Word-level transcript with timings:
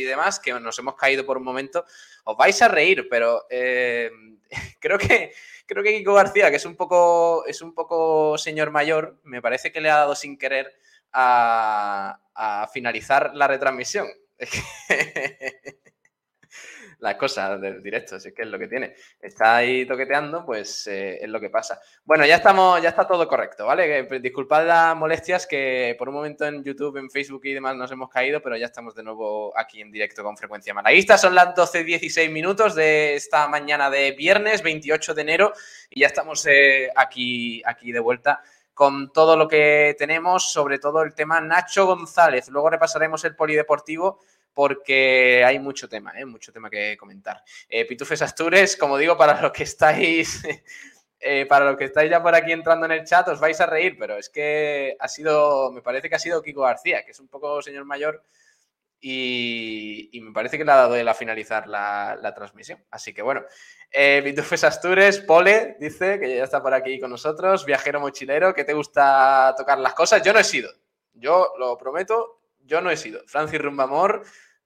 y 0.00 0.04
demás, 0.04 0.40
que 0.40 0.52
nos 0.54 0.78
hemos 0.78 0.96
caído 0.96 1.24
por 1.26 1.36
un 1.36 1.44
momento, 1.44 1.84
os 2.24 2.36
vais 2.36 2.60
a 2.62 2.68
reír, 2.68 3.08
pero 3.10 3.46
eh, 3.50 4.10
creo 4.80 4.98
que 4.98 5.32
creo 5.66 5.82
que 5.82 5.96
Kiko 5.96 6.14
García, 6.14 6.50
que 6.50 6.56
es 6.56 6.64
un 6.64 6.76
poco 6.76 7.44
es 7.46 7.62
un 7.62 7.74
poco 7.74 8.36
señor 8.38 8.70
mayor, 8.70 9.18
me 9.24 9.42
parece 9.42 9.72
que 9.72 9.80
le 9.80 9.90
ha 9.90 9.96
dado 9.96 10.14
sin 10.14 10.38
querer 10.38 10.72
a, 11.12 12.20
a 12.34 12.68
finalizar 12.68 13.32
la 13.34 13.48
retransmisión. 13.48 14.08
las 17.02 17.16
cosas 17.16 17.60
del 17.60 17.82
directo, 17.82 18.16
así 18.16 18.32
que 18.32 18.42
es 18.42 18.48
lo 18.48 18.58
que 18.58 18.68
tiene. 18.68 18.94
Está 19.20 19.56
ahí 19.56 19.84
toqueteando, 19.84 20.46
pues 20.46 20.86
eh, 20.86 21.18
es 21.20 21.28
lo 21.28 21.40
que 21.40 21.50
pasa. 21.50 21.80
Bueno, 22.04 22.24
ya 22.24 22.36
estamos, 22.36 22.80
ya 22.80 22.90
está 22.90 23.06
todo 23.06 23.26
correcto, 23.26 23.66
¿vale? 23.66 24.04
Pues, 24.04 24.22
disculpad 24.22 24.66
las 24.66 24.96
molestias 24.96 25.46
que 25.46 25.96
por 25.98 26.08
un 26.08 26.14
momento 26.14 26.46
en 26.46 26.62
YouTube, 26.62 26.96
en 26.98 27.10
Facebook 27.10 27.44
y 27.44 27.54
demás 27.54 27.74
nos 27.74 27.90
hemos 27.90 28.08
caído, 28.08 28.40
pero 28.40 28.56
ya 28.56 28.66
estamos 28.66 28.94
de 28.94 29.02
nuevo 29.02 29.52
aquí 29.58 29.80
en 29.80 29.90
directo 29.90 30.22
con 30.22 30.36
frecuencia 30.36 30.72
malaguista. 30.72 31.18
Son 31.18 31.34
las 31.34 31.48
12.16 31.48 32.30
minutos 32.30 32.76
de 32.76 33.16
esta 33.16 33.48
mañana 33.48 33.90
de 33.90 34.12
viernes 34.12 34.62
28 34.62 35.14
de 35.14 35.22
enero 35.22 35.52
y 35.90 36.02
ya 36.02 36.06
estamos 36.06 36.46
eh, 36.46 36.88
aquí, 36.94 37.62
aquí 37.66 37.90
de 37.90 37.98
vuelta 37.98 38.42
con 38.74 39.12
todo 39.12 39.36
lo 39.36 39.48
que 39.48 39.94
tenemos, 39.98 40.50
sobre 40.50 40.78
todo 40.78 41.02
el 41.02 41.14
tema 41.14 41.40
Nacho 41.40 41.86
González. 41.86 42.48
Luego 42.48 42.70
repasaremos 42.70 43.24
el 43.24 43.36
polideportivo 43.36 44.20
porque 44.54 45.44
hay 45.44 45.58
mucho 45.58 45.88
tema, 45.88 46.18
¿eh? 46.18 46.24
mucho 46.24 46.52
tema 46.52 46.68
que 46.68 46.96
comentar. 46.96 47.42
Eh, 47.68 47.84
Pitufes 47.86 48.22
Astures, 48.22 48.76
como 48.76 48.98
digo, 48.98 49.16
para 49.16 49.40
los 49.40 49.52
que 49.52 49.62
estáis, 49.62 50.42
eh, 51.20 51.46
para 51.46 51.64
los 51.66 51.76
que 51.76 51.84
estáis 51.84 52.10
ya 52.10 52.22
por 52.22 52.34
aquí 52.34 52.52
entrando 52.52 52.86
en 52.86 52.92
el 52.92 53.04
chat, 53.04 53.26
os 53.28 53.40
vais 53.40 53.60
a 53.60 53.66
reír, 53.66 53.96
pero 53.98 54.16
es 54.16 54.28
que 54.28 54.96
ha 54.98 55.08
sido, 55.08 55.72
me 55.72 55.82
parece 55.82 56.08
que 56.08 56.16
ha 56.16 56.18
sido 56.18 56.42
Kiko 56.42 56.62
García, 56.62 57.04
que 57.04 57.12
es 57.12 57.20
un 57.20 57.28
poco 57.28 57.62
señor 57.62 57.84
mayor 57.84 58.22
y, 59.04 60.20
me 60.22 60.32
parece 60.32 60.58
que 60.58 60.64
le 60.64 60.70
ha 60.70 60.76
dado 60.76 60.94
él 60.94 61.08
a 61.08 61.14
finalizar 61.14 61.66
la, 61.66 62.32
transmisión. 62.36 62.84
Así 62.90 63.12
que 63.12 63.22
bueno, 63.22 63.42
Pitufes 63.90 64.62
Astures, 64.62 65.18
Pole, 65.20 65.76
dice 65.80 66.20
que 66.20 66.36
ya 66.36 66.44
está 66.44 66.62
por 66.62 66.72
aquí 66.72 67.00
con 67.00 67.10
nosotros, 67.10 67.64
viajero 67.64 67.98
mochilero, 67.98 68.54
que 68.54 68.62
te 68.62 68.74
gusta 68.74 69.54
tocar 69.56 69.78
las 69.78 69.94
cosas. 69.94 70.22
Yo 70.22 70.32
no 70.32 70.38
he 70.38 70.44
sido, 70.44 70.70
yo 71.14 71.52
lo 71.58 71.76
prometo, 71.76 72.42
yo 72.64 72.80
no 72.80 72.90
he 72.90 72.96
sido. 72.96 73.22
Francis 73.26 73.60
Rumbamor, 73.60 74.24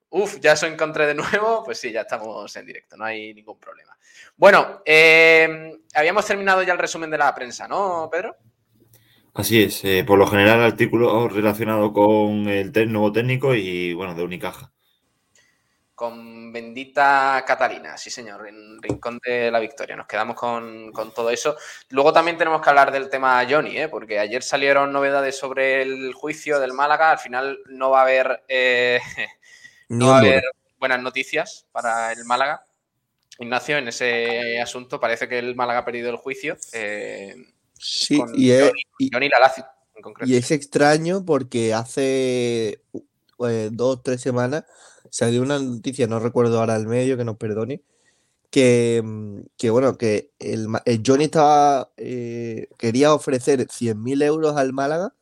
Uf, 0.09 0.39
ya 0.39 0.53
eso 0.53 0.65
encontré 0.65 1.05
de 1.05 1.15
nuevo. 1.15 1.63
Pues 1.63 1.79
sí, 1.79 1.91
ya 1.91 2.01
estamos 2.01 2.55
en 2.55 2.65
directo, 2.65 2.97
no 2.97 3.05
hay 3.05 3.33
ningún 3.33 3.59
problema. 3.59 3.97
Bueno, 4.35 4.81
eh, 4.85 5.79
habíamos 5.93 6.25
terminado 6.25 6.63
ya 6.63 6.73
el 6.73 6.79
resumen 6.79 7.09
de 7.09 7.17
la 7.17 7.33
prensa, 7.33 7.67
¿no, 7.67 8.09
Pedro? 8.11 8.35
Así 9.33 9.61
es, 9.61 9.83
eh, 9.83 10.03
por 10.03 10.17
lo 10.17 10.25
general 10.25 10.63
artículo 10.63 11.27
relacionado 11.29 11.93
con 11.93 12.47
el 12.47 12.91
nuevo 12.91 13.11
técnico 13.11 13.53
y 13.53 13.93
bueno, 13.93 14.15
de 14.15 14.23
Unicaja. 14.23 14.71
Con 15.93 16.51
bendita 16.51 17.43
Catalina, 17.45 17.97
sí 17.97 18.09
señor, 18.09 18.47
en 18.47 18.81
Rincón 18.81 19.19
de 19.23 19.51
la 19.51 19.59
Victoria. 19.59 19.95
Nos 19.95 20.07
quedamos 20.07 20.35
con, 20.35 20.91
todo 21.13 21.29
eso. 21.29 21.55
Luego 21.89 22.11
también 22.13 22.37
tenemos 22.37 22.61
que 22.61 22.69
hablar 22.69 22.91
del 22.91 23.09
tema 23.09 23.45
Johnny, 23.47 23.77
¿eh? 23.77 23.87
porque 23.87 24.17
ayer 24.17 24.41
salieron 24.41 24.91
novedades 24.91 25.37
sobre 25.37 25.83
el 25.83 26.13
juicio 26.13 26.59
del 26.59 26.73
Málaga. 26.73 27.11
Al 27.11 27.19
final 27.19 27.59
no 27.67 27.91
va 27.91 27.99
a 27.99 28.03
haber 28.03 28.43
No 29.89 30.07
va 30.07 30.17
a 30.17 30.19
haber 30.19 30.43
buenas 30.79 31.01
noticias 31.01 31.65
para 31.71 32.11
el 32.11 32.25
Málaga. 32.25 32.65
Ignacio, 33.39 33.77
en 33.77 33.87
ese 33.87 34.59
asunto 34.59 34.99
parece 34.99 35.27
que 35.27 35.39
el 35.39 35.55
Málaga 35.55 35.79
ha 35.79 35.85
perdido 35.85 36.09
el 36.09 36.17
juicio. 36.17 36.57
Eh, 36.73 37.35
sí, 37.73 38.21
y, 38.33 38.51
es, 38.51 38.71
y, 38.97 40.35
es 40.35 40.51
extraño 40.51 41.23
porque 41.23 41.73
hace 41.73 42.81
eh, 43.47 43.69
dos 43.71 43.97
o 43.97 44.01
tres 44.01 44.21
semanas 44.21 44.65
salió 45.09 45.41
una 45.41 45.59
noticia, 45.59 46.07
no 46.07 46.19
recuerdo 46.19 46.59
ahora 46.59 46.75
el 46.75 46.87
medio, 46.87 47.17
que 47.17 47.23
nos 47.23 47.37
perdone, 47.37 47.81
que, 48.49 49.01
mm, 49.03 49.41
bueno, 49.71 49.97
que 49.97 50.31
el, 50.39 50.67
Johnny 51.05 51.25
estaba, 51.25 51.91
eh, 51.97 52.67
quería 52.77 53.13
ofrecer 53.13 53.67
100.000 53.67 54.21
euros 54.23 54.57
al 54.57 54.73
Málaga 54.73 55.13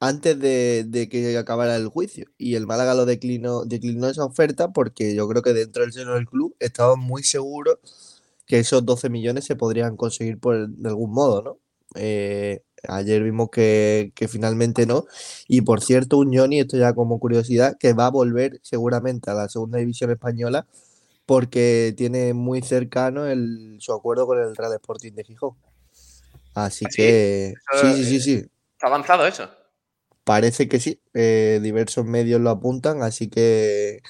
antes 0.00 0.40
de, 0.40 1.08
que 1.10 1.36
acabara 1.36 1.76
el 1.76 1.88
juicio. 1.88 2.26
Y 2.38 2.54
el 2.54 2.66
Málaga 2.66 2.94
lo 2.94 3.04
declinó, 3.04 3.64
declinó 3.64 4.08
esa 4.08 4.24
oferta 4.24 4.72
porque 4.72 5.14
yo 5.14 5.28
creo 5.28 5.42
que 5.42 5.52
dentro 5.52 5.82
del 5.82 5.92
seno 5.92 6.14
del 6.14 6.26
club 6.26 6.56
estaban 6.58 6.98
muy 6.98 7.22
seguros 7.22 7.78
que 8.46 8.58
esos 8.58 8.84
12 8.84 9.10
millones 9.10 9.44
se 9.44 9.54
podrían 9.54 9.96
conseguir 9.96 10.40
por, 10.40 10.68
de 10.68 10.88
algún 10.88 11.12
modo, 11.12 11.42
¿no? 11.42 11.58
Eh, 11.94 12.62
ayer 12.88 13.22
vimos 13.22 13.50
que, 13.50 14.12
finalmente 14.28 14.86
no. 14.86 15.04
Y 15.46 15.60
por 15.60 15.82
cierto, 15.82 16.16
un 16.18 16.34
Johnny, 16.36 16.60
esto 16.60 16.76
ya 16.76 16.94
como 16.94 17.20
curiosidad, 17.20 17.76
que 17.78 17.92
va 17.92 18.06
a 18.06 18.10
volver 18.10 18.58
seguramente 18.62 19.30
a 19.30 19.34
la 19.34 19.48
segunda 19.48 19.78
división 19.78 20.10
española 20.10 20.66
porque 21.26 21.94
tiene 21.96 22.34
muy 22.34 22.62
cercano 22.62 23.26
el, 23.26 23.76
su 23.80 23.92
acuerdo 23.92 24.26
con 24.26 24.40
el 24.40 24.56
Real 24.56 24.72
Sporting 24.72 25.12
de 25.12 25.24
Gijón. 25.24 25.54
Así 26.54 26.86
¿Ah, 26.86 26.90
que 26.96 27.54
sí, 27.80 27.92
sí, 27.94 28.04
sí, 28.04 28.20
sí. 28.20 28.46
¿Está 28.72 28.88
avanzado 28.88 29.26
eso? 29.26 29.48
Parece 30.24 30.68
que 30.68 30.80
sí, 30.80 31.00
eh, 31.14 31.60
diversos 31.62 32.04
medios 32.04 32.40
lo 32.40 32.50
apuntan, 32.50 33.02
así 33.02 33.28
que 33.28 34.00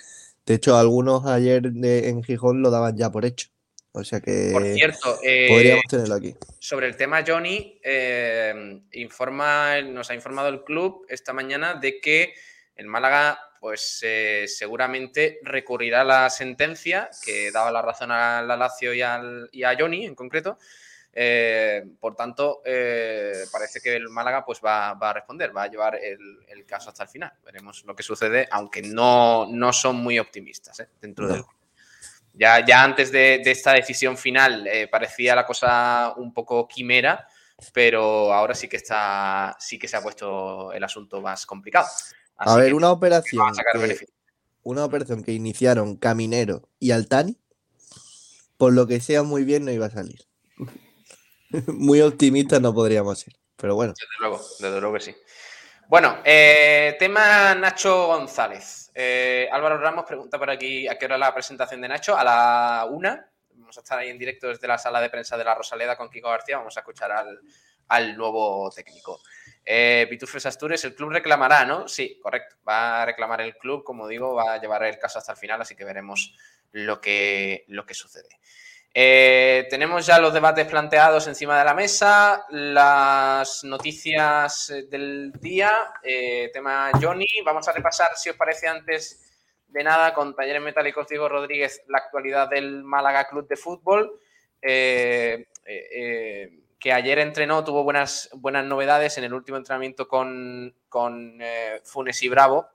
de 0.44 0.54
hecho 0.54 0.76
algunos 0.76 1.26
ayer 1.26 1.62
en 1.66 2.22
Gijón 2.22 2.62
lo 2.62 2.70
daban 2.70 2.96
ya 2.96 3.10
por 3.10 3.24
hecho. 3.24 3.48
O 3.92 4.04
sea 4.04 4.20
que 4.20 4.50
por 4.52 4.64
cierto, 4.64 5.18
eh, 5.22 5.48
podríamos 5.48 5.84
tenerlo 5.88 6.14
aquí. 6.14 6.34
Sobre 6.60 6.86
el 6.86 6.96
tema 6.96 7.24
Johnny, 7.26 7.80
eh, 7.82 8.82
informa, 8.92 9.80
nos 9.82 10.10
ha 10.10 10.14
informado 10.14 10.48
el 10.48 10.62
club 10.62 11.06
esta 11.08 11.32
mañana 11.32 11.74
de 11.74 12.00
que 12.00 12.34
el 12.76 12.86
Málaga, 12.86 13.38
pues 13.60 14.04
seguramente 14.46 15.38
recurrirá 15.42 16.02
a 16.02 16.04
la 16.04 16.30
sentencia 16.30 17.10
que 17.24 17.50
daba 17.50 17.70
la 17.70 17.82
razón 17.82 18.10
a 18.10 18.42
la 18.42 18.56
Lazio 18.56 18.94
y, 18.94 19.00
y 19.52 19.64
a 19.64 19.76
Johnny 19.78 20.06
en 20.06 20.14
concreto 20.14 20.58
eh, 21.12 21.84
por 21.98 22.14
tanto, 22.14 22.62
eh, 22.64 23.44
parece 23.50 23.80
que 23.80 23.96
el 23.96 24.08
Málaga 24.08 24.44
pues, 24.44 24.60
va, 24.64 24.90
a 24.90 25.12
responder, 25.12 25.56
va 25.56 25.64
a 25.64 25.68
llevar 25.68 25.96
el, 25.96 26.64
caso 26.66 26.90
hasta 26.90 27.02
el 27.02 27.08
final. 27.08 27.32
Veremos 27.44 27.84
lo 27.84 27.96
que 27.96 28.02
sucede, 28.02 28.46
aunque 28.50 28.82
no, 28.82 29.46
no 29.50 29.72
son 29.72 29.96
muy 29.96 30.18
optimistas 30.18 30.80
¿eh? 30.80 30.88
dentro 31.00 31.26
del 31.26 31.42
ya, 32.32 32.64
ya 32.64 32.84
antes 32.84 33.10
de, 33.10 33.42
esta 33.44 33.72
decisión 33.72 34.16
final 34.16 34.68
parecía 34.90 35.34
la 35.34 35.44
cosa 35.44 36.14
un 36.16 36.32
poco 36.32 36.68
quimera, 36.68 37.26
pero 37.74 38.32
ahora 38.32 38.54
sí 38.54 38.68
que 38.68 38.76
está, 38.76 39.56
sí 39.58 39.80
que 39.80 39.88
se 39.88 39.96
ha 39.96 40.00
puesto 40.00 40.72
el 40.72 40.82
asunto 40.84 41.20
más 41.20 41.44
complicado. 41.44 41.88
a 42.36 42.54
ver, 42.54 42.72
una 42.72 42.92
operación. 42.92 43.52
una 44.62 44.84
operación 44.84 45.24
que 45.24 45.32
iniciaron 45.32 45.96
Caminero 45.96 46.68
y 46.78 46.92
Altani, 46.92 47.36
por 48.56 48.72
lo 48.74 48.86
que 48.86 49.00
sea 49.00 49.24
muy 49.24 49.42
bien, 49.42 49.64
no 49.64 49.72
iba 49.72 49.86
a 49.86 49.90
salir. 49.90 50.30
Muy 51.66 52.00
optimista 52.00 52.60
no 52.60 52.72
podríamos 52.72 53.18
ser, 53.18 53.34
pero 53.56 53.74
bueno. 53.74 53.92
Desde 53.92 54.14
luego, 54.20 54.40
desde 54.58 54.80
luego 54.80 54.94
que 54.94 55.00
sí. 55.00 55.16
Bueno, 55.88 56.20
eh, 56.24 56.94
tema 57.00 57.52
Nacho 57.56 58.06
González. 58.06 58.92
Eh, 58.94 59.48
Álvaro 59.50 59.76
Ramos 59.76 60.04
pregunta 60.04 60.38
por 60.38 60.48
aquí 60.48 60.86
a 60.86 60.96
qué 60.96 61.06
hora 61.06 61.18
la 61.18 61.34
presentación 61.34 61.80
de 61.80 61.88
Nacho. 61.88 62.16
A 62.16 62.22
la 62.22 62.86
una. 62.88 63.28
Vamos 63.54 63.76
a 63.76 63.80
estar 63.80 63.98
ahí 63.98 64.08
en 64.08 64.18
directo 64.18 64.46
desde 64.46 64.68
la 64.68 64.78
sala 64.78 65.00
de 65.00 65.10
prensa 65.10 65.36
de 65.36 65.42
la 65.42 65.56
Rosaleda 65.56 65.96
con 65.96 66.08
Kiko 66.08 66.30
García. 66.30 66.58
Vamos 66.58 66.76
a 66.76 66.80
escuchar 66.80 67.10
al, 67.10 68.16
nuevo 68.16 68.70
técnico. 68.70 69.20
Eh, 69.64 70.06
Pitufes 70.08 70.46
Astures, 70.46 70.84
el 70.84 70.94
club 70.94 71.10
reclamará, 71.10 71.64
¿no? 71.64 71.88
Sí, 71.88 72.20
correcto. 72.22 72.54
Va 72.68 73.02
a 73.02 73.06
reclamar 73.06 73.40
el 73.40 73.56
club, 73.56 73.82
como 73.82 74.06
digo, 74.06 74.34
va 74.34 74.54
a 74.54 74.60
llevar 74.60 74.84
el 74.84 74.96
caso 74.96 75.18
hasta 75.18 75.32
el 75.32 75.38
final, 75.38 75.60
así 75.60 75.74
que 75.74 75.84
veremos 75.84 76.36
lo 76.70 77.00
que, 77.00 77.64
lo 77.66 77.84
que 77.84 77.94
sucede. 77.94 78.28
Eh, 78.92 79.68
tenemos 79.70 80.04
ya 80.04 80.18
los 80.18 80.34
debates 80.34 80.66
planteados 80.66 81.28
encima 81.28 81.56
de 81.56 81.64
la 81.64 81.74
mesa, 81.74 82.44
las 82.50 83.62
noticias 83.62 84.70
eh, 84.70 84.86
del 84.90 85.30
día, 85.40 85.70
eh, 86.02 86.50
tema 86.52 86.90
Johnny. 87.00 87.26
Vamos 87.44 87.68
a 87.68 87.72
repasar, 87.72 88.08
si 88.16 88.30
os 88.30 88.36
parece, 88.36 88.66
antes 88.66 89.22
de 89.68 89.84
nada, 89.84 90.12
con 90.12 90.34
Talleres 90.34 90.60
Metálicos 90.60 91.06
Diego 91.06 91.28
Rodríguez, 91.28 91.84
la 91.86 91.98
actualidad 91.98 92.48
del 92.48 92.82
Málaga 92.82 93.28
Club 93.28 93.46
de 93.46 93.56
Fútbol, 93.56 94.18
que 94.60 95.46
ayer 96.92 97.18
entrenó, 97.20 97.62
tuvo 97.62 97.84
buenas, 97.84 98.28
buenas 98.34 98.64
novedades 98.64 99.16
en 99.18 99.24
el 99.24 99.34
último 99.34 99.58
entrenamiento 99.58 100.08
con, 100.08 100.74
con 100.88 101.38
Funes 101.84 102.22
y 102.24 102.28
Bravo 102.28 102.68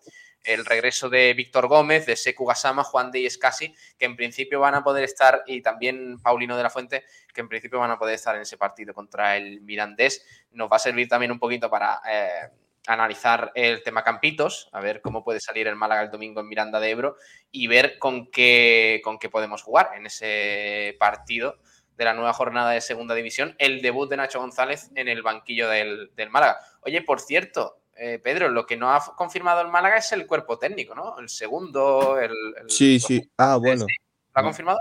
el 0.46 0.66
regreso 0.66 1.10
de 1.10 1.34
Víctor 1.34 1.68
Gómez, 1.68 2.06
de 2.06 2.16
Seku 2.16 2.46
Gasama, 2.46 2.84
Juan 2.84 3.12
de 3.12 3.26
Escasi, 3.26 3.74
que 3.98 4.06
en 4.06 4.16
principio 4.16 4.60
van 4.60 4.76
a 4.76 4.84
poder 4.84 5.04
estar, 5.04 5.44
y 5.46 5.62
también 5.62 6.20
Paulino 6.22 6.56
de 6.58 6.64
la 6.64 6.70
Fuente, 6.70 7.04
que 7.34 7.42
en 7.42 7.50
principio 7.50 7.80
van 7.80 7.92
a 7.92 8.00
poder 8.00 8.16
estar 8.16 8.36
en 8.36 8.42
ese 8.42 8.58
partido 8.58 8.94
contra 8.94 9.38
el 9.38 9.62
Mirandés. 9.62 10.26
Nos 10.52 10.72
va 10.72 10.78
a 10.78 10.80
servir 10.80 11.08
también 11.08 11.32
un 11.32 11.40
poquito 11.40 11.70
para 11.70 12.02
eh, 12.10 12.50
analizar 12.88 13.52
el 13.56 13.84
tema 13.84 14.04
Campitos, 14.04 14.70
a 14.72 14.80
ver 14.80 15.02
cómo 15.02 15.24
puede 15.24 15.40
salir 15.40 15.68
el 15.68 15.76
Málaga 15.76 16.04
el 16.04 16.12
domingo 16.12 16.42
en 16.42 16.48
Miranda 16.48 16.80
de 16.80 16.90
Ebro 16.90 17.18
y 17.52 17.68
ver 17.68 17.98
con 17.98 18.30
qué, 18.32 19.02
con 19.04 19.18
qué 19.18 19.30
podemos 19.30 19.64
jugar 19.64 19.92
en 19.96 20.06
ese 20.06 20.96
partido 21.00 21.58
de 21.98 22.06
la 22.06 22.14
nueva 22.14 22.34
jornada 22.34 22.72
de 22.72 22.82
segunda 22.82 23.16
división, 23.16 23.56
el 23.58 23.82
debut 23.82 24.10
de 24.10 24.18
Nacho 24.18 24.40
González 24.40 24.92
en 24.96 25.08
el 25.08 25.22
banquillo 25.22 25.70
del, 25.70 26.12
del 26.14 26.30
Málaga. 26.30 26.60
Oye, 26.82 27.02
por 27.02 27.22
cierto, 27.22 27.80
eh, 27.96 28.20
Pedro, 28.20 28.50
lo 28.50 28.66
que 28.66 28.78
no 28.78 28.94
ha 28.94 29.04
confirmado 29.16 29.62
el 29.62 29.70
Málaga 29.70 29.98
es 29.98 30.12
el 30.12 30.28
cuerpo 30.28 30.58
técnico, 30.60 30.94
¿no? 30.94 31.18
El 31.18 31.30
segundo, 31.30 32.20
el... 32.20 32.32
sí, 32.68 33.00
sí. 33.00 33.22
Ah, 33.38 33.58
bueno. 33.58 33.86
¿Lo 33.86 34.42
ha 34.42 34.44
confirmado? 34.44 34.80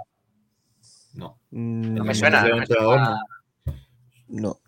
No. 1.15 1.39
Mm, 1.51 1.95
no 1.95 2.05
me 2.05 2.15
suena. 2.15 2.45
No. 4.29 4.61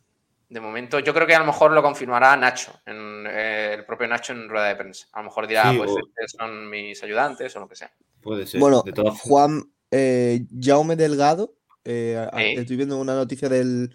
De 0.48 0.60
momento, 0.60 1.00
yo 1.00 1.12
creo 1.12 1.26
que 1.26 1.34
a 1.34 1.40
lo 1.40 1.46
mejor 1.46 1.72
lo 1.72 1.82
confirmará 1.82 2.36
Nacho, 2.36 2.72
eh, 2.86 3.74
el 3.78 3.84
propio 3.84 4.06
Nacho 4.06 4.32
en 4.32 4.48
rueda 4.48 4.68
de 4.68 4.76
prensa. 4.76 5.08
A 5.12 5.18
lo 5.18 5.24
mejor 5.24 5.48
dirá, 5.48 5.74
pues 5.76 5.90
estos 5.90 6.36
son 6.38 6.70
mis 6.70 7.02
ayudantes 7.02 7.54
o 7.56 7.60
lo 7.60 7.68
que 7.68 7.74
sea. 7.74 7.92
Puede 8.22 8.46
ser. 8.46 8.60
Bueno, 8.60 8.84
Juan 9.22 9.64
eh, 9.90 10.46
Jaume 10.60 10.94
Delgado, 10.94 11.56
eh, 11.84 12.28
estoy 12.56 12.76
viendo 12.76 12.96
una 12.98 13.16
noticia 13.16 13.48
del, 13.48 13.92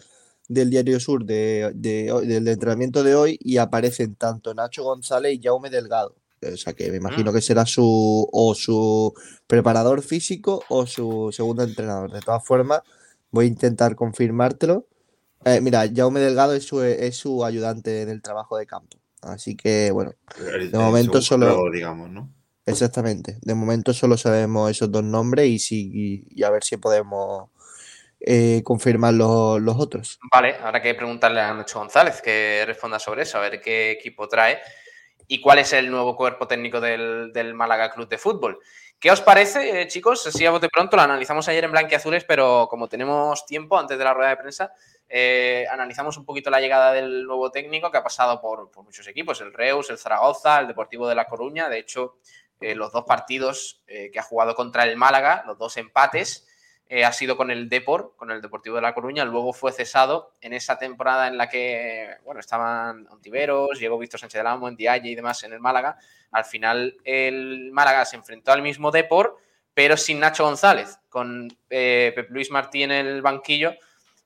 Diario 0.47 0.99
Sur 0.99 1.25
de, 1.25 1.71
del 1.73 2.47
entrenamiento 2.47 3.03
de 3.03 3.15
hoy 3.15 3.39
y 3.41 3.57
aparecen 3.57 4.15
tanto 4.15 4.53
Nacho 4.53 4.83
González 4.83 5.33
y 5.33 5.41
Jaume 5.41 5.69
Delgado. 5.69 6.15
O 6.41 6.57
sea 6.57 6.73
que 6.73 6.89
me 6.89 6.97
imagino 6.97 7.31
mm. 7.31 7.35
que 7.35 7.41
será 7.41 7.65
su 7.65 8.27
o 8.31 8.55
su 8.55 9.13
preparador 9.47 10.01
físico 10.01 10.63
o 10.69 10.87
su 10.87 11.29
segundo 11.31 11.63
entrenador. 11.63 12.11
De 12.11 12.19
todas 12.19 12.43
formas, 12.43 12.81
voy 13.31 13.45
a 13.45 13.47
intentar 13.47 13.95
confirmártelo 13.95 14.87
eh, 15.45 15.59
mira, 15.61 15.89
Jaume 15.93 16.19
Delgado 16.19 16.53
es 16.53 16.65
su, 16.65 16.81
es 16.81 17.15
su 17.15 17.43
ayudante 17.43 18.01
en 18.01 18.09
el 18.09 18.21
trabajo 18.21 18.57
de 18.57 18.65
campo. 18.67 18.97
Así 19.21 19.55
que, 19.55 19.91
bueno, 19.91 20.13
de 20.37 20.77
momento 20.77 21.21
solo. 21.21 21.57
digamos, 21.71 22.09
¿no? 22.09 22.31
Exactamente. 22.65 23.39
De 23.41 23.55
momento 23.55 23.93
solo 23.93 24.17
sabemos 24.17 24.69
esos 24.69 24.91
dos 24.91 25.03
nombres 25.03 25.47
y, 25.47 25.59
si, 25.59 26.27
y, 26.29 26.43
a 26.43 26.49
ver 26.51 26.63
si 26.63 26.77
podemos 26.77 27.49
eh, 28.25 28.61
confirmar 28.63 29.13
los, 29.13 29.75
otros. 29.77 30.19
Vale, 30.31 30.55
habrá 30.55 30.81
que 30.81 30.93
preguntarle 30.93 31.41
a 31.41 31.53
Nacho 31.53 31.79
González 31.79 32.21
que 32.21 32.63
responda 32.65 32.99
sobre 32.99 33.23
eso, 33.23 33.37
a 33.37 33.41
ver 33.41 33.61
qué 33.61 33.91
equipo 33.91 34.27
trae 34.27 34.61
y 35.27 35.39
cuál 35.39 35.59
es 35.59 35.73
el 35.73 35.89
nuevo 35.89 36.15
cuerpo 36.15 36.47
técnico 36.47 36.79
del, 36.79 37.31
del 37.33 37.53
Málaga 37.53 37.91
Club 37.91 38.07
de 38.07 38.17
Fútbol. 38.17 38.59
¿Qué 39.01 39.09
os 39.09 39.19
parece, 39.19 39.81
eh, 39.81 39.87
chicos? 39.87 40.27
Así 40.27 40.45
a 40.45 40.51
bote 40.51 40.69
pronto, 40.69 40.95
lo 40.95 41.01
analizamos 41.01 41.47
ayer 41.47 41.63
en 41.63 41.71
Blanquiazules, 41.71 42.23
pero 42.23 42.67
como 42.69 42.87
tenemos 42.87 43.47
tiempo 43.47 43.79
antes 43.79 43.97
de 43.97 44.03
la 44.03 44.13
rueda 44.13 44.29
de 44.29 44.37
prensa, 44.37 44.75
eh, 45.09 45.65
analizamos 45.71 46.17
un 46.17 46.25
poquito 46.25 46.51
la 46.51 46.61
llegada 46.61 46.93
del 46.93 47.23
nuevo 47.23 47.49
técnico 47.49 47.89
que 47.89 47.97
ha 47.97 48.03
pasado 48.03 48.39
por, 48.39 48.69
muchos 48.83 49.07
equipos, 49.07 49.41
el 49.41 49.53
Reus, 49.53 49.89
el 49.89 49.97
Zaragoza, 49.97 50.59
el 50.59 50.67
Deportivo 50.67 51.07
de 51.07 51.15
La 51.15 51.25
Coruña. 51.25 51.67
De 51.67 51.79
hecho, 51.79 52.19
eh, 52.59 52.75
los 52.75 52.91
dos 52.91 53.03
partidos 53.05 53.81
que 53.87 54.19
ha 54.19 54.23
jugado 54.23 54.53
contra 54.53 54.83
el 54.83 54.95
Málaga, 54.97 55.43
los 55.47 55.57
dos 55.57 55.77
empates, 55.77 56.47
ha 57.05 57.13
sido 57.13 57.37
con 57.37 57.51
el 57.51 57.69
Depor, 57.69 58.15
con 58.17 58.31
el 58.31 58.41
Deportivo 58.41 58.75
de 58.75 58.81
La 58.81 58.93
Coruña. 58.93 59.23
Luego 59.23 59.53
fue 59.53 59.71
cesado 59.71 60.33
en 60.41 60.51
esa 60.51 60.77
temporada 60.77 61.27
en 61.27 61.37
la 61.37 61.47
que, 61.47 62.17
bueno, 62.25 62.41
estaban 62.41 63.07
Ontiveros, 63.09 63.79
llegó 63.79 63.97
Víctor 63.97 64.19
Sánchez 64.19 64.39
del 64.39 64.47
Amo, 64.47 64.69
Dialle 64.71 65.09
y 65.09 65.15
demás 65.15 65.43
en 65.43 65.53
el 65.53 65.59
Málaga. 65.59 65.97
Al 66.31 66.43
final, 66.43 66.97
el 67.05 67.71
Málaga 67.71 68.03
se 68.03 68.17
enfrentó 68.17 68.51
al 68.51 68.61
mismo 68.61 68.91
Depor, 68.91 69.37
pero 69.73 69.95
sin 69.95 70.19
Nacho 70.19 70.43
González, 70.43 70.99
con 71.07 71.47
Pep 71.67 72.29
Luis 72.29 72.51
Martí 72.51 72.83
en 72.83 72.91
el 72.91 73.21
banquillo 73.21 73.73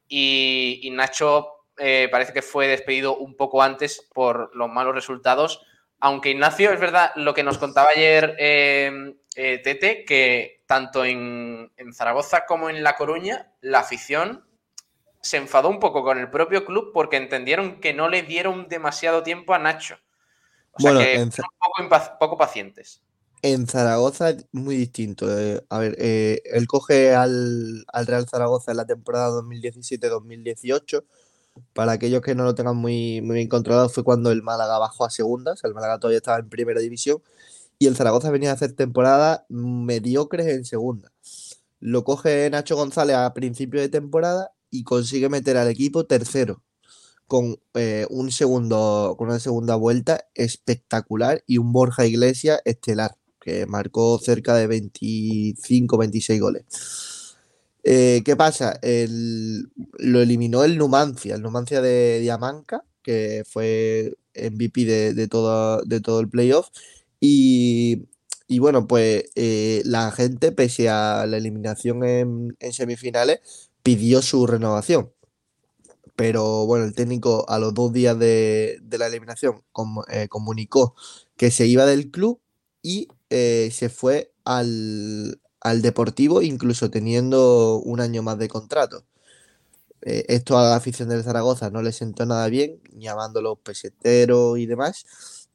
y, 0.08 0.90
Nacho 0.92 1.50
eh, 1.78 2.08
parece 2.12 2.34
que 2.34 2.42
fue 2.42 2.68
despedido 2.68 3.18
un 3.18 3.36
poco 3.36 3.62
antes 3.62 4.08
por 4.14 4.56
los 4.56 4.70
malos 4.70 4.96
resultados. 4.96 5.62
Aunque 6.00 6.30
Ignacio, 6.30 6.72
es 6.72 6.80
verdad, 6.80 7.12
lo 7.16 7.34
que 7.34 7.44
nos 7.44 7.58
contaba 7.58 7.90
ayer 7.96 8.36
eh, 8.38 9.16
eh, 9.36 9.60
Tete, 9.64 10.06
que 10.06 10.55
tanto 10.66 11.06
en, 11.06 11.72
Zaragoza 11.94 12.46
como 12.46 12.70
en 12.70 12.84
La 12.84 12.96
Coruña, 12.96 13.52
la 13.62 13.80
afición 13.80 14.46
se 15.22 15.38
enfadó 15.38 15.70
un 15.70 15.80
poco 15.80 16.04
con 16.04 16.20
el 16.20 16.30
propio 16.30 16.66
club 16.66 16.92
porque 16.94 17.18
entendieron 17.18 17.80
que 17.80 17.94
no 17.94 18.10
le 18.10 18.24
dieron 18.24 18.68
demasiado 18.68 19.24
tiempo 19.24 19.54
a 19.54 19.60
Nacho. 19.60 19.98
O 20.72 20.82
sea 20.82 20.92
que 20.98 21.22
un 21.22 21.30
poco, 21.30 22.18
poco 22.20 22.38
pacientes. 22.38 23.02
En 23.42 23.68
Zaragoza 23.68 24.32
es 24.32 24.46
muy 24.52 24.76
distinto. 24.76 25.28
Eh, 25.38 25.64
a 25.70 25.78
ver, 25.78 25.96
eh, 26.00 26.42
él 26.46 26.68
coge 26.68 27.14
al, 27.14 27.86
Real 28.06 28.28
Zaragoza 28.28 28.72
en 28.72 28.78
la 28.78 28.86
temporada 28.86 29.30
2017-2018. 29.42 31.04
Para 31.74 31.94
aquellos 31.94 32.22
que 32.22 32.36
no 32.36 32.44
lo 32.44 32.56
tengan 32.56 32.76
muy, 32.76 33.22
muy 33.22 33.36
bien 33.36 33.48
controlado, 33.48 33.88
fue 33.88 34.04
cuando 34.04 34.32
el 34.32 34.42
Málaga 34.42 34.80
bajó 34.80 35.06
a 35.06 35.10
segunda. 35.10 35.54
O 35.54 35.56
sea, 35.56 35.68
el 35.68 35.74
Málaga 35.74 36.00
todavía 36.00 36.18
estaba 36.18 36.40
en 36.40 36.50
primera 36.50 36.82
división. 36.82 37.22
Y 37.80 37.88
el 37.88 37.96
Zaragoza 37.96 38.32
venía 38.32 38.52
a 38.52 38.54
hacer 38.54 38.74
temporadas 38.74 39.42
mediocres 39.50 40.48
en 40.48 40.66
segunda. 40.66 41.12
Lo 41.80 42.04
coge 42.04 42.50
Nacho 42.50 42.76
González 42.76 43.16
a 43.16 43.34
principio 43.34 43.82
de 43.82 43.90
temporada 43.90 44.52
y 44.70 44.84
consigue 44.84 45.30
meter 45.30 45.58
al 45.58 45.70
equipo 45.70 46.06
tercero. 46.06 46.64
Con, 47.28 47.58
eh, 47.74 48.06
un 48.10 48.32
segundo, 48.32 49.16
con 49.18 49.30
una 49.30 49.40
segunda 49.40 49.76
vuelta 49.76 50.26
espectacular 50.36 51.44
y 51.48 51.58
un 51.58 51.72
Borja 51.72 52.06
Iglesias 52.06 52.62
estelar 52.66 53.18
que 53.40 53.66
marcó 53.68 54.20
cerca 54.20 54.56
de 54.56 54.68
25, 54.68 55.98
26 55.98 56.42
goles. 56.42 56.66
Eh, 57.84 58.24
¿Qué 58.26 58.36
pasa? 58.36 58.80
lo 60.00 60.22
eliminó 60.22 60.64
el 60.64 60.78
Numancia, 60.78 61.36
el 61.36 61.44
Numancia 61.44 61.82
de 61.82 62.20
Diamanca, 62.20 62.84
que 63.04 63.44
fue 63.48 64.16
MVP 64.36 64.86
de, 65.14 65.28
todo, 65.28 65.84
de 65.84 66.02
todo 66.02 66.20
el 66.20 66.28
playoff. 66.28 66.70
Y, 67.20 68.08
bueno, 68.60 68.88
pues 68.88 69.26
eh, 69.36 69.82
la 69.86 70.12
gente, 70.12 70.52
pese 70.52 70.90
a 70.90 71.26
la 71.28 71.38
eliminación 71.38 72.04
en, 72.04 72.56
semifinales, 72.72 73.40
pidió 73.84 74.22
su 74.22 74.48
renovación. 74.48 75.12
Pero 76.16 76.66
bueno, 76.66 76.86
el 76.86 76.94
técnico 76.94 77.46
a 77.50 77.60
los 77.60 77.74
dos 77.74 77.92
días 77.92 78.18
de, 78.18 78.82
la 78.98 79.08
eliminación 79.08 79.64
eh, 80.10 80.28
comunicó 80.30 80.96
que 81.38 81.52
se 81.52 81.68
iba 81.68 81.86
del 81.86 82.10
club 82.12 82.40
y 82.82 83.10
eh, 83.30 83.70
se 83.72 83.90
fue 83.90 84.32
al, 84.46 85.40
Deportivo, 85.82 86.44
incluso 86.44 86.92
teniendo 86.92 87.82
un 87.84 88.00
año 88.00 88.22
más 88.22 88.38
de 88.38 88.48
contrato. 88.48 89.04
Eh, 90.02 90.26
esto 90.30 90.60
a 90.60 90.64
la 90.64 90.76
afición 90.76 91.10
del 91.10 91.24
Zaragoza 91.24 91.72
no 91.72 91.82
le 91.82 91.92
sentó 91.92 92.26
nada 92.28 92.48
bien, 92.50 92.80
llamándolo 92.94 93.56
pesetero 93.56 94.58
y 94.58 94.68
demás. 94.68 95.06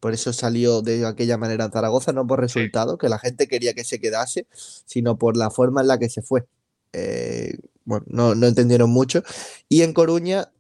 Por 0.01 0.15
eso 0.15 0.33
salió 0.33 0.83
de 0.83 1.07
aquella 1.07 1.37
manera 1.39 1.67
en 1.67 1.73
Zaragoza, 1.73 2.13
no 2.13 2.27
por 2.27 2.41
resultado, 2.41 2.99
que 2.99 3.09
la 3.09 3.19
gente 3.19 3.49
quería 3.49 3.75
que 3.75 3.85
se 3.85 4.01
quedase, 4.01 4.47
sino 4.87 5.19
por 5.19 5.37
la 5.37 5.51
forma 5.51 5.83
en 5.83 5.89
la 5.89 5.99
que 5.99 6.09
se 6.09 6.23
fue. 6.23 6.47
Eh, 6.93 7.59
bueno, 7.85 8.07
no, 8.09 8.35
no, 8.35 8.47
entendieron 8.47 8.91
mucho. 8.91 9.23
Y 9.69 9.83
en 9.83 9.93
Coruña, 9.93 10.51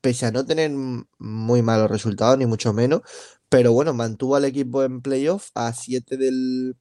pese 0.00 0.26
a 0.26 0.30
no 0.30 0.44
tener 0.46 0.70
muy 1.18 1.62
malos 1.62 1.90
resultados, 1.90 2.38
ni 2.38 2.46
mucho 2.46 2.72
menos, 2.72 3.02
pero 3.48 3.72
bueno, 3.72 3.94
mantuvo 3.94 4.36
al 4.36 4.44
equipo 4.44 4.82
en 4.84 5.00
playoff 5.00 5.50
a 5.54 5.72
7 5.72 6.16
del, 6.16 6.76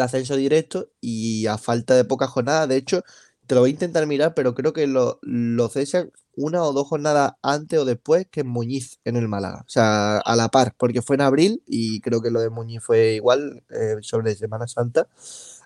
ascenso 0.00 0.36
directo 0.36 0.90
y 1.00 1.46
a 1.46 1.58
falta 1.58 1.94
de 1.96 2.04
pocas 2.04 2.30
jornadas. 2.30 2.68
De 2.68 2.76
hecho, 2.76 3.02
te 3.50 3.56
lo 3.56 3.62
voy 3.62 3.70
a 3.70 3.72
intentar 3.72 4.06
mirar, 4.06 4.32
pero 4.32 4.54
creo 4.54 4.72
que 4.72 4.86
lo, 4.86 5.18
lo 5.22 5.68
cesan 5.68 6.12
una 6.36 6.62
o 6.62 6.72
dos 6.72 6.86
jornadas 6.86 7.32
antes 7.42 7.80
o 7.80 7.84
después 7.84 8.28
que 8.30 8.44
Muñiz 8.44 9.00
en 9.04 9.16
el 9.16 9.26
Málaga. 9.26 9.64
O 9.66 9.68
sea, 9.68 10.18
a 10.18 10.36
la 10.36 10.50
par, 10.50 10.76
porque 10.78 11.02
fue 11.02 11.16
en 11.16 11.22
abril 11.22 11.60
y 11.66 12.00
creo 12.00 12.22
que 12.22 12.30
lo 12.30 12.40
de 12.40 12.48
Muñiz 12.48 12.80
fue 12.80 13.14
igual 13.14 13.64
eh, 13.70 13.96
sobre 14.02 14.36
Semana 14.36 14.68
Santa. 14.68 15.08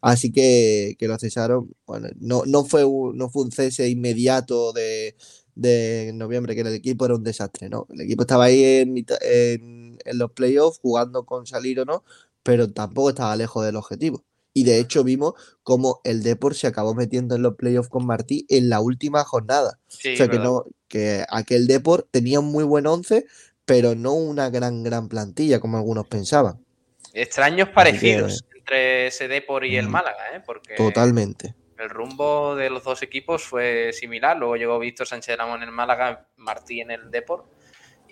Así 0.00 0.32
que, 0.32 0.96
que 0.98 1.08
lo 1.08 1.18
cesaron. 1.18 1.76
Bueno, 1.86 2.08
no, 2.18 2.44
no, 2.46 2.64
fue 2.64 2.84
un, 2.84 3.18
no 3.18 3.28
fue 3.28 3.42
un 3.42 3.52
cese 3.52 3.86
inmediato 3.90 4.72
de, 4.72 5.14
de 5.54 6.12
noviembre, 6.14 6.54
que 6.54 6.62
el 6.62 6.68
equipo 6.68 7.04
era 7.04 7.16
un 7.16 7.22
desastre, 7.22 7.68
¿no? 7.68 7.86
El 7.90 8.00
equipo 8.00 8.22
estaba 8.22 8.44
ahí 8.44 8.64
en, 8.64 8.96
en, 8.96 9.98
en 10.02 10.18
los 10.18 10.32
playoffs 10.32 10.78
jugando 10.80 11.26
con 11.26 11.46
salir 11.46 11.80
o 11.80 11.84
no, 11.84 12.02
pero 12.42 12.72
tampoco 12.72 13.10
estaba 13.10 13.36
lejos 13.36 13.62
del 13.62 13.76
objetivo. 13.76 14.24
Y 14.54 14.64
de 14.64 14.78
hecho 14.78 15.04
vimos 15.04 15.34
cómo 15.62 16.00
el 16.04 16.22
Deport 16.22 16.56
se 16.56 16.66
acabó 16.66 16.94
metiendo 16.94 17.34
en 17.34 17.42
los 17.42 17.56
playoffs 17.56 17.90
con 17.90 18.06
Martí 18.06 18.46
en 18.48 18.70
la 18.70 18.80
última 18.80 19.24
jornada. 19.24 19.78
o 19.88 20.16
sea 20.16 20.28
que 20.28 20.38
no, 20.38 20.64
que 20.88 21.24
aquel 21.28 21.66
Deport 21.66 22.06
tenía 22.10 22.40
un 22.40 22.46
muy 22.46 22.64
buen 22.64 22.86
once, 22.86 23.26
pero 23.64 23.94
no 23.94 24.14
una 24.14 24.48
gran, 24.48 24.82
gran 24.82 25.08
plantilla, 25.08 25.60
como 25.60 25.76
algunos 25.76 26.06
pensaban. 26.06 26.64
Extraños 27.12 27.68
parecidos 27.68 28.44
entre 28.56 29.08
ese 29.08 29.28
Deport 29.28 29.66
y 29.66 29.76
el 29.76 29.88
mm. 29.88 29.90
Málaga, 29.90 30.36
¿eh? 30.36 30.42
Porque... 30.44 30.74
Totalmente 30.76 31.54
el 31.78 31.90
rumbo 31.90 32.54
de 32.54 32.70
los 32.70 32.84
dos 32.84 33.02
equipos 33.02 33.42
fue 33.44 33.92
similar. 33.92 34.36
Luego 34.36 34.56
llegó 34.56 34.78
Víctor 34.78 35.06
Sánchez 35.06 35.36
Ramón 35.36 35.62
en 35.62 35.68
el 35.68 35.74
Málaga, 35.74 36.28
Martí 36.36 36.80
en 36.80 36.90
el 36.90 37.10
Deport. 37.10 37.46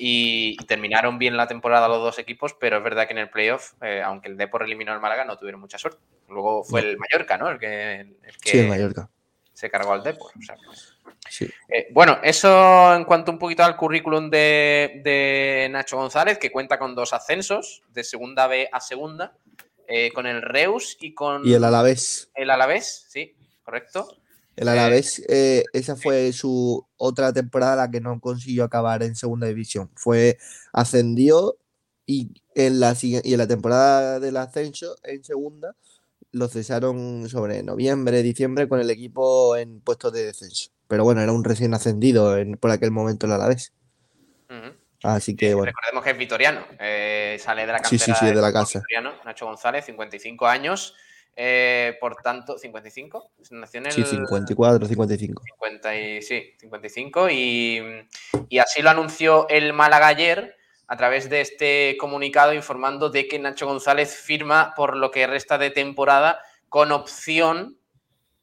Y, 0.04 0.56
terminaron 0.66 1.16
bien 1.18 1.36
la 1.36 1.46
temporada 1.46 1.86
los 1.86 1.98
dos 1.98 2.18
equipos, 2.18 2.56
pero 2.58 2.78
es 2.78 2.82
verdad 2.82 3.06
que 3.06 3.12
en 3.12 3.18
el 3.18 3.30
playoff, 3.30 3.74
eh, 3.82 4.02
aunque 4.04 4.28
el 4.28 4.36
Deport 4.36 4.64
eliminó 4.64 4.92
al 4.92 5.00
Málaga, 5.00 5.24
no 5.24 5.38
tuvieron 5.38 5.60
mucha 5.60 5.78
suerte. 5.78 6.00
Luego 6.28 6.64
fue 6.64 6.80
el 6.80 6.98
Mallorca, 6.98 7.38
¿no? 7.38 7.48
El 7.48 7.58
que, 7.60 8.16
sí, 8.44 8.58
el 8.58 8.68
Mallorca. 8.68 9.08
se 9.52 9.70
cargó 9.70 9.92
al 9.92 10.02
Deport. 10.02 10.34
Eh, 11.68 11.88
bueno, 11.92 12.18
eso 12.22 12.94
en 12.96 13.04
cuanto 13.04 13.30
un 13.30 13.38
poquito 13.38 13.62
al 13.62 13.76
currículum 13.76 14.28
de, 14.28 15.68
Nacho 15.70 15.98
González, 15.98 16.38
que 16.38 16.50
cuenta 16.50 16.80
con 16.80 16.96
dos 16.96 17.12
ascensos 17.12 17.82
de 17.90 18.02
segunda 18.02 18.48
B 18.48 18.68
a 18.72 18.80
segunda, 18.80 19.36
eh, 19.86 20.10
con 20.12 20.26
el 20.26 20.42
Reus 20.42 20.96
y 21.00 21.14
con... 21.14 21.46
Y 21.46 21.54
el 21.54 21.62
Alavés. 21.62 22.28
El 22.34 22.50
Alavés, 22.50 23.06
sí 23.08 23.36
correcto. 23.62 24.16
El 24.56 24.68
Alavés, 24.68 25.22
eh, 25.28 25.64
esa 25.72 25.96
fue 25.96 26.32
su 26.32 26.86
otra 26.96 27.32
temporada 27.32 27.76
la 27.76 27.90
que 27.90 28.00
no 28.00 28.20
consiguió 28.20 28.64
acabar 28.64 29.02
en 29.02 29.16
segunda 29.16 29.46
división. 29.46 29.90
Fue, 29.94 30.38
ascendió 30.72 31.56
y 32.04 32.42
en 32.54 32.80
la, 32.80 32.94
y 33.00 33.32
en 33.32 33.38
la 33.38 33.46
temporada 33.46 34.20
del 34.20 34.36
ascenso, 34.36 34.96
en 35.04 35.24
segunda, 35.24 35.74
lo 36.32 36.48
cesaron 36.48 37.28
sobre 37.28 37.62
noviembre, 37.62 38.22
diciembre 38.22 38.68
con 38.68 38.80
el 38.80 38.90
equipo 38.90 39.56
en 39.56 39.80
puestos 39.80 40.12
de 40.12 40.26
descenso. 40.26 40.70
Pero 40.88 41.04
bueno, 41.04 41.22
era 41.22 41.32
un 41.32 41.44
recién 41.44 41.72
ascendido 41.72 42.36
por 42.60 42.70
aquel 42.70 42.90
momento 42.90 43.26
el 43.26 43.32
Alavés. 43.32 43.72
Así 45.02 45.34
que 45.34 45.54
bueno. 45.54 45.72
Recordemos 45.72 46.04
que 46.04 46.10
es 46.10 46.18
vitoriano. 46.18 46.64
Eh, 46.78 47.36
sale 47.40 47.62
de 47.62 47.72
la 47.72 47.80
cantera 47.80 48.04
sí, 48.04 48.12
sí, 48.12 48.18
sí, 48.18 48.26
de 48.26 48.40
la 48.40 48.52
casa. 48.52 48.82
Nacho 49.24 49.46
González, 49.46 49.84
55 49.86 50.46
años. 50.46 50.94
Eh, 51.34 51.96
por 52.00 52.16
tanto, 52.16 52.58
55. 52.58 53.30
Nació 53.52 53.78
en 53.80 53.86
el... 53.86 53.92
Sí, 53.92 54.04
54, 54.04 54.86
55. 54.86 55.42
50 55.42 55.96
y, 55.96 56.22
sí, 56.22 56.54
55. 56.58 57.30
Y, 57.30 57.80
y 58.48 58.58
así 58.58 58.82
lo 58.82 58.90
anunció 58.90 59.48
el 59.48 59.72
Málaga 59.72 60.08
ayer 60.08 60.56
a 60.86 60.96
través 60.96 61.30
de 61.30 61.40
este 61.40 61.96
comunicado 61.98 62.52
informando 62.52 63.08
de 63.08 63.26
que 63.26 63.38
Nacho 63.38 63.66
González 63.66 64.14
firma 64.14 64.74
por 64.76 64.96
lo 64.96 65.10
que 65.10 65.26
resta 65.26 65.56
de 65.56 65.70
temporada 65.70 66.40
con 66.68 66.92
opción 66.92 67.78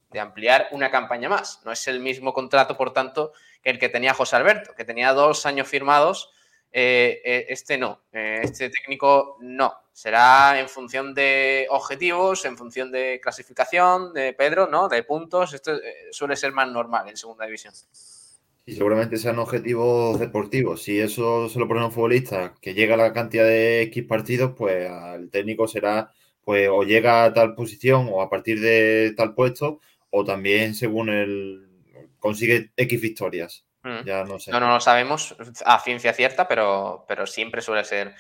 de 0.10 0.20
ampliar 0.20 0.68
una 0.72 0.90
campaña 0.90 1.30
más. 1.30 1.62
No 1.66 1.72
es 1.72 1.88
el 1.88 2.00
mismo 2.00 2.34
contrato, 2.34 2.76
por 2.76 2.92
tanto, 2.92 3.34
que 3.62 3.70
el 3.70 3.78
que 3.78 3.90
tenía 3.90 4.16
José 4.16 4.36
Alberto, 4.36 4.74
que 4.76 4.86
tenía 4.86 5.14
dos 5.14 5.46
años 5.46 5.68
firmados. 5.68 6.32
Eh, 6.72 7.22
eh, 7.24 7.46
este 7.50 7.78
no, 7.78 8.02
este 8.12 8.70
técnico 8.70 9.38
no. 9.42 9.74
Será 10.00 10.58
en 10.58 10.70
función 10.70 11.14
de 11.14 11.68
objetivos, 11.70 12.46
en 12.46 12.56
función 12.56 12.90
de 12.90 13.20
clasificación 13.22 14.14
de 14.14 14.32
Pedro, 14.32 14.66
¿no? 14.66 14.88
De 14.88 15.04
puntos. 15.04 15.54
Esto 15.54 15.74
suele 16.12 16.38
ser 16.38 16.54
más 16.54 16.72
normal 16.72 17.10
en 17.10 17.18
segunda 17.18 17.44
división. 17.44 17.74
Y 18.66 18.76
seguramente 18.76 19.18
sean 19.18 19.40
objetivos 19.40 20.18
deportivos. 20.18 20.84
Si 20.84 20.98
eso 20.98 21.50
se 21.50 21.60
lo 21.60 21.68
pone 21.68 21.82
a 21.82 21.88
un 21.88 21.92
futbolista 21.92 22.54
que 22.62 22.74
llega 22.74 22.94
a 22.94 22.98
la 22.98 23.12
cantidad 23.12 23.44
de 23.44 23.82
X 23.82 24.06
partidos, 24.06 24.54
pues 24.58 24.90
el 25.16 25.30
técnico 25.30 25.68
será, 25.68 26.14
pues, 26.46 26.70
o 26.70 26.84
llega 26.84 27.26
a 27.26 27.34
tal 27.34 27.54
posición 27.54 28.08
o 28.10 28.22
a 28.22 28.30
partir 28.30 28.62
de 28.62 29.14
tal 29.18 29.36
puesto, 29.36 29.82
o 30.12 30.24
también 30.24 30.76
según 30.76 31.10
el 31.10 31.68
consigue 32.20 32.72
X 32.78 33.02
victorias. 33.02 33.66
Mm. 33.84 34.06
Ya 34.06 34.24
no 34.24 34.40
sé. 34.40 34.52
No, 34.52 34.62
no 34.62 34.70
lo 34.70 34.80
sabemos 34.80 35.36
a 35.66 35.78
ciencia 35.82 36.14
cierta, 36.14 36.48
pero, 36.48 37.04
pero 37.06 37.28
siempre 37.28 37.62
suele 37.62 37.84
ser 37.84 38.16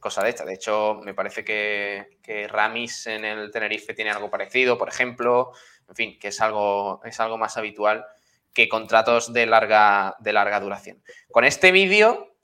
cosa 0.00 0.22
de 0.22 0.30
esta. 0.30 0.44
De 0.44 0.54
hecho, 0.54 1.00
me 1.02 1.14
parece 1.14 1.44
que, 1.44 2.18
que, 2.22 2.48
Ramis 2.48 3.06
en 3.06 3.24
el 3.24 3.50
Tenerife 3.50 3.94
tiene 3.94 4.10
algo 4.10 4.30
parecido, 4.30 4.78
por 4.78 4.88
ejemplo. 4.88 5.52
En 5.88 5.94
fin, 5.94 6.18
que 6.18 6.28
es 6.28 6.40
algo, 6.40 7.00
es 7.04 7.20
algo 7.20 7.38
más 7.38 7.56
habitual 7.56 8.06
que 8.52 8.68
contratos 8.68 9.32
de 9.32 9.46
larga, 9.46 10.16
de 10.20 10.32
larga 10.32 10.60
duración. 10.60 11.02
Con 11.30 11.44
este 11.44 11.72
vídeo 11.72 12.36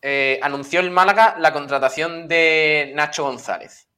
eh, 0.00 0.38
anunció 0.42 0.80
el 0.80 0.90
Málaga 0.90 1.36
la 1.38 1.52
contratación 1.52 2.28
de 2.28 2.92
Nacho 2.94 3.24
González. 3.24 3.88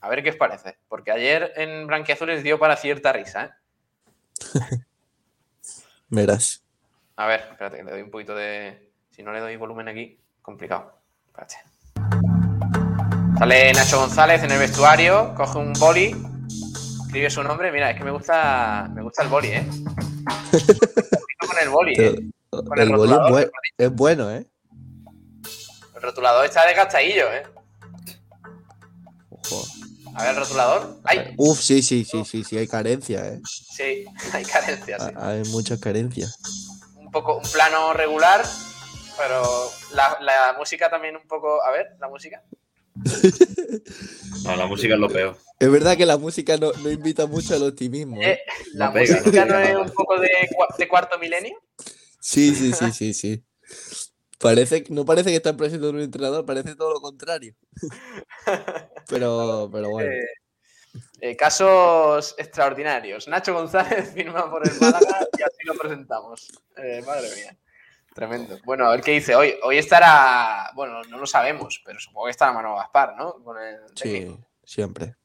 A 0.00 0.08
ver 0.08 0.22
qué 0.22 0.30
os 0.30 0.36
parece, 0.36 0.78
porque 0.88 1.10
ayer 1.10 1.52
en 1.56 1.86
Branquiazules 1.86 2.42
dio 2.42 2.58
para 2.58 2.76
cierta 2.76 3.12
risa. 3.12 3.44
¿eh? 3.44 3.50
Verás. 6.08 6.62
A 7.16 7.26
ver, 7.26 7.40
espérate, 7.50 7.82
le 7.82 7.90
doy 7.90 8.02
un 8.02 8.10
poquito 8.10 8.34
de. 8.34 8.92
Si 9.10 9.22
no 9.22 9.32
le 9.32 9.40
doy 9.40 9.56
volumen 9.56 9.88
aquí, 9.88 10.20
complicado. 10.42 11.00
Espérate. 11.26 11.56
Sale 13.38 13.70
Nacho 13.74 13.98
González 13.98 14.42
en 14.42 14.50
el 14.50 14.58
vestuario, 14.58 15.34
coge 15.34 15.58
un 15.58 15.74
boli, 15.74 16.16
escribe 17.04 17.28
su 17.28 17.42
nombre. 17.42 17.70
Mira, 17.70 17.90
es 17.90 17.98
que 17.98 18.04
me 18.04 18.10
gusta, 18.10 18.88
me 18.94 19.02
gusta 19.02 19.24
el 19.24 19.28
boli, 19.28 19.48
¿eh? 19.48 19.66
con 21.46 21.58
el 21.60 21.68
boli, 21.68 21.94
¿eh? 21.98 22.14
el, 22.76 22.92
boli 22.96 23.14
es, 23.76 23.92
bueno, 23.92 24.30
¿eh? 24.30 24.46
El 25.94 26.02
rotulador 26.02 26.46
está 26.46 26.66
de 26.66 26.72
gastadillo, 26.72 27.30
¿eh? 27.30 27.42
Ojo. 29.28 29.66
A 30.14 30.22
ver, 30.22 30.30
el 30.30 30.36
rotulador. 30.36 30.96
¡Ay! 31.04 31.34
Uf, 31.36 31.60
sí, 31.60 31.82
sí, 31.82 32.06
sí, 32.06 32.24
sí, 32.24 32.42
sí, 32.42 32.56
hay 32.56 32.66
carencia, 32.66 33.26
¿eh? 33.26 33.40
Sí, 33.44 34.06
hay 34.32 34.44
carencias. 34.46 35.02
Sí. 35.04 35.12
Hay 35.14 35.42
muchas 35.50 35.78
carencias. 35.78 36.38
Un 36.94 37.10
poco, 37.10 37.36
un 37.36 37.50
plano 37.52 37.92
regular, 37.92 38.42
pero 39.18 39.70
la, 39.92 40.16
la 40.22 40.54
música 40.58 40.88
también 40.88 41.16
un 41.16 41.28
poco. 41.28 41.62
A 41.62 41.70
ver, 41.70 41.96
la 42.00 42.08
música. 42.08 42.42
No, 44.44 44.56
la 44.56 44.66
música 44.66 44.94
es 44.94 45.00
lo 45.00 45.08
peor. 45.08 45.36
Es 45.58 45.70
verdad 45.70 45.96
que 45.96 46.06
la 46.06 46.18
música 46.18 46.56
no, 46.56 46.72
invita 46.90 47.26
mucho 47.26 47.54
al 47.54 47.62
optimismo. 47.62 48.20
¿eh? 48.20 48.32
Eh, 48.32 48.40
¿La 48.74 48.90
música 48.90 49.44
no, 49.44 49.58
es 49.58 49.76
un 49.76 49.90
poco 49.90 50.18
de, 50.20 50.88
cuarto 50.88 51.18
milenio? 51.18 51.58
Sí, 52.20 52.54
sí, 52.54 52.72
sí, 52.72 52.92
sí, 52.92 53.14
sí. 53.14 53.44
Parece, 54.38 54.84
no 54.90 55.04
parece 55.04 55.30
que 55.30 55.36
está 55.36 55.50
en 55.50 55.80
de 55.80 55.88
un 55.88 56.00
entrenador, 56.00 56.44
parece 56.44 56.74
todo 56.76 56.92
lo 56.92 57.00
contrario. 57.00 57.54
pero, 59.08 59.70
pero 59.72 59.90
bueno. 59.90 60.10
Eh, 61.20 61.36
casos 61.36 62.34
extraordinarios. 62.36 63.28
Nacho 63.28 63.54
González 63.54 64.10
firma 64.14 64.50
por 64.50 64.66
el 64.68 64.78
Málaga 64.78 65.26
y 65.38 65.42
así 65.42 65.64
lo 65.64 65.74
presentamos. 65.74 66.48
madre 67.06 67.28
mía. 67.34 67.56
Tremendo. 68.16 68.58
Bueno, 68.64 68.86
a 68.86 68.92
ver 68.92 69.02
qué 69.02 69.10
dice 69.10 69.36
hoy. 69.36 69.56
Hoy 69.62 69.76
estará, 69.76 70.70
bueno, 70.74 71.02
no 71.10 71.18
lo 71.18 71.26
sabemos, 71.26 71.82
pero 71.84 72.00
supongo 72.00 72.24
que 72.24 72.30
estará 72.30 72.50
Manolo 72.50 72.76
Gaspar, 72.76 73.14
¿no? 73.14 73.36
sí, 73.94 74.34
siempre. 74.64 75.16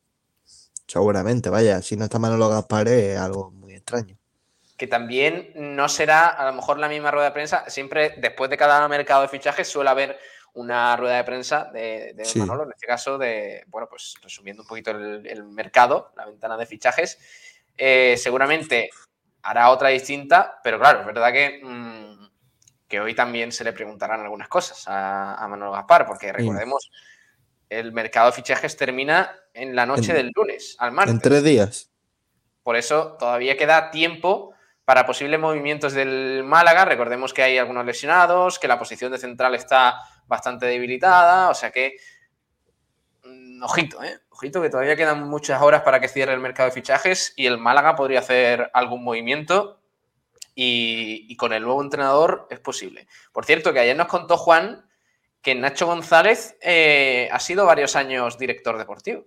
Seguramente, 0.85 1.49
vaya, 1.49 1.81
si 1.81 1.95
no 1.95 2.03
está 2.03 2.19
Manolo 2.19 2.49
Gaspar 2.49 2.89
es 2.89 3.17
algo 3.17 3.49
muy 3.49 3.75
extraño. 3.75 4.17
Que 4.75 4.87
también 4.87 5.53
no 5.55 5.87
será 5.87 6.27
a 6.27 6.45
lo 6.47 6.51
mejor 6.51 6.79
la 6.79 6.89
misma 6.89 7.11
rueda 7.11 7.27
de 7.27 7.31
prensa. 7.31 7.63
Siempre, 7.69 8.15
después 8.17 8.49
de 8.49 8.57
cada 8.57 8.85
mercado 8.89 9.21
de 9.21 9.29
fichajes, 9.29 9.69
suele 9.69 9.89
haber 9.89 10.19
una 10.55 10.97
rueda 10.97 11.15
de 11.15 11.23
prensa 11.23 11.69
de, 11.71 12.13
Manolo, 12.35 12.63
en 12.63 12.71
este 12.71 12.87
caso, 12.87 13.17
de, 13.17 13.63
bueno, 13.67 13.87
pues 13.87 14.15
resumiendo 14.21 14.63
un 14.63 14.67
poquito 14.67 14.91
el, 14.91 15.45
mercado, 15.45 16.11
la 16.17 16.25
ventana 16.25 16.57
de 16.57 16.65
fichajes. 16.65 17.17
Eh, 17.77 18.17
seguramente 18.17 18.89
hará 19.43 19.69
otra 19.69 19.87
distinta, 19.87 20.59
pero 20.61 20.77
claro, 20.77 20.99
es 20.99 21.05
verdad 21.05 21.31
que. 21.31 21.61
Mm, 21.63 22.10
que 22.91 22.99
hoy 22.99 23.15
también 23.15 23.53
se 23.53 23.63
le 23.63 23.71
preguntarán 23.71 24.19
algunas 24.19 24.49
cosas 24.49 24.83
a, 24.85 25.47
Manuel 25.49 25.71
Gaspar, 25.71 26.05
porque 26.05 26.33
recordemos, 26.33 26.91
el 27.69 27.93
mercado 27.93 28.25
de 28.25 28.33
fichajes 28.33 28.75
termina 28.75 29.33
en 29.53 29.73
la 29.77 29.85
noche 29.85 30.11
del 30.11 30.29
lunes 30.35 30.75
al 30.77 30.91
martes. 30.91 31.13
En 31.13 31.21
tres 31.21 31.41
días. 31.41 31.89
Por 32.63 32.75
eso 32.75 33.15
todavía 33.17 33.55
queda 33.55 33.91
tiempo 33.91 34.53
para 34.83 35.05
posibles 35.05 35.39
movimientos 35.39 35.93
del 35.93 36.43
Málaga. 36.43 36.83
Recordemos 36.83 37.33
que 37.33 37.43
hay 37.43 37.57
algunos 37.57 37.85
lesionados, 37.85 38.59
que 38.59 38.67
la 38.67 38.77
posición 38.77 39.13
de 39.13 39.19
central 39.19 39.55
está 39.55 40.01
bastante 40.27 40.65
debilitada, 40.65 41.49
o 41.49 41.53
sea 41.53 41.71
que 41.71 41.95
mm, 43.23 43.63
ojito, 43.63 44.03
¿eh? 44.03 44.19
ojito 44.31 44.61
que 44.61 44.69
todavía 44.69 44.97
quedan 44.97 45.29
muchas 45.29 45.61
horas 45.61 45.83
para 45.83 46.01
que 46.01 46.09
cierre 46.09 46.33
el 46.33 46.41
mercado 46.41 46.67
de 46.67 46.75
fichajes 46.75 47.33
y 47.37 47.45
el 47.45 47.57
Málaga 47.57 47.95
podría 47.95 48.19
hacer 48.19 48.69
algún 48.73 49.01
movimiento 49.01 49.80
y, 50.55 51.35
con 51.37 51.53
el 51.53 51.63
nuevo 51.63 51.81
entrenador 51.81 52.47
es 52.49 52.59
posible. 52.59 53.07
Por 53.31 53.45
cierto, 53.45 53.73
que 53.73 53.79
ayer 53.79 53.95
nos 53.95 54.07
contó 54.07 54.37
Juan 54.37 54.85
que 55.41 55.55
Nacho 55.55 55.87
González 55.87 56.55
eh, 56.61 57.27
ha 57.31 57.39
sido 57.39 57.65
varios 57.65 57.95
años 57.95 58.37
director 58.37 58.77
deportivo. 58.77 59.25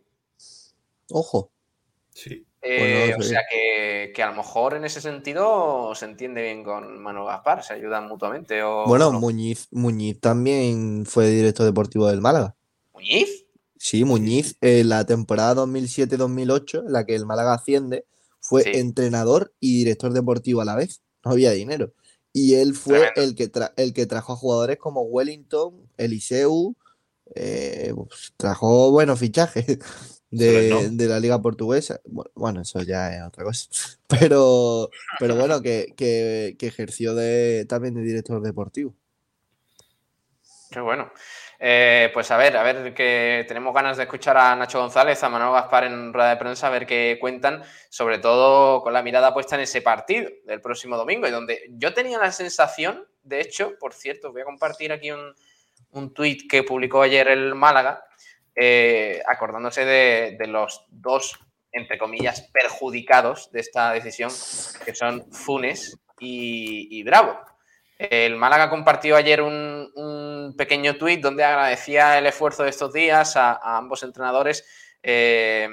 Ojo. 1.11 1.51
Sí. 2.11 2.47
Eh, 2.63 3.15
o 3.19 3.23
sea 3.23 3.43
que, 3.51 4.23
a 4.23 4.31
lo 4.31 4.37
mejor 4.37 4.75
en 4.75 4.85
ese 4.85 5.01
sentido 5.01 5.95
se 5.95 6.07
entiende 6.07 6.41
bien 6.41 6.65
con 6.65 7.03
Manuel 7.03 7.27
Gaspar, 7.27 7.63
se 7.63 7.75
ayudan 7.75 8.09
mutuamente. 8.09 8.63
bueno, 8.63 9.13
Muñiz, 9.13 9.69
Muñiz 9.71 10.21
también 10.21 11.05
fue 11.05 11.29
director 11.29 11.67
deportivo 11.67 12.07
del 12.07 12.23
Málaga. 12.23 12.57
¿Muñiz? 12.95 13.45
Sí, 13.77 14.05
Muñiz, 14.05 14.57
en 14.63 14.89
la 14.89 15.05
temporada 15.05 15.67
2007-2008, 15.67 16.87
en 16.87 16.93
la 16.93 17.05
que 17.05 17.15
el 17.15 17.27
Málaga 17.27 17.53
asciende, 17.53 18.07
fue 18.41 18.79
entrenador 18.79 19.53
y 19.61 19.79
director 19.79 20.13
deportivo 20.15 20.63
a 20.63 20.65
la 20.65 20.77
vez 20.77 21.04
no 21.25 21.33
había 21.33 21.53
dinero. 21.53 21.93
Y 22.33 22.55
él 22.55 22.75
fue 22.75 23.13
el 23.15 23.35
que, 23.37 23.51
el 23.77 23.93
que 23.95 24.07
trajo 24.07 24.33
a 24.33 24.37
jugadores 24.37 24.77
como 24.79 25.03
Wellington, 25.03 25.89
Eliseu, 25.97 26.75
eh, 27.35 27.93
pues, 27.95 28.35
trajo 28.37 28.91
buenos 28.91 29.21
fichajes 29.21 29.65
de, 30.31 30.91
la 31.09 31.21
liga 31.21 31.41
portuguesa. 31.41 32.01
Bueno, 32.35 32.61
eso 32.63 32.83
ya 32.83 33.15
es 33.15 33.23
otra 33.23 33.45
cosa. 33.45 33.69
Pero, 34.09 34.91
pero 35.19 35.35
bueno, 35.35 35.61
que, 35.61 35.93
que, 35.97 36.55
que 36.57 36.69
ejerció 36.69 37.17
de, 37.17 37.67
también 37.69 37.95
de 37.95 38.03
director 38.03 38.41
deportivo. 38.41 38.95
Qué 40.71 40.79
bueno. 40.79 41.11
Eh, 41.67 42.11
pues 42.13 42.31
a 42.31 42.37
ver, 42.37 42.59
a 42.59 42.63
ver, 42.63 42.93
que 42.93 43.47
tenemos 43.49 43.75
ganas 43.75 43.97
de 43.97 44.03
escuchar 44.03 44.37
a 44.37 44.55
Nacho 44.55 44.81
González, 44.81 45.23
a 45.23 45.31
Manuel 45.31 45.55
Gaspar 45.55 45.85
en 45.85 46.13
rueda 46.13 46.29
de 46.29 46.37
prensa, 46.37 46.67
a 46.67 46.71
ver 46.71 46.85
qué 46.85 47.17
cuentan, 47.19 47.63
sobre 47.89 48.19
todo 48.19 48.83
con 48.83 48.93
la 48.93 49.03
mirada 49.03 49.33
puesta 49.33 49.55
en 49.55 49.63
ese 49.63 49.81
partido 49.81 50.31
del 50.45 50.61
próximo 50.61 50.99
domingo, 50.99 51.27
y 51.27 51.31
donde 51.31 51.63
yo 51.71 51.95
tenía 51.95 52.19
la 52.19 52.33
sensación, 52.33 53.09
de 53.23 53.41
hecho, 53.41 53.79
por 53.81 53.95
cierto, 53.95 54.31
voy 54.31 54.43
a 54.43 54.45
compartir 54.45 54.93
aquí 54.93 55.11
un, 55.11 55.35
un 55.93 56.13
tuit 56.13 56.51
que 56.51 56.65
publicó 56.65 57.01
ayer 57.01 57.29
el 57.29 57.55
Málaga, 57.55 58.05
eh, 58.55 59.23
acordándose 59.27 59.87
de, 59.87 60.47
los 60.47 60.85
dos, 60.91 61.41
entre 61.73 61.97
comillas, 61.97 62.43
perjudicados 62.53 63.51
de 63.53 63.61
esta 63.61 63.91
decisión, 63.93 64.31
que 64.85 64.95
son 64.95 65.33
Funes 65.33 65.99
y 66.19 67.03
Bravo. 67.05 67.39
El 68.11 68.37
Málaga 68.37 68.71
compartió 68.71 69.17
ayer 69.17 69.43
un, 69.43 70.55
pequeño 70.57 70.97
tuit 70.97 71.21
donde 71.21 71.45
agradecía 71.45 72.19
el 72.19 72.27
esfuerzo 72.27 72.63
de 72.63 72.71
estos 72.71 72.93
días 72.93 73.37
a, 73.37 73.77
ambos 73.77 74.03
entrenadores. 74.03 74.65
Eh, 75.03 75.69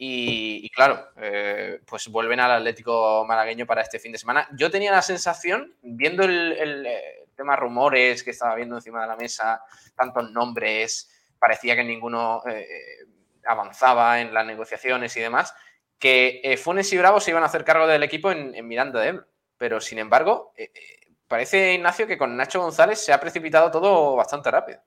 y, 0.00 0.70
claro, 0.70 1.08
eh, 1.16 1.80
pues 1.84 2.06
vuelven 2.08 2.38
al 2.38 2.52
Atlético 2.52 3.24
malagueño 3.26 3.66
para 3.66 3.82
este 3.82 3.98
fin 3.98 4.12
de 4.12 4.18
semana. 4.18 4.48
Yo 4.56 4.70
tenía 4.70 4.92
la 4.92 5.02
sensación, 5.02 5.74
viendo 5.82 6.22
el, 6.22 6.86
eh, 6.86 7.26
tema 7.36 7.56
rumores 7.56 8.22
que 8.22 8.30
estaba 8.30 8.54
viendo 8.54 8.76
encima 8.76 9.00
de 9.02 9.08
la 9.08 9.16
mesa, 9.16 9.62
tantos 9.96 10.30
nombres, 10.30 11.10
parecía 11.38 11.74
que 11.74 11.84
ninguno 11.84 12.42
avanzaba 13.46 14.20
en 14.20 14.34
las 14.34 14.44
negociaciones 14.44 15.16
y 15.16 15.20
demás, 15.20 15.54
que 15.98 16.58
Funes 16.62 16.92
y 16.92 16.98
Bravo 16.98 17.20
se 17.20 17.30
iban 17.30 17.42
a 17.42 17.46
hacer 17.46 17.64
cargo 17.64 17.86
del 17.86 18.02
equipo 18.02 18.30
en, 18.30 18.66
Miranda 18.66 19.00
de 19.00 19.08
Ebro. 19.08 19.26
Pero 19.56 19.80
sin 19.80 19.98
embargo, 19.98 20.52
parece, 21.28 21.74
Ignacio, 21.74 22.06
que 22.06 22.18
con 22.18 22.36
Nacho 22.36 22.60
González 22.60 22.98
se 22.98 23.12
ha 23.12 23.20
precipitado 23.20 23.70
todo 23.70 24.16
bastante 24.16 24.50
rápido. 24.50 24.80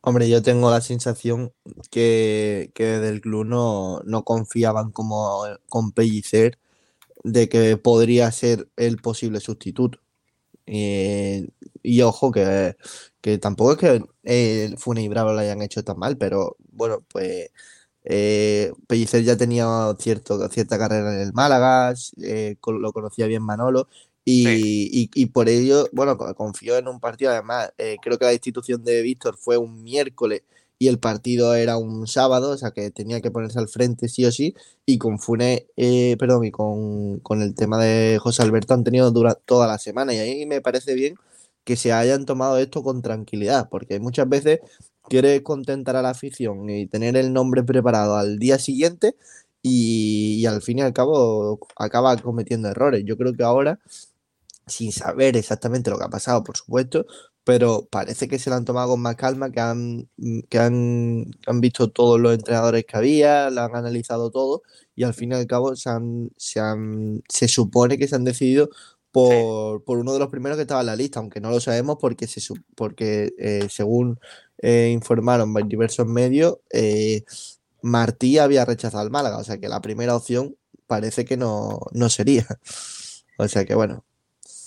Hombre, 0.00 0.28
yo 0.28 0.42
tengo 0.42 0.70
la 0.70 0.80
sensación 0.82 1.54
que, 1.90 2.70
que 2.74 2.84
del 2.98 3.20
club 3.22 3.46
no, 3.46 4.24
confiaban 4.24 4.90
como 4.92 5.44
con 5.68 5.92
Pellicer 5.92 6.58
de 7.24 7.48
que 7.48 7.76
podría 7.78 8.30
ser 8.32 8.68
el 8.76 8.98
posible 8.98 9.40
sustituto. 9.40 10.00
y 10.66 12.02
ojo, 12.02 12.32
que, 12.32 12.76
tampoco 13.40 13.72
es 13.72 13.78
que 13.78 14.04
el 14.24 14.78
Fune 14.78 15.02
y 15.02 15.08
Bravo 15.08 15.32
lo 15.32 15.40
hayan 15.40 15.62
hecho 15.62 15.84
tan 15.84 15.98
mal, 15.98 16.18
pero 16.18 16.56
bueno, 16.72 17.04
pues 17.08 17.50
eh, 18.04 18.72
Pellicer 18.86 19.22
ya 19.24 19.36
tenía 19.36 19.66
cierto, 19.98 20.48
cierta 20.50 20.78
carrera 20.78 21.14
en 21.14 21.20
el 21.20 21.32
Málaga, 21.32 21.94
eh, 22.22 22.56
lo 22.66 22.92
conocía 22.92 23.26
bien 23.26 23.42
Manolo 23.42 23.88
y, 24.24 25.26
por 25.26 25.48
ello, 25.48 25.88
bueno, 25.92 26.16
confió 26.16 26.78
en 26.78 26.88
un 26.88 27.00
partido. 27.00 27.30
Además, 27.30 27.72
eh, 27.78 27.96
creo 28.02 28.18
que 28.18 28.24
la 28.24 28.32
institución 28.32 28.82
de 28.84 29.02
Víctor 29.02 29.36
fue 29.36 29.58
un 29.58 29.82
miércoles 29.82 30.42
y 30.78 30.88
el 30.88 30.98
partido 30.98 31.54
era 31.54 31.76
un 31.78 32.06
sábado, 32.06 32.50
o 32.50 32.56
sea 32.58 32.72
que 32.72 32.90
tenía 32.90 33.20
que 33.20 33.30
ponerse 33.30 33.58
al 33.58 33.68
frente 33.68 34.08
sí 34.08 34.24
o 34.24 34.32
sí. 34.32 34.54
Y 34.86 34.98
con 34.98 35.18
Fune, 35.18 35.66
eh, 35.76 36.16
perdón, 36.18 36.44
y 36.44 36.50
con, 36.50 37.20
el 37.42 37.54
tema 37.54 37.82
de 37.82 38.18
José 38.20 38.42
Alberto 38.42 38.74
han 38.74 38.84
tenido 38.84 39.12
toda 39.44 39.66
la 39.66 39.78
semana. 39.78 40.14
Y 40.14 40.18
ahí 40.18 40.46
me 40.46 40.60
parece 40.60 40.94
bien 40.94 41.16
que 41.64 41.76
se 41.76 41.92
hayan 41.92 42.26
tomado 42.26 42.58
esto 42.58 42.82
con 42.82 43.02
tranquilidad, 43.02 43.68
porque 43.70 44.00
muchas 44.00 44.28
veces 44.28 44.60
quieres 45.08 45.42
contentar 45.42 45.96
a 45.96 46.02
la 46.02 46.10
afición 46.10 46.68
y 46.70 46.86
tener 46.86 47.16
el 47.16 47.32
nombre 47.32 47.62
preparado 47.62 48.16
al 48.16 48.38
día 48.38 48.58
siguiente. 48.58 49.16
Y, 49.62 50.40
y 50.42 50.46
al 50.46 50.60
fin 50.62 50.78
y 50.78 50.82
al 50.82 50.92
cabo 50.92 51.58
acaba 51.76 52.16
cometiendo 52.18 52.68
errores. 52.68 53.02
Yo 53.06 53.16
creo 53.16 53.32
que 53.32 53.42
ahora 53.44 53.80
sin 54.66 54.92
saber 54.92 55.36
exactamente 55.36 55.90
lo 55.90 55.98
que 55.98 56.04
ha 56.04 56.08
pasado, 56.08 56.44
por 56.44 56.56
supuesto, 56.56 57.06
pero 57.44 57.86
parece 57.90 58.26
que 58.28 58.38
se 58.38 58.50
lo 58.50 58.56
han 58.56 58.64
tomado 58.64 58.90
con 58.90 59.02
más 59.02 59.16
calma, 59.16 59.50
que 59.52 59.60
han, 59.60 60.08
mm, 60.16 60.40
que 60.48 60.58
han, 60.58 61.60
visto 61.60 61.90
todos 61.90 62.18
los 62.20 62.34
entrenadores 62.34 62.84
que 62.86 62.96
había, 62.96 63.50
lo 63.50 63.62
han 63.62 63.76
analizado 63.76 64.30
todo 64.30 64.62
y 64.96 65.04
al 65.04 65.14
fin 65.14 65.32
y 65.32 65.34
al 65.34 65.46
cabo 65.46 65.76
se, 65.76 65.90
se, 66.38 67.48
supone 67.48 67.98
que 67.98 68.08
se 68.08 68.16
han 68.16 68.24
decidido 68.24 68.70
por, 69.12 69.82
uno 69.86 70.12
de 70.12 70.18
los 70.18 70.28
primeros 70.28 70.56
que 70.56 70.62
estaba 70.62 70.80
en 70.80 70.86
la 70.86 70.96
lista, 70.96 71.20
aunque 71.20 71.40
no 71.40 71.50
lo 71.50 71.60
sabemos 71.60 71.98
porque, 72.00 72.26
se, 72.26 72.40
porque 72.74 73.34
eh, 73.38 73.68
según 73.70 74.18
eh, 74.58 74.90
informaron 74.92 75.54
diversos 75.68 76.06
medios, 76.06 76.58
eh, 76.70 77.24
Martí 77.82 78.38
había 78.38 78.64
rechazado 78.64 79.02
al 79.02 79.10
Málaga, 79.10 79.38
o 79.38 79.44
sea 79.44 79.58
que 79.58 79.68
la 79.68 79.80
primera 79.82 80.16
opción 80.16 80.56
parece 80.86 81.24
que 81.24 81.36
no, 81.36 81.80
no 81.92 82.08
sería. 82.08 82.46
O 83.36 83.48
sea 83.48 83.64
que 83.64 83.74
bueno, 83.74 84.04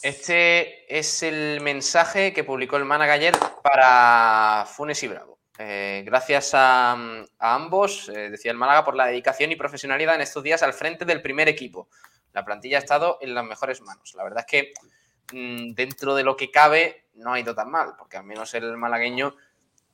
este 0.04 0.98
es 0.98 1.24
el 1.24 1.62
mensaje 1.62 2.34
que 2.34 2.44
publicó 2.44 2.78
el 2.78 2.86
Málaga 2.86 3.14
ayer 3.14 3.36
para 3.64 4.66
Funes 4.66 5.02
y 5.04 5.08
Bravo. 5.08 5.40
Eh, 5.60 6.04
gracias 6.06 6.52
a, 6.54 6.96
ambos, 7.40 8.10
eh, 8.10 8.30
decía 8.30 8.52
el 8.52 8.58
Málaga, 8.58 8.86
por 8.86 8.96
la 8.96 9.08
dedicación 9.08 9.52
y 9.52 9.56
profesionalidad 9.56 10.16
en 10.16 10.22
estos 10.22 10.44
días 10.44 10.62
al 10.62 10.74
frente 10.74 11.04
del 11.06 11.22
primer 11.22 11.48
equipo. 11.48 11.90
La 12.34 12.46
plantilla 12.46 12.78
ha 12.78 12.82
estado 12.82 13.18
en 13.22 13.34
las 13.34 13.44
mejores 13.44 13.82
manos. 13.82 14.14
La 14.14 14.24
verdad 14.24 14.46
es 14.46 14.46
que 14.46 14.74
mm, 15.34 15.74
dentro 15.74 16.14
de 16.14 16.24
lo 16.24 16.36
que 16.36 16.52
cabe 16.52 17.08
no 17.16 17.34
ha 17.34 17.40
ido 17.40 17.56
tan 17.56 17.72
mal, 17.72 17.96
porque 17.98 18.18
al 18.18 18.24
menos 18.24 18.54
el 18.54 18.78
malagueño 18.78 19.36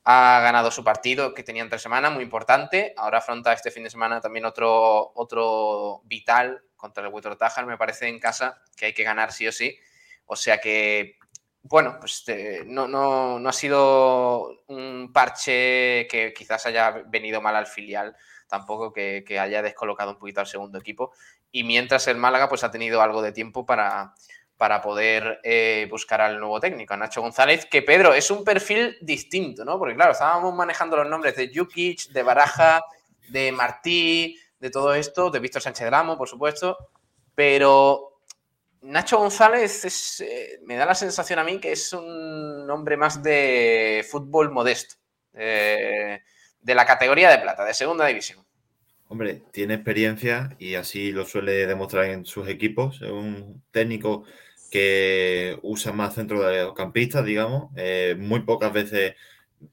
ha 0.04 0.40
ganado 0.42 0.70
su 0.70 0.84
partido 0.84 1.32
que 1.32 1.42
tenía 1.42 1.62
entre 1.62 1.78
semana, 1.78 2.10
muy 2.10 2.22
importante. 2.22 2.92
Ahora 2.98 3.18
afronta 3.18 3.54
este 3.54 3.70
fin 3.70 3.84
de 3.84 3.90
semana 3.90 4.20
también 4.20 4.44
otro, 4.44 5.12
otro 5.14 6.02
vital 6.04 6.62
contra 6.76 7.06
el 7.06 7.12
Huetor 7.12 7.36
Tajar, 7.36 7.64
me 7.64 7.78
parece, 7.78 8.08
en 8.08 8.18
casa, 8.18 8.60
que 8.76 8.84
hay 8.86 8.92
que 8.92 9.04
ganar 9.04 9.32
sí 9.32 9.48
o 9.48 9.52
sí. 9.52 9.78
O 10.26 10.36
sea 10.36 10.58
que, 10.58 11.18
bueno, 11.62 11.96
pues 11.98 12.24
eh, 12.28 12.62
no, 12.66 12.86
no, 12.86 13.48
ha 13.48 13.52
sido 13.52 14.64
un 14.66 15.10
parche 15.12 16.06
que 16.08 16.34
quizás 16.36 16.66
haya 16.66 16.90
venido 17.06 17.40
mal 17.40 17.56
al 17.56 17.66
filial, 17.66 18.16
tampoco 18.48 18.92
que, 18.92 19.24
haya 19.38 19.62
descolocado 19.62 20.12
un 20.12 20.18
poquito 20.18 20.40
al 20.40 20.46
segundo 20.46 20.78
equipo. 20.78 21.12
Y 21.50 21.64
mientras 21.64 22.06
el 22.08 22.16
Málaga 22.16 22.48
pues 22.48 22.64
ha 22.64 22.70
tenido 22.70 23.00
algo 23.00 23.22
de 23.22 23.32
tiempo 23.32 23.64
para, 23.64 24.14
para 24.56 24.82
poder 24.82 25.40
eh, 25.42 25.86
buscar 25.90 26.20
al 26.20 26.38
nuevo 26.38 26.60
técnico, 26.60 26.94
a 26.94 26.96
Nacho 26.96 27.22
González, 27.22 27.66
que 27.66 27.82
Pedro 27.82 28.12
es 28.14 28.30
un 28.30 28.44
perfil 28.44 28.96
distinto, 29.00 29.64
¿no? 29.64 29.78
Porque 29.78 29.94
claro, 29.94 30.12
estábamos 30.12 30.54
manejando 30.54 30.96
los 30.96 31.08
nombres 31.08 31.36
de 31.36 31.50
Jukic, 31.54 32.08
de 32.08 32.22
Baraja, 32.22 32.82
de 33.28 33.52
Martí, 33.52 34.38
de 34.58 34.70
todo 34.70 34.94
esto, 34.94 35.30
de 35.30 35.40
Víctor 35.40 35.62
Sánchez 35.62 35.86
Dramo, 35.86 36.16
por 36.16 36.28
supuesto, 36.28 36.76
pero 37.34 38.13
Nacho 38.84 39.18
González 39.18 40.20
eh, 40.20 40.60
me 40.64 40.76
da 40.76 40.86
la 40.86 40.94
sensación 40.94 41.38
a 41.38 41.44
mí 41.44 41.58
que 41.58 41.72
es 41.72 41.92
un 41.92 42.70
hombre 42.70 42.96
más 42.96 43.22
de 43.22 44.06
fútbol 44.10 44.50
modesto, 44.50 44.96
de 45.32 46.20
la 46.74 46.86
categoría 46.86 47.30
de 47.30 47.38
plata, 47.38 47.64
de 47.64 47.74
segunda 47.74 48.06
división. 48.06 48.44
Hombre, 49.08 49.42
tiene 49.52 49.74
experiencia 49.74 50.56
y 50.58 50.74
así 50.74 51.12
lo 51.12 51.24
suele 51.24 51.66
demostrar 51.66 52.06
en 52.06 52.24
sus 52.24 52.48
equipos. 52.48 53.00
Es 53.02 53.10
un 53.10 53.62
técnico 53.70 54.24
que 54.70 55.58
usa 55.62 55.92
más 55.92 56.14
centro 56.14 56.42
de 56.42 56.72
campistas, 56.74 57.24
digamos. 57.24 57.70
Eh, 57.76 58.16
muy 58.18 58.40
pocas 58.40 58.72
veces 58.72 59.14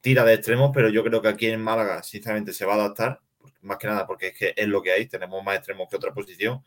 tira 0.01 0.23
de 0.25 0.35
extremos, 0.35 0.71
pero 0.73 0.89
yo 0.89 1.03
creo 1.03 1.21
que 1.21 1.29
aquí 1.29 1.47
en 1.47 1.61
Málaga, 1.61 2.03
sinceramente, 2.03 2.53
se 2.53 2.65
va 2.65 2.73
a 2.73 2.75
adaptar. 2.75 3.21
Más 3.61 3.77
que 3.77 3.87
nada 3.87 4.05
porque 4.05 4.27
es 4.27 4.37
que 4.37 4.53
es 4.55 4.67
lo 4.67 4.81
que 4.81 4.91
hay. 4.91 5.07
Tenemos 5.07 5.43
más 5.43 5.57
extremos 5.57 5.87
que 5.89 5.95
otra 5.95 6.13
posición 6.13 6.63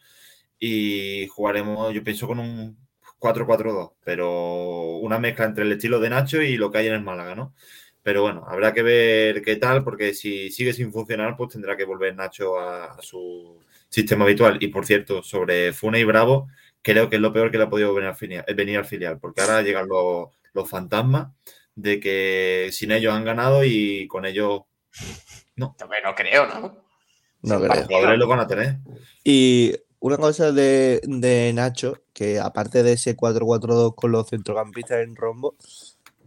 y 0.66 1.26
jugaremos, 1.28 1.92
yo 1.92 2.02
pienso, 2.02 2.26
con 2.26 2.38
un 2.38 2.78
4-4-2, 3.20 3.92
pero 4.02 4.96
una 4.96 5.18
mezcla 5.18 5.44
entre 5.44 5.64
el 5.64 5.72
estilo 5.72 6.00
de 6.00 6.08
Nacho 6.08 6.40
y 6.40 6.56
lo 6.56 6.70
que 6.70 6.78
hay 6.78 6.86
en 6.86 6.94
el 6.94 7.02
Málaga, 7.02 7.34
¿no? 7.34 7.54
Pero 8.02 8.22
bueno, 8.22 8.46
habrá 8.48 8.72
que 8.72 8.82
ver 8.82 9.42
qué 9.42 9.56
tal, 9.56 9.84
porque 9.84 10.14
si 10.14 10.50
sigue 10.50 10.72
sin 10.72 10.90
funcionar, 10.90 11.36
pues 11.36 11.52
tendrá 11.52 11.76
que 11.76 11.84
volver 11.84 12.16
Nacho 12.16 12.58
a, 12.58 12.96
su 13.02 13.60
sistema 13.90 14.24
habitual. 14.24 14.56
Y 14.62 14.68
por 14.68 14.86
cierto, 14.86 15.22
sobre 15.22 15.74
Fune 15.74 16.00
y 16.00 16.04
Bravo, 16.04 16.48
creo 16.80 17.10
que 17.10 17.16
es 17.16 17.22
lo 17.22 17.34
peor 17.34 17.50
que 17.50 17.58
le 17.58 17.64
ha 17.64 17.68
podido 17.68 17.92
venir 17.92 18.08
al 18.08 18.16
filial, 18.16 18.44
venir 18.56 18.78
al 18.78 18.86
filial 18.86 19.18
porque 19.18 19.42
ahora 19.42 19.60
llegan 19.60 19.86
los, 19.86 20.30
fantasmas 20.66 21.28
de 21.74 22.00
que 22.00 22.70
sin 22.72 22.90
ellos 22.90 23.12
han 23.12 23.24
ganado 23.24 23.64
y 23.64 24.08
con 24.08 24.24
ellos 24.24 24.62
no. 25.56 25.76
No 25.78 26.14
creo, 26.14 26.46
¿no? 26.46 26.84
No 27.42 27.60
creo. 27.60 28.16
lo 28.16 28.26
van 28.26 28.40
a 28.40 28.46
tener. 28.46 28.78
Y 29.22 29.74
una 30.04 30.18
cosa 30.18 30.52
de, 30.52 31.00
Nacho, 31.54 32.02
que 32.12 32.38
aparte 32.38 32.82
de 32.82 32.92
ese 32.92 33.16
4-4-2 33.16 33.94
con 33.94 34.12
los 34.12 34.28
centrocampistas 34.28 35.02
en 35.02 35.16
rombo, 35.16 35.56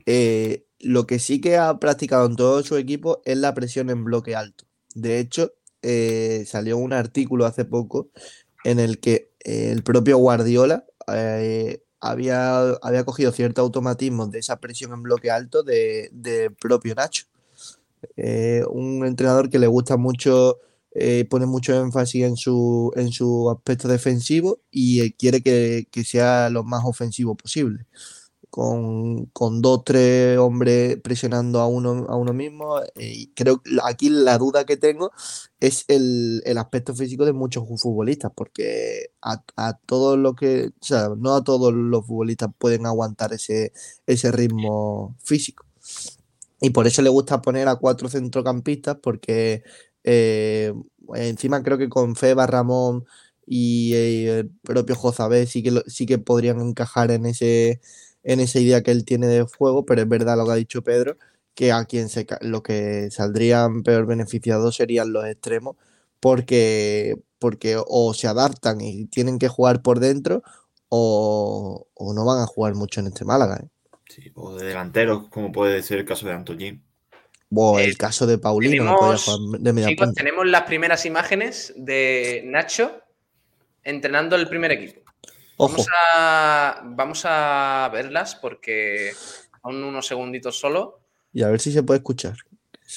eh, 0.08 0.66
lo 0.80 1.06
que 1.06 1.20
sí 1.20 1.40
que 1.40 1.58
ha 1.58 1.78
practicado 1.78 2.26
en 2.26 2.36
todo 2.36 2.63
su 2.63 2.76
equipo 2.76 3.22
es 3.24 3.38
la 3.38 3.54
presión 3.54 3.92
en 3.92 4.04
bloque 4.04 4.36
alto. 4.36 4.66
De 4.96 5.20
hecho, 5.20 5.54
eh, 5.84 6.44
salió 6.48 6.76
un 6.80 6.92
artículo 6.92 7.46
hace 7.46 7.66
poco 7.66 8.10
en 8.63 8.80
el 8.80 9.00
que 9.00 9.30
eh, 9.46 9.70
el 9.70 9.84
propio 9.84 10.18
Guardiola 10.18 10.88
había, 12.00 12.62
había 12.82 13.06
cogido 13.06 13.32
cierto 13.32 13.62
automatismo 13.62 14.26
de 14.26 14.40
esa 14.40 14.60
presión 14.60 14.92
en 14.92 15.04
bloque 15.04 15.30
alto 15.30 15.62
de, 15.62 16.10
de 16.13 16.50
propio 16.50 16.96
Nacho. 16.96 17.26
un 18.72 19.06
entrenador 19.06 19.52
que 19.52 19.60
le 19.60 19.68
gusta 19.68 19.98
mucho 19.98 20.62
eh, 20.99 21.25
pone 21.29 21.45
mucho 21.45 21.79
énfasis 21.79 22.23
en 22.23 22.38
su, 22.38 22.91
en 22.95 23.12
su 23.12 23.51
aspecto 23.51 23.88
defensivo 23.88 24.62
y 24.71 25.01
eh, 25.01 25.15
quiere 25.15 25.43
que, 25.43 25.88
sea 26.03 26.49
lo 26.49 26.63
más 26.63 26.83
ofensivo 26.86 27.36
posible. 27.36 27.86
Con, 28.49 29.27
con 29.27 29.62
dos, 29.62 29.83
tres 29.86 30.38
hombres 30.39 30.97
presionando 31.03 31.60
a 31.60 31.67
uno, 31.67 32.07
a 32.10 32.15
uno 32.15 32.33
mismo. 32.33 32.79
Eh, 32.95 33.13
y 33.15 33.27
creo 33.36 33.62
que 33.62 33.77
aquí 33.83 34.10
la 34.10 34.38
duda 34.39 34.65
que 34.65 34.77
tengo 34.77 35.12
es 35.60 35.86
el, 35.88 36.41
aspecto 36.57 36.95
físico 36.95 37.25
de 37.25 37.33
muchos 37.33 37.67
futbolistas, 37.79 38.31
porque 38.36 39.12
a, 39.21 39.43
a 39.55 39.77
todos 39.86 40.17
los 40.17 40.36
que, 40.36 40.69
o 40.81 40.86
sea, 40.86 41.10
no 41.15 41.36
a 41.36 41.43
todos 41.43 41.73
los 41.73 42.07
futbolistas 42.07 42.49
pueden 42.57 42.88
aguantar 42.88 43.33
ese, 43.33 43.73
ese 44.07 44.31
ritmo 44.31 45.15
físico. 45.23 45.65
Y 46.60 46.71
por 46.71 46.88
eso 46.88 47.01
le 47.03 47.10
gusta 47.10 47.41
poner 47.41 47.67
a 47.67 47.75
cuatro 47.75 48.10
centrocampistas, 48.10 48.97
porque 49.01 49.63
eh, 50.10 50.74
encima 51.15 51.62
creo 51.63 51.78
que 51.78 51.89
con 51.89 52.15
Feba, 52.15 52.48
Ramón 52.48 53.06
y 53.46 53.93
eh, 53.93 54.39
el 54.39 54.50
propio 54.63 54.96
Jozabé 54.96 55.46
sí 55.48 55.62
que, 55.62 55.82
sí 55.88 56.06
que 56.06 56.17
podrían 56.17 56.62
encajar 56.62 57.12
en 57.12 57.26
ese, 57.26 57.82
en 58.24 58.39
esa 58.39 58.60
idea 58.60 58.84
que 58.84 58.91
él 58.91 59.04
tiene 59.04 59.28
de 59.28 59.41
juego, 59.43 59.86
pero 59.86 60.02
es 60.02 60.08
verdad 60.08 60.38
lo 60.38 60.46
que 60.46 60.52
ha 60.54 60.56
dicho 60.56 60.82
Pedro, 60.82 61.17
que 61.56 61.74
a 61.74 61.84
quien 61.84 62.08
se, 62.08 62.26
lo 62.39 62.63
que 62.63 63.10
saldrían 63.12 63.84
peor 63.84 64.06
beneficiados 64.06 64.78
serían 64.78 65.12
los 65.12 65.26
extremos, 65.26 65.76
porque, 66.22 67.17
porque 67.38 67.76
o 67.86 68.13
se 68.13 68.28
adaptan 68.28 68.80
y 68.80 69.08
tienen 69.08 69.39
que 69.39 69.50
jugar 69.50 69.82
por 69.82 70.00
dentro, 70.00 70.41
o, 70.88 71.86
no 72.15 72.26
van 72.26 72.41
a 72.41 72.46
jugar 72.46 72.76
mucho 72.76 73.02
en 73.02 73.08
este 73.08 73.26
Málaga. 73.26 73.58
¿eh? 73.62 73.67
Sí, 74.08 74.32
o 74.36 74.56
de 74.56 74.67
delanteros, 74.67 75.28
como 75.28 75.52
puede 75.52 75.84
ser 75.84 76.00
el 76.00 76.06
caso 76.06 76.26
de 76.28 76.34
Antolín. 76.34 76.87
O 77.53 77.79
el 77.79 77.91
eh, 77.91 77.95
caso 77.95 78.27
de 78.27 78.38
Paulino, 78.38 78.95
tenemos, 79.63 80.13
tenemos 80.13 80.45
las 80.47 80.63
primeras 80.63 81.05
imágenes 81.05 81.73
de 81.77 82.43
Nacho 82.45 83.01
entrenando 83.83 84.36
el 84.36 84.47
primer 84.49 84.71
equipo. 84.73 85.01
Vamos 85.57 85.88
a, 86.15 86.81
vamos 86.83 87.23
a 87.25 87.89
verlas 87.91 88.36
porque 88.36 89.13
son 89.63 89.83
unos 89.83 90.05
segunditos 90.05 90.60
solo. 90.60 90.99
Y 91.33 91.41
a 91.43 91.49
ver 91.49 91.60
si 91.60 91.71
se 91.71 91.83
puede 91.83 91.99
escuchar. 91.99 92.36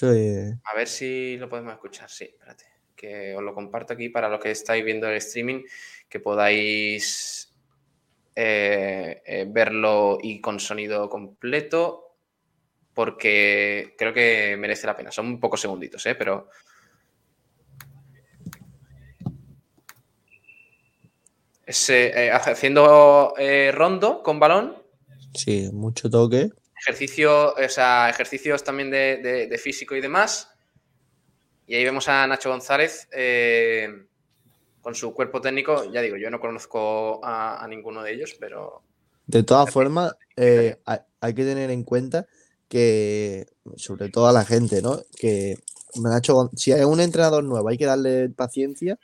A 0.03 0.77
ver 0.77 0.89
si 0.89 1.37
lo 1.37 1.49
podemos 1.49 1.73
escuchar, 1.73 2.11
sí, 2.11 2.25
espérate. 2.25 2.67
Que 2.95 3.35
os 3.35 3.43
lo 3.43 3.55
comparto 3.55 3.95
aquí 3.95 4.09
para 4.09 4.29
los 4.29 4.41
que 4.41 4.51
estáis 4.51 4.85
viendo 4.85 5.09
el 5.09 5.17
streaming, 5.17 5.63
que 6.09 6.21
podáis 6.21 7.53
eh, 8.37 9.23
eh, 9.25 9.47
verlo 9.49 10.19
y 10.23 10.41
con 10.41 10.61
sonido 10.61 11.09
completo, 11.09 12.10
porque 13.01 13.95
creo 13.97 14.13
que 14.13 14.57
merece 14.59 14.87
la 14.87 14.95
pena. 14.95 15.11
Son 15.11 15.41
pocos 15.41 15.59
segunditos, 15.59 16.05
¿eh? 16.05 16.15
pero 16.15 16.51
Eh, 21.89 22.31
haciendo 22.33 23.33
eh, 23.39 23.71
rondo 23.73 24.23
con 24.23 24.39
balón. 24.39 24.83
Sí, 25.35 25.71
mucho 25.73 26.11
toque. 26.11 26.51
Ejercicio, 26.77 27.55
o 27.55 27.69
sea, 27.71 28.11
ejercicios 28.11 28.65
también 28.65 28.91
de, 28.91 29.61
físico 29.63 29.95
y 29.95 30.03
demás. 30.03 30.51
Y 31.67 31.77
ahí 31.77 31.85
vemos 31.85 32.09
a 32.09 32.27
Nacho 32.27 32.51
González 32.51 33.09
eh, 33.13 33.89
con 34.83 34.95
su 34.95 35.15
cuerpo 35.15 35.41
técnico. 35.41 35.91
Ya 35.93 36.03
digo, 36.03 36.19
yo 36.19 36.31
no 36.31 36.41
conozco 36.41 37.21
a, 37.25 37.65
ninguno 37.67 38.03
de 38.03 38.13
ellos, 38.13 38.37
pero. 38.39 38.83
De 39.27 39.45
todas 39.45 39.73
formas, 39.73 40.13
hay, 40.37 41.35
que 41.35 41.45
tener 41.45 41.71
en 41.71 41.85
cuenta 41.85 42.27
que, 42.71 43.49
sobre 43.77 44.11
todo 44.11 44.29
a 44.29 44.33
la 44.33 44.45
gente, 44.45 44.81
¿no? 44.81 45.01
Que 45.19 45.59
Nacho, 45.97 46.51
si 46.57 46.73
hay 46.73 46.85
un 46.85 47.01
entrenador 47.01 47.43
nuevo, 47.45 47.69
hay 47.69 47.77
que 47.77 47.85
darle 47.85 48.31
paciencia 48.31 48.99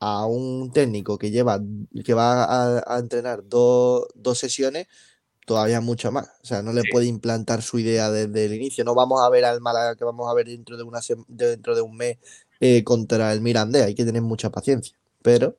a 0.00 0.24
un 0.26 0.72
técnico 0.72 1.18
que 1.18 1.30
lleva, 1.30 1.60
que 2.04 2.14
va 2.14 2.78
a, 2.94 2.98
entrenar 2.98 3.42
dos 3.46 4.08
sesiones, 4.34 4.88
todavía 5.46 5.82
mucho 5.82 6.10
más. 6.10 6.28
O 6.42 6.46
sea, 6.46 6.62
no 6.62 6.72
le 6.72 6.82
puede 6.90 7.06
implantar 7.06 7.60
su 7.60 7.78
idea 7.78 8.10
desde 8.10 8.46
el 8.46 8.54
inicio. 8.54 8.84
No 8.84 8.94
vamos 8.94 9.20
a 9.22 9.28
ver 9.28 9.44
al 9.44 9.60
Málaga 9.60 9.96
que 9.96 10.04
vamos 10.04 10.30
a 10.30 10.34
ver 10.34 10.46
dentro 10.46 10.78
de, 10.78 10.82
una 10.82 11.00
dentro 11.28 11.74
de 11.74 11.82
un 11.82 11.96
mes 11.96 12.18
eh, 12.60 12.82
contra 12.84 13.32
el 13.34 13.42
Mirandé. 13.42 13.84
Hay 13.84 13.94
que 13.94 14.06
tener 14.06 14.22
mucha 14.22 14.48
paciencia. 14.50 14.96
Pero, 15.22 15.58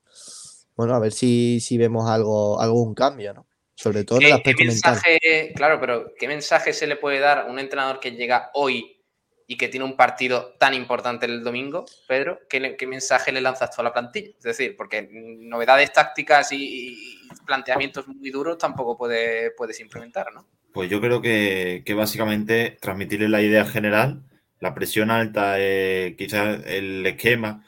bueno, 0.76 0.95
a 0.95 1.00
ver 1.00 1.13
si, 1.13 1.60
si 1.62 1.78
vemos 1.78 2.10
algo, 2.10 2.60
algún 2.60 2.95
cambio, 2.95 3.36
¿no? 3.36 3.45
Sobre 3.82 4.04
todo 4.04 4.20
en 4.20 4.28
el 4.28 4.34
aspecto 4.34 4.63
mensaje, 4.63 5.54
Claro, 5.56 5.80
pero 5.80 6.13
¿qué 6.20 6.28
mensaje 6.28 6.72
se 6.72 6.86
le 6.86 6.98
puede 6.98 7.17
dar 7.17 7.39
a 7.39 7.46
un 7.46 7.58
entrenador 7.58 8.00
que 8.00 8.12
llega 8.12 8.52
hoy 8.54 9.02
y 9.48 9.58
que 9.58 9.70
tiene 9.70 9.88
un 9.88 9.96
partido 9.98 10.54
tan 10.60 10.76
importante 10.76 11.26
el 11.26 11.44
domingo, 11.44 11.86
Pedro, 12.08 12.41
¿qué, 12.48 12.86
mensaje 12.86 13.32
le 13.32 13.41
lanzas 13.41 13.76
tú 13.76 13.82
a 13.82 13.86
la 13.86 13.91
plantilla? 13.91 14.30
Es 14.38 14.44
decir, 14.44 14.76
porque 14.78 15.10
novedades 15.12 15.91
tácticas 15.91 16.52
y, 16.52 17.17
planteamientos 17.48 18.08
muy 18.08 18.30
duros 18.30 18.60
tampoco 18.60 18.96
puede, 18.96 19.50
puedes 19.58 19.80
implementar, 19.80 20.28
¿no? 20.32 20.46
Pues 20.72 20.88
yo 20.88 21.02
creo 21.02 21.20
que, 21.20 21.84
básicamente 21.98 22.78
transmitirle 22.80 23.30
la 23.30 23.41
idea 23.41 23.65
general, 23.65 24.22
la 24.60 24.76
presión 24.76 25.10
alta, 25.10 25.56
eh, 25.58 26.13
quizás 26.20 26.63
el 26.67 27.04
esquema, 27.08 27.65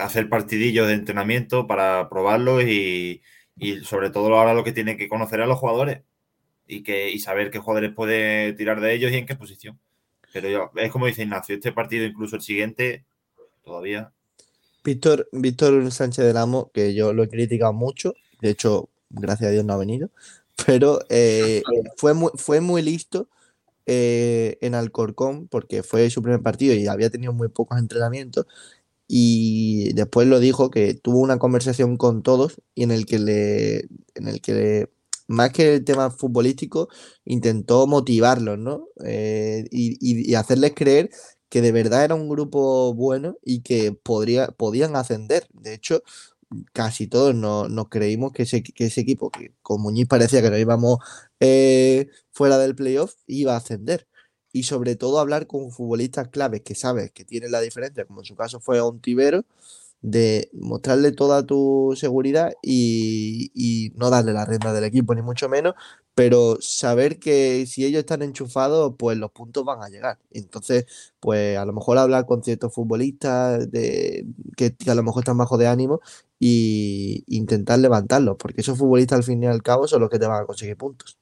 hacer 0.00 0.28
partidillos 0.28 0.88
de 0.88 0.94
entrenamiento 0.94 1.68
para 1.68 2.08
probarlo 2.08 2.60
y, 2.60 3.22
sobre 3.84 4.10
todo 4.10 4.34
ahora 4.34 4.54
lo 4.54 4.64
que 4.64 4.72
tiene 4.72 4.96
que 4.96 5.08
conocer 5.08 5.40
a 5.40 5.46
los 5.46 5.58
jugadores 5.58 6.02
y, 6.66 6.82
que, 6.82 7.10
y 7.10 7.18
saber 7.18 7.50
qué 7.50 7.58
jugadores 7.58 7.92
puede 7.94 8.52
tirar 8.52 8.80
de 8.80 8.94
ellos 8.94 9.12
y 9.12 9.16
en 9.16 9.26
qué 9.26 9.36
posición. 9.36 9.78
Pero 10.32 10.70
es 10.76 10.92
como 10.92 11.06
dice 11.06 11.22
Ignacio, 11.22 11.54
este 11.54 11.72
partido, 11.72 12.04
incluso 12.04 12.36
el 12.36 12.42
siguiente, 12.42 13.04
todavía. 13.64 14.12
Víctor, 14.84 15.28
Víctor 15.32 15.90
Sánchez 15.90 16.24
del 16.24 16.36
Amo, 16.36 16.70
que 16.72 16.94
yo 16.94 17.12
lo 17.12 17.24
he 17.24 17.28
criticado 17.28 17.72
mucho, 17.72 18.14
de 18.40 18.50
hecho, 18.50 18.88
gracias 19.10 19.48
a 19.48 19.52
Dios 19.52 19.64
no 19.64 19.72
ha 19.72 19.78
venido, 19.78 20.10
pero 20.66 21.00
eh, 21.08 21.62
fue, 21.96 22.14
muy, 22.14 22.30
fue 22.34 22.60
muy 22.60 22.82
listo 22.82 23.28
eh, 23.86 24.58
en 24.60 24.74
Alcorcón, 24.74 25.48
porque 25.48 25.82
fue 25.82 26.10
su 26.10 26.22
primer 26.22 26.42
partido 26.42 26.74
y 26.74 26.86
había 26.86 27.10
tenido 27.10 27.32
muy 27.32 27.48
pocos 27.48 27.78
entrenamientos. 27.78 28.46
Y 29.08 29.92
después 29.94 30.26
lo 30.26 30.40
dijo 30.40 30.70
que 30.70 30.94
tuvo 30.94 31.20
una 31.20 31.38
conversación 31.38 31.96
con 31.96 32.22
todos 32.22 32.60
y 32.74 32.82
en 32.82 32.90
el 32.90 33.06
que 33.06 33.18
le, 33.18 33.78
en 34.14 34.28
el 34.28 34.40
que 34.40 34.54
le 34.54 34.90
más 35.28 35.52
que 35.52 35.74
el 35.74 35.84
tema 35.84 36.10
futbolístico, 36.10 36.88
intentó 37.24 37.86
motivarlos, 37.86 38.58
¿no? 38.58 38.88
Eh, 39.04 39.66
y, 39.70 40.34
hacerles 40.34 40.72
creer 40.74 41.10
que 41.48 41.62
de 41.62 41.72
verdad 41.72 42.04
era 42.04 42.14
un 42.14 42.28
grupo 42.28 42.94
bueno 42.94 43.36
y 43.44 43.62
que 43.62 43.92
podría, 43.92 44.48
podían 44.48 44.96
ascender. 44.96 45.48
De 45.52 45.74
hecho, 45.74 46.02
casi 46.72 47.06
todos 47.08 47.34
nos, 47.34 47.88
creímos 47.88 48.32
que 48.32 48.44
ese, 48.44 48.62
ese, 48.76 49.00
equipo, 49.00 49.30
que 49.30 49.52
con 49.62 49.80
Muñiz 49.82 50.06
parecía 50.08 50.42
que 50.42 50.50
no 50.50 50.58
íbamos 50.58 50.98
eh, 51.40 52.08
fuera 52.32 52.58
del 52.58 52.74
playoff, 52.76 53.14
iba 53.26 53.54
a 53.54 53.58
ascender. 53.58 54.06
Y 54.56 54.62
sobre 54.62 54.96
todo 54.96 55.18
hablar 55.18 55.46
con 55.46 55.70
futbolistas 55.70 56.28
claves 56.28 56.62
que 56.62 56.74
sabes 56.74 57.10
que 57.10 57.26
tienen 57.26 57.52
la 57.52 57.60
diferencia, 57.60 58.06
como 58.06 58.20
en 58.20 58.24
su 58.24 58.34
caso 58.34 58.58
fue 58.58 58.80
Ontivero, 58.80 59.44
de 60.00 60.48
mostrarle 60.54 61.12
toda 61.12 61.44
tu 61.44 61.92
seguridad 61.94 62.54
y, 62.62 63.92
no 63.96 64.08
darle 64.08 64.32
la 64.32 64.46
rienda 64.46 64.72
del 64.72 64.84
equipo, 64.84 65.14
ni 65.14 65.20
mucho 65.20 65.50
menos, 65.50 65.74
pero 66.14 66.56
saber 66.60 67.18
que 67.18 67.66
si 67.66 67.84
ellos 67.84 68.00
están 68.00 68.22
enchufados, 68.22 68.94
pues 68.98 69.18
los 69.18 69.30
puntos 69.30 69.62
van 69.62 69.82
a 69.82 69.90
llegar. 69.90 70.18
Entonces, 70.30 70.86
pues 71.20 71.58
a 71.58 71.66
lo 71.66 71.74
mejor 71.74 71.98
hablar 71.98 72.24
con 72.24 72.42
ciertos 72.42 72.72
futbolistas 72.72 73.70
de, 73.70 74.24
que, 74.56 74.74
a 74.88 74.94
lo 74.94 75.02
mejor 75.02 75.20
están 75.20 75.36
bajo 75.36 75.58
de 75.58 75.66
ánimo 75.66 76.00
e 76.40 77.24
intentar 77.26 77.78
levantarlos, 77.78 78.36
porque 78.38 78.62
esos 78.62 78.78
futbolistas 78.78 79.18
al 79.18 79.24
fin 79.24 79.42
y 79.42 79.46
al 79.48 79.62
cabo 79.62 79.86
son 79.86 80.00
los 80.00 80.08
que 80.08 80.18
te 80.18 80.26
van 80.26 80.44
a 80.44 80.46
conseguir 80.46 80.78
puntos. 80.78 81.18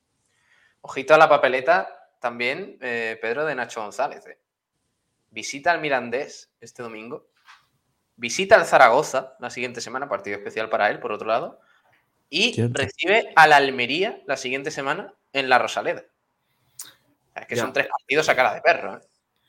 Ojito 0.83 1.15
a 1.15 1.19
la 1.19 1.29
papeleta 1.29 1.89
también, 2.25 2.79
eh, 2.81 3.19
Pedro 3.21 3.45
de 3.45 3.55
Nacho 3.55 3.83
González. 3.83 4.27
Eh. 4.27 4.39
Visita 5.31 5.71
al 5.71 5.81
Mirandés 5.81 6.51
este 6.61 6.83
domingo 6.83 7.29
visita 8.17 8.57
al 8.57 8.67
Zaragoza 8.67 9.35
la 9.41 9.51
siguiente 9.51 9.81
semana, 9.81 10.09
partido 10.09 10.37
especial 10.37 10.69
para 10.69 10.91
él, 10.91 11.01
por 11.01 11.13
otro 11.13 11.29
lado, 11.29 11.61
y 12.31 12.61
recibe 12.69 13.33
al 13.37 13.53
Almería 13.53 14.23
la 14.27 14.37
siguiente 14.37 14.71
semana 14.71 15.15
en 15.33 15.49
la 15.49 15.59
Rosaleda. 15.59 16.03
Es 17.35 17.47
que 17.47 17.57
son 17.57 17.73
tres 17.73 17.89
partidos 17.89 18.29
a 18.29 18.37
cara 18.37 18.55
de 18.55 18.61
perro. 18.61 18.97
¿eh? 18.97 19.01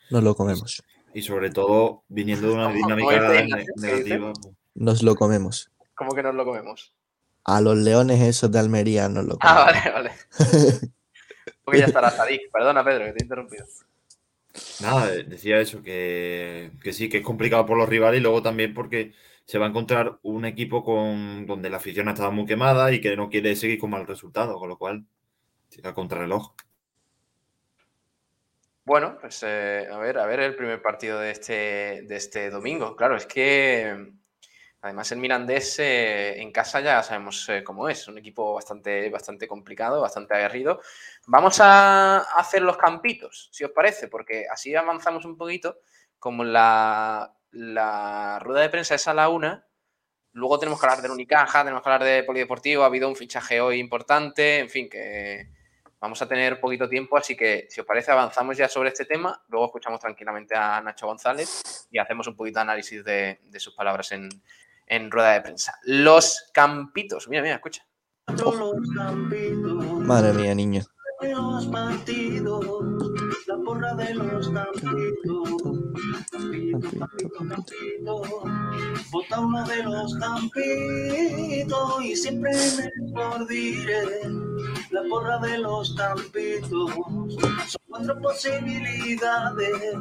Nos 0.09 0.23
lo 0.23 0.35
comemos. 0.35 0.83
Y 1.13 1.21
sobre 1.21 1.49
todo, 1.49 2.03
viniendo 2.07 2.49
de 2.49 2.53
una 2.53 2.71
dinámica 2.71 3.45
negativa. 3.77 4.33
Nos 4.73 5.03
lo 5.03 5.15
comemos. 5.15 5.71
¿Cómo 5.93 6.13
que 6.13 6.23
nos 6.23 6.35
lo 6.35 6.43
comemos? 6.43 6.93
A 7.45 7.61
los 7.61 7.77
leones 7.77 8.21
esos 8.21 8.51
de 8.51 8.59
Almería 8.59 9.07
nos 9.07 9.25
lo 9.25 9.37
comemos. 9.37 9.61
Ah, 9.61 9.71
vale, 9.71 9.91
vale. 9.91 10.11
Porque 11.65 11.79
ya 11.79 11.87
estará 11.87 12.11
Sadik. 12.11 12.49
Perdona, 12.53 12.85
Pedro, 12.85 13.05
que 13.05 13.13
te 13.13 13.23
he 13.23 13.25
interrumpido. 13.25 13.65
Nada, 14.81 15.07
decía 15.07 15.59
eso, 15.59 15.81
que, 15.83 16.71
sí, 16.93 17.09
que 17.09 17.17
es 17.17 17.23
complicado 17.23 17.65
por 17.65 17.77
los 17.77 17.89
rivales 17.89 18.19
y 18.19 18.23
luego 18.23 18.41
también 18.41 18.73
porque 18.73 19.13
se 19.45 19.57
va 19.57 19.65
a 19.65 19.69
encontrar 19.69 20.17
un 20.21 20.45
equipo 20.45 20.83
con 20.83 21.45
donde 21.45 21.69
la 21.69 21.77
afición 21.77 22.07
ha 22.07 22.11
estado 22.11 22.31
muy 22.31 22.45
quemada 22.45 22.91
y 22.93 23.01
que 23.01 23.17
no 23.17 23.29
quiere 23.29 23.55
seguir 23.55 23.79
con 23.79 23.89
mal 23.89 24.07
resultado, 24.07 24.57
con 24.57 24.69
lo 24.69 24.77
cual 24.77 25.05
tira 25.69 25.93
contrarreloj. 25.93 26.53
Bueno, 28.85 29.17
pues 29.19 29.43
eh, 29.43 29.87
a 29.91 29.97
ver, 29.97 30.19
a 30.19 30.25
ver 30.25 30.39
el 30.39 30.55
primer 30.55 30.81
partido 30.81 31.19
de 31.19 31.31
este, 31.31 32.03
de 32.03 32.15
este 32.15 32.49
domingo. 32.49 32.95
Claro, 32.95 33.17
es 33.17 33.25
que 33.25 34.13
Además, 34.85 35.11
el 35.11 35.17
Mirandés 35.17 35.79
eh, 35.79 36.39
en 36.39 36.51
casa 36.51 36.79
ya 36.79 37.01
sabemos 37.01 37.49
eh, 37.49 37.63
cómo 37.63 37.89
es, 37.89 38.07
un 38.07 38.19
equipo 38.19 38.53
bastante, 38.53 39.09
bastante 39.09 39.47
complicado, 39.47 39.99
bastante 39.99 40.35
aguerrido. 40.35 40.79
Vamos 41.25 41.59
a 41.59 42.19
hacer 42.19 42.61
los 42.61 42.77
campitos, 42.77 43.49
si 43.51 43.63
os 43.63 43.71
parece, 43.71 44.07
porque 44.09 44.45
así 44.47 44.75
avanzamos 44.75 45.25
un 45.25 45.37
poquito. 45.37 45.79
Como 46.19 46.43
la, 46.43 47.33
rueda 47.51 48.61
de 48.61 48.69
prensa 48.69 48.93
es 48.93 49.07
a 49.07 49.15
la 49.15 49.29
una, 49.29 49.65
luego 50.33 50.59
tenemos 50.59 50.79
que 50.79 50.85
hablar 50.85 51.01
de 51.01 51.09
Unicaja, 51.09 51.63
tenemos 51.63 51.81
que 51.81 51.89
hablar 51.89 52.07
de 52.07 52.23
Polideportivo, 52.23 52.83
ha 52.83 52.85
habido 52.85 53.09
un 53.09 53.15
fichaje 53.15 53.59
hoy 53.61 53.79
importante, 53.79 54.59
en 54.59 54.69
fin, 54.69 54.87
que 54.87 55.49
vamos 55.99 56.21
a 56.21 56.27
tener 56.27 56.59
poquito 56.59 56.87
tiempo, 56.87 57.17
así 57.17 57.35
que 57.35 57.65
si 57.71 57.81
os 57.81 57.87
parece 57.87 58.11
avanzamos 58.11 58.55
ya 58.55 58.69
sobre 58.69 58.89
este 58.89 59.05
tema, 59.05 59.43
luego 59.47 59.65
escuchamos 59.65 59.99
tranquilamente 59.99 60.55
a 60.55 60.79
Nacho 60.79 61.07
González 61.07 61.87
y 61.89 61.97
hacemos 61.97 62.27
un 62.27 62.35
poquito 62.35 62.59
de 62.59 62.61
análisis 62.61 63.03
de 63.03 63.39
sus 63.57 63.73
palabras 63.73 64.11
en, 64.11 64.29
en 64.87 65.11
rueda 65.11 65.33
de 65.33 65.41
prensa. 65.41 65.75
Los 65.83 66.49
campitos. 66.53 67.27
Mira, 67.27 67.41
mira, 67.41 67.55
escucha. 67.55 67.85
Madre 69.99 70.33
mía, 70.33 70.55
niño. 70.55 70.81
Los 71.33 71.65
partidos, 71.67 72.65
la 73.47 73.57
porra 73.65 73.95
de 73.95 74.13
los 74.13 74.49
campitos. 74.49 75.49
Campito, 76.31 76.79
campito, 76.99 77.29
campito, 77.29 78.21
vota 79.11 79.39
uno 79.39 79.65
de 79.65 79.83
los 79.83 80.15
campitos 80.15 82.03
y 82.03 82.15
siempre 82.15 82.51
me 82.51 83.45
diré 83.47 84.05
la 84.91 85.03
porra 85.09 85.37
de 85.39 85.57
los 85.59 85.93
campitos. 85.95 86.91
Son 87.67 87.81
cuatro 87.87 88.21
posibilidades, 88.21 89.99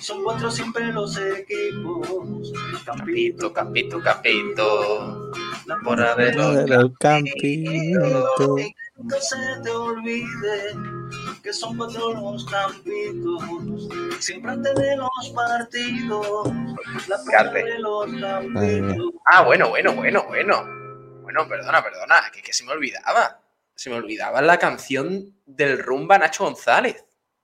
son 0.00 0.22
cuatro 0.24 0.50
siempre 0.50 0.92
los 0.92 1.16
equipos. 1.18 2.52
Campito, 2.84 3.52
campito, 3.52 4.00
campito, 4.00 5.30
la 5.66 5.76
porra 5.84 6.14
de 6.16 6.32
los, 6.66 6.92
campitos. 6.98 8.60
Que 9.08 9.20
se 9.20 9.36
te 9.62 9.70
olvide 9.70 10.74
que 11.42 11.52
son 11.52 11.76
cuatro 11.76 12.12
los 12.12 12.44
campitos, 12.44 13.42
siempre 14.18 14.52
antes 14.52 14.74
de 14.74 14.96
los 14.96 15.32
partidos, 15.34 16.52
la 17.08 17.18
porra 17.18 17.62
de 17.62 17.78
los 17.78 18.12
campitos. 18.20 19.12
Ah, 19.24 19.42
bueno, 19.42 19.70
bueno, 19.70 19.94
bueno, 19.94 20.24
bueno. 20.28 20.80
Bueno, 21.22 21.48
perdona, 21.48 21.82
perdona, 21.82 22.30
que, 22.32 22.42
que 22.42 22.52
se 22.52 22.64
me 22.64 22.72
olvidaba 22.72 23.40
se 23.80 23.88
me 23.88 23.96
olvidaba 23.96 24.42
la 24.42 24.58
canción 24.58 25.40
del 25.46 25.78
rumba 25.78 26.18
Nacho 26.18 26.44
González. 26.44 27.02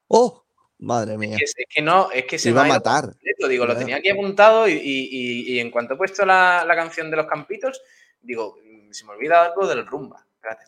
¡Oh! 0.09 0.45
Madre 0.81 1.17
mía. 1.17 1.39
Es 1.41 1.55
que, 1.67 1.81
no, 1.81 2.11
es 2.11 2.27
que 2.27 2.39
se 2.39 2.51
iba 2.51 2.63
me 2.63 2.69
a 2.69 2.73
matar. 2.75 3.15
digo, 3.49 3.65
lo 3.65 3.75
tenía 3.75 3.97
aquí 3.97 4.11
apuntado 4.11 4.69
y, 4.69 5.59
en 5.59 5.71
cuanto 5.71 5.95
he 5.95 5.97
puesto 5.97 6.27
la, 6.27 6.71
canción 6.77 7.11
de 7.11 7.17
los 7.17 7.27
campitos, 7.27 7.81
digo, 8.21 8.59
se 8.91 9.07
me 9.07 9.13
olvida 9.13 9.47
algo 9.47 9.67
del 9.67 9.87
rumba. 9.87 10.27
Espérate, 10.35 10.65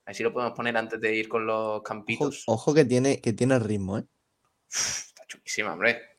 espérate. 0.00 0.04
A 0.04 0.10
ver 0.10 0.16
si 0.16 0.22
lo 0.22 0.32
podemos 0.32 0.56
poner 0.56 0.76
antes 0.76 1.00
de 1.00 1.14
ir 1.14 1.28
con 1.28 1.46
los 1.46 1.82
campitos. 1.82 2.44
Ojo, 2.46 2.74
que, 2.74 2.84
tiene, 2.84 3.20
que 3.20 3.32
tiene 3.32 3.58
ritmo, 3.58 3.98
¿eh? 3.98 4.04
Está 4.68 5.26
chulísima, 5.26 5.72
hombre. 5.72 6.10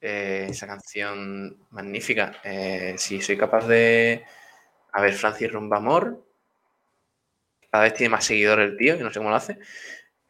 Eh, 0.00 0.48
esa 0.50 0.66
canción 0.66 1.66
magnífica. 1.70 2.40
Eh, 2.42 2.94
si 2.98 3.20
soy 3.20 3.36
capaz 3.36 3.66
de. 3.66 4.24
A 4.92 5.00
ver, 5.00 5.14
Francis 5.14 5.50
Rumba 5.50 5.78
Amor 5.78 6.26
cada 7.70 7.84
vez 7.84 7.94
tiene 7.94 8.10
más 8.10 8.26
seguidores 8.26 8.70
el 8.70 8.76
tío, 8.76 8.98
que 8.98 9.02
no 9.02 9.10
sé 9.10 9.18
cómo 9.18 9.30
lo 9.30 9.36
hace. 9.36 9.58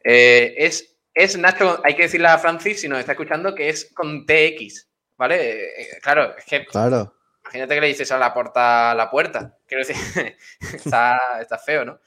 Eh, 0.01 0.53
es, 0.57 0.95
es 1.13 1.37
Nacho, 1.37 1.81
hay 1.83 1.93
que 1.93 2.03
decirle 2.03 2.29
a 2.29 2.37
Francis, 2.37 2.79
si 2.79 2.87
nos 2.87 2.99
está 2.99 3.11
escuchando, 3.11 3.53
que 3.53 3.67
es 3.67 3.91
con 3.93 4.25
TX, 4.25 4.87
¿vale? 5.17 5.99
Claro, 6.01 6.37
es 6.37 6.45
que. 6.45 6.65
Claro. 6.65 7.13
Imagínate 7.43 7.75
que 7.75 7.81
le 7.81 7.87
dices 7.87 8.11
a 8.13 8.17
la 8.17 8.33
puerta 8.33 8.91
a 8.91 8.95
la 8.95 9.09
puerta. 9.11 9.57
Quiero 9.67 9.85
decir, 9.85 10.37
está, 10.73 11.19
está 11.41 11.57
feo, 11.57 11.83
¿no? 11.83 11.99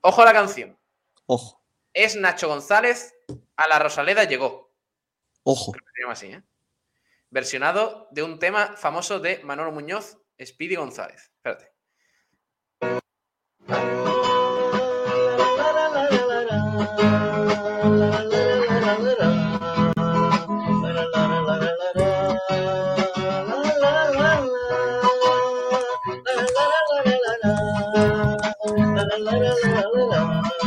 Ojo 0.00 0.22
a 0.22 0.24
la 0.24 0.32
canción. 0.32 0.78
Ojo. 1.26 1.64
Es 1.92 2.16
Nacho 2.16 2.48
González, 2.48 3.14
a 3.56 3.68
la 3.68 3.78
Rosaleda 3.78 4.24
llegó. 4.24 4.72
Ojo. 5.42 5.72
Así, 6.08 6.26
¿eh? 6.26 6.42
Versionado 7.30 8.08
de 8.10 8.22
un 8.22 8.38
tema 8.38 8.76
famoso 8.76 9.20
de 9.20 9.42
Manolo 9.44 9.72
Muñoz, 9.72 10.18
Speedy 10.40 10.76
González. 10.76 11.30
Espérate. 11.36 11.72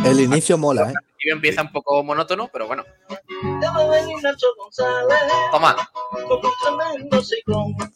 El 0.05 0.19
inicio 0.19 0.57
mola, 0.57 0.89
¿eh? 0.89 0.93
El 1.19 1.33
empieza 1.33 1.61
un 1.61 1.71
poco 1.71 2.03
monótono, 2.03 2.49
pero 2.51 2.67
bueno. 2.67 2.83
Toma. 5.51 5.75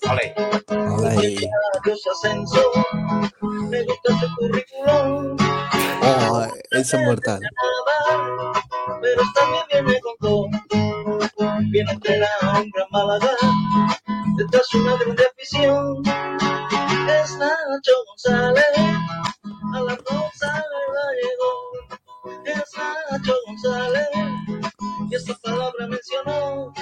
Vale. 0.05 0.35
Vale. 0.67 1.35
Oh, 6.03 6.47
ese 6.71 6.97
es 6.97 7.03
mortal. 7.03 7.39
Pero 9.01 9.21
también 9.33 9.63
viene 9.85 9.99
con 10.01 10.15
todo. 10.19 10.47
Viene 11.71 11.91
entera 11.91 12.29
a 12.41 12.59
un 12.59 12.69
gran 12.69 12.87
Málaga. 12.91 13.31
Detrás 14.37 14.73
una 14.75 14.95
grande 14.97 15.25
afición. 15.25 16.03
Es 17.07 17.37
Nacho 17.37 17.93
González. 18.07 18.65
A 19.73 19.79
la 19.81 19.95
González 19.95 20.85
la 20.93 21.05
llegó. 21.21 21.51
Es 22.45 22.71
Nacho 23.11 23.33
González. 23.47 24.09
Y 25.09 25.15
esa 25.15 25.33
palabra 25.35 25.87
mencionó. 25.87 26.73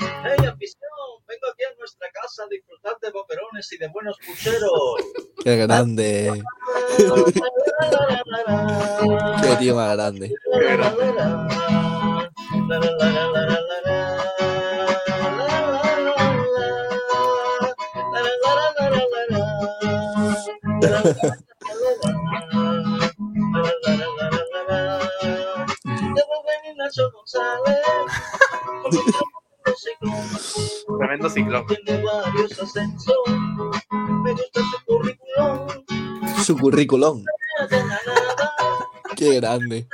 Hey, 0.00 0.46
afición, 0.46 0.90
vengo 1.26 1.46
aquí 1.52 1.64
a 1.64 1.78
nuestra 1.78 2.08
casa 2.12 2.42
a 2.44 2.48
disfrutar 2.48 2.98
de 3.00 3.10
boquerones 3.10 3.72
y 3.72 3.78
de 3.78 3.88
buenos 3.88 4.16
pucheros. 4.26 4.70
Qué 5.44 5.56
grande. 5.56 6.42
Qué 9.42 9.56
tío 9.58 9.74
más 9.74 9.96
grande. 9.96 10.34
Tremendo 30.98 31.28
ciclo. 31.28 31.66
Su 36.44 36.56
currículum. 36.56 37.24
Qué 39.16 39.34
grande. 39.36 39.88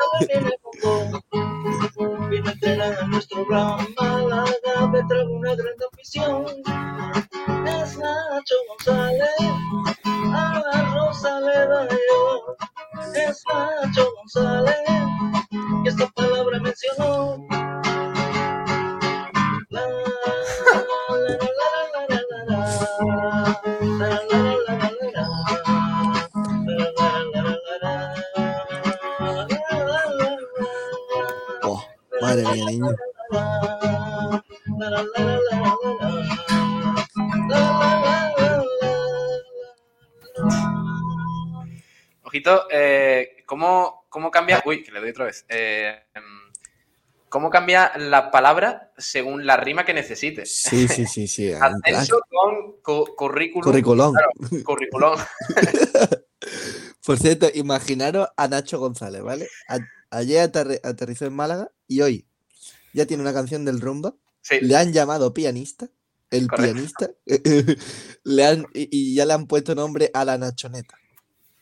Viene 2.28 2.82
a 2.82 3.06
nuestro 3.06 3.44
gran 3.46 3.94
Málaga, 3.98 4.86
me 4.92 5.02
trae 5.04 5.24
una 5.24 5.54
gran 5.54 5.74
afición. 5.92 6.46
Es 7.66 7.98
Nacho 7.98 8.54
González, 8.68 9.30
a 10.04 10.62
la 10.72 10.94
Rosa 10.94 11.40
le 11.40 11.66
da 11.66 11.88
yo. 11.88 12.56
Es 13.14 13.42
Nacho 13.48 14.12
González, 14.16 14.76
y 15.84 15.88
esta 15.88 16.06
palabra 16.08 16.33
Oh. 16.76 17.46
Ojito, 42.24 42.66
eh, 42.68 43.36
¿cómo, 43.46 44.06
¿cómo 44.08 44.32
cambia? 44.32 44.60
Uy, 44.64 44.82
que 44.82 44.90
le 44.90 44.98
doy 44.98 45.10
otra 45.10 45.26
vez. 45.26 45.46
Eh, 45.48 46.02
em, 46.14 46.33
¿Cómo 47.34 47.50
cambia 47.50 47.90
la 47.96 48.30
palabra 48.30 48.92
según 48.96 49.44
la 49.44 49.56
rima 49.56 49.84
que 49.84 49.92
necesites? 49.92 50.54
Sí, 50.54 50.86
sí, 50.86 51.04
sí, 51.04 51.26
sí. 51.26 51.50
Ascenso 51.60 52.20
con 52.28 52.76
cu- 52.80 53.16
currículum. 53.16 53.64
Curriculum. 53.64 54.12
Claro, 54.12 54.62
curriculum. 54.64 55.18
Por 57.04 57.18
cierto, 57.18 57.48
imaginaros 57.52 58.28
a 58.36 58.46
Nacho 58.46 58.78
González, 58.78 59.20
¿vale? 59.22 59.48
A- 59.68 59.80
ayer 60.16 60.48
aterri- 60.48 60.78
aterrizó 60.84 61.26
en 61.26 61.32
Málaga 61.34 61.72
y 61.88 62.02
hoy 62.02 62.24
ya 62.92 63.04
tiene 63.04 63.24
una 63.24 63.32
canción 63.34 63.64
del 63.64 63.80
rumba. 63.80 64.14
Sí, 64.40 64.60
Le 64.60 64.76
han 64.76 64.92
llamado 64.92 65.34
pianista. 65.34 65.88
El 66.30 66.46
Correcto. 66.46 66.72
pianista. 66.72 67.10
le 68.22 68.44
han, 68.46 68.64
y, 68.74 68.88
y 68.92 69.14
ya 69.16 69.26
le 69.26 69.32
han 69.32 69.48
puesto 69.48 69.74
nombre 69.74 70.08
a 70.14 70.24
la 70.24 70.38
Nachoneta. 70.38 70.96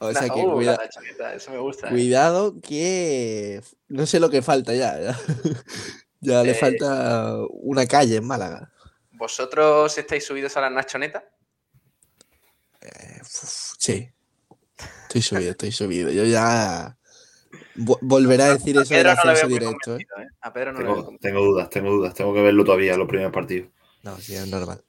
O 0.09 0.13
sea 0.13 0.29
que 0.29 0.41
uh, 0.41 0.53
cuida- 0.55 0.79
la 1.19 1.35
eso 1.35 1.51
me 1.53 1.59
gusta. 1.59 1.87
¿eh? 1.87 1.91
cuidado 1.91 2.61
que 2.61 3.61
no 3.89 4.07
sé 4.07 4.19
lo 4.21 4.31
que 4.31 4.43
falta 4.43 4.75
ya. 4.75 4.99
Ya, 5.01 5.19
Ya 6.21 6.43
le 6.45 6.53
Eh, 6.53 6.55
falta 6.55 7.37
una 7.51 7.87
calle 7.87 8.17
en 8.17 8.27
Málaga. 8.27 8.73
¿Vosotros 9.13 9.97
estáis 9.99 10.25
subidos 10.25 10.57
a 10.57 10.61
la 10.63 10.71
nachoneta? 10.71 11.25
Eh, 12.81 13.19
uf, 13.21 13.75
sí. 13.79 14.11
Estoy 15.03 15.23
subido, 15.23 15.51
estoy 15.51 15.73
subido. 15.73 16.11
Yo 16.11 16.25
ya 16.25 16.97
vo- 17.77 17.99
volveré 18.01 18.43
a 18.45 18.49
decir 18.49 18.77
A 18.79 18.83
eso 18.83 18.95
del 18.95 19.05
Pedro 19.05 19.15
no 19.25 19.49
directo. 19.49 19.99
A 20.41 20.53
Pedro 20.53 20.73
no 20.73 20.79
le 20.81 20.85
veo 20.85 20.95
Tengo, 21.05 21.19
tengo 21.21 21.41
dudas, 21.41 21.71
tengo 21.71 21.91
dudas. 21.91 22.15
Tengo 22.15 22.35
que 22.35 22.43
verlo 22.43 22.65
todavía, 22.65 22.97
los 22.97 23.09
primeros 23.09 23.33
partidos. 23.33 23.69
No, 24.03 24.17
sí, 24.19 24.35
es 24.35 24.49
normal. 24.49 24.83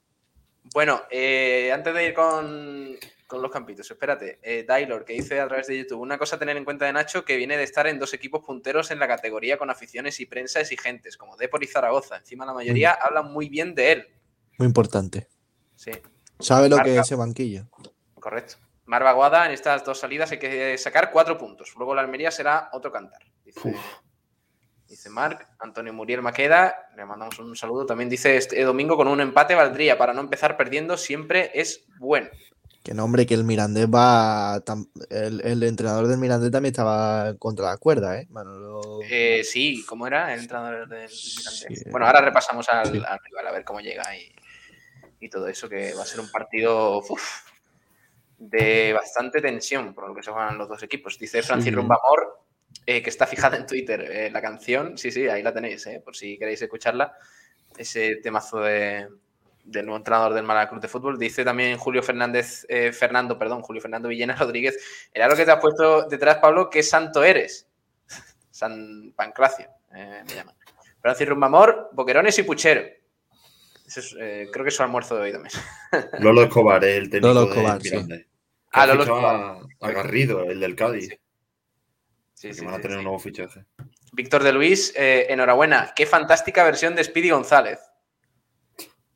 Bueno, 0.73 1.01
eh, 1.11 1.71
antes 1.71 1.93
de 1.93 2.07
ir 2.07 2.13
con, 2.13 2.97
los 3.41 3.51
campitos, 3.51 3.89
espérate. 3.89 4.39
Eh, 4.41 4.65
que 5.05 5.13
dice 5.13 5.39
a 5.39 5.47
través 5.47 5.67
de 5.67 5.77
YouTube, 5.77 6.01
una 6.01 6.17
cosa 6.17 6.35
a 6.35 6.39
tener 6.39 6.57
en 6.57 6.65
cuenta 6.65 6.85
de 6.85 6.93
Nacho, 6.93 7.25
que 7.25 7.35
viene 7.35 7.57
de 7.57 7.63
estar 7.63 7.87
en 7.87 7.99
dos 7.99 8.13
equipos 8.13 8.43
punteros 8.43 8.91
en 8.91 8.99
la 8.99 9.07
categoría 9.07 9.57
con 9.57 9.69
aficiones 9.69 10.19
y 10.19 10.25
prensa 10.25 10.59
exigentes, 10.59 11.17
como 11.17 11.35
Depor 11.35 11.63
y 11.63 11.67
Zaragoza. 11.67 12.17
Encima 12.17 12.45
la 12.45 12.53
mayoría 12.53 12.93
mm. 12.93 13.05
hablan 13.05 13.33
muy 13.33 13.49
bien 13.49 13.73
de 13.75 13.91
él. 13.91 14.07
Muy 14.57 14.67
importante. 14.67 15.27
Sí. 15.75 15.91
Sabe 16.39 16.69
lo 16.69 16.77
que 16.77 16.95
es 16.95 17.01
ese 17.01 17.15
banquillo. 17.15 17.67
Correcto. 18.15 18.55
Marvaguada, 18.85 19.45
en 19.45 19.51
estas 19.53 19.83
dos 19.85 19.99
salidas 19.99 20.31
hay 20.31 20.39
que 20.39 20.77
sacar 20.77 21.11
cuatro 21.11 21.37
puntos. 21.37 21.73
Luego 21.77 21.95
la 21.95 22.01
Almería 22.01 22.31
será 22.31 22.69
otro 22.73 22.91
cantar. 22.91 23.21
Dice, 23.43 23.75
dice 24.87 25.09
Marc, 25.09 25.47
Antonio 25.59 25.93
Muriel 25.93 26.21
Maqueda, 26.21 26.89
le 26.95 27.05
mandamos 27.05 27.39
un 27.39 27.55
saludo. 27.55 27.85
También 27.85 28.09
dice, 28.09 28.35
este 28.35 28.61
domingo 28.63 28.97
con 28.97 29.07
un 29.07 29.21
empate 29.21 29.55
valdría 29.55 29.97
para 29.97 30.13
no 30.13 30.21
empezar 30.21 30.57
perdiendo, 30.57 30.97
siempre 30.97 31.51
es 31.53 31.85
bueno. 31.97 32.29
Que 32.83 32.93
nombre, 32.93 33.25
que 33.25 33.33
el 33.33 33.45
Mirandés 33.45 33.87
va. 33.87 34.61
El, 35.09 35.63
entrenador 35.63 36.07
del 36.07 36.17
Mirandés 36.17 36.51
también 36.51 36.73
estaba 36.73 37.33
contra 37.37 37.67
la 37.67 37.77
cuerda, 37.77 38.19
¿eh? 38.19 38.27
eh 39.09 39.41
sí, 39.45 39.85
¿cómo 39.87 40.05
era 40.05 40.33
el 40.33 40.41
entrenador 40.41 40.89
del 40.89 41.09
Mirandés? 41.09 41.85
Bueno, 41.89 42.05
ahora 42.05 42.19
repasamos 42.19 42.67
al, 42.67 42.91
rival 42.91 43.47
a 43.47 43.51
ver 43.53 43.63
cómo 43.63 43.79
llega 43.79 44.03
y, 44.17 44.35
y, 45.21 45.29
todo 45.29 45.47
eso, 45.47 45.69
que 45.69 45.93
va 45.93 46.03
a 46.03 46.05
ser 46.05 46.19
un 46.19 46.29
partido 46.29 47.01
de 48.37 48.91
bastante 48.91 49.39
tensión 49.39 49.93
por 49.93 50.09
lo 50.09 50.15
que 50.15 50.21
se 50.21 50.31
juegan 50.31 50.57
los 50.57 50.67
dos 50.67 50.83
equipos. 50.83 51.17
Dice 51.17 51.41
Francis 51.41 51.73
Rumbamor, 51.73 52.43
eh, 52.85 53.01
que 53.01 53.09
está 53.09 53.25
fijada 53.25 53.55
en 53.55 53.65
Twitter 53.65 54.01
eh, 54.01 54.29
la 54.29 54.41
canción. 54.41 54.97
Sí, 54.97 55.09
sí, 55.09 55.27
ahí 55.29 55.41
la 55.41 55.53
tenéis, 55.53 55.87
por 56.03 56.17
si 56.17 56.37
queréis 56.37 56.61
escucharla. 56.61 57.13
Ese 57.77 58.17
temazo 58.17 58.59
de 58.59 59.07
del 59.63 59.85
nuevo 59.85 59.97
entrenador 59.97 60.33
del 60.33 60.43
Málaga 60.43 60.69
Club 60.69 60.81
de 60.81 60.87
Fútbol. 60.87 61.17
Dice 61.17 61.43
también 61.43 61.77
Julio 61.77 62.03
Fernández, 62.03 62.65
eh, 62.69 62.91
Fernando, 62.91 63.37
perdón, 63.37 63.61
Julio 63.61 63.81
Fernando 63.81 64.09
Villena 64.09 64.35
Rodríguez. 64.35 64.77
Era 65.13 65.27
lo 65.27 65.35
que 65.35 65.45
te 65.45 65.51
has 65.51 65.59
puesto 65.59 66.07
detrás, 66.07 66.37
Pablo, 66.37 66.69
¿qué 66.69 66.83
santo 66.83 67.23
eres? 67.23 67.67
San 68.51 69.13
Pancracio, 69.15 69.67
eh, 69.95 70.23
me 70.27 70.33
llaman. 70.33 70.55
Francis 71.01 71.27
Rumbamor, 71.27 71.89
Boquerones 71.93 72.37
y 72.39 72.43
Puchero. 72.43 72.81
Eh, 72.81 74.49
creo 74.51 74.63
que 74.63 74.69
es 74.69 74.75
su 74.75 74.83
almuerzo 74.83 75.15
de 75.15 75.21
hoy 75.21 75.31
también. 75.31 75.53
Lolo 76.19 76.43
Escobar, 76.43 76.83
el 76.83 77.09
técnico 77.09 77.33
Lolo 77.33 77.49
Escobar, 77.53 77.81
de 77.81 78.27
Ah, 78.71 78.87
Lolo 78.87 79.03
Escobar. 79.03 79.57
Agarrido, 79.81 80.43
el 80.45 80.59
del 80.59 80.75
Cádiz. 80.75 81.09
Sí, 82.33 82.53
sí, 82.53 82.59
que 82.59 82.65
van 82.65 82.75
a 82.75 82.81
tener 82.81 82.97
un 82.97 83.03
nuevo 83.03 83.19
fichaje. 83.19 83.65
Víctor 84.13 84.43
de 84.43 84.51
Luis, 84.51 84.93
enhorabuena. 84.95 85.93
Qué 85.95 86.05
fantástica 86.05 86.63
versión 86.63 86.95
de 86.95 87.03
Speedy 87.03 87.29
González. 87.29 87.79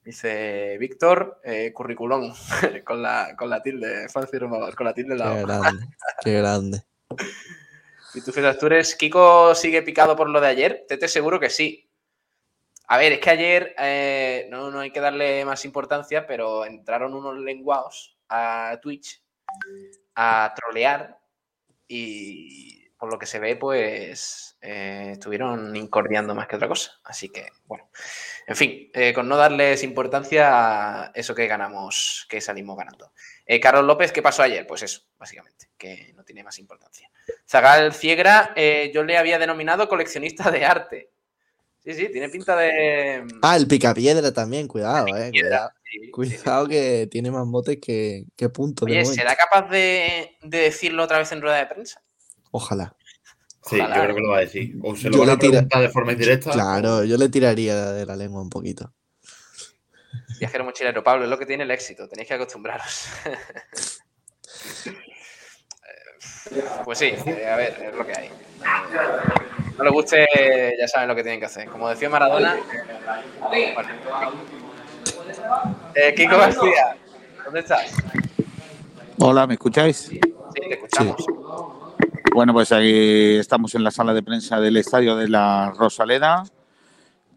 Dice 0.07 0.77
Víctor, 0.77 1.41
eh, 1.43 1.73
curriculón, 1.73 2.31
con, 2.85 3.01
la, 3.01 3.35
con 3.35 3.49
la 3.49 3.61
tilde, 3.61 4.07
Francis 4.07 4.39
con 4.39 4.85
la 4.85 4.93
tilde 4.93 5.17
la 5.17 5.35
Qué 5.35 5.41
grande, 5.41 5.87
qué 6.23 6.33
grande. 6.33 6.83
Y 8.13 8.21
tú, 8.21 8.31
Astures, 8.47 8.95
¿Kiko 8.95 9.53
sigue 9.53 9.81
picado 9.81 10.15
por 10.15 10.29
lo 10.29 10.39
de 10.39 10.47
ayer? 10.47 10.85
Tete 10.87 11.09
seguro 11.09 11.41
que 11.41 11.49
sí. 11.49 11.91
A 12.87 12.97
ver, 12.97 13.11
es 13.11 13.19
que 13.19 13.29
ayer 13.29 13.75
eh, 13.77 14.47
no, 14.49 14.71
no 14.71 14.79
hay 14.79 14.91
que 14.91 15.01
darle 15.01 15.43
más 15.43 15.65
importancia, 15.65 16.25
pero 16.25 16.65
entraron 16.65 17.13
unos 17.13 17.37
lenguados 17.37 18.17
a 18.29 18.79
Twitch 18.81 19.21
a 20.15 20.53
trolear 20.55 21.19
y 21.85 22.87
por 22.97 23.11
lo 23.11 23.19
que 23.19 23.25
se 23.25 23.39
ve, 23.39 23.57
pues 23.57 24.57
eh, 24.61 25.09
estuvieron 25.11 25.75
incordiando 25.75 26.33
más 26.33 26.47
que 26.47 26.55
otra 26.55 26.69
cosa. 26.69 26.93
Así 27.03 27.29
que, 27.29 27.49
bueno. 27.65 27.89
En 28.47 28.55
fin, 28.55 28.89
eh, 28.93 29.13
con 29.13 29.27
no 29.27 29.35
darles 29.35 29.83
importancia 29.83 30.47
a 31.03 31.11
eso 31.13 31.35
que 31.35 31.47
ganamos, 31.47 32.25
que 32.29 32.39
salimos 32.39 32.77
ganando. 32.77 33.11
Eh, 33.45 33.59
Carlos 33.59 33.83
López, 33.83 34.13
¿qué 34.13 34.21
pasó 34.21 34.41
ayer? 34.41 34.65
Pues 34.65 34.83
eso, 34.83 35.01
básicamente, 35.19 35.67
que 35.77 36.13
no 36.15 36.23
tiene 36.23 36.45
más 36.45 36.57
importancia. 36.57 37.11
Zagal 37.45 37.93
Ciegra, 37.93 38.53
eh, 38.55 38.89
yo 38.93 39.03
le 39.03 39.17
había 39.17 39.37
denominado 39.37 39.89
coleccionista 39.89 40.49
de 40.49 40.63
arte. 40.63 41.09
Sí, 41.83 41.93
sí, 41.93 42.09
tiene 42.09 42.29
pinta 42.29 42.55
de. 42.55 43.23
Mm, 43.23 43.39
ah, 43.41 43.57
el 43.57 43.67
picapiedra 43.67 44.31
también, 44.31 44.65
cuidado, 44.69 45.07
eh. 45.17 45.31
Cuidado, 46.11 46.67
que 46.69 47.07
tiene 47.11 47.31
más 47.31 47.45
motes 47.45 47.79
que, 47.81 48.27
que 48.37 48.47
puntos. 48.47 48.85
Oye, 48.85 49.03
¿será 49.03 49.35
capaz 49.35 49.69
de 49.69 50.37
decirlo 50.41 51.03
otra 51.03 51.17
vez 51.17 51.29
en 51.33 51.41
rueda 51.41 51.57
de 51.57 51.65
prensa? 51.65 52.01
Ojalá. 52.51 52.95
Sí, 53.67 53.77
yo 53.77 53.85
creo 53.85 54.15
que 54.15 54.21
lo 54.21 54.29
va 54.29 54.37
a 54.37 54.41
decir. 54.41 54.75
O 54.81 54.95
se 54.95 55.09
lo 55.09 55.25
va 55.25 55.33
a 55.33 55.37
preguntar 55.37 55.81
de 55.81 55.89
forma 55.89 56.13
indirecta. 56.13 56.51
Claro, 56.51 57.03
yo 57.03 57.17
le 57.17 57.29
tiraría 57.29 57.91
de 57.91 58.05
la 58.05 58.15
lengua 58.15 58.41
un 58.41 58.49
poquito. 58.49 58.93
Viajero 60.39 60.63
mochilero, 60.63 61.03
Pablo, 61.03 61.25
es 61.25 61.29
lo 61.29 61.37
que 61.37 61.45
tiene 61.45 61.63
el 61.63 61.71
éxito, 61.71 62.07
tenéis 62.07 62.27
que 62.27 62.35
acostumbraros. 62.35 63.07
pues 66.85 66.99
sí, 66.99 67.13
eh, 67.25 67.47
a 67.51 67.57
ver, 67.57 67.89
es 67.89 67.95
lo 67.95 68.05
que 68.05 68.13
hay. 68.13 68.29
No 69.77 69.83
le 69.83 69.89
guste, 69.89 70.27
ya 70.79 70.87
saben 70.87 71.07
lo 71.07 71.15
que 71.15 71.23
tienen 71.23 71.39
que 71.39 71.47
hacer. 71.47 71.67
Como 71.67 71.89
decía 71.89 72.09
Maradona. 72.09 72.57
Bueno. 73.39 73.89
Eh, 75.95 76.13
Kiko 76.15 76.37
García, 76.37 76.95
¿dónde 77.43 77.61
estás? 77.61 77.91
Hola, 79.19 79.47
¿me 79.47 79.55
escucháis? 79.55 79.97
Sí, 79.97 80.19
te 80.19 80.73
escuchamos. 80.73 81.25
Bueno, 82.37 82.53
pues 82.53 82.71
aquí 82.71 83.37
estamos 83.37 83.73
en 83.73 83.83
la 83.83 83.89
sala 83.89 84.13
de 84.13 84.21
prensa 84.21 84.59
del 84.59 84.77
estadio 84.77 85.15
de 85.15 85.27
la 85.27 85.73
Rosaleda. 85.75 86.43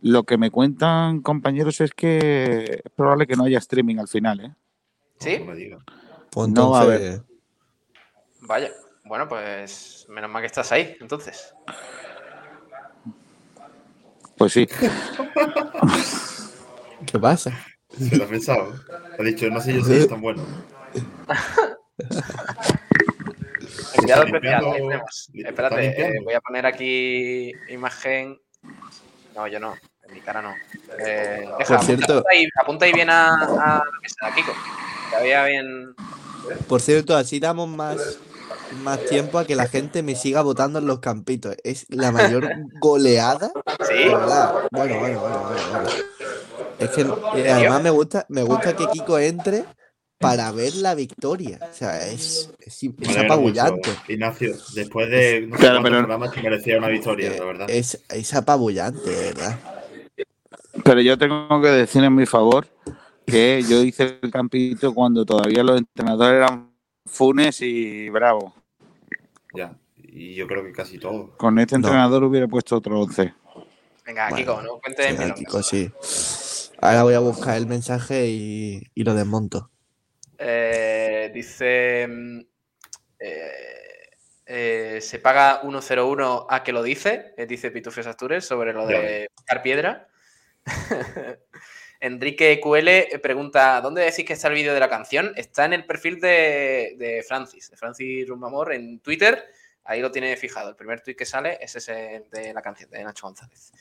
Lo 0.03 0.25
que 0.25 0.37
me 0.37 0.51
cuentan, 0.51 1.23
compañeros, 1.23 1.81
es 1.81 1.93
que 1.93 2.83
es 2.85 2.93
probable 2.95 3.27
que 3.27 3.35
no 3.35 3.45
haya 3.45 3.57
streaming 3.57 3.97
al 3.97 4.09
final, 4.09 4.41
¿eh? 4.41 4.55
¿Sí? 5.19 5.41
Pues 6.31 6.49
no 6.51 6.73
va 6.73 6.81
a 6.81 6.83
haber. 6.83 7.23
Vaya, 8.43 8.73
bueno, 9.07 9.27
pues 9.27 10.05
menos 10.11 10.31
mal 10.31 10.43
que 10.43 10.49
estás 10.49 10.71
ahí, 10.71 10.95
entonces. 11.01 11.55
Pues 14.37 14.53
sí. 14.53 14.67
¿Qué 17.07 17.19
pasa? 17.19 17.59
Se 17.89 18.19
lo 18.19 18.25
ha 18.25 18.29
pensado. 18.29 18.75
Ha 19.19 19.23
dicho, 19.23 19.49
no 19.49 19.63
sé 19.63 19.73
yo 19.73 19.83
si 19.83 19.95
es 19.95 20.07
tan 20.07 20.21
bueno. 20.21 20.45
Espérate, 25.35 25.87
eh, 25.87 26.21
voy 26.25 26.35
a 26.35 26.41
poner 26.41 26.67
aquí 26.67 27.53
imagen. 27.69 28.41
No, 29.35 29.47
yo 29.47 29.61
no. 29.61 29.75
En 30.07 30.15
mi 30.15 30.21
cara 30.21 30.43
no. 30.43 30.55
Eh, 30.99 31.49
deja, 31.59 31.77
Por 31.77 31.85
cierto, 31.85 32.25
apunta 32.61 32.85
ahí, 32.85 32.93
bien 32.93 33.11
a, 33.11 33.83
mesa, 34.03 34.35
Kiko. 34.35 34.53
Que 35.11 35.45
bien. 35.47 35.95
Por 36.69 36.81
cierto, 36.81 37.17
así 37.17 37.39
damos 37.39 37.69
más, 37.69 38.19
más 38.83 39.05
tiempo 39.07 39.39
a 39.39 39.45
que 39.45 39.55
la 39.55 39.67
gente 39.67 40.03
me 40.03 40.17
siga 40.17 40.43
votando 40.43 40.79
en 40.79 40.87
los 40.87 41.01
campitos. 41.01 41.57
Es 41.63 41.87
la 41.91 42.11
mayor 42.11 42.49
goleada. 42.81 43.53
Sí. 43.89 44.09
Bueno, 44.09 44.69
bueno, 44.71 44.99
bueno, 44.99 45.21
bueno, 45.21 45.91
Es 46.79 46.91
que 46.91 47.03
eh, 47.03 47.53
además 47.53 47.83
me 47.83 47.91
gusta, 47.91 48.27
me 48.29 48.43
gusta 48.43 48.75
que 48.75 48.87
Kiko 48.89 49.19
entre 49.19 49.65
para 50.21 50.53
ver 50.53 50.75
la 50.75 50.95
victoria. 50.95 51.59
O 51.63 51.73
sea, 51.73 52.07
es, 52.07 52.53
es, 52.61 53.17
apabullante. 53.17 53.89
Ignacio, 54.07 54.55
después 54.75 55.11
de 55.11 55.47
no 55.47 55.57
claro, 55.57 55.83
pero, 55.83 55.97
programas 55.97 56.31
que 56.31 56.43
merecía 56.43 56.77
una 56.77 56.89
victoria, 56.89 57.31
la 57.39 57.45
verdad. 57.45 57.71
Es, 57.71 58.05
es 58.11 58.35
apabullante, 58.35 59.09
¿verdad? 59.09 59.59
Pero 60.85 61.01
yo 61.01 61.17
tengo 61.17 61.63
que 61.63 61.69
decir 61.69 62.05
en 62.05 62.15
mi 62.15 62.27
favor 62.27 62.67
que 63.27 63.65
yo 63.67 63.83
hice 63.83 64.19
el 64.21 64.31
campito 64.31 64.93
cuando 64.93 65.25
todavía 65.25 65.65
los 65.65 65.79
entrenadores 65.79 66.37
eran 66.37 66.71
Funes 67.07 67.63
y 67.63 68.11
Bravo. 68.11 68.55
Ya, 69.55 69.75
y 69.97 70.35
yo 70.35 70.47
creo 70.47 70.63
que 70.63 70.73
casi 70.73 70.99
todo. 70.99 71.31
Con 71.39 71.59
este 71.59 71.77
entrenador 71.77 72.25
hubiera 72.25 72.47
puesto 72.47 72.77
otro 72.77 73.01
11. 73.01 73.33
Venga, 74.05 74.29
Kiko, 74.37 74.61
¿no? 74.61 74.81
Cuénteme. 74.81 75.33
Kiko, 75.33 75.63
sí. 75.63 75.91
Ahora 76.83 77.05
voy 77.05 77.15
a 77.15 77.21
buscar 77.21 77.57
el 77.57 77.67
mensaje 77.67 78.29
y, 78.29 78.83
y 78.95 79.05
lo 79.05 79.15
desmonto. 79.15 79.71
Eh, 80.41 81.31
dice. 81.35 82.07
Mm, 82.09 82.41
eh, 83.19 83.87
eh, 84.47 84.99
se 85.01 85.19
paga 85.21 85.61
101 85.61 86.47
a 86.51 86.65
que 86.65 86.73
lo 86.73 86.83
dice, 86.83 87.35
dice 87.47 87.71
Pitufes 87.71 88.07
Astures, 88.07 88.45
sobre 88.45 88.73
lo 88.73 88.87
de 88.87 89.29
buscar 89.37 89.63
piedra. 89.63 90.09
Enrique 92.01 92.59
QL 92.61 93.21
pregunta: 93.21 93.81
¿Dónde 93.81 94.03
decís 94.03 94.25
que 94.25 94.33
está 94.33 94.49
el 94.49 94.55
vídeo 94.55 94.75
de 94.75 94.81
la 94.81 94.89
canción? 94.89 95.33
Está 95.37 95.67
en 95.67 95.75
el 95.75 95.87
perfil 95.87 96.21
de, 96.21 97.25
Francis, 97.29 97.71
de 97.71 97.77
Francis 97.77 98.27
Rumbamor 98.27 98.73
en 98.73 98.99
Twitter. 99.01 99.45
Ahí 99.85 100.01
lo 100.01 100.11
tiene 100.11 100.37
fijado. 100.37 100.71
El 100.71 100.77
primer 100.77 101.01
tweet 101.01 101.15
que 101.15 101.27
sale 101.27 101.59
es 101.61 101.77
ese 101.77 102.25
de 102.31 102.53
la 102.53 102.63
canción 102.63 102.91
de 102.91 103.05
Nacho 103.05 103.27
González. 103.27 103.73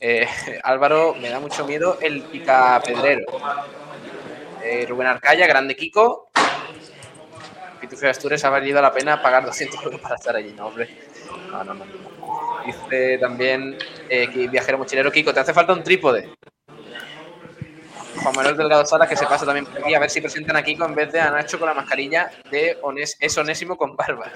Álvaro, 0.64 1.14
me 1.14 1.28
da 1.28 1.38
mucho 1.38 1.66
miedo 1.66 1.98
el 2.00 2.22
pica 2.22 2.82
pedrero. 2.84 3.26
Eh, 4.62 4.86
Rubén 4.88 5.06
Arcaya, 5.06 5.46
grande 5.46 5.74
Kiko. 5.74 6.30
Pitufo 7.80 8.06
Astures 8.06 8.44
ha 8.44 8.50
valido 8.50 8.80
la 8.80 8.92
pena 8.92 9.22
pagar 9.22 9.44
200 9.44 9.82
euros 9.84 10.00
para 10.00 10.16
estar 10.16 10.36
allí, 10.36 10.52
¿no, 10.52 10.66
hombre? 10.66 10.88
No, 11.50 11.64
no, 11.64 11.74
no. 11.74 11.84
Dice 12.64 13.18
también 13.18 13.78
eh, 14.08 14.26
viajero 14.48 14.78
mochilero 14.78 15.10
Kiko, 15.10 15.32
¿te 15.32 15.40
hace 15.40 15.54
falta 15.54 15.72
un 15.72 15.82
trípode? 15.82 16.34
Juan 18.22 18.36
Manuel 18.36 18.56
Delgado 18.56 18.84
Salas, 18.84 19.08
que 19.08 19.16
se 19.16 19.26
pasa 19.26 19.46
también 19.46 19.64
por 19.64 19.78
aquí, 19.78 19.94
a 19.94 19.98
ver 19.98 20.10
si 20.10 20.20
presentan 20.20 20.56
a 20.56 20.62
Kiko 20.62 20.84
en 20.84 20.94
vez 20.94 21.10
de 21.10 21.20
a 21.20 21.30
Nacho 21.30 21.58
con 21.58 21.68
la 21.68 21.74
mascarilla 21.74 22.30
de 22.50 22.78
es 23.18 23.38
Onésimo 23.38 23.76
con 23.76 23.96
barba. 23.96 24.30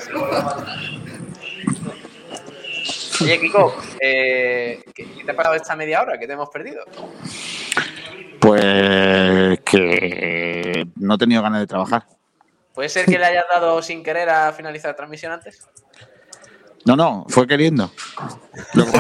Oye, 3.20 3.40
Kiko, 3.40 3.76
eh, 4.00 4.82
¿qué, 4.94 5.04
te 5.24 5.30
ha 5.30 5.36
pasado 5.36 5.54
esta 5.54 5.76
media 5.76 6.02
hora 6.02 6.18
que 6.18 6.26
te 6.26 6.32
hemos 6.32 6.48
perdido? 6.48 6.84
Pues 8.44 9.60
que 9.60 10.86
no 10.96 11.14
he 11.14 11.18
tenido 11.18 11.40
ganas 11.40 11.60
de 11.60 11.66
trabajar. 11.66 12.06
¿Puede 12.74 12.90
ser 12.90 13.06
que 13.06 13.18
le 13.18 13.24
hayas 13.24 13.46
dado 13.50 13.80
sin 13.80 14.02
querer 14.02 14.28
a 14.28 14.52
finalizar 14.52 14.90
la 14.90 14.96
transmisión 14.96 15.32
antes? 15.32 15.66
No, 16.84 16.94
no, 16.94 17.24
fue 17.30 17.46
queriendo. 17.46 17.90
Lo 18.74 18.84
que 18.84 18.92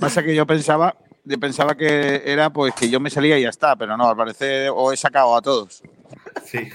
pasa, 0.00 0.24
que 0.24 0.34
yo, 0.34 0.46
pensaba, 0.48 0.96
pensaba 1.40 1.76
que 1.76 2.22
era 2.24 2.50
pues 2.50 2.74
que 2.74 2.90
yo 2.90 2.98
me 2.98 3.08
salía 3.08 3.38
y 3.38 3.42
ya 3.42 3.50
está, 3.50 3.76
pero 3.76 3.96
no, 3.96 4.08
al 4.08 4.16
parecer 4.16 4.72
o 4.74 4.92
he 4.92 4.96
sacado 4.96 5.36
a 5.36 5.42
todos. 5.42 5.80
Sí. 6.44 6.68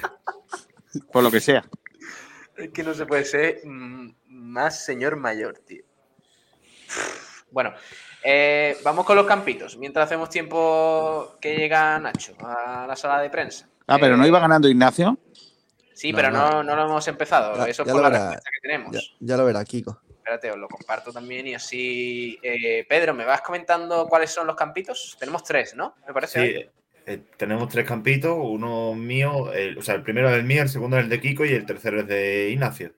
Por 1.11 1.23
lo 1.23 1.29
que 1.31 1.41
sea. 1.41 1.65
Es 2.55 2.69
que 2.69 2.83
no 2.83 2.93
se 2.93 3.05
puede 3.05 3.25
ser 3.25 3.59
mm, 3.65 4.13
más 4.27 4.85
señor 4.85 5.17
mayor, 5.17 5.57
tío. 5.57 5.83
Bueno, 7.51 7.73
eh, 8.23 8.77
vamos 8.83 9.05
con 9.05 9.15
los 9.15 9.25
campitos. 9.25 9.77
Mientras 9.77 10.05
hacemos 10.05 10.29
tiempo 10.29 11.37
que 11.39 11.55
llega 11.55 11.99
Nacho 11.99 12.35
a 12.39 12.85
la 12.87 12.95
sala 12.95 13.21
de 13.21 13.29
prensa. 13.29 13.67
Ah, 13.87 13.97
pero 13.99 14.15
no 14.17 14.23
eh, 14.23 14.27
iba 14.27 14.39
ganando 14.39 14.69
Ignacio. 14.69 15.17
Sí, 15.93 16.13
pero 16.13 16.31
no, 16.31 16.63
no, 16.63 16.75
lo 16.75 16.85
hemos 16.85 17.07
empezado. 17.07 17.65
Eso 17.65 17.83
es 17.83 17.91
por 17.91 18.01
la 18.01 18.09
respuesta 18.09 18.49
que 18.51 18.59
tenemos. 18.61 19.15
Ya, 19.19 19.37
lo 19.37 19.45
verá, 19.45 19.63
Kiko. 19.63 20.01
Espérate, 20.09 20.51
os 20.51 20.57
lo 20.57 20.67
comparto 20.67 21.11
también 21.11 21.47
y 21.47 21.55
así. 21.55 22.39
Eh, 22.41 22.85
Pedro, 22.87 23.13
¿me 23.13 23.25
vas 23.25 23.41
comentando 23.41 24.07
cuáles 24.07 24.31
son 24.31 24.47
los 24.47 24.55
campitos? 24.55 25.15
Tenemos 25.19 25.43
tres, 25.43 25.75
¿no? 25.75 25.95
Me 26.07 26.13
parece. 26.13 26.71
Sí, 27.05 27.23
tenemos 27.37 27.67
tres 27.69 27.85
campitos, 27.87 28.35
uno 28.39 28.93
mío, 28.93 29.49
o 29.77 29.81
sea, 29.81 29.95
el 29.95 30.03
primero 30.03 30.29
es 30.29 30.35
el 30.35 30.43
mío, 30.43 30.61
el 30.61 30.69
segundo 30.69 30.97
es 30.97 31.03
el 31.03 31.09
de 31.09 31.19
Kiko 31.19 31.43
y 31.45 31.53
el 31.53 31.65
tercero 31.65 31.99
es 32.01 32.07
de 32.07 32.49
Ignacio 32.51 32.93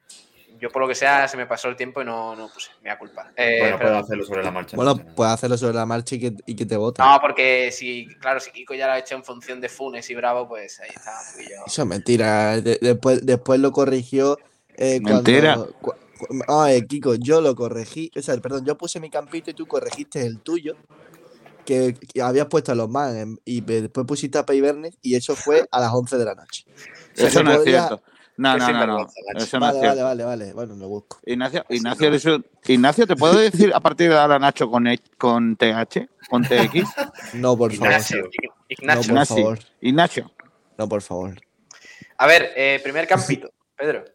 yo 0.63 0.69
por 0.69 0.81
lo 0.81 0.87
que 0.87 0.95
sea 0.95 1.27
se 1.27 1.35
me 1.35 1.45
pasó 1.45 1.67
el 1.67 1.75
tiempo 1.75 2.01
y 2.01 2.05
no, 2.05 2.37
no 2.37 2.47
puse, 2.47 2.71
me 2.81 2.89
da 2.89 2.97
culpa. 2.97 3.33
Eh, 3.35 3.57
bueno, 3.59 3.79
puedo 3.79 3.97
hacerlo 3.97 4.23
sobre 4.23 4.43
la 4.43 4.51
marcha. 4.51 4.77
Bueno, 4.77 4.95
puedes 4.95 5.33
hacerlo 5.33 5.57
sobre 5.57 5.73
la 5.73 5.85
marcha 5.85 6.15
y 6.15 6.19
que, 6.19 6.33
y 6.45 6.55
que 6.55 6.65
te 6.65 6.77
voten. 6.77 7.05
No, 7.05 7.19
porque 7.19 7.69
si, 7.73 8.07
claro, 8.21 8.39
si 8.39 8.49
Kiko 8.51 8.73
ya 8.73 8.87
lo 8.87 8.93
ha 8.93 8.99
hecho 8.99 9.15
en 9.15 9.25
función 9.25 9.59
de 9.59 9.67
Funes 9.67 10.09
y 10.09 10.15
Bravo, 10.15 10.47
pues 10.47 10.79
ahí 10.79 10.87
está. 10.95 11.19
Eso 11.67 11.81
es 11.81 11.87
mentira. 11.87 12.61
después, 12.61 13.25
después 13.25 13.59
lo 13.59 13.73
corrigió. 13.73 14.37
Eh, 14.77 15.01
mentira. 15.01 15.57
ah, 16.47 16.69
Kiko, 16.87 17.15
yo 17.15 17.41
lo 17.41 17.55
corregí. 17.55 18.09
O 18.15 18.21
sea, 18.21 18.37
perdón, 18.37 18.63
yo 18.63 18.77
puse 18.77 19.01
mi 19.01 19.09
campito 19.09 19.51
y 19.51 19.53
tú 19.53 19.67
corregiste 19.67 20.25
el 20.25 20.39
tuyo. 20.39 20.77
Que, 21.65 21.93
habías 22.21 22.45
puesto 22.45 22.71
a 22.71 22.75
los 22.75 22.89
más 22.89 23.13
y 23.43 23.59
después 23.59 24.07
pusiste 24.07 24.37
a 24.37 24.45
Payvernes 24.45 24.97
y 25.01 25.15
eso 25.15 25.35
fue 25.35 25.65
a 25.71 25.81
las 25.81 25.91
11 25.93 26.17
de 26.17 26.25
la 26.25 26.35
noche. 26.35 26.63
eso 27.17 27.43
no 27.43 27.51
es 27.51 27.63
cierto. 27.65 28.01
No, 28.37 28.57
no, 28.57 28.71
no, 28.71 28.87
no. 28.87 29.07
Eso 29.35 29.59
no 29.59 29.67
vale, 29.67 29.87
vale, 29.87 30.03
vale, 30.03 30.23
vale. 30.23 30.53
Bueno, 30.53 30.75
lo 30.75 30.87
busco. 30.87 31.19
Ignacio, 31.25 31.63
Ignacio, 31.69 32.43
Ignacio, 32.65 33.07
¿te 33.07 33.15
puedo 33.15 33.37
decir 33.37 33.71
a 33.73 33.79
partir 33.79 34.09
de 34.09 34.17
ahora 34.17 34.39
Nacho 34.39 34.69
con, 34.69 34.87
e, 34.87 34.99
con 35.17 35.55
TH? 35.55 36.07
¿Con 36.29 36.43
TX? 36.43 36.83
No, 37.35 37.57
por 37.57 37.71
favor. 37.73 37.91
Ignacio. 37.91 38.29
No, 38.81 39.01
por 39.01 39.25
favor. 39.25 39.59
Ignacio. 39.81 40.31
No, 40.77 40.89
por 40.89 41.01
favor. 41.01 41.41
A 42.17 42.27
ver, 42.27 42.51
eh, 42.55 42.79
primer 42.83 43.07
campito, 43.07 43.51
Pedro. 43.75 44.05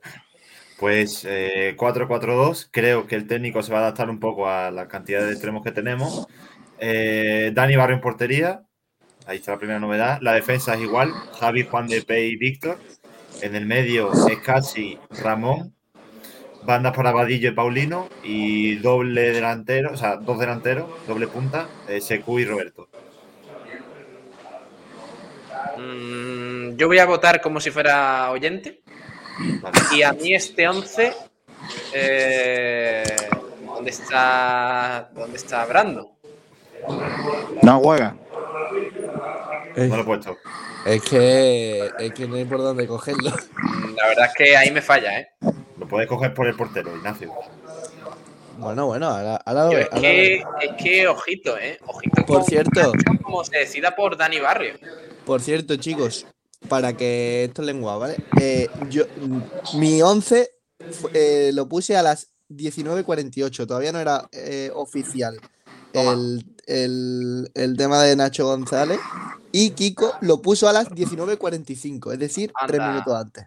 Pues 0.78 1.24
eh, 1.28 1.74
4-4-2. 1.76 2.68
Creo 2.70 3.06
que 3.06 3.16
el 3.16 3.26
técnico 3.26 3.62
se 3.62 3.72
va 3.72 3.78
a 3.78 3.82
adaptar 3.82 4.10
un 4.10 4.20
poco 4.20 4.48
a 4.48 4.70
la 4.70 4.88
cantidad 4.88 5.24
de 5.24 5.32
extremos 5.32 5.62
que 5.62 5.72
tenemos. 5.72 6.26
Eh, 6.78 7.50
Dani 7.54 7.76
Barrio 7.76 7.96
en 7.96 8.00
portería. 8.00 8.62
Ahí 9.26 9.38
está 9.38 9.52
la 9.52 9.58
primera 9.58 9.80
novedad. 9.80 10.18
La 10.22 10.32
defensa 10.32 10.74
es 10.74 10.80
igual. 10.80 11.12
Javi, 11.38 11.64
Juan 11.64 11.86
de 11.86 12.02
Pey 12.02 12.30
y 12.30 12.36
Víctor. 12.36 12.78
En 13.42 13.54
el 13.54 13.66
medio 13.66 14.12
es 14.12 14.38
casi 14.38 14.98
Ramón. 15.22 15.74
Bandas 16.62 16.94
para 16.94 17.12
Vadillo 17.12 17.50
y 17.50 17.54
Paulino. 17.54 18.08
Y 18.22 18.76
doble 18.76 19.32
delantero, 19.32 19.92
o 19.92 19.96
sea, 19.96 20.16
dos 20.16 20.38
delanteros, 20.38 20.86
doble 21.06 21.28
punta, 21.28 21.68
eh, 21.88 22.00
Secu 22.00 22.38
y 22.38 22.44
Roberto. 22.44 22.88
Mm, 25.76 26.76
yo 26.76 26.86
voy 26.88 26.98
a 26.98 27.06
votar 27.06 27.40
como 27.40 27.60
si 27.60 27.70
fuera 27.70 28.30
oyente. 28.30 28.82
Y 29.92 30.02
a 30.02 30.12
mí 30.12 30.34
este 30.34 30.68
11. 30.68 31.14
Eh, 31.94 33.04
¿Dónde 33.64 33.90
está. 33.90 35.10
¿Dónde 35.14 35.36
está 35.36 35.64
Brando? 35.66 36.12
No 37.62 37.80
juega. 37.80 38.16
No 39.86 39.96
lo 39.96 40.02
he 40.02 40.04
puesto. 40.04 40.36
Es 40.84 41.02
que, 41.02 41.90
es 41.98 42.12
que 42.12 42.26
no 42.26 42.36
hay 42.36 42.44
por 42.44 42.58
dónde 42.58 42.86
cogerlo. 42.86 43.30
La 43.96 44.08
verdad 44.08 44.26
es 44.26 44.34
que 44.36 44.56
ahí 44.56 44.70
me 44.70 44.82
falla, 44.82 45.20
¿eh? 45.20 45.28
Lo 45.78 45.86
puedes 45.86 46.08
coger 46.08 46.34
por 46.34 46.46
el 46.46 46.56
portero, 46.56 46.96
Ignacio. 46.96 47.32
Bueno, 48.58 48.86
bueno, 48.86 49.08
ahora, 49.08 49.36
ahora, 49.36 49.80
es, 49.80 49.88
que, 50.00 50.34
es, 50.34 50.42
que, 50.82 51.06
ojito, 51.06 51.56
¿eh? 51.58 51.78
Ojito. 51.86 52.26
Por 52.26 52.42
cierto. 52.44 52.92
Como 53.22 53.44
se 53.44 53.58
decida 53.58 53.94
por 53.94 54.16
Dani 54.16 54.40
Barrio. 54.40 54.74
Por 55.24 55.40
cierto, 55.40 55.76
chicos, 55.76 56.26
para 56.68 56.96
que 56.96 57.44
esto 57.44 57.62
es 57.62 57.66
lengua, 57.66 57.96
¿vale? 57.98 58.16
Eh, 58.40 58.68
yo, 58.88 59.04
mi 59.74 60.02
11 60.02 60.50
eh, 61.14 61.50
lo 61.54 61.68
puse 61.68 61.96
a 61.96 62.02
las 62.02 62.32
19.48, 62.48 63.66
todavía 63.66 63.92
no 63.92 64.00
era 64.00 64.28
eh, 64.32 64.70
oficial 64.74 65.38
el, 65.92 66.44
el, 66.66 67.50
el, 67.54 67.76
tema 67.76 68.02
de 68.02 68.16
Nacho 68.16 68.46
González 68.46 69.00
y 69.52 69.70
Kiko 69.70 70.14
lo 70.20 70.42
puso 70.42 70.68
a 70.68 70.72
las 70.72 70.90
19.45, 70.90 72.12
es 72.12 72.18
decir, 72.18 72.52
tres 72.66 72.80
minutos 72.80 73.14
antes. 73.14 73.46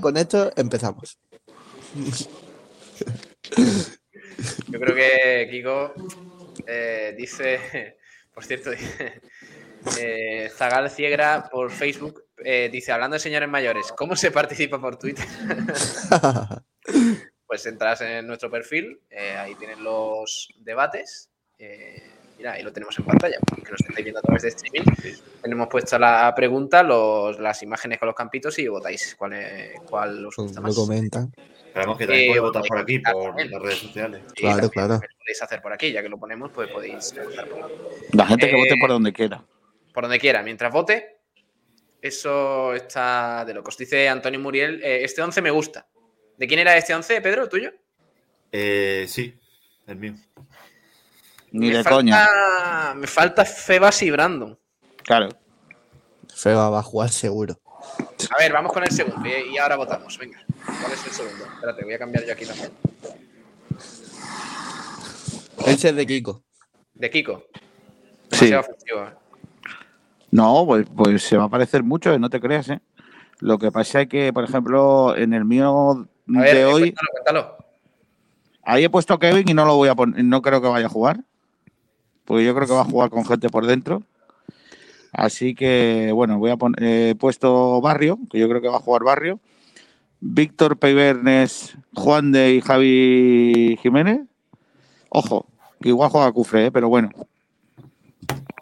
con 0.00 0.16
esto 0.16 0.52
empezamos. 0.56 1.18
Yo 4.68 4.80
creo 4.80 4.94
que 4.94 5.48
Kiko 5.50 5.92
eh, 6.66 7.14
dice, 7.16 7.96
por 8.34 8.44
cierto, 8.44 8.70
eh, 9.98 10.50
Zagal 10.56 10.90
Ciegra 10.90 11.48
por 11.50 11.70
Facebook 11.70 12.26
eh, 12.44 12.68
dice, 12.70 12.92
hablando 12.92 13.14
de 13.14 13.20
señores 13.20 13.48
mayores, 13.48 13.92
¿cómo 13.96 14.14
se 14.14 14.30
participa 14.30 14.80
por 14.80 14.96
Twitter? 14.96 15.26
pues 17.46 17.64
entras 17.66 18.00
en 18.00 18.26
nuestro 18.26 18.50
perfil, 18.50 19.00
ahí 19.38 19.54
tienen 19.54 19.82
los 19.82 20.48
debates. 20.58 21.30
Mira, 22.38 22.52
ahí 22.52 22.62
lo 22.62 22.72
tenemos 22.72 22.98
en 22.98 23.04
pantalla, 23.06 23.38
que 23.54 23.70
nos 23.70 23.80
estáis 23.80 24.04
viendo 24.04 24.18
a 24.18 24.22
través 24.22 24.42
de 24.42 24.48
streaming. 24.48 24.84
Tenemos 25.42 25.68
puesta 25.68 25.98
la 25.98 26.34
pregunta, 26.34 26.82
los, 26.82 27.38
las 27.38 27.62
imágenes 27.62 27.98
con 27.98 28.06
los 28.06 28.14
campitos 28.14 28.58
y 28.58 28.68
votáis 28.68 29.14
cuál, 29.18 29.32
es, 29.32 29.80
cuál 29.88 30.26
os 30.26 30.36
gusta 30.36 30.60
más. 30.60 30.76
Lo 30.76 30.82
comentan. 30.82 31.32
Esperamos 31.66 31.96
que 31.96 32.06
también 32.06 32.36
eh, 32.36 32.40
votar 32.40 32.62
por 32.66 32.78
aquí, 32.78 32.98
por 32.98 33.42
las 33.42 33.62
redes 33.62 33.78
sociales. 33.78 34.22
claro, 34.34 34.68
claro. 34.68 34.94
Lo 34.94 35.18
podéis 35.18 35.42
hacer 35.42 35.62
por 35.62 35.72
aquí, 35.72 35.92
ya 35.92 36.02
que 36.02 36.08
lo 36.08 36.18
ponemos, 36.18 36.50
pues 36.52 36.68
podéis 36.68 37.14
votar 37.14 37.48
por 37.48 37.64
aquí. 37.64 37.74
La 38.12 38.26
gente 38.26 38.50
que 38.50 38.56
vote 38.56 38.74
por 38.80 38.90
donde 38.90 39.12
quiera. 39.12 39.44
Por 39.94 40.04
donde 40.04 40.18
quiera, 40.18 40.42
mientras 40.42 40.72
vote, 40.72 41.20
eso 42.02 42.74
está 42.74 43.44
de 43.46 43.54
locos. 43.54 43.78
Dice 43.78 44.08
Antonio 44.10 44.40
Muriel, 44.40 44.82
eh, 44.82 45.04
este 45.04 45.22
11 45.22 45.40
me 45.40 45.50
gusta. 45.50 45.86
¿De 46.36 46.46
quién 46.46 46.60
era 46.60 46.76
este 46.76 46.94
11, 46.94 47.20
Pedro, 47.20 47.48
tuyo? 47.48 47.72
Eh, 48.52 49.06
sí, 49.08 49.34
el 49.86 49.96
mío. 49.96 50.14
Ni 51.52 51.70
de 51.70 51.84
coña. 51.84 52.94
Me 52.94 53.06
falta 53.06 53.44
Febas 53.44 54.02
y 54.02 54.10
Brandon. 54.10 54.58
Claro. 55.02 55.28
Feba 56.34 56.68
va 56.68 56.80
a 56.80 56.82
jugar 56.82 57.08
seguro. 57.10 57.58
A 58.30 58.38
ver, 58.38 58.52
vamos 58.52 58.72
con 58.72 58.82
el 58.82 58.90
segundo 58.90 59.26
y 59.28 59.56
ahora 59.56 59.76
votamos. 59.76 60.18
Venga, 60.18 60.44
¿cuál 60.64 60.92
es 60.92 61.06
el 61.06 61.12
segundo? 61.12 61.44
Espérate, 61.54 61.84
voy 61.84 61.94
a 61.94 61.98
cambiar 61.98 62.26
yo 62.26 62.32
aquí 62.32 62.44
también. 62.44 62.72
Ese 65.66 65.88
es 65.88 65.96
de 65.96 66.06
Kiko. 66.06 66.44
¿De 66.94 67.10
Kiko? 67.10 67.46
Sí. 68.32 68.52
¿eh? 68.52 68.60
No, 70.30 70.64
pues, 70.66 70.86
pues, 70.94 71.22
se 71.22 71.36
va 71.36 71.44
a 71.44 71.48
parecer 71.48 71.82
mucho, 71.82 72.12
¿eh? 72.12 72.18
no 72.18 72.28
te 72.28 72.40
creas, 72.40 72.68
¿eh? 72.68 72.80
Lo 73.40 73.58
que 73.58 73.70
pasa 73.70 74.02
es 74.02 74.08
que, 74.08 74.32
por 74.32 74.44
ejemplo, 74.44 75.16
en 75.16 75.32
el 75.32 75.44
mío 75.44 76.08
de 76.26 76.64
hoy. 76.64 76.92
Cuéntalo, 76.92 77.08
cuéntalo. 77.12 77.56
Ahí 78.62 78.84
he 78.84 78.90
puesto 78.90 79.14
a 79.14 79.18
Kevin 79.18 79.48
y 79.48 79.54
no 79.54 79.64
lo 79.64 79.76
voy 79.76 79.88
a 79.88 79.94
poner, 79.94 80.24
no 80.24 80.42
creo 80.42 80.60
que 80.60 80.68
vaya 80.68 80.86
a 80.86 80.90
jugar 80.90 81.20
porque 82.26 82.44
yo 82.44 82.54
creo 82.54 82.66
que 82.66 82.74
va 82.74 82.82
a 82.82 82.84
jugar 82.84 83.08
con 83.08 83.24
gente 83.24 83.48
por 83.48 83.66
dentro. 83.66 84.02
Así 85.12 85.54
que, 85.54 86.10
bueno, 86.12 86.38
voy 86.38 86.50
a 86.50 86.56
poner, 86.56 86.82
he 86.82 87.14
puesto 87.14 87.80
Barrio, 87.80 88.18
que 88.30 88.38
yo 88.38 88.48
creo 88.48 88.60
que 88.60 88.68
va 88.68 88.76
a 88.76 88.80
jugar 88.80 89.04
Barrio. 89.04 89.40
Víctor 90.20 90.76
Peibernes, 90.76 91.76
Juan 91.94 92.32
de 92.32 92.54
y 92.54 92.60
Javi 92.60 93.78
Jiménez. 93.80 94.20
Ojo, 95.08 95.46
que 95.80 95.88
igual 95.90 96.10
juega 96.10 96.32
Cufre, 96.32 96.66
¿eh? 96.66 96.72
pero 96.72 96.88
bueno. 96.88 97.10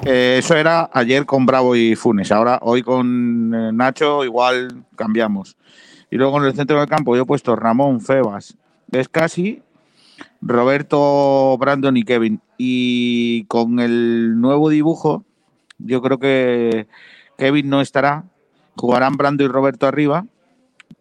Eh, 0.04 0.36
eso 0.38 0.54
era 0.56 0.90
ayer 0.92 1.24
con 1.24 1.46
Bravo 1.46 1.74
y 1.74 1.96
Funes. 1.96 2.30
Ahora, 2.30 2.58
hoy 2.62 2.82
con 2.82 3.52
eh, 3.54 3.72
Nacho, 3.72 4.24
igual 4.24 4.84
cambiamos. 4.94 5.56
Y 6.14 6.16
luego 6.16 6.38
en 6.38 6.44
el 6.44 6.54
centro 6.54 6.78
del 6.78 6.88
campo 6.88 7.16
yo 7.16 7.22
he 7.22 7.26
puesto 7.26 7.56
Ramón 7.56 8.00
Febas, 8.00 8.56
casi 9.10 9.64
Roberto, 10.40 11.58
Brandon 11.58 11.96
y 11.96 12.04
Kevin. 12.04 12.40
Y 12.56 13.46
con 13.46 13.80
el 13.80 14.40
nuevo 14.40 14.68
dibujo 14.68 15.24
Yo 15.78 16.00
creo 16.02 16.20
que 16.20 16.86
Kevin 17.36 17.68
no 17.68 17.80
estará. 17.80 18.26
Jugarán 18.76 19.16
Brando 19.16 19.42
y 19.42 19.48
Roberto 19.48 19.88
arriba. 19.88 20.24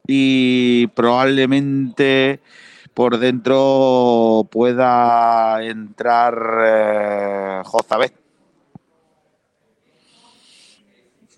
Y 0.07 0.87
probablemente 0.95 2.39
por 2.95 3.19
dentro 3.19 4.47
pueda 4.49 5.63
entrar 5.63 6.33
eh. 6.65 7.61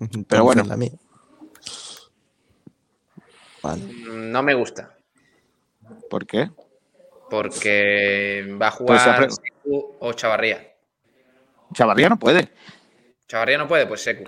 Pero 0.28 0.44
bueno. 0.44 0.64
No 3.74 4.42
me 4.42 4.54
gusta. 4.54 4.96
¿Por 6.10 6.26
qué? 6.26 6.50
Porque 7.30 8.56
va 8.60 8.68
a 8.68 8.76
pues 8.76 9.02
jugar 9.02 9.30
Secu 9.30 9.96
o 9.98 10.12
Chavarría. 10.12 10.74
Chavarría 11.72 12.08
no 12.08 12.18
puede. 12.18 12.52
Chavarría 13.26 13.58
no 13.58 13.66
puede, 13.66 13.86
pues 13.86 14.02
Secu. 14.02 14.24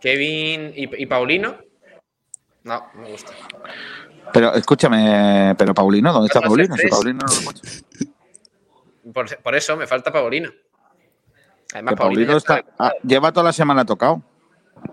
Kevin 0.00 0.72
y, 0.74 1.06
Paulino. 1.06 1.58
No, 2.64 2.90
me 2.94 3.10
gusta. 3.10 3.32
Pero 4.32 4.54
escúchame, 4.54 5.54
pero 5.56 5.74
Paulino, 5.74 6.12
¿dónde 6.12 6.26
está 6.26 6.40
Paulino? 6.40 6.76
Si 6.76 6.88
Paulino 6.88 7.20
no 7.26 7.52
lo 7.52 9.12
por, 9.12 9.42
por, 9.42 9.54
eso 9.54 9.76
me 9.76 9.86
falta 9.86 10.12
Paulino. 10.12 10.50
Además, 11.72 11.94
Paulino, 11.96 12.36
está, 12.36 12.62
ah, 12.78 12.92
lleva 13.02 13.32
toda 13.32 13.44
la 13.44 13.52
semana 13.52 13.84
tocado. 13.84 14.22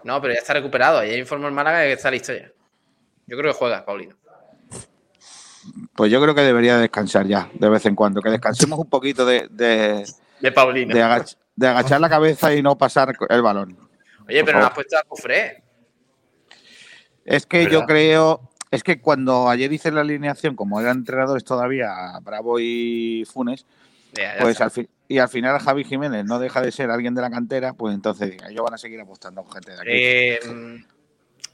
No, 0.06 0.22
pero 0.22 0.36
ya 0.36 0.40
está 0.40 0.54
recuperado. 0.54 1.00
Ayer 1.00 1.18
informó 1.18 1.48
el 1.48 1.54
Málaga 1.54 1.82
que 1.82 1.94
está 1.94 2.12
listo 2.12 2.32
ya. 2.32 2.52
Yo 3.26 3.38
creo 3.38 3.52
que 3.52 3.58
juega, 3.58 3.84
Paulino. 3.84 4.16
Pues 5.96 6.12
yo 6.12 6.22
creo 6.22 6.36
que 6.36 6.42
debería 6.42 6.78
descansar 6.78 7.26
ya, 7.26 7.50
de 7.56 7.70
vez 7.70 7.88
en 7.88 7.96
cuando. 7.96 8.22
Que 8.22 8.30
descansemos 8.30 8.78
un 8.78 8.88
poquito 8.88 9.26
de. 9.26 9.48
De, 9.50 10.06
de 10.40 10.52
Paulino. 10.52 10.94
De, 10.94 11.68
agachar 11.68 12.00
la 12.00 12.10
cabeza 12.10 12.54
y 12.54 12.62
no 12.62 12.78
pasar 12.78 13.16
el 13.30 13.42
balón. 13.42 13.76
Oye, 14.28 14.44
pero 14.44 14.60
no 14.60 14.68
has 14.68 14.74
puesto 14.76 14.96
a 14.96 15.02
Cufré. 15.04 15.64
Es 17.26 17.48
que 17.48 17.68
yo 17.68 17.88
creo. 17.88 18.52
Es 18.70 18.84
que 18.84 19.02
cuando 19.02 19.50
ayer 19.50 19.74
hice 19.74 19.92
la 19.92 20.02
alineación, 20.02 20.56
como 20.56 20.80
eran 20.80 20.98
entrenadores 20.98 21.44
todavía 21.44 21.90
Bravo 22.22 22.60
y 22.60 23.26
Funes, 23.26 23.66
pues 24.40 24.62
al 24.62 24.70
fin, 24.70 24.88
y 25.08 25.20
al 25.20 25.30
final 25.30 25.60
Javi 25.60 25.84
Jiménez 25.84 26.26
no 26.26 26.40
deja 26.40 26.62
de 26.62 26.72
ser 26.72 26.90
alguien 26.90 27.14
de 27.14 27.22
la 27.22 27.30
cantera, 27.30 27.74
pues 27.74 27.94
entonces 27.94 28.38
ellos 28.50 28.64
van 28.64 28.74
a 28.74 28.78
seguir 28.78 29.00
apostando 29.00 29.44
con 29.44 29.54
gente 29.54 29.72
de 29.72 29.78
aquí. 29.78 29.90
Eh, 29.92 30.40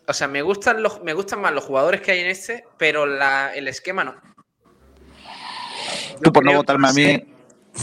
o 0.07 0.13
sea, 0.13 0.27
me 0.27 0.41
gustan, 0.41 0.81
los, 0.81 1.03
me 1.03 1.13
gustan 1.13 1.41
más 1.41 1.53
los 1.53 1.63
jugadores 1.63 2.01
que 2.01 2.11
hay 2.11 2.19
en 2.19 2.27
este, 2.27 2.65
pero 2.77 3.03
el 3.05 3.67
esquema 3.67 4.03
no. 4.03 4.15
Tú 6.21 6.31
por 6.31 6.45
no 6.45 6.53
votarme 6.53 6.89
a 6.89 6.93
mí. 6.93 7.33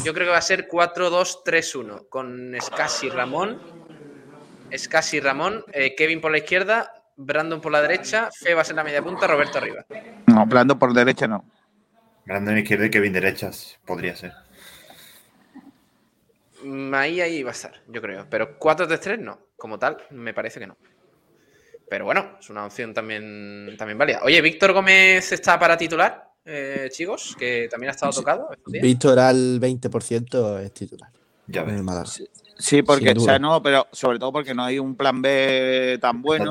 yo 0.04 0.14
creo 0.14 0.26
que 0.26 0.32
va 0.32 0.38
a 0.38 0.42
ser 0.42 0.68
4-2-3-1, 0.68 2.08
con 2.08 2.54
Scassi 2.60 3.08
Ramón, 3.08 3.60
Scassi 4.76 5.20
Ramón, 5.20 5.64
eh, 5.72 5.94
Kevin 5.94 6.20
por 6.20 6.30
la 6.30 6.38
izquierda, 6.38 6.92
Brandon 7.16 7.60
por 7.60 7.72
la 7.72 7.82
derecha, 7.82 8.30
Febas 8.32 8.70
en 8.70 8.76
la 8.76 8.84
media 8.84 9.02
punta, 9.02 9.26
Roberto 9.26 9.58
arriba. 9.58 9.84
No, 10.26 10.46
Brandon 10.46 10.78
por 10.78 10.92
derecha 10.92 11.26
no. 11.26 11.44
Brandon 12.26 12.58
izquierda 12.58 12.86
y 12.86 12.90
Kevin 12.90 13.12
derechas, 13.12 13.78
podría 13.86 14.14
ser. 14.14 14.32
Mm, 16.62 16.94
ahí, 16.94 17.20
ahí 17.20 17.42
va 17.42 17.50
a 17.50 17.52
estar, 17.52 17.72
yo 17.88 18.00
creo. 18.00 18.26
Pero 18.28 18.58
4-3-3 18.58 19.18
no, 19.18 19.38
como 19.56 19.78
tal, 19.78 19.98
me 20.10 20.34
parece 20.34 20.60
que 20.60 20.66
no. 20.66 20.76
Pero 21.88 22.04
bueno, 22.04 22.36
es 22.38 22.50
una 22.50 22.66
opción 22.66 22.92
también, 22.92 23.74
también 23.78 23.96
válida. 23.96 24.20
Oye, 24.22 24.40
Víctor 24.42 24.72
Gómez 24.72 25.32
está 25.32 25.58
para 25.58 25.76
titular, 25.76 26.32
eh, 26.44 26.88
chicos, 26.90 27.34
que 27.38 27.68
también 27.70 27.90
ha 27.90 27.92
estado 27.92 28.12
tocado. 28.12 28.48
Víctor 28.66 29.18
al 29.18 29.58
20% 29.60 30.60
es 30.60 30.72
titular. 30.72 31.10
Ya 31.46 31.62
ves. 31.62 31.82
Sí, 32.58 32.82
porque, 32.82 33.12
o 33.12 33.20
sea, 33.20 33.38
no, 33.38 33.62
pero 33.62 33.86
sobre 33.92 34.18
todo 34.18 34.32
porque 34.32 34.52
no 34.52 34.64
hay 34.64 34.78
un 34.78 34.96
plan 34.96 35.22
B 35.22 35.96
tan 36.00 36.20
bueno 36.20 36.50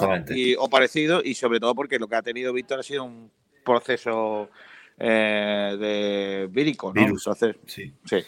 o 0.58 0.70
parecido, 0.70 1.22
y 1.24 1.36
sobre 1.36 1.60
todo 1.60 1.76
porque 1.76 2.00
lo 2.00 2.08
que 2.08 2.16
ha 2.16 2.22
tenido 2.22 2.54
Víctor 2.54 2.80
ha 2.80 2.84
sido 2.84 3.04
un 3.04 3.30
proceso 3.64 4.50
eh, 4.98 5.76
de 5.80 6.48
vírico, 6.50 6.94
¿no? 6.94 7.02
Virus. 7.02 7.30
sí. 7.68 7.94
sí. 8.06 8.24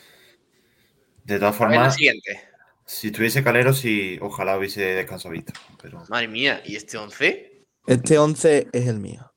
De 1.29 1.37
todas 1.37 1.55
formas, 1.55 1.93
siguiente. 1.93 2.41
si 2.87 3.11
tuviese 3.11 3.43
Calero, 3.43 3.71
sí, 3.71 4.17
ojalá 4.19 4.57
hubiese 4.57 4.81
descansado. 4.81 5.35
Pero... 5.79 6.03
Madre 6.09 6.27
mía, 6.27 6.63
¿y 6.65 6.75
este 6.75 6.97
11? 6.97 7.67
Este 7.85 8.17
11 8.17 8.69
es 8.71 8.87
el 8.87 8.99
mío. 8.99 9.31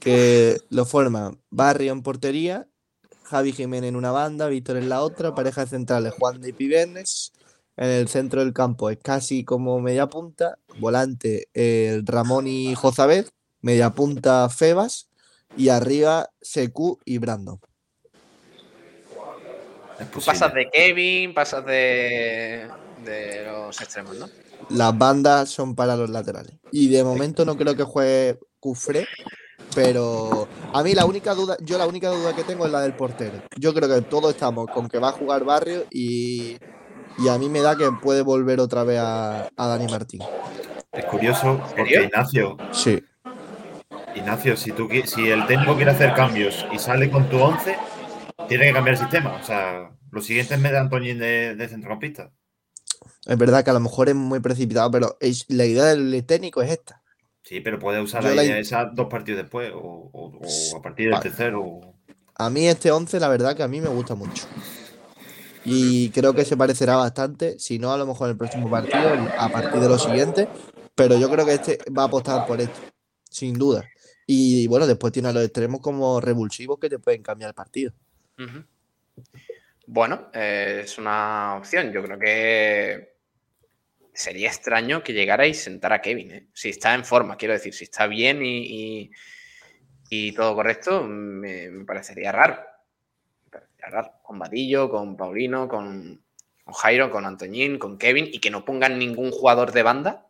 Que 0.00 0.58
lo 0.70 0.84
forman 0.84 1.40
Barrio 1.50 1.92
en 1.92 2.02
portería, 2.02 2.66
Javi 3.22 3.52
Jiménez 3.52 3.90
en 3.90 3.96
una 3.96 4.10
banda, 4.10 4.48
Víctor 4.48 4.76
en 4.76 4.88
la 4.88 5.02
otra, 5.02 5.36
pareja 5.36 5.66
centrales 5.66 6.14
Juan 6.18 6.40
de 6.40 6.52
Pibernes. 6.52 7.32
En 7.76 7.90
el 7.90 8.08
centro 8.08 8.40
del 8.40 8.52
campo 8.52 8.90
es 8.90 8.98
casi 8.98 9.44
como 9.44 9.80
media 9.80 10.08
punta, 10.08 10.58
volante 10.80 11.46
el 11.54 12.04
Ramón 12.04 12.48
y 12.48 12.74
Jozabed, 12.74 13.26
media 13.60 13.90
punta 13.90 14.48
Febas 14.48 15.10
y 15.56 15.68
arriba 15.68 16.28
Secu 16.40 16.98
y 17.04 17.18
Pasas 20.24 20.54
de 20.54 20.70
Kevin, 20.70 21.34
pasas 21.34 21.64
de, 21.64 22.68
los 23.46 23.80
extremos, 23.80 24.16
¿no? 24.16 24.28
Las 24.70 24.96
bandas 24.96 25.50
son 25.50 25.74
para 25.74 25.96
los 25.96 26.10
laterales. 26.10 26.56
Y 26.72 26.88
de 26.88 27.04
momento 27.04 27.44
no 27.44 27.56
creo 27.56 27.76
que 27.76 27.84
juegue 27.84 28.38
Cufré, 28.58 29.06
pero 29.74 30.48
a 30.72 30.82
mí 30.82 30.94
la 30.94 31.04
única 31.04 31.34
duda, 31.34 31.56
yo 31.60 31.76
la 31.76 31.86
única 31.86 32.08
duda 32.08 32.34
que 32.34 32.44
tengo 32.44 32.64
es 32.64 32.72
la 32.72 32.80
del 32.80 32.94
portero. 32.94 33.42
Yo 33.58 33.74
creo 33.74 33.88
que 33.88 34.00
todos 34.02 34.32
estamos 34.32 34.66
con 34.70 34.88
que 34.88 34.98
va 34.98 35.10
a 35.10 35.12
jugar 35.12 35.44
Barrio 35.44 35.84
y, 35.90 36.56
a 37.30 37.38
mí 37.38 37.48
me 37.48 37.60
da 37.60 37.76
que 37.76 37.90
puede 38.02 38.22
volver 38.22 38.60
otra 38.60 38.84
vez 38.84 39.00
a, 39.00 39.48
Dani 39.56 39.86
Martín. 39.86 40.22
Es 40.92 41.04
curioso 41.04 41.60
porque 41.76 42.04
Ignacio. 42.04 42.56
Sí. 42.72 43.02
Ignacio, 44.14 44.56
si, 44.56 44.72
tú, 44.72 44.88
si 45.04 45.28
el 45.28 45.46
técnico 45.46 45.74
quiere 45.74 45.90
hacer 45.90 46.14
cambios 46.14 46.64
y 46.72 46.78
sale 46.78 47.10
con 47.10 47.28
tu 47.28 47.38
11, 47.38 47.76
tiene 48.48 48.66
que 48.66 48.72
cambiar 48.72 48.94
el 48.94 49.00
sistema. 49.00 49.34
O 49.34 49.44
sea, 49.44 49.90
lo 50.10 50.20
siguiente 50.20 50.54
es 50.54 50.60
meter 50.60 50.76
a 50.76 50.80
Antoñín 50.82 51.18
de, 51.18 51.54
de 51.54 51.68
centrocampista. 51.68 52.30
Es 53.26 53.38
verdad 53.38 53.64
que 53.64 53.70
a 53.70 53.74
lo 53.74 53.80
mejor 53.80 54.08
es 54.08 54.14
muy 54.14 54.40
precipitado, 54.40 54.90
pero 54.90 55.16
la 55.48 55.64
idea 55.64 55.84
del 55.84 56.24
técnico 56.26 56.62
es 56.62 56.70
esta. 56.70 57.02
Sí, 57.42 57.60
pero 57.60 57.78
puede 57.78 58.00
usar 58.00 58.24
la 58.24 58.42
esa 58.42 58.86
dos 58.86 59.08
partidos 59.08 59.42
después 59.42 59.70
o, 59.74 60.40
a 60.76 60.82
partir 60.82 61.10
del 61.10 61.20
tercero. 61.20 61.80
A 62.36 62.50
mí 62.50 62.66
este 62.66 62.90
11, 62.90 63.20
la 63.20 63.28
verdad 63.28 63.54
que 63.54 63.62
a 63.62 63.68
mí 63.68 63.80
me 63.80 63.88
gusta 63.88 64.14
mucho. 64.14 64.46
Y 65.64 66.10
creo 66.10 66.34
que 66.34 66.44
se 66.44 66.56
parecerá 66.56 66.96
bastante, 66.96 67.58
si 67.58 67.78
no 67.78 67.92
a 67.92 67.98
lo 67.98 68.06
mejor 68.06 68.28
en 68.28 68.32
el 68.32 68.38
próximo 68.38 68.70
partido, 68.70 68.98
a 69.38 69.48
partir 69.50 69.80
de 69.80 69.88
lo 69.88 69.98
siguiente. 69.98 70.48
Pero 70.94 71.18
yo 71.18 71.30
creo 71.30 71.44
que 71.44 71.54
este 71.54 71.78
va 71.96 72.04
a 72.04 72.06
apostar 72.06 72.46
por 72.46 72.60
esto, 72.60 72.80
sin 73.30 73.54
duda. 73.54 73.84
Y 74.26 74.66
bueno, 74.68 74.86
después 74.86 75.12
tiene 75.12 75.28
a 75.28 75.32
los 75.32 75.44
extremos 75.44 75.80
como 75.80 76.20
revulsivos 76.20 76.78
que 76.78 76.88
te 76.88 76.98
pueden 76.98 77.22
cambiar 77.22 77.48
el 77.48 77.54
partido. 77.54 77.92
Bueno, 79.86 80.30
eh, 80.32 80.82
es 80.84 80.98
una 80.98 81.56
opción. 81.56 81.92
Yo 81.92 82.02
creo 82.02 82.18
que 82.18 83.14
sería 84.12 84.48
extraño 84.48 85.02
que 85.02 85.12
llegara 85.12 85.46
y 85.46 85.54
sentara 85.54 85.96
a 85.96 86.02
Kevin. 86.02 86.30
¿eh? 86.30 86.46
Si 86.52 86.70
está 86.70 86.94
en 86.94 87.04
forma, 87.04 87.36
quiero 87.36 87.54
decir, 87.54 87.74
si 87.74 87.84
está 87.84 88.06
bien 88.06 88.40
y, 88.42 89.10
todo 90.36 90.54
correcto, 90.54 91.02
me, 91.02 91.84
parecería 91.84 92.32
raro. 92.32 92.58
Con 94.22 94.38
Vadillo, 94.38 94.88
con 94.88 95.16
Paulino, 95.16 95.68
con, 95.68 96.22
Jairo, 96.66 97.10
con 97.10 97.26
Antoñín, 97.26 97.78
con 97.78 97.98
Kevin 97.98 98.26
y 98.32 98.38
que 98.38 98.50
no 98.50 98.64
pongan 98.64 98.98
ningún 98.98 99.30
jugador 99.30 99.72
de 99.72 99.82
banda. 99.82 100.26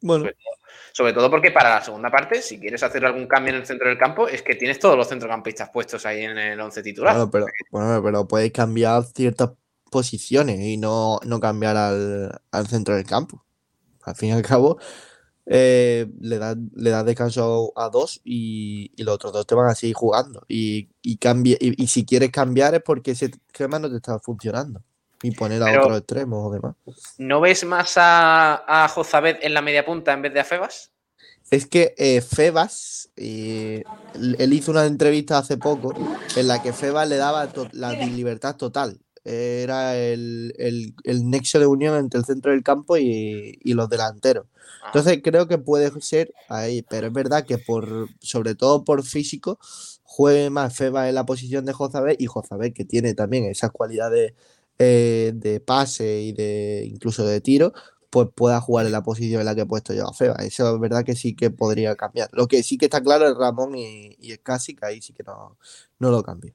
Bueno. 0.00 0.30
Sobre 0.96 1.12
todo 1.12 1.28
porque 1.28 1.50
para 1.50 1.70
la 1.70 1.82
segunda 1.82 2.08
parte, 2.08 2.40
si 2.40 2.60
quieres 2.60 2.80
hacer 2.84 3.04
algún 3.04 3.26
cambio 3.26 3.52
en 3.52 3.60
el 3.60 3.66
centro 3.66 3.88
del 3.88 3.98
campo, 3.98 4.28
es 4.28 4.42
que 4.42 4.54
tienes 4.54 4.78
todos 4.78 4.96
los 4.96 5.08
centrocampistas 5.08 5.70
puestos 5.70 6.06
ahí 6.06 6.22
en 6.22 6.38
el 6.38 6.60
11 6.60 6.84
titular. 6.84 7.28
Pero, 7.32 7.46
bueno, 7.72 8.00
pero 8.00 8.28
puedes 8.28 8.52
cambiar 8.52 9.02
ciertas 9.02 9.50
posiciones 9.90 10.60
y 10.60 10.76
no, 10.76 11.18
cambiar 11.40 11.76
al, 11.76 12.66
centro 12.68 12.94
del 12.94 13.04
campo. 13.04 13.44
Al 14.04 14.14
fin 14.14 14.28
y 14.28 14.32
al 14.34 14.42
cabo, 14.42 14.78
eh, 15.46 16.06
le 16.20 16.38
das 16.38 16.56
le 16.76 16.90
descanso 17.02 17.72
a 17.74 17.88
dos 17.88 18.20
y, 18.22 18.92
los 19.02 19.16
otros 19.16 19.32
dos 19.32 19.48
te 19.48 19.56
van 19.56 19.70
a 19.70 19.74
seguir 19.74 19.96
jugando. 19.96 20.44
Y, 20.46 20.90
y, 21.02 21.18
y, 21.82 21.86
si 21.88 22.06
quieres 22.06 22.30
cambiar 22.30 22.72
es 22.76 22.82
porque 22.84 23.10
ese 23.10 23.32
esquema 23.48 23.80
no 23.80 23.90
te 23.90 23.96
está 23.96 24.20
funcionando. 24.20 24.80
Y 25.24 25.30
poner 25.30 25.62
a 25.62 25.80
otro 25.80 25.96
extremo 25.96 26.46
o 26.46 26.52
demás. 26.52 26.76
¿No 27.18 27.40
ves 27.40 27.64
más 27.64 27.94
a, 27.96 28.84
a 28.84 28.88
Jozabed 28.88 29.38
en 29.40 29.54
la 29.54 29.62
media 29.62 29.84
punta 29.84 30.12
en 30.12 30.22
vez 30.22 30.34
de 30.34 30.40
a 30.40 30.44
Febas? 30.44 30.92
Es 31.50 31.66
que 31.66 31.94
eh, 31.98 32.20
Febas, 32.20 33.10
él 33.16 34.52
hizo 34.52 34.70
una 34.70 34.86
entrevista 34.86 35.38
hace 35.38 35.56
poco 35.56 35.94
en 36.36 36.48
la 36.48 36.62
que 36.62 36.72
Febas 36.72 37.08
le 37.08 37.16
daba 37.16 37.48
la 37.72 37.92
libertad 37.92 38.56
total. 38.56 39.00
era 39.24 39.96
el, 39.96 40.52
nexo 41.06 41.58
de 41.58 41.66
unión 41.66 41.96
entre 41.96 42.18
el 42.18 42.26
centro 42.26 42.50
del 42.52 42.62
campo 42.62 42.96
y, 42.96 43.58
los 43.64 43.88
delanteros. 43.88 44.46
Ah. 44.82 44.86
Entonces 44.86 45.20
creo 45.22 45.46
que 45.46 45.58
puede 45.58 45.90
ser 46.00 46.34
ahí, 46.48 46.82
pero 46.82 47.06
es 47.06 47.12
verdad 47.12 47.44
que 47.44 47.58
por, 47.58 48.08
sobre 48.20 48.54
todo 48.54 48.84
por 48.84 49.04
físico, 49.04 49.58
juegue 50.02 50.50
más 50.50 50.76
Feba 50.76 51.08
en 51.08 51.14
la 51.14 51.26
posición 51.26 51.64
de 51.66 51.72
Jozabé 51.72 52.16
y 52.18 52.26
Jozabé 52.26 52.72
que 52.72 52.84
tiene 52.84 53.14
también 53.14 53.44
esas 53.44 53.70
cualidades 53.70 54.32
eh, 54.78 55.32
de 55.34 55.60
pase 55.60 56.20
y 56.20 56.32
de 56.32 56.84
incluso 56.86 57.24
de 57.26 57.40
tiro, 57.40 57.72
pues 58.10 58.28
pueda 58.34 58.60
jugar 58.60 58.86
en 58.86 58.92
la 58.92 59.02
posición 59.02 59.40
en 59.40 59.46
la 59.46 59.54
que 59.54 59.62
he 59.62 59.66
puesto 59.66 59.92
yo 59.94 60.08
a 60.08 60.12
Feba. 60.12 60.36
Eso 60.36 60.74
es 60.74 60.80
verdad 60.80 61.04
que 61.04 61.16
sí 61.16 61.34
que 61.34 61.50
podría 61.50 61.96
cambiar. 61.96 62.28
Lo 62.32 62.46
que 62.46 62.62
sí 62.62 62.78
que 62.78 62.86
está 62.86 63.02
claro 63.02 63.28
es 63.28 63.36
Ramón 63.36 63.74
y, 63.76 64.16
y 64.18 64.36
casi 64.38 64.74
que 64.74 64.86
ahí 64.86 65.02
sí 65.02 65.12
que 65.12 65.24
no, 65.24 65.58
no 65.98 66.10
lo 66.10 66.22
cambio. 66.22 66.54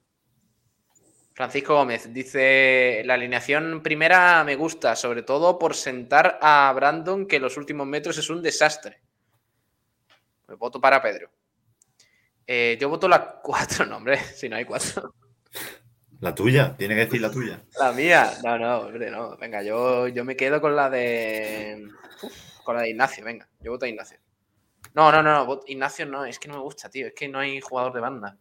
Francisco 1.40 1.74
Gómez 1.74 2.12
dice, 2.12 3.02
la 3.06 3.14
alineación 3.14 3.82
primera 3.82 4.44
me 4.44 4.56
gusta, 4.56 4.94
sobre 4.94 5.22
todo 5.22 5.58
por 5.58 5.74
sentar 5.74 6.38
a 6.42 6.70
Brandon, 6.74 7.26
que 7.26 7.40
los 7.40 7.56
últimos 7.56 7.86
metros 7.86 8.18
es 8.18 8.28
un 8.28 8.42
desastre. 8.42 9.00
Pues 10.44 10.58
voto 10.58 10.80
para 10.80 11.00
Pedro. 11.00 11.30
Eh, 12.46 12.76
yo 12.78 12.90
voto 12.90 13.08
la 13.08 13.40
4, 13.42 13.86
no, 13.86 13.96
hombre, 13.96 14.18
si 14.18 14.50
no 14.50 14.56
hay 14.56 14.66
4. 14.66 15.14
La 16.20 16.34
tuya, 16.34 16.76
tiene 16.76 16.94
que 16.94 17.06
decir 17.06 17.20
la 17.20 17.30
tuya. 17.30 17.62
La 17.78 17.92
mía, 17.92 18.30
no, 18.44 18.58
no, 18.58 18.78
hombre, 18.80 19.10
no. 19.10 19.36
Venga, 19.38 19.62
yo, 19.62 20.06
yo 20.08 20.22
me 20.22 20.36
quedo 20.36 20.60
con 20.60 20.76
la 20.76 20.90
de. 20.90 21.88
con 22.62 22.76
la 22.76 22.82
de 22.82 22.90
Ignacio, 22.90 23.24
venga, 23.24 23.48
yo 23.60 23.70
voto 23.72 23.86
a 23.86 23.88
Ignacio. 23.88 24.18
No, 24.92 25.10
no, 25.10 25.22
no, 25.22 25.46
no, 25.46 25.60
Ignacio 25.66 26.04
no, 26.04 26.26
es 26.26 26.38
que 26.38 26.48
no 26.48 26.54
me 26.54 26.60
gusta, 26.60 26.90
tío, 26.90 27.06
es 27.06 27.14
que 27.14 27.26
no 27.26 27.38
hay 27.38 27.60
jugador 27.60 27.94
de 27.94 28.00
banda. 28.00 28.36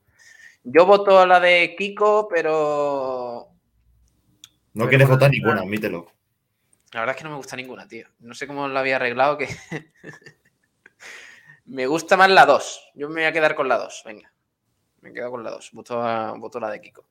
Yo 0.63 0.85
voto 0.85 1.19
a 1.19 1.25
la 1.25 1.39
de 1.39 1.75
Kiko, 1.77 2.27
pero. 2.27 3.47
No 4.73 4.87
quieres 4.89 5.07
votar 5.07 5.31
ninguna, 5.31 5.61
admítelo. 5.61 6.11
La 6.91 7.01
verdad 7.01 7.15
es 7.15 7.17
que 7.19 7.23
no 7.23 7.31
me 7.31 7.37
gusta 7.37 7.55
ninguna, 7.55 7.87
tío. 7.87 8.07
No 8.19 8.33
sé 8.33 8.45
cómo 8.45 8.67
lo 8.67 8.77
había 8.77 8.97
arreglado 8.97 9.37
que. 9.37 9.47
me 11.65 11.87
gusta 11.87 12.17
más 12.17 12.29
la 12.29 12.45
2. 12.45 12.91
Yo 12.95 13.07
me 13.07 13.21
voy 13.21 13.23
a 13.23 13.31
quedar 13.31 13.55
con 13.55 13.69
la 13.69 13.77
2, 13.77 14.01
venga. 14.05 14.33
Me 15.01 15.13
quedo 15.13 15.31
con 15.31 15.43
la 15.45 15.51
2. 15.51 15.69
Voto, 15.71 16.35
voto 16.39 16.59
la 16.59 16.71
de 16.71 16.81
Kiko. 16.81 17.05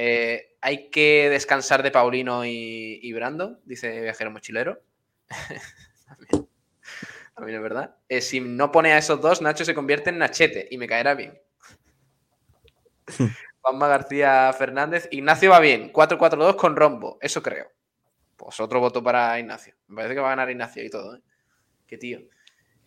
Eh, 0.00 0.54
hay 0.60 0.90
que 0.90 1.28
descansar 1.28 1.82
de 1.82 1.90
Paulino 1.90 2.44
y, 2.44 3.12
Brando, 3.12 3.58
dice 3.64 4.00
Viajero 4.00 4.30
Mochilero. 4.30 4.80
también, 7.34 7.56
es 7.56 7.62
verdad. 7.62 7.96
Eh, 8.08 8.20
si 8.20 8.38
no 8.38 8.70
pone 8.70 8.92
a 8.92 8.98
esos 8.98 9.20
dos, 9.20 9.42
Nacho 9.42 9.64
se 9.64 9.74
convierte 9.74 10.10
en 10.10 10.18
Nachete 10.18 10.68
y 10.70 10.78
me 10.78 10.86
caerá 10.86 11.16
bien. 11.16 11.36
Juanma 13.60 13.88
García 13.88 14.52
Fernández. 14.56 15.08
Ignacio 15.10 15.50
va 15.50 15.58
bien. 15.58 15.92
4-4-2 15.92 16.54
con 16.54 16.76
rombo. 16.76 17.18
Eso 17.20 17.42
creo. 17.42 17.66
Pues 18.36 18.60
otro 18.60 18.78
voto 18.78 19.02
para 19.02 19.36
Ignacio. 19.40 19.74
Me 19.88 19.96
parece 19.96 20.14
que 20.14 20.20
va 20.20 20.28
a 20.28 20.36
ganar 20.36 20.48
Ignacio 20.48 20.84
y 20.84 20.90
todo. 20.90 21.16
¿eh? 21.16 21.22
Qué 21.88 21.98
tío. 21.98 22.20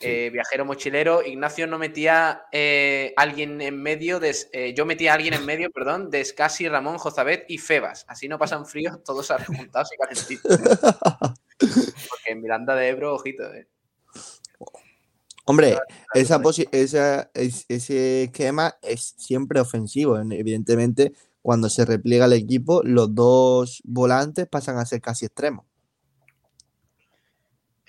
Eh, 0.02 0.30
viajero 0.32 0.66
mochilero. 0.66 1.24
Ignacio 1.24 1.68
no 1.68 1.78
metía 1.78 2.45
eh, 2.52 3.14
alguien 3.16 3.62
en 3.62 3.82
medio. 3.82 4.20
De, 4.20 4.74
yo 4.76 4.86
metía 4.86 5.12
a 5.12 5.16
alguien 5.16 5.34
en 5.34 5.45
medio, 5.45 5.72
perdón, 5.74 6.10
de 6.10 6.24
Scassi, 6.24 6.68
Ramón, 6.68 6.97
Jozabet 6.97 7.45
y 7.47 7.58
Febas. 7.58 8.06
Así 8.08 8.28
no 8.28 8.38
pasan 8.38 8.66
fríos 8.66 9.04
todos 9.04 9.32
arrejuntados 9.32 9.89
y 9.93 9.97
calentitos. 9.97 10.60
Porque 11.60 12.32
en 12.32 12.41
Miranda 12.41 12.76
de 12.76 12.89
Ebro, 12.89 13.16
ojito, 13.16 13.43
eh. 13.54 13.68
Hombre, 15.45 15.78
esa 16.14 16.39
esa, 16.72 17.32
ese 17.34 18.24
esquema 18.24 18.78
es 18.82 19.16
siempre 19.18 19.60
ofensivo. 19.60 20.18
Evidentemente, 20.18 21.14
cuando 21.41 21.70
se 21.70 21.86
repliega 21.86 22.26
el 22.26 22.34
equipo, 22.34 22.82
los 22.84 23.14
dos 23.14 23.82
volantes 23.84 24.47
pasan 24.47 24.78
a 24.78 24.86
ser 24.86 25.02
casi 25.02 25.26
extremos. 25.26 25.66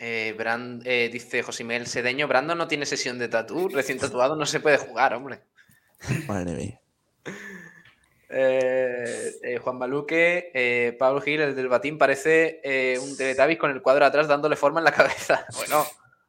Eh, 0.04 0.36
eh, 0.84 1.10
dice 1.12 1.44
José 1.44 1.62
Miguel 1.62 1.86
Sedeño, 1.86 2.26
Brando 2.26 2.56
no 2.56 2.66
tiene 2.66 2.86
sesión 2.86 3.20
de 3.20 3.28
tatú, 3.28 3.68
recién 3.68 3.98
tatuado 3.98 4.34
no 4.34 4.44
se 4.44 4.58
puede 4.58 4.76
jugar, 4.76 5.14
hombre. 5.14 5.42
Madre 6.26 6.52
mía. 6.54 6.80
Eh, 8.34 9.58
Juan 9.62 9.76
Maluque, 9.76 10.96
Pablo 10.98 11.20
Gil, 11.20 11.42
el 11.42 11.54
del 11.54 11.68
batín, 11.68 11.98
parece 11.98 12.98
un 13.02 13.14
Teletubbies 13.14 13.58
con 13.58 13.70
el 13.70 13.82
cuadro 13.82 14.06
atrás 14.06 14.26
dándole 14.26 14.56
forma 14.56 14.80
en 14.80 14.84
la 14.84 14.92
cabeza. 14.92 15.44
Bueno, 15.54 15.84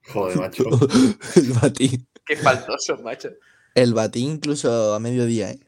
Joder, 0.10 0.38
macho. 0.38 0.66
el 1.38 1.54
batín. 1.54 2.06
Qué 2.26 2.36
faltoso, 2.36 2.98
macho. 2.98 3.30
El 3.74 3.94
batín 3.94 4.32
incluso 4.32 4.94
a 4.94 5.00
mediodía, 5.00 5.52
¿eh? 5.52 5.60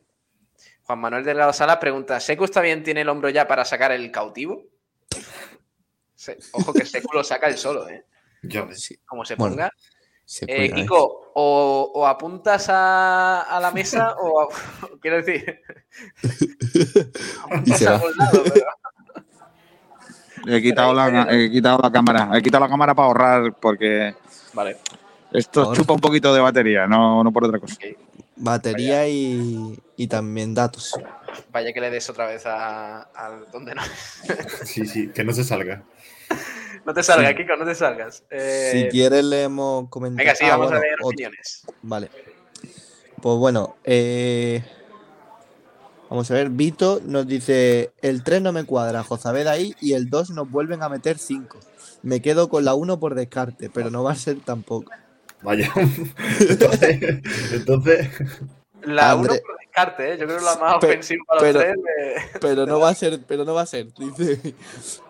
Juan 0.83 0.99
Manuel 0.99 1.23
de 1.23 1.35
la 1.35 1.53
Sala 1.53 1.79
pregunta: 1.79 2.19
¿Secu 2.19 2.43
está 2.43 2.59
bien 2.59 2.83
tiene 2.83 3.01
el 3.01 3.07
hombro 3.07 3.29
ya 3.29 3.47
para 3.47 3.63
sacar 3.63 3.93
el 3.93 4.11
cautivo? 4.11 4.65
Ojo 6.51 6.73
que 6.73 6.85
Secu 6.85 7.13
lo 7.13 7.23
saca 7.23 7.47
el 7.47 7.57
solo, 7.57 7.87
¿eh? 7.89 8.05
Yo, 8.43 8.67
Como 9.05 9.25
se 9.25 9.37
ponga. 9.37 9.71
Eh, 10.47 10.71
Kiko, 10.73 11.31
o, 11.35 12.07
apuntas 12.07 12.65
a, 12.69 13.59
la 13.61 13.71
mesa 13.71 14.15
o, 14.19 14.49
quiero 15.01 15.17
decir, 15.17 15.61
y 17.63 17.71
se 17.73 17.85
va. 17.85 18.01
He 20.47 20.61
quitado, 20.61 20.93
la, 20.93 21.27
he 21.31 21.51
quitado 21.51 21.79
la 21.81 21.91
cámara. 21.91 22.29
He 22.33 22.41
quitado 22.41 22.63
la 22.63 22.69
cámara 22.69 22.93
para 22.93 23.07
ahorrar 23.07 23.53
porque. 23.59 24.15
Vale. 24.53 24.77
Esto 25.31 25.75
chupa 25.75 25.93
un 25.93 25.99
poquito 25.99 26.33
de 26.33 26.39
batería, 26.39 26.87
no, 26.87 27.23
no 27.23 27.31
por 27.31 27.45
otra 27.45 27.59
cosa. 27.59 27.75
Batería 28.37 29.07
y, 29.07 30.07
también 30.09 30.53
datos. 30.53 30.93
Vaya 31.51 31.73
que 31.73 31.81
le 31.81 31.89
des 31.89 32.09
otra 32.09 32.27
vez 32.27 32.43
a, 32.45 33.07
donde 33.51 33.75
no. 33.75 33.81
sí, 34.63 34.85
sí, 34.85 35.09
que 35.09 35.23
no 35.23 35.33
se 35.33 35.43
salga. 35.43 35.83
No 36.85 36.93
te 36.93 37.03
salga, 37.03 37.33
Kiko, 37.35 37.55
no 37.55 37.65
te 37.65 37.75
salgas. 37.75 38.23
Eh, 38.29 38.71
si 38.73 38.89
quieres 38.89 39.23
leemos 39.23 39.89
comentarios. 39.89 40.37
Venga, 40.39 40.45
sí, 40.45 40.45
vamos 40.49 40.71
a 40.71 40.79
leer 40.79 40.97
opiniones. 41.01 41.65
Vale. 41.81 42.09
Pues 43.21 43.37
bueno, 43.37 43.75
eh, 43.83 44.63
Vamos 46.09 46.29
a 46.29 46.35
ver, 46.35 46.49
Vito 46.49 47.01
nos 47.03 47.25
dice, 47.25 47.91
el 48.01 48.23
3 48.23 48.41
no 48.41 48.51
me 48.51 48.63
cuadra, 48.63 49.03
Josabed 49.03 49.47
ahí 49.47 49.75
y 49.81 49.93
el 49.93 50.09
2 50.09 50.29
nos 50.31 50.49
vuelven 50.49 50.83
a 50.83 50.89
meter 50.89 51.17
5. 51.17 51.59
Me 52.03 52.21
quedo 52.21 52.47
con 52.47 52.63
la 52.63 52.75
1 52.75 52.99
por 52.99 53.15
descarte, 53.15 53.69
pero 53.69 53.89
no 53.89 54.03
va 54.03 54.11
a 54.11 54.15
ser 54.15 54.37
tampoco. 54.39 54.91
Vaya. 55.41 55.71
entonces, 57.51 58.09
La 58.83 59.15
1 59.15 59.27
por 59.27 59.57
descarte, 59.59 60.13
¿eh? 60.13 60.17
yo 60.19 60.27
creo 60.27 60.37
que 60.37 60.45
la 60.45 60.55
más 60.57 60.75
ofensiva 60.77 61.23
para 61.27 61.41
pero, 61.41 61.59
los 61.59 61.75
Pero 62.39 62.65
no 62.67 62.79
va 62.79 62.89
a 62.89 62.95
ser, 62.95 63.19
pero 63.27 63.43
no 63.43 63.55
va 63.55 63.61
a 63.61 63.65
ser. 63.65 63.87
Dice 63.95 64.53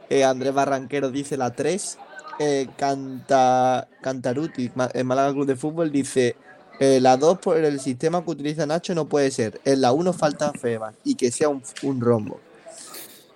eh, 0.09 0.23
Andrés 0.23 0.53
Barranquero 0.53 1.11
dice 1.11 1.37
la 1.37 1.51
3. 1.51 1.97
Eh, 2.37 2.67
Canta, 2.77 3.87
Cantaruti, 4.01 4.69
en 4.93 5.07
Málaga 5.07 5.31
Club 5.31 5.45
de 5.45 5.55
Fútbol, 5.55 5.89
dice 5.91 6.35
eh, 6.79 6.99
la 6.99 7.15
2 7.15 7.39
por 7.39 7.57
el 7.57 7.79
sistema 7.79 8.23
que 8.23 8.31
utiliza 8.31 8.65
Nacho 8.65 8.93
no 8.93 9.05
puede 9.05 9.31
ser. 9.31 9.61
En 9.63 9.81
la 9.81 9.91
1 9.93 10.13
falta 10.13 10.51
Feba 10.51 10.93
y 11.03 11.15
que 11.15 11.31
sea 11.31 11.49
un, 11.49 12.01
rombo. 12.01 12.39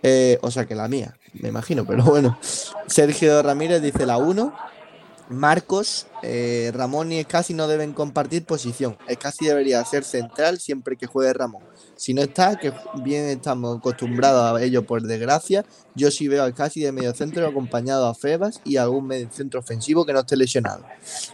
Eh, 0.03 0.37
o 0.41 0.51
sea 0.51 0.65
que 0.65 0.75
la 0.75 0.87
mía, 0.87 1.15
me 1.33 1.49
imagino, 1.49 1.85
pero 1.85 2.03
bueno. 2.03 2.37
Sergio 2.87 3.41
Ramírez 3.41 3.81
dice 3.81 4.05
la 4.05 4.17
1. 4.17 4.53
Marcos, 5.29 6.07
eh, 6.23 6.71
Ramón 6.73 7.11
y 7.11 7.19
Escasi 7.19 7.53
no 7.53 7.67
deben 7.67 7.93
compartir 7.93 8.45
posición. 8.45 8.97
Escasi 9.07 9.45
debería 9.45 9.83
ser 9.85 10.03
central 10.03 10.59
siempre 10.59 10.97
que 10.97 11.05
juegue 11.05 11.33
Ramón. 11.33 11.63
Si 11.95 12.13
no 12.13 12.21
está, 12.21 12.57
que 12.57 12.73
bien 13.03 13.25
estamos 13.25 13.77
acostumbrados 13.77 14.57
a 14.57 14.63
ello 14.63 14.85
por 14.85 15.03
desgracia, 15.03 15.65
yo 15.95 16.09
sí 16.11 16.27
veo 16.27 16.45
a 16.45 16.51
Casi 16.53 16.79
de 16.81 16.91
medio 16.91 17.13
centro 17.13 17.45
acompañado 17.45 18.07
a 18.07 18.15
Febas 18.15 18.61
y 18.63 18.77
algún 18.77 19.07
medio 19.07 19.29
centro 19.31 19.59
ofensivo 19.59 20.05
que 20.05 20.13
no 20.13 20.21
esté 20.21 20.37
lesionado. 20.37 20.85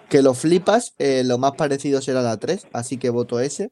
Que 0.10 0.22
lo 0.22 0.34
flipas, 0.34 0.93
eh, 0.98 1.24
lo 1.24 1.38
más 1.38 1.54
parecido 1.54 2.02
será 2.02 2.22
la 2.22 2.38
3, 2.38 2.68
así 2.74 2.98
que 2.98 3.12
voto 3.12 3.39
ese. 3.39 3.72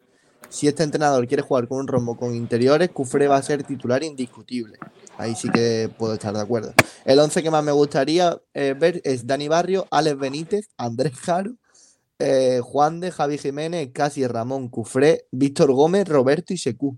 Si 0.49 0.67
este 0.67 0.83
entrenador 0.83 1.27
quiere 1.27 1.41
jugar 1.41 1.67
con 1.67 1.79
un 1.79 1.87
rombo 1.87 2.15
con 2.15 2.35
interiores, 2.35 2.89
Cufre 2.91 3.27
va 3.27 3.37
a 3.37 3.43
ser 3.43 3.63
titular 3.63 4.03
indiscutible. 4.03 4.77
Ahí 5.17 5.35
sí 5.35 5.49
que 5.49 5.89
puedo 5.97 6.13
estar 6.13 6.33
de 6.33 6.41
acuerdo. 6.41 6.73
El 7.05 7.19
11 7.19 7.43
que 7.43 7.51
más 7.51 7.63
me 7.63 7.71
gustaría 7.71 8.41
eh, 8.53 8.75
ver 8.77 9.01
es 9.03 9.27
Dani 9.27 9.47
Barrio, 9.47 9.87
Alex 9.91 10.17
Benítez, 10.17 10.69
Andrés 10.77 11.13
Jaro, 11.15 11.55
eh, 12.19 12.61
Juan 12.63 12.99
de 12.99 13.11
Javi 13.11 13.37
Jiménez, 13.37 13.89
Casi 13.93 14.25
Ramón 14.25 14.69
Cufré, 14.69 15.27
Víctor 15.31 15.71
Gómez, 15.71 16.07
Roberto 16.07 16.53
y 16.53 16.57
Secu. 16.57 16.97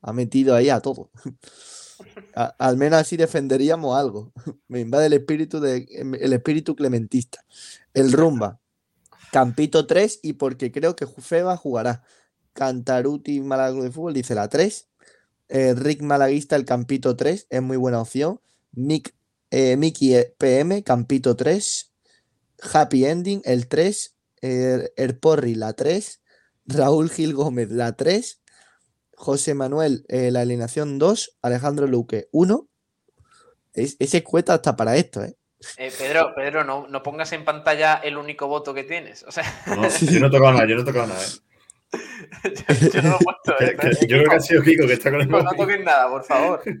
Ha 0.00 0.12
metido 0.12 0.54
ahí 0.54 0.68
a 0.68 0.80
todo. 0.80 1.10
al 2.58 2.76
menos 2.76 3.00
así 3.00 3.16
defenderíamos 3.16 3.96
algo. 3.96 4.32
Me 4.68 4.80
invade 4.80 5.06
el 5.06 5.12
espíritu, 5.12 5.60
de, 5.60 5.86
el 6.20 6.32
espíritu 6.32 6.74
clementista. 6.74 7.44
El 7.94 8.12
rumba. 8.12 8.60
Campito 9.30 9.86
3 9.86 10.20
y 10.22 10.34
porque 10.34 10.72
creo 10.72 10.96
que 10.96 11.06
Feba 11.06 11.56
jugará. 11.56 12.02
Cantaruti 12.52 13.40
Malagueño 13.40 13.84
de 13.84 13.90
Fútbol 13.90 14.14
dice 14.14 14.34
la 14.34 14.48
3. 14.48 14.87
Eh, 15.48 15.74
Rick 15.74 16.02
Malaguista, 16.02 16.56
el 16.56 16.64
Campito 16.64 17.16
3, 17.16 17.46
es 17.48 17.62
muy 17.62 17.76
buena 17.76 18.00
opción. 18.00 18.40
Mick, 18.72 19.14
eh, 19.50 19.76
Mickey 19.76 20.14
PM, 20.38 20.82
Campito 20.82 21.36
3. 21.36 21.92
Happy 22.72 23.04
Ending, 23.04 23.42
el 23.44 23.68
3. 23.68 24.14
El, 24.40 25.18
Porri, 25.18 25.54
la 25.54 25.72
3. 25.72 26.22
Raúl 26.66 27.10
Gil 27.10 27.34
Gómez, 27.34 27.70
la 27.70 27.96
3. 27.96 28.40
José 29.18 29.54
Manuel, 29.54 30.04
eh, 30.08 30.30
la 30.30 30.42
alineación 30.42 30.98
2, 30.98 31.38
Alejandro 31.42 31.88
Luque 31.88 32.28
1. 32.30 32.68
ese 33.74 34.22
cuesta 34.22 34.54
hasta 34.54 34.76
para 34.76 34.96
esto, 34.96 35.24
¿eh? 35.24 35.36
eh 35.76 35.92
Pedro, 35.98 36.32
Pedro, 36.36 36.62
no, 36.62 36.86
no, 36.86 37.02
pongas 37.02 37.32
en 37.32 37.44
pantalla 37.44 37.94
el 37.96 38.16
único 38.16 38.46
voto 38.46 38.72
que 38.72 38.84
tienes. 38.84 39.24
O 39.24 39.32
sea... 39.32 39.44
yo 39.66 40.20
no 40.20 40.28
he 40.28 40.30
tocado 40.30 40.52
nada, 40.52 40.68
yo 40.68 40.76
no 40.76 40.82
he 40.82 40.84
tocado 40.84 41.08
nada, 41.08 41.20
¿eh? 41.20 41.47
Yo, 41.92 43.02
no 43.02 43.10
lo 43.10 43.16
he 43.16 43.24
puesto, 43.24 43.52
¿eh? 43.60 43.76
yo 44.02 44.18
creo 44.18 44.30
que 44.30 44.36
ha 44.36 44.40
sido 44.40 44.62
Kiko 44.62 44.86
que 44.86 44.94
está 44.94 45.10
con 45.10 45.20
el 45.20 45.28
No, 45.28 45.42
no 45.42 45.52
toques 45.52 45.84
nada, 45.84 46.08
por 46.08 46.24
favor. 46.24 46.62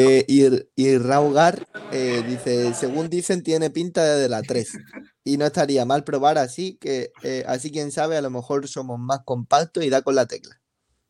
Eh, 0.00 0.24
y, 0.28 0.44
y 0.76 0.96
Raugar 0.96 1.66
eh, 1.90 2.22
dice, 2.24 2.72
según 2.72 3.10
dicen, 3.10 3.42
tiene 3.42 3.68
pinta 3.68 4.04
de 4.04 4.28
la 4.28 4.42
3. 4.42 4.78
Y 5.24 5.38
no 5.38 5.46
estaría 5.46 5.84
mal 5.84 6.04
probar 6.04 6.38
así, 6.38 6.78
que 6.80 7.10
eh, 7.24 7.42
así 7.48 7.72
quien 7.72 7.90
sabe, 7.90 8.16
a 8.16 8.20
lo 8.20 8.30
mejor 8.30 8.68
somos 8.68 9.00
más 9.00 9.24
compactos 9.24 9.82
y 9.82 9.90
da 9.90 10.02
con 10.02 10.14
la 10.14 10.26
tecla. 10.26 10.60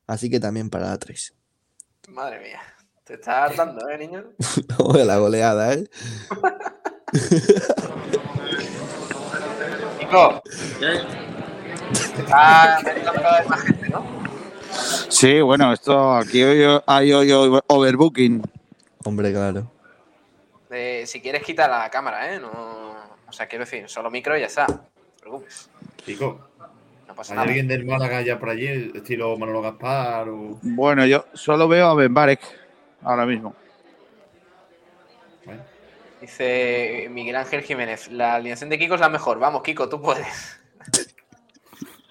Así 0.06 0.30
que 0.30 0.40
también 0.40 0.70
para 0.70 0.86
la 0.86 0.96
3. 0.96 1.34
Madre 2.08 2.40
mía. 2.40 2.62
Te 3.04 3.14
estás 3.14 3.50
hartando, 3.50 3.86
¿eh, 3.90 3.98
niño? 3.98 4.32
no, 4.78 4.92
la 5.04 5.18
goleada, 5.18 5.74
¿eh? 5.74 5.84
Nico. 9.98 10.42
Está 11.92 12.80
cada 12.82 13.38
vez 13.40 13.48
más 13.48 13.60
gente, 13.62 13.88
¿no? 13.88 14.04
Sí, 15.08 15.40
bueno, 15.40 15.72
esto 15.72 16.14
aquí 16.14 16.42
hay 16.42 17.12
hoy 17.12 17.60
overbooking. 17.66 18.42
Hombre, 19.04 19.32
claro. 19.32 19.70
Eh, 20.70 21.04
si 21.06 21.20
quieres, 21.20 21.42
quita 21.42 21.66
la 21.66 21.88
cámara, 21.90 22.34
¿eh? 22.34 22.38
No, 22.38 22.50
o 23.26 23.32
sea, 23.32 23.46
quiero 23.46 23.64
decir, 23.64 23.88
solo 23.88 24.10
micro 24.10 24.36
y 24.36 24.40
ya 24.40 24.46
está. 24.46 24.66
No 24.66 24.76
te 24.76 25.20
preocupes. 25.20 25.70
Pico. 26.04 26.40
No 27.06 27.14
pasa 27.14 27.32
¿Hay 27.34 27.48
alguien 27.48 27.68
del 27.68 27.86
Málaga 27.86 28.20
ya 28.20 28.38
por 28.38 28.50
allí, 28.50 28.92
estilo 28.94 29.36
Manolo 29.38 29.62
Gaspar? 29.62 30.28
O... 30.28 30.58
Bueno, 30.62 31.06
yo 31.06 31.24
solo 31.32 31.68
veo 31.68 31.88
a 31.88 31.94
Ben 31.94 32.12
Barek 32.12 32.40
ahora 33.02 33.24
mismo. 33.24 33.54
Dice 36.20 37.08
Miguel 37.10 37.36
Ángel 37.36 37.62
Jiménez, 37.62 38.08
la 38.10 38.34
alineación 38.34 38.68
de 38.68 38.78
Kiko 38.78 38.96
es 38.96 39.00
la 39.00 39.08
mejor. 39.08 39.38
Vamos, 39.38 39.62
Kiko, 39.62 39.88
tú 39.88 40.02
puedes. 40.02 40.26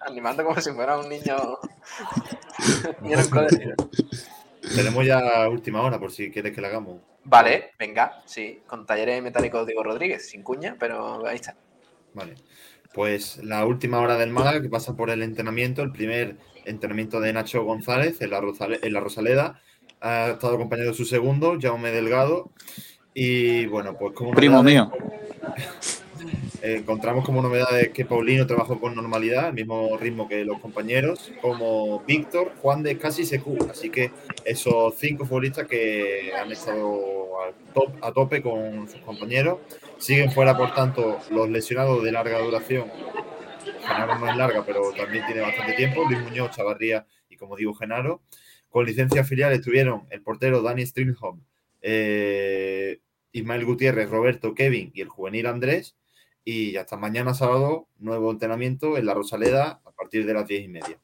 Animando 0.07 0.43
como 0.43 0.59
si 0.61 0.71
fuera 0.71 0.97
un 0.97 1.09
niño. 1.09 1.35
niño 3.01 3.17
en 3.19 3.75
tenemos 4.75 5.05
ya 5.05 5.47
última 5.49 5.81
hora 5.81 5.99
por 5.99 6.11
si 6.11 6.31
quieres 6.31 6.53
que 6.53 6.61
la 6.61 6.69
hagamos. 6.69 6.99
Vale, 7.23 7.71
venga, 7.77 8.21
sí, 8.25 8.61
con 8.65 8.85
talleres 8.85 9.21
metálicos 9.21 9.65
Diego 9.65 9.83
Rodríguez, 9.83 10.29
sin 10.29 10.43
cuña, 10.43 10.75
pero 10.79 11.25
ahí 11.27 11.35
está. 11.35 11.55
Vale. 12.13 12.35
Pues 12.93 13.43
la 13.43 13.65
última 13.65 13.99
hora 13.99 14.17
del 14.17 14.31
Málaga 14.31 14.61
que 14.61 14.69
pasa 14.69 14.95
por 14.95 15.09
el 15.09 15.21
entrenamiento, 15.21 15.81
el 15.81 15.91
primer 15.91 16.37
entrenamiento 16.65 17.19
de 17.19 17.33
Nacho 17.33 17.63
González 17.63 18.21
en 18.21 18.31
la, 18.31 18.41
en 18.81 18.93
la 18.93 18.99
Rosaleda. 18.99 19.61
Ha 19.99 20.29
estado 20.31 20.55
acompañado 20.55 20.91
de 20.91 20.97
su 20.97 21.05
segundo, 21.05 21.57
Jaume 21.59 21.91
Delgado. 21.91 22.51
Y 23.13 23.65
bueno, 23.65 23.97
pues 23.97 24.13
como. 24.13 24.31
Primo 24.31 24.63
mío. 24.63 24.91
Encontramos 26.61 27.23
como 27.23 27.41
novedades 27.41 27.89
que 27.89 28.03
Paulino 28.03 28.47
trabajó 28.47 28.79
con 28.79 28.95
normalidad, 28.95 29.47
al 29.47 29.53
mismo 29.53 29.95
ritmo 29.97 30.27
que 30.27 30.43
los 30.43 30.59
compañeros, 30.59 31.31
como 31.41 31.99
Víctor, 32.01 32.51
Juan 32.61 32.81
de 32.81 32.97
Casi 32.97 33.25
Secu. 33.25 33.57
Así 33.69 33.89
que 33.89 34.11
esos 34.43 34.95
cinco 34.97 35.25
futbolistas 35.25 35.67
que 35.67 36.31
han 36.33 36.51
estado 36.51 37.27
a, 38.01 38.11
tope 38.11 38.41
con 38.41 38.87
sus 38.89 38.99
compañeros. 39.01 39.59
Siguen 39.97 40.31
fuera, 40.31 40.57
por 40.57 40.73
tanto, 40.73 41.19
los 41.29 41.49
lesionados 41.49 42.03
de 42.03 42.11
larga 42.11 42.39
duración. 42.39 42.85
Genaro 43.81 44.17
no 44.17 44.29
es 44.29 44.35
larga, 44.35 44.63
pero 44.65 44.91
también 44.93 45.25
tiene 45.27 45.41
bastante 45.41 45.73
tiempo. 45.73 46.05
Luis 46.05 46.19
Muñoz, 46.21 46.51
Chavarría 46.55 47.05
y, 47.29 47.37
como 47.37 47.55
digo, 47.55 47.73
Genaro. 47.75 48.21
Con 48.69 48.85
licencia 48.85 49.23
filial 49.23 49.53
estuvieron 49.53 50.07
el 50.09 50.21
portero 50.21 50.61
Dani 50.61 50.85
Stringholm, 50.85 51.41
eh, 51.81 52.99
Ismael 53.31 53.65
Gutiérrez, 53.65 54.09
Roberto, 54.09 54.53
Kevin 54.53 54.91
y 54.93 55.01
el 55.01 55.07
juvenil 55.07 55.45
Andrés 55.45 55.95
y 56.49 56.77
hasta 56.77 56.95
mañana 56.95 57.33
sábado, 57.33 57.89
nuevo 57.97 58.31
entrenamiento 58.31 58.97
en 58.97 59.05
la 59.05 59.13
Rosaleda 59.13 59.81
a 59.83 59.91
partir 59.91 60.25
de 60.25 60.33
las 60.33 60.47
diez 60.47 60.63
y 60.63 60.69
media. 60.69 60.97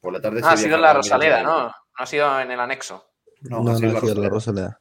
Por 0.00 0.14
la 0.14 0.18
tarde. 0.18 0.40
Ah, 0.42 0.52
ha 0.52 0.56
sido 0.56 0.76
en 0.76 0.80
la 0.80 0.94
Rosaleda, 0.94 1.42
¿no? 1.42 1.66
No 1.66 1.74
ha 1.94 2.06
sido 2.06 2.40
en 2.40 2.50
el 2.50 2.58
anexo. 2.58 3.04
No, 3.42 3.62
no, 3.62 3.72
ha 3.72 3.76
sido, 3.76 3.98
en 4.00 4.22
la 4.22 4.30
Rosaleda. 4.30 4.80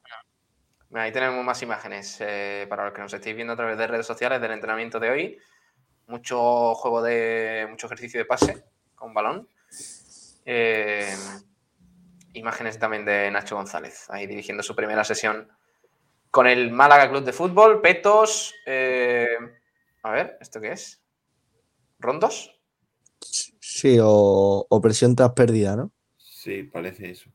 Ahí 0.93 1.12
tenemos 1.12 1.43
más 1.43 1.62
imágenes 1.62 2.20
eh, 2.22 2.68
para 2.70 2.86
los 2.86 2.93
que 2.93 3.01
nos 3.01 3.12
estéis 3.12 3.36
viendo 3.36 3.51
a 3.51 3.58
través 3.58 3.78
de 3.78 3.86
redes 3.86 4.05
sociales 4.05 4.39
del 4.39 4.51
entrenamiento 4.51 4.97
de 4.97 5.10
hoy. 5.10 5.38
Mucho 6.05 6.74
juego 6.76 7.01
de. 7.01 7.68
mucho 7.70 7.88
ejercicio 7.88 8.18
de 8.22 8.26
pase 8.26 8.64
con 8.95 9.14
balón. 9.14 9.49
Eh, 10.45 11.14
imágenes 12.32 12.80
también 12.80 13.03
de 13.03 13.30
Nacho 13.30 13.58
González, 13.58 14.10
ahí 14.10 14.26
dirigiendo 14.26 14.64
su 14.64 14.74
primera 14.74 15.03
sesión 15.03 15.51
con 16.32 16.47
el 16.47 16.72
Málaga 16.72 17.10
Club 17.10 17.26
de 17.26 17.34
Fútbol. 17.34 17.82
Petos. 17.82 18.55
Eh, 18.66 19.28
a 20.08 20.12
ver, 20.12 20.38
¿esto 20.39 20.62
qué 20.62 20.72
es? 20.72 21.01
¿Rondos? 21.99 22.58
Sí, 23.20 23.97
o, 24.01 24.80
presión 24.82 25.16
tras 25.16 25.34
pérdida, 25.34 25.76
¿no? 25.76 25.91
Sí, 26.18 26.64
parece 26.64 27.12
eso. 27.12 27.30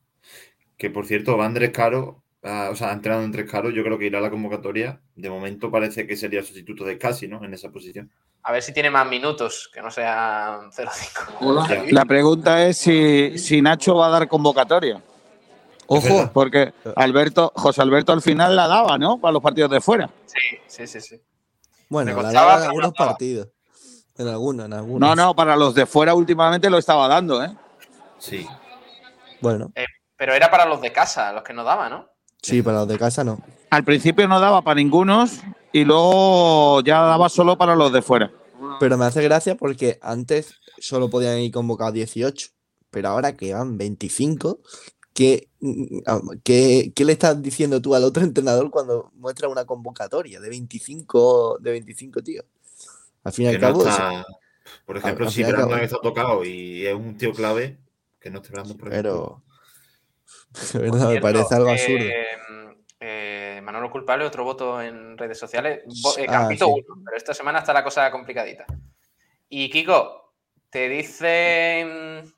Que 0.76 0.90
por 0.90 1.06
cierto, 1.06 1.36
va 1.36 1.44
Andrés 1.44 1.70
Caro, 1.70 2.24
ah, 2.42 2.70
o 2.72 2.76
sea, 2.76 2.90
ha 2.90 2.92
entrenado 2.92 3.22
Andrés 3.22 3.50
Caro, 3.50 3.70
yo 3.70 3.84
creo 3.84 3.98
que 3.98 4.06
irá 4.06 4.18
a 4.18 4.22
la 4.22 4.30
convocatoria. 4.30 5.00
De 5.14 5.28
momento 5.28 5.70
parece 5.70 6.06
que 6.06 6.16
sería 6.16 6.42
sustituto 6.42 6.84
de 6.84 6.98
Casi, 6.98 7.28
¿no? 7.28 7.44
En 7.44 7.52
esa 7.52 7.70
posición. 7.70 8.10
A 8.44 8.52
ver 8.52 8.62
si 8.62 8.72
tiene 8.72 8.90
más 8.90 9.08
minutos, 9.08 9.70
que 9.72 9.82
no 9.82 9.90
sea 9.90 10.60
0-5. 10.70 11.90
La 11.90 12.04
pregunta 12.04 12.66
es 12.66 12.78
si, 12.78 13.38
si 13.38 13.62
Nacho 13.62 13.94
va 13.96 14.06
a 14.06 14.10
dar 14.10 14.28
convocatoria. 14.28 15.00
Ojo, 15.86 16.30
porque 16.32 16.72
Alberto, 16.96 17.52
José 17.54 17.82
Alberto 17.82 18.12
al 18.12 18.22
final 18.22 18.56
la 18.56 18.66
daba, 18.66 18.96
¿no? 18.98 19.20
Para 19.20 19.32
los 19.32 19.42
partidos 19.42 19.70
de 19.70 19.80
fuera. 19.80 20.08
Sí, 20.26 20.58
sí, 20.66 20.86
sí, 20.86 21.00
sí. 21.00 21.20
Bueno, 21.92 22.22
la 22.22 22.32
daba 22.32 22.56
en 22.56 22.62
algunos 22.70 22.94
partidos. 22.94 23.48
En 24.16 24.26
algunos, 24.26 24.64
en 24.64 24.72
algunos. 24.72 25.00
No, 25.10 25.14
no, 25.14 25.36
para 25.36 25.56
los 25.56 25.74
de 25.74 25.84
fuera 25.84 26.14
últimamente 26.14 26.70
lo 26.70 26.78
estaba 26.78 27.06
dando, 27.06 27.44
¿eh? 27.44 27.54
Sí. 28.18 28.46
Bueno. 29.42 29.70
Eh, 29.74 29.84
pero 30.16 30.32
era 30.32 30.50
para 30.50 30.64
los 30.64 30.80
de 30.80 30.90
casa, 30.90 31.34
los 31.34 31.42
que 31.42 31.52
no 31.52 31.64
daba, 31.64 31.90
¿no? 31.90 32.08
Sí, 32.40 32.62
para 32.62 32.78
los 32.78 32.88
de 32.88 32.98
casa 32.98 33.24
no. 33.24 33.42
Al 33.68 33.84
principio 33.84 34.26
no 34.26 34.40
daba 34.40 34.62
para 34.62 34.76
ningunos 34.76 35.40
y 35.70 35.84
luego 35.84 36.80
ya 36.80 37.02
daba 37.02 37.28
solo 37.28 37.58
para 37.58 37.76
los 37.76 37.92
de 37.92 38.00
fuera. 38.00 38.32
Pero 38.80 38.96
me 38.96 39.04
hace 39.04 39.22
gracia 39.22 39.54
porque 39.54 39.98
antes 40.00 40.54
solo 40.78 41.10
podían 41.10 41.40
ir 41.40 41.52
convocados 41.52 41.92
18, 41.92 42.48
pero 42.90 43.10
ahora 43.10 43.36
que 43.36 43.52
van 43.52 43.76
25, 43.76 44.60
¿Qué, 45.14 45.48
ah, 46.06 46.20
¿Qué, 46.42 46.92
le 46.96 47.12
estás 47.12 47.42
diciendo 47.42 47.82
tú 47.82 47.94
al 47.94 48.04
otro 48.04 48.22
entrenador 48.22 48.70
cuando 48.70 49.10
muestra 49.14 49.48
una 49.48 49.64
convocatoria 49.64 50.40
de 50.40 50.48
25, 50.48 51.58
de 51.60 51.70
25 51.70 52.22
tíos? 52.22 52.46
Al 53.24 53.32
fin 53.32 53.46
y 53.46 53.48
al 53.48 53.60
cabo. 53.60 53.84
por 54.86 54.96
ejemplo, 54.96 55.30
si 55.30 55.44
Brandon 55.44 55.80
está 55.80 55.98
tocado 56.00 56.44
y 56.44 56.86
es 56.86 56.94
un 56.94 57.16
tío 57.16 57.32
clave, 57.32 57.78
que 58.18 58.30
no 58.30 58.38
esté 58.38 58.50
hablando 58.50 58.76
por 58.76 58.90
Pero. 58.90 59.42
De 60.72 60.78
verdad, 60.78 61.08
me 61.10 61.20
parece 61.20 61.54
algo 61.54 61.70
absurdo. 61.70 62.04
Eh, 62.04 62.26
eh, 63.00 63.60
Manolo 63.62 63.90
Culpable, 63.90 64.24
otro 64.24 64.44
voto 64.44 64.80
en 64.80 65.18
redes 65.18 65.38
sociales. 65.38 65.80
Eh, 66.18 66.26
ah, 66.28 66.32
Campito 66.32 66.68
1, 66.68 66.84
pero 67.04 67.16
esta 67.16 67.34
semana 67.34 67.58
está 67.58 67.72
la 67.72 67.84
cosa 67.84 68.10
complicadita. 68.10 68.66
Y 69.48 69.68
Kiko, 69.68 70.34
te 70.70 70.88
dicen 70.88 72.32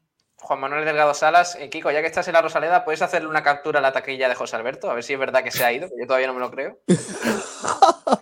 Juan 0.44 0.60
Manuel 0.60 0.84
Delgado 0.84 1.14
Salas, 1.14 1.56
eh, 1.58 1.70
Kiko, 1.70 1.90
ya 1.90 2.02
que 2.02 2.06
estás 2.06 2.28
en 2.28 2.34
la 2.34 2.42
Rosaleda, 2.42 2.84
¿puedes 2.84 3.00
hacerle 3.00 3.28
una 3.28 3.42
captura 3.42 3.78
a 3.78 3.82
la 3.82 3.92
taquilla 3.92 4.28
de 4.28 4.34
José 4.34 4.56
Alberto? 4.56 4.90
A 4.90 4.94
ver 4.94 5.02
si 5.02 5.14
es 5.14 5.18
verdad 5.18 5.42
que 5.42 5.50
se 5.50 5.64
ha 5.64 5.72
ido, 5.72 5.88
que 5.88 5.94
yo 5.98 6.06
todavía 6.06 6.26
no 6.26 6.34
me 6.34 6.40
lo 6.40 6.50
creo. 6.50 6.80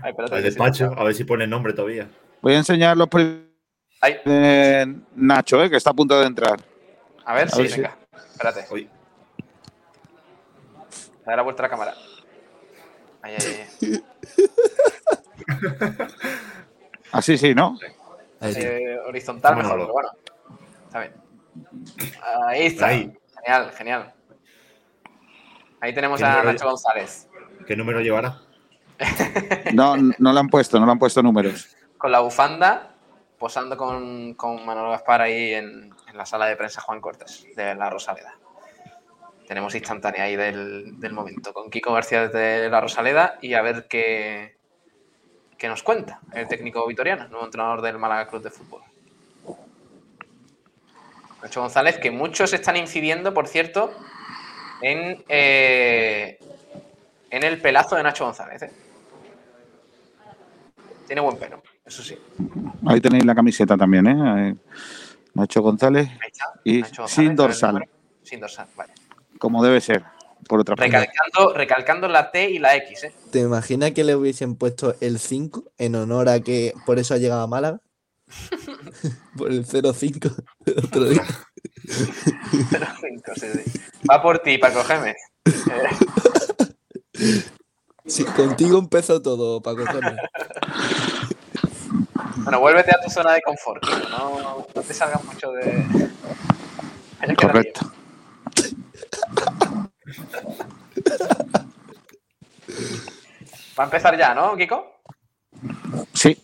Ay, 0.00 0.14
despacho, 0.40 0.94
a 0.96 1.02
ver 1.02 1.16
si 1.16 1.24
pone 1.24 1.42
el 1.42 1.50
nombre 1.50 1.72
todavía. 1.72 2.08
Voy 2.40 2.54
a 2.54 2.58
enseñar 2.58 2.96
los 2.96 3.08
de 4.24 4.94
Nacho, 5.16 5.64
eh, 5.64 5.70
que 5.70 5.76
está 5.76 5.90
a 5.90 5.94
punto 5.94 6.20
de 6.20 6.26
entrar. 6.26 6.60
A 7.24 7.34
ver, 7.34 7.50
sí, 7.50 7.64
venga. 7.64 7.96
Espérate. 8.30 8.64
Uy. 8.70 8.88
A 11.26 11.34
la 11.34 11.42
vuelta 11.42 11.62
a 11.62 11.66
la 11.66 11.68
cámara. 11.68 11.94
Ahí, 13.22 13.34
ahí, 13.34 13.66
ahí. 13.82 14.04
Así 17.10 17.36
sí, 17.36 17.56
¿no? 17.56 17.76
Eh, 18.40 18.98
horizontal 19.04 19.56
mejor, 19.56 19.80
pero 19.80 19.92
bueno. 19.92 20.10
Está 20.88 21.00
bien. 21.00 21.12
Ahí 22.46 22.66
está. 22.66 22.88
Genial, 22.88 23.72
genial. 23.76 24.14
Ahí 25.80 25.92
tenemos 25.92 26.22
a 26.22 26.42
Nacho 26.42 26.66
González. 26.66 27.28
¿Qué 27.66 27.76
número 27.76 28.00
llevará? 28.00 28.40
no, 29.74 29.96
no 29.96 30.32
le 30.32 30.40
han 30.40 30.48
puesto, 30.48 30.80
no 30.80 30.86
le 30.86 30.92
han 30.92 30.98
puesto 30.98 31.22
números. 31.22 31.76
Con 31.98 32.10
la 32.10 32.20
bufanda, 32.20 32.94
posando 33.38 33.76
con, 33.76 34.32
con 34.32 34.64
Manolo 34.64 34.90
Gaspar 34.90 35.20
ahí 35.20 35.52
en, 35.52 35.94
la 36.14 36.24
sala 36.24 36.46
de 36.46 36.56
prensa 36.56 36.80
Juan 36.80 37.02
Cortés, 37.02 37.46
de 37.54 37.74
la 37.74 37.90
Rosaleda. 37.90 38.38
Tenemos 39.46 39.74
instantánea 39.74 40.24
ahí 40.24 40.36
del, 40.36 40.98
del 40.98 41.12
momento, 41.12 41.52
con 41.52 41.68
Kiko 41.68 41.92
García 41.92 42.28
desde 42.28 42.70
la 42.70 42.80
Rosaleda 42.80 43.38
y 43.42 43.52
a 43.52 43.60
ver 43.60 43.86
qué, 43.88 44.56
qué 45.58 45.68
nos 45.68 45.82
cuenta 45.82 46.20
el 46.32 46.48
técnico 46.48 46.86
vitoriano, 46.86 47.28
nuevo 47.28 47.44
entrenador 47.44 47.82
del 47.82 47.98
Málaga 47.98 48.26
Club 48.28 48.42
de 48.42 48.50
Fútbol. 48.50 48.87
Nacho 51.42 51.60
González, 51.60 51.98
que 51.98 52.10
muchos 52.10 52.52
están 52.52 52.76
incidiendo, 52.76 53.32
por 53.32 53.46
cierto, 53.46 53.92
en, 54.82 55.24
eh, 55.28 56.38
en 57.30 57.42
el 57.44 57.60
pelazo 57.60 57.96
de 57.96 58.02
Nacho 58.02 58.24
González. 58.24 58.62
¿eh? 58.62 58.72
Tiene 61.06 61.20
buen 61.20 61.36
pelo, 61.38 61.62
eso 61.84 62.02
sí. 62.02 62.18
Ahí 62.86 63.00
tenéis 63.00 63.24
la 63.24 63.34
camiseta 63.34 63.76
también, 63.76 64.06
¿eh? 64.06 64.56
Nacho 65.34 65.62
González 65.62 66.08
y 66.64 66.82
sin 67.06 67.36
dorsal. 67.36 67.88
Sin 68.22 68.40
dorsal, 68.40 68.66
vale. 68.76 68.92
Como 69.38 69.62
debe 69.62 69.80
ser, 69.80 70.02
por 70.48 70.60
otra 70.60 70.74
recalcando, 70.74 71.54
recalcando 71.54 72.08
la 72.08 72.30
T 72.30 72.50
y 72.50 72.58
la 72.58 72.76
X, 72.76 73.04
¿eh? 73.04 73.12
¿Te 73.30 73.40
imaginas 73.40 73.92
que 73.92 74.04
le 74.04 74.16
hubiesen 74.16 74.56
puesto 74.56 74.96
el 75.00 75.18
5 75.18 75.64
en 75.78 75.94
honor 75.94 76.28
a 76.28 76.40
que 76.40 76.74
por 76.84 76.98
eso 76.98 77.14
ha 77.14 77.18
llegado 77.18 77.42
a 77.42 77.46
Málaga? 77.46 77.80
por 79.36 79.50
el 79.50 79.64
05 79.64 80.28
otro 80.84 81.04
día. 81.04 81.24
05, 81.86 83.32
sí, 83.36 83.46
Va 84.10 84.22
por 84.22 84.38
ti, 84.40 84.58
Paco 84.58 84.84
Gémez. 84.84 85.16
Sí, 88.06 88.24
contigo 88.24 88.78
empezó 88.78 89.20
todo, 89.20 89.60
Paco 89.60 89.84
Gémez. 89.84 90.16
Bueno, 92.36 92.60
vuélvete 92.60 92.90
a 92.90 93.04
tu 93.04 93.10
zona 93.10 93.34
de 93.34 93.42
confort, 93.42 93.84
no, 94.08 94.66
no 94.74 94.82
te 94.82 94.94
salgas 94.94 95.22
mucho 95.24 95.52
de. 95.52 95.86
Correcto. 97.36 97.92
Va 103.78 103.82
a 103.82 103.84
empezar 103.84 104.16
ya, 104.16 104.34
¿no, 104.34 104.56
Kiko? 104.56 105.02
Sí. 106.14 106.40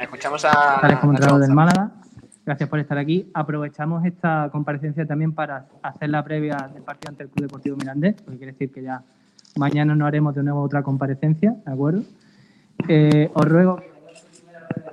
Escuchamos 0.00 0.44
a. 0.44 0.80
del 1.38 1.52
Málaga. 1.52 1.90
Gracias 2.44 2.68
por 2.68 2.78
estar 2.78 2.96
aquí. 2.96 3.28
Aprovechamos 3.34 4.04
esta 4.04 4.48
comparecencia 4.52 5.04
también 5.04 5.32
para 5.32 5.66
hacer 5.82 6.10
la 6.10 6.22
previa 6.22 6.70
del 6.72 6.82
partido 6.82 7.10
ante 7.10 7.24
el 7.24 7.28
Club 7.28 7.46
Deportivo 7.46 7.76
Mirandés, 7.76 8.14
porque 8.22 8.38
quiere 8.38 8.52
decir 8.52 8.72
que 8.72 8.82
ya 8.82 9.02
mañana 9.56 9.94
no 9.96 10.06
haremos 10.06 10.34
de 10.34 10.44
nuevo 10.44 10.62
otra 10.62 10.82
comparecencia, 10.82 11.56
¿de 11.66 11.72
acuerdo? 11.72 12.02
Eh, 12.86 13.30
os 13.34 13.44
ruego 13.48 13.82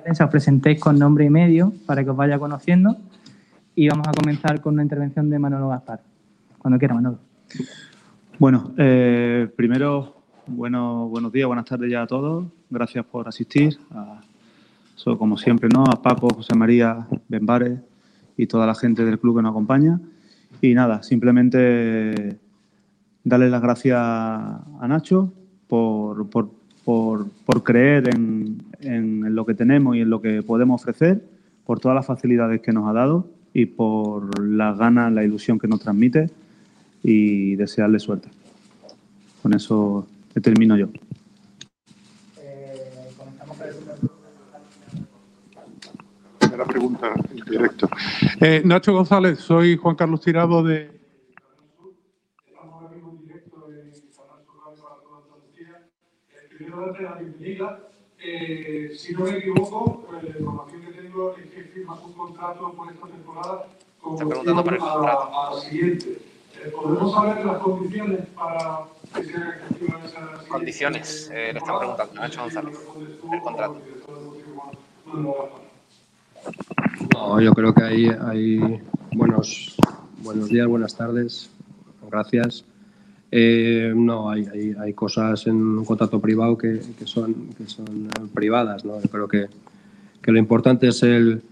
que 0.04 0.24
os 0.24 0.30
presentéis 0.30 0.80
con 0.80 0.98
nombre 0.98 1.24
y 1.24 1.30
medio 1.30 1.72
para 1.86 2.02
que 2.02 2.10
os 2.10 2.16
vaya 2.16 2.38
conociendo 2.38 2.96
y 3.74 3.88
vamos 3.88 4.08
a 4.08 4.12
comenzar 4.12 4.60
con 4.60 4.74
una 4.74 4.82
intervención 4.82 5.30
de 5.30 5.38
Manolo 5.38 5.68
Gaspar. 5.68 6.00
Cuando 6.58 6.78
quiera, 6.78 6.94
Manolo. 6.94 7.18
Bueno, 8.38 8.72
eh, 8.76 9.48
primero, 9.56 10.22
bueno, 10.46 11.08
buenos 11.08 11.30
días, 11.30 11.46
buenas 11.46 11.66
tardes 11.66 11.90
ya 11.90 12.02
a 12.02 12.06
todos. 12.06 12.46
Gracias 12.74 13.06
por 13.06 13.28
asistir. 13.28 13.78
A, 13.92 14.20
como 15.16 15.38
siempre, 15.38 15.68
¿no? 15.68 15.84
A 15.84 16.02
Paco, 16.02 16.28
José 16.34 16.56
María, 16.56 17.06
Benbares 17.28 17.78
y 18.36 18.48
toda 18.48 18.66
la 18.66 18.74
gente 18.74 19.04
del 19.04 19.20
club 19.20 19.36
que 19.36 19.42
nos 19.42 19.52
acompaña. 19.52 20.00
Y 20.60 20.74
nada, 20.74 21.04
simplemente 21.04 22.36
darle 23.22 23.48
las 23.48 23.62
gracias 23.62 23.96
a 23.96 24.86
Nacho 24.88 25.32
por, 25.68 26.28
por, 26.30 26.50
por, 26.84 27.62
creer 27.62 28.12
en, 28.12 28.60
en, 28.80 29.36
lo 29.36 29.46
que 29.46 29.54
tenemos 29.54 29.94
y 29.94 30.00
en 30.00 30.10
lo 30.10 30.20
que 30.20 30.42
podemos 30.42 30.82
ofrecer, 30.82 31.24
por 31.64 31.78
todas 31.78 31.94
las 31.94 32.06
facilidades 32.06 32.60
que 32.60 32.72
nos 32.72 32.88
ha 32.88 32.92
dado 32.92 33.28
y 33.52 33.66
por 33.66 34.40
las 34.40 34.76
ganas, 34.76 35.12
la 35.12 35.22
ilusión 35.22 35.60
que 35.60 35.68
nos 35.68 35.78
transmite 35.78 36.28
y 37.04 37.54
desearle 37.54 38.00
suerte. 38.00 38.30
Con 39.42 39.54
eso 39.54 40.08
termino 40.42 40.76
yo. 40.76 40.88
La 46.56 46.64
pregunta 46.64 47.12
en 47.30 47.44
directo. 47.44 47.88
Eh, 48.40 48.62
Nacho 48.64 48.92
González, 48.92 49.40
soy 49.40 49.76
Juan 49.76 49.96
Carlos 49.96 50.20
Tirado 50.20 50.62
de 50.62 50.90
Primero 56.56 56.86
darte 56.86 57.02
la 57.02 57.14
bienvenida. 57.14 57.80
Eh, 58.18 58.92
si 58.96 59.12
no 59.12 59.24
me 59.24 59.38
equivoco, 59.38 60.06
pues, 60.08 60.22
la 60.22 60.38
información 60.38 60.82
que 60.82 60.92
tengo 60.92 61.36
es 61.36 61.50
que 61.50 61.62
firmas 61.64 61.98
un 62.04 62.12
contrato 62.12 62.72
por 62.72 62.92
esta 62.92 63.06
temporada 63.06 63.66
con 64.00 64.32
a, 64.32 65.48
a, 65.50 65.54
la 65.54 65.60
siguiente. 65.60 66.18
Eh, 66.62 66.70
¿Podemos 66.70 67.12
saber 67.12 67.44
las 67.44 67.58
condiciones 67.58 68.20
para 68.34 68.84
que 69.14 69.24
se 69.24 69.36
haga 69.36 69.60
esa 70.04 70.48
Condiciones, 70.48 71.30
eh, 71.34 71.52
le 71.52 71.58
están 71.58 71.78
preguntando 71.78 72.14
Nacho 72.14 72.40
González, 72.42 72.78
el 73.32 73.40
contrato. 73.40 73.80
No, 77.12 77.40
yo 77.40 77.52
creo 77.52 77.74
que 77.74 77.82
hay, 77.82 78.06
hay 78.06 78.80
buenos, 79.12 79.76
buenos 80.22 80.48
días, 80.48 80.66
buenas 80.66 80.96
tardes, 80.96 81.50
gracias. 82.10 82.64
Eh, 83.30 83.92
no, 83.96 84.30
hay, 84.30 84.46
hay, 84.46 84.74
hay, 84.78 84.92
cosas 84.92 85.46
en 85.48 85.56
un 85.56 85.84
contrato 85.84 86.20
privado 86.20 86.56
que, 86.56 86.80
que, 86.96 87.06
son, 87.06 87.48
que 87.58 87.66
son 87.66 88.08
privadas. 88.32 88.84
¿no? 88.84 89.00
Yo 89.02 89.08
creo 89.08 89.26
que, 89.26 89.46
que, 90.22 90.30
lo 90.30 90.38
importante 90.38 90.86
es 90.88 91.02
el, 91.02 91.42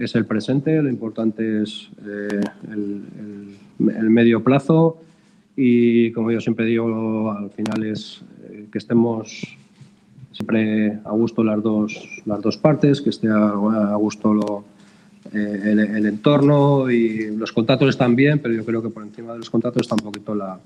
es 0.00 0.14
el 0.14 0.24
presente, 0.24 0.80
lo 0.80 0.88
importante 0.88 1.62
es 1.62 1.90
eh, 2.06 2.40
el, 2.70 3.56
el, 3.80 4.10
medio 4.10 4.42
plazo 4.42 4.98
y, 5.56 6.10
como 6.12 6.30
yo 6.30 6.40
siempre 6.40 6.64
digo, 6.64 7.32
al 7.32 7.50
final 7.50 7.84
es 7.84 8.22
eh, 8.48 8.68
que 8.72 8.78
estemos 8.78 9.58
siempre 10.36 10.98
a 11.02 11.10
gusto 11.12 11.42
las 11.42 11.62
dos, 11.62 12.20
las 12.26 12.42
dos 12.42 12.58
partes, 12.58 13.00
que 13.00 13.08
esté 13.08 13.28
a, 13.28 13.96
gusto 13.96 14.34
lo, 14.34 14.64
eh, 15.32 15.60
el, 15.64 15.78
el, 15.78 16.06
entorno 16.06 16.90
y 16.90 17.34
los 17.34 17.52
contratos 17.52 17.88
están 17.88 18.14
bien, 18.14 18.38
pero 18.40 18.52
yo 18.52 18.64
creo 18.64 18.82
que 18.82 18.90
por 18.90 19.02
encima 19.02 19.32
de 19.32 19.38
los 19.38 19.48
contratos 19.48 19.82
está 19.82 19.94
un 19.94 20.02
poquito 20.02 20.34
la, 20.34 20.60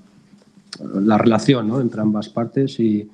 la 0.93 1.17
relación 1.17 1.71
entre 1.79 2.01
ambas 2.01 2.27
partes 2.27 2.81
y, 2.81 3.09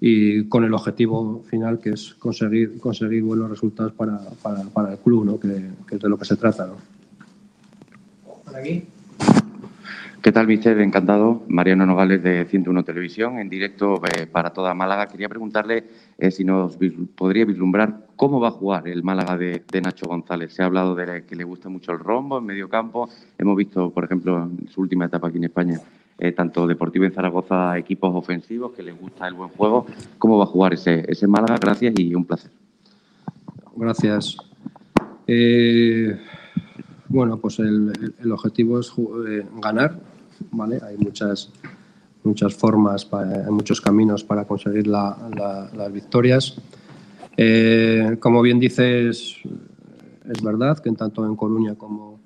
y, 0.00 0.48
con 0.48 0.64
el 0.64 0.74
objetivo 0.74 1.44
final 1.48 1.78
que 1.78 1.90
es 1.90 2.14
conseguir, 2.14 2.78
conseguir 2.78 3.22
buenos 3.22 3.48
resultados 3.48 3.92
para, 3.92 4.18
para, 4.74 4.92
el 4.92 4.98
club, 4.98 5.24
¿no? 5.24 5.38
que, 5.38 5.70
es 5.94 6.00
de 6.00 6.08
lo 6.08 6.18
que 6.18 6.24
se 6.24 6.36
trata. 6.36 6.70
Por 8.44 8.56
aquí. 8.56 8.84
¿Qué 10.22 10.32
tal, 10.32 10.46
mister? 10.46 10.78
Encantado. 10.80 11.44
Mariano 11.48 11.86
Nogales 11.86 12.22
de 12.22 12.44
101 12.44 12.84
Televisión, 12.84 13.38
en 13.38 13.48
directo 13.48 14.02
eh, 14.04 14.26
para 14.26 14.50
toda 14.50 14.74
Málaga. 14.74 15.06
Quería 15.06 15.30
preguntarle 15.30 15.84
eh, 16.18 16.30
si 16.30 16.44
nos 16.44 16.76
podría 17.14 17.46
vislumbrar 17.46 18.06
cómo 18.16 18.38
va 18.38 18.48
a 18.48 18.50
jugar 18.50 18.86
el 18.86 19.02
Málaga 19.02 19.38
de, 19.38 19.62
Nacho 19.82 20.04
González. 20.06 20.52
Se 20.52 20.62
ha 20.62 20.66
hablado 20.66 20.94
de 20.94 21.24
que 21.24 21.34
le 21.34 21.44
gusta 21.44 21.70
mucho 21.70 21.92
el 21.92 22.00
rombo 22.00 22.36
en 22.36 22.44
medio 22.44 22.68
campo. 22.68 23.08
Hemos 23.38 23.56
visto, 23.56 23.90
por 23.92 24.04
ejemplo, 24.04 24.42
en 24.42 24.68
su 24.68 24.82
última 24.82 25.06
etapa 25.06 25.28
aquí 25.28 25.38
en 25.38 25.44
España, 25.44 25.80
eh, 26.18 26.32
tanto 26.32 26.66
Deportivo 26.66 27.06
en 27.06 27.12
Zaragoza, 27.12 27.78
equipos 27.78 28.14
ofensivos 28.14 28.72
que 28.72 28.82
les 28.82 29.00
gusta 29.00 29.26
el 29.26 29.32
buen 29.32 29.48
juego. 29.48 29.86
¿Cómo 30.18 30.36
va 30.36 30.44
a 30.44 30.48
jugar 30.48 30.74
ese, 30.74 31.26
Málaga? 31.28 31.56
Gracias 31.58 31.94
y 31.98 32.14
un 32.14 32.26
placer. 32.26 32.50
Gracias. 33.74 34.36
Bueno, 37.08 37.38
pues 37.38 37.58
el, 37.58 38.14
el 38.22 38.32
objetivo 38.32 38.78
es 38.78 38.92
ganar, 39.62 39.98
¿vale? 40.50 40.80
Hay 40.82 40.96
muchas, 40.96 41.50
muchas 42.24 42.54
formas, 42.54 43.08
hay 43.12 43.50
muchos 43.50 43.80
caminos 43.80 44.24
para 44.24 44.44
conseguir 44.44 44.86
la, 44.86 45.16
la, 45.36 45.70
las 45.74 45.92
victorias. 45.92 46.56
Eh, 47.36 48.16
como 48.20 48.42
bien 48.42 48.58
dices, 48.58 49.36
es 50.28 50.42
verdad 50.42 50.78
que 50.78 50.90
tanto 50.92 51.24
en 51.24 51.36
Coruña 51.36 51.74
como, 51.74 52.20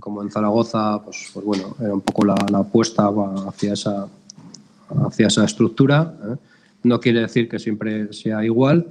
como 0.00 0.22
en 0.22 0.30
Zaragoza, 0.30 1.02
pues, 1.04 1.30
pues, 1.32 1.44
bueno, 1.44 1.76
era 1.80 1.92
un 1.92 2.00
poco 2.00 2.24
la, 2.24 2.34
la 2.50 2.58
apuesta 2.58 3.10
hacia 3.46 3.72
esa, 3.74 4.08
hacia 5.06 5.26
esa 5.26 5.44
estructura. 5.44 6.14
¿eh? 6.22 6.36
No 6.84 7.00
quiere 7.00 7.20
decir 7.20 7.48
que 7.48 7.58
siempre 7.58 8.12
sea 8.12 8.44
igual, 8.44 8.86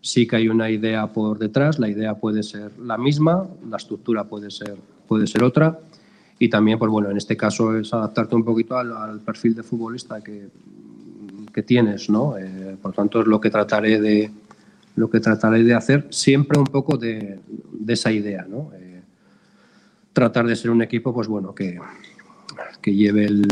sí 0.00 0.26
que 0.26 0.36
hay 0.36 0.48
una 0.48 0.70
idea 0.70 1.06
por 1.12 1.38
detrás, 1.38 1.78
la 1.78 1.88
idea 1.88 2.14
puede 2.14 2.42
ser 2.42 2.78
la 2.78 2.98
misma, 2.98 3.48
la 3.68 3.76
estructura 3.76 4.24
puede 4.24 4.50
ser, 4.50 4.76
puede 5.06 5.26
ser 5.26 5.42
otra. 5.44 5.78
Y 6.42 6.48
también, 6.48 6.76
pues 6.76 6.90
bueno, 6.90 7.08
en 7.08 7.16
este 7.16 7.36
caso 7.36 7.78
es 7.78 7.94
adaptarte 7.94 8.34
un 8.34 8.42
poquito 8.42 8.76
al, 8.76 8.90
al 8.90 9.20
perfil 9.20 9.54
de 9.54 9.62
futbolista 9.62 10.20
que, 10.20 10.48
que 11.54 11.62
tienes, 11.62 12.10
¿no? 12.10 12.36
Eh, 12.36 12.76
por 12.82 12.92
tanto, 12.92 13.20
es 13.20 13.28
lo 13.28 13.40
que 13.40 13.48
trataré 13.48 14.00
de, 14.00 14.28
lo 14.96 15.08
que 15.08 15.20
trataré 15.20 15.62
de 15.62 15.72
hacer, 15.72 16.08
siempre 16.10 16.58
un 16.58 16.66
poco 16.66 16.96
de, 16.96 17.38
de 17.70 17.92
esa 17.92 18.10
idea, 18.10 18.44
¿no? 18.50 18.72
Eh, 18.74 19.02
tratar 20.12 20.44
de 20.48 20.56
ser 20.56 20.72
un 20.72 20.82
equipo 20.82 21.14
pues 21.14 21.28
bueno 21.28 21.54
que, 21.54 21.78
que 22.80 22.92
lleve 22.92 23.26
el, 23.26 23.46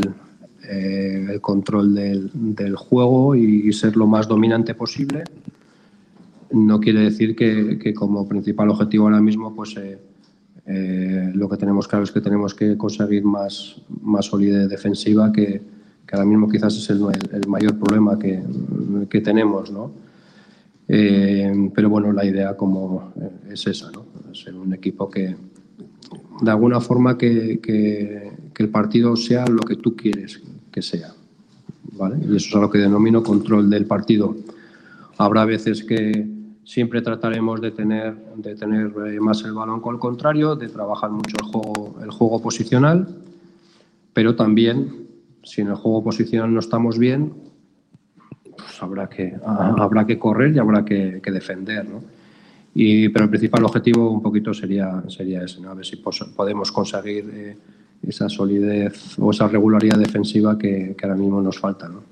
eh, 0.67 1.27
el 1.31 1.39
control 1.39 1.95
del, 1.95 2.29
del, 2.33 2.75
juego 2.75 3.37
y 3.37 3.71
ser 3.71 3.95
lo 3.95 4.05
más 4.05 4.27
dominante 4.27 4.75
posible. 4.75 5.23
No 6.51 6.81
quiere 6.81 6.99
decir 7.03 7.37
que, 7.37 7.79
que 7.79 7.93
como 7.93 8.27
principal 8.27 8.69
objetivo 8.69 9.05
ahora 9.05 9.21
mismo 9.21 9.55
pues 9.55 9.77
eh, 10.67 11.11
eh, 11.11 11.31
lo 11.33 11.49
que 11.49 11.57
tenemos 11.57 11.87
claro 11.87 12.03
es 12.03 12.11
que 12.11 12.21
tenemos 12.21 12.53
que 12.53 12.77
conseguir 12.77 13.23
más, 13.23 13.81
más 14.01 14.25
solidez 14.25 14.69
defensiva 14.69 15.31
que, 15.31 15.61
que 16.05 16.15
ahora 16.15 16.25
mismo 16.25 16.49
quizás 16.49 16.75
es 16.77 16.89
el, 16.89 17.01
el 17.31 17.47
mayor 17.47 17.77
problema 17.77 18.17
que, 18.17 18.41
que 19.09 19.21
tenemos. 19.21 19.71
¿no? 19.71 19.91
pero 21.73 21.89
bueno, 21.89 22.11
la 22.11 22.25
idea 22.25 22.57
como 22.57 23.13
es 23.49 23.65
esa, 23.65 23.89
¿no? 23.91 24.05
Ser 24.33 24.55
un 24.55 24.73
equipo 24.73 25.09
que, 25.09 25.37
de 26.41 26.51
alguna 26.51 26.81
forma, 26.81 27.17
que, 27.17 27.59
que, 27.61 28.31
el 28.57 28.69
partido 28.69 29.15
sea 29.15 29.47
lo 29.47 29.61
que 29.61 29.77
tú 29.77 29.95
quieres 29.95 30.39
que 30.71 30.83
sea. 30.83 31.13
¿vale? 31.93 32.17
Y 32.21 32.35
eso 32.35 32.49
es 32.49 32.55
a 32.55 32.59
lo 32.59 32.69
que 32.69 32.77
denomino 32.77 33.23
control 33.23 33.71
del 33.71 33.87
partido. 33.87 34.35
Habrá 35.17 35.45
veces 35.45 35.83
que 35.83 36.27
siempre 36.63 37.01
trataremos 37.01 37.61
de 37.61 37.71
tener, 37.71 38.15
de 38.35 38.55
tener 38.55 38.93
más 39.19 39.43
el 39.43 39.53
balón 39.53 39.81
con 39.81 39.95
el 39.95 39.99
contrario, 39.99 40.55
de 40.55 40.69
trabajar 40.69 41.09
mucho 41.11 41.35
el 41.39 41.45
juego, 41.47 41.95
el 42.01 42.11
juego 42.11 42.41
posicional, 42.41 43.07
pero 44.13 44.35
también, 44.35 45.07
si 45.43 45.61
en 45.61 45.67
el 45.67 45.75
juego 45.75 46.03
posicional 46.03 46.53
no 46.53 46.59
estamos 46.59 46.97
bien, 46.97 47.33
pues 48.55 48.81
habrá 48.81 49.09
que, 49.09 49.35
habrá 49.43 50.05
que 50.05 50.19
correr 50.19 50.55
y 50.55 50.59
habrá 50.59 50.85
que, 50.85 51.19
que 51.23 51.31
defender. 51.31 51.87
¿no? 51.87 52.03
Y, 52.73 53.09
pero 53.09 53.25
el 53.25 53.29
principal 53.29 53.63
objetivo 53.65 54.11
un 54.11 54.21
poquito 54.21 54.53
sería, 54.53 55.03
sería 55.07 55.43
ese, 55.43 55.61
¿no? 55.61 55.71
a 55.71 55.73
ver 55.73 55.85
si 55.85 55.97
podemos 55.97 56.71
conseguir 56.71 57.29
eh, 57.33 57.57
esa 58.07 58.29
solidez 58.29 59.17
o 59.19 59.31
esa 59.31 59.47
regularidad 59.47 59.97
defensiva 59.97 60.57
que, 60.57 60.95
que 60.97 61.05
ahora 61.05 61.17
mismo 61.17 61.41
nos 61.41 61.59
falta. 61.59 61.89
¿no? 61.89 62.03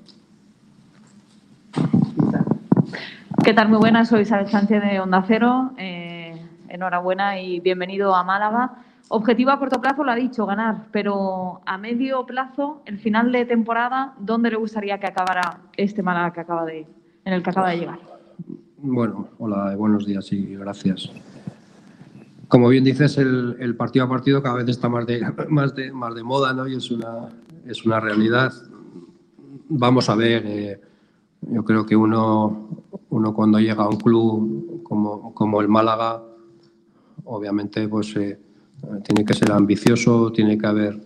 ¿Qué 3.44 3.54
tal? 3.54 3.70
Muy 3.70 3.78
buenas, 3.78 4.08
soy 4.08 4.22
Isabel 4.22 4.48
Sánchez 4.48 4.82
de 4.82 5.00
Onda 5.00 5.24
Cero. 5.26 5.72
Eh, 5.78 6.38
enhorabuena 6.68 7.40
y 7.40 7.60
bienvenido 7.60 8.14
a 8.14 8.22
Málaga. 8.22 8.82
Objetivo 9.08 9.50
a 9.50 9.58
corto 9.58 9.80
plazo 9.80 10.04
lo 10.04 10.12
ha 10.12 10.14
dicho, 10.14 10.44
ganar, 10.44 10.88
pero 10.92 11.62
a 11.64 11.78
medio 11.78 12.26
plazo, 12.26 12.82
el 12.84 12.98
final 12.98 13.32
de 13.32 13.46
temporada, 13.46 14.14
¿dónde 14.18 14.50
le 14.50 14.56
gustaría 14.56 14.98
que 15.00 15.06
acabara 15.06 15.60
este 15.76 16.02
Málaga 16.02 16.32
que 16.34 16.40
acaba 16.40 16.64
de, 16.66 16.86
en 17.24 17.32
el 17.32 17.42
que 17.42 17.50
acaba 17.50 17.70
de 17.70 17.78
llegar? 17.78 17.98
Bueno, 18.76 19.28
hola, 19.38 19.74
buenos 19.74 20.06
días 20.06 20.30
y 20.32 20.56
gracias. 20.56 21.10
Como 22.48 22.68
bien 22.68 22.84
dices, 22.84 23.16
el, 23.16 23.74
partido 23.76 24.04
a 24.04 24.08
partido 24.08 24.42
cada 24.42 24.56
vez 24.56 24.68
está 24.68 24.88
más 24.88 25.06
de, 25.06 25.22
más 25.48 25.74
de, 25.74 25.92
más 25.92 26.14
de 26.14 26.22
moda 26.22 26.52
¿no? 26.52 26.68
y 26.68 26.76
es 26.76 26.90
una, 26.90 27.28
es 27.66 27.86
una 27.86 28.00
realidad. 28.00 28.52
Vamos 29.68 30.10
a 30.10 30.14
ver, 30.14 30.42
eh, 30.46 30.80
yo 31.42 31.64
creo 31.64 31.86
que 31.86 31.96
uno, 31.96 32.68
uno 33.10 33.34
cuando 33.34 33.58
llega 33.58 33.84
a 33.84 33.88
un 33.88 33.96
club 33.96 34.82
como, 34.82 35.34
como 35.34 35.60
el 35.60 35.68
Málaga, 35.68 36.22
obviamente 37.24 37.86
pues 37.88 38.16
eh, 38.16 38.38
tiene 39.04 39.24
que 39.24 39.34
ser 39.34 39.52
ambicioso, 39.52 40.32
tiene 40.32 40.56
que 40.56 40.66
haber, 40.66 41.00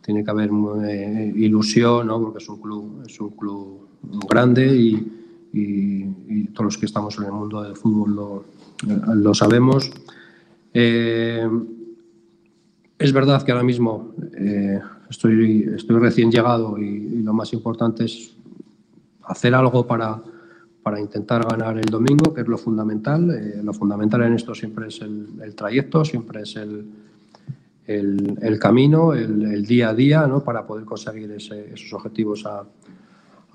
tiene 0.00 0.24
que 0.24 0.30
haber 0.30 0.50
eh, 0.86 1.32
ilusión, 1.36 2.06
¿no? 2.06 2.20
porque 2.20 2.38
es 2.38 2.48
un 2.48 2.60
club, 2.60 3.02
es 3.06 3.20
un 3.20 3.30
club 3.30 3.88
grande 4.28 4.66
y, 4.76 5.12
y, 5.52 6.44
todos 6.52 6.66
los 6.66 6.78
que 6.78 6.86
estamos 6.86 7.16
en 7.18 7.24
el 7.24 7.32
mundo 7.32 7.62
del 7.62 7.74
fútbol 7.74 8.14
lo, 8.14 8.44
lo 9.14 9.34
sabemos. 9.34 9.90
Eh, 10.72 11.48
es 12.98 13.12
verdad 13.12 13.42
que 13.42 13.52
ahora 13.52 13.64
mismo 13.64 14.14
eh, 14.36 14.80
estoy, 15.10 15.70
estoy 15.76 15.98
recién 15.98 16.30
llegado 16.30 16.78
y, 16.78 17.22
lo 17.22 17.32
más 17.32 17.52
importante 17.54 18.04
es 18.04 18.34
hacer 19.22 19.54
algo 19.54 19.86
para, 19.86 20.22
para 20.84 21.00
intentar 21.00 21.44
ganar 21.48 21.78
el 21.78 21.86
domingo, 21.86 22.32
que 22.32 22.42
es 22.42 22.46
lo 22.46 22.58
fundamental. 22.58 23.30
Eh, 23.30 23.62
lo 23.64 23.72
fundamental 23.72 24.22
en 24.22 24.34
esto 24.34 24.54
siempre 24.54 24.88
es 24.88 25.00
el, 25.00 25.54
trayecto, 25.56 26.04
siempre 26.04 26.42
es 26.42 26.54
el, 26.56 26.86
el, 27.86 28.58
camino, 28.60 29.14
el, 29.14 29.64
día 29.64 29.88
a 29.88 29.94
día, 29.94 30.26
¿no? 30.26 30.44
para 30.44 30.66
poder 30.66 30.84
conseguir 30.84 31.30
esos 31.32 31.92
objetivos 31.94 32.44
a, 32.44 32.64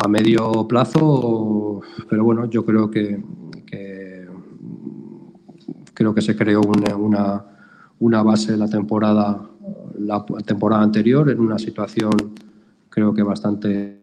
a 0.01 0.07
medio 0.07 0.67
plazo, 0.67 1.82
pero 2.09 2.23
bueno, 2.23 2.49
yo 2.49 2.65
creo 2.65 2.89
que, 2.89 3.21
creo 5.93 6.15
que 6.15 6.21
se 6.21 6.36
creó 6.36 6.61
una, 6.61 7.45
una, 7.99 8.23
base 8.23 8.53
de 8.53 8.57
la 8.57 8.69
temporada, 8.69 9.49
la 9.99 10.25
temporada 10.45 10.82
anterior 10.82 11.30
en 11.30 11.39
una 11.39 11.59
situación 11.59 12.11
creo 12.89 13.13
que 13.13 13.23
bastante 13.23 13.99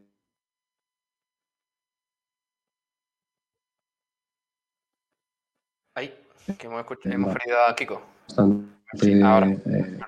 Ahí, 5.95 6.13
que 6.59 6.67
hemos, 6.67 6.85
hemos 7.05 7.33
perdido 7.33 7.67
a 7.67 7.75
Kiko. 7.75 8.03
Bastante 8.29 9.25
ahora, 9.25 9.49
eh, 9.49 9.99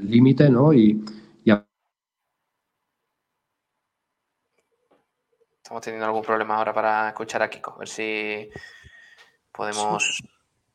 límite, 0.00 0.48
¿no? 0.48 0.72
Y, 0.72 1.04
Estamos 5.68 5.82
teniendo 5.82 6.06
algún 6.06 6.22
problema 6.22 6.56
ahora 6.56 6.72
para 6.72 7.08
escuchar 7.08 7.42
a 7.42 7.50
Kiko, 7.50 7.74
a 7.74 7.78
ver 7.80 7.88
si 7.88 8.48
podemos 9.52 10.22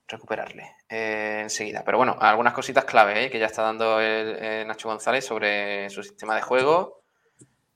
recuperarle 0.07 0.75
eh, 0.87 1.39
enseguida. 1.41 1.83
Pero 1.83 1.97
bueno, 1.97 2.15
algunas 2.19 2.53
cositas 2.53 2.85
clave 2.85 3.25
eh, 3.25 3.31
que 3.31 3.39
ya 3.39 3.47
está 3.47 3.63
dando 3.63 3.99
el, 3.99 4.67
Nacho 4.67 4.89
González 4.89 5.25
sobre 5.25 5.89
su 5.89 6.03
sistema 6.03 6.35
de 6.35 6.43
juego, 6.43 7.01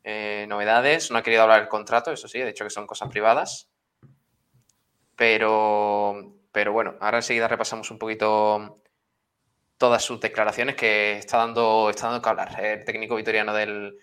eh, 0.04 0.46
novedades. 0.48 1.10
No 1.10 1.18
ha 1.18 1.24
querido 1.24 1.42
hablar 1.42 1.62
del 1.62 1.70
contrato, 1.70 2.12
eso 2.12 2.28
sí, 2.28 2.38
de 2.38 2.50
hecho 2.50 2.66
que 2.66 2.70
son 2.70 2.86
cosas 2.86 3.10
privadas. 3.10 3.68
Pero, 5.18 6.36
pero 6.54 6.72
bueno, 6.72 6.96
ahora 7.02 7.18
enseguida 7.18 7.48
repasamos 7.48 7.92
un 7.92 7.98
poquito 7.98 8.82
todas 9.78 10.04
sus 10.04 10.20
declaraciones 10.20 10.76
que 10.76 11.18
está 11.18 11.38
dando, 11.38 11.90
está 11.90 12.08
dando 12.08 12.22
que 12.22 12.30
hablar 12.30 12.64
el 12.64 12.86
técnico 12.86 13.16
vitoriano 13.16 13.54
del, 13.54 13.98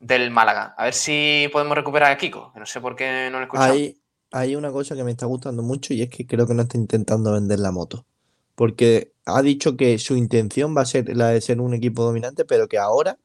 del 0.00 0.30
Málaga. 0.30 0.74
A 0.78 0.84
ver 0.84 0.94
si 0.94 1.48
podemos 1.52 1.76
recuperar 1.76 2.12
a 2.12 2.16
Kiko, 2.16 2.52
que 2.52 2.60
no 2.60 2.66
sé 2.66 2.80
por 2.80 2.96
qué 2.96 3.28
no 3.30 3.38
lo 3.38 3.44
escuchamos. 3.44 3.70
Hay, 3.70 4.00
hay 4.32 4.56
una 4.56 4.70
cosa 4.70 4.94
que 4.94 5.04
me 5.04 5.10
está 5.10 5.26
gustando 5.26 5.62
mucho 5.62 5.92
y 5.92 6.02
es 6.02 6.08
que 6.08 6.26
creo 6.26 6.46
que 6.46 6.54
no 6.54 6.62
está 6.62 6.78
intentando 6.78 7.32
vender 7.32 7.58
la 7.58 7.72
moto. 7.72 8.06
Porque 8.54 9.12
ha 9.26 9.42
dicho 9.42 9.76
que 9.76 9.98
su 9.98 10.16
intención 10.16 10.74
va 10.74 10.82
a 10.82 10.86
ser 10.86 11.14
la 11.14 11.28
de 11.28 11.40
ser 11.40 11.60
un 11.60 11.74
equipo 11.74 12.04
dominante, 12.04 12.44
pero 12.44 12.68
que 12.68 12.78
ahora 12.78 13.18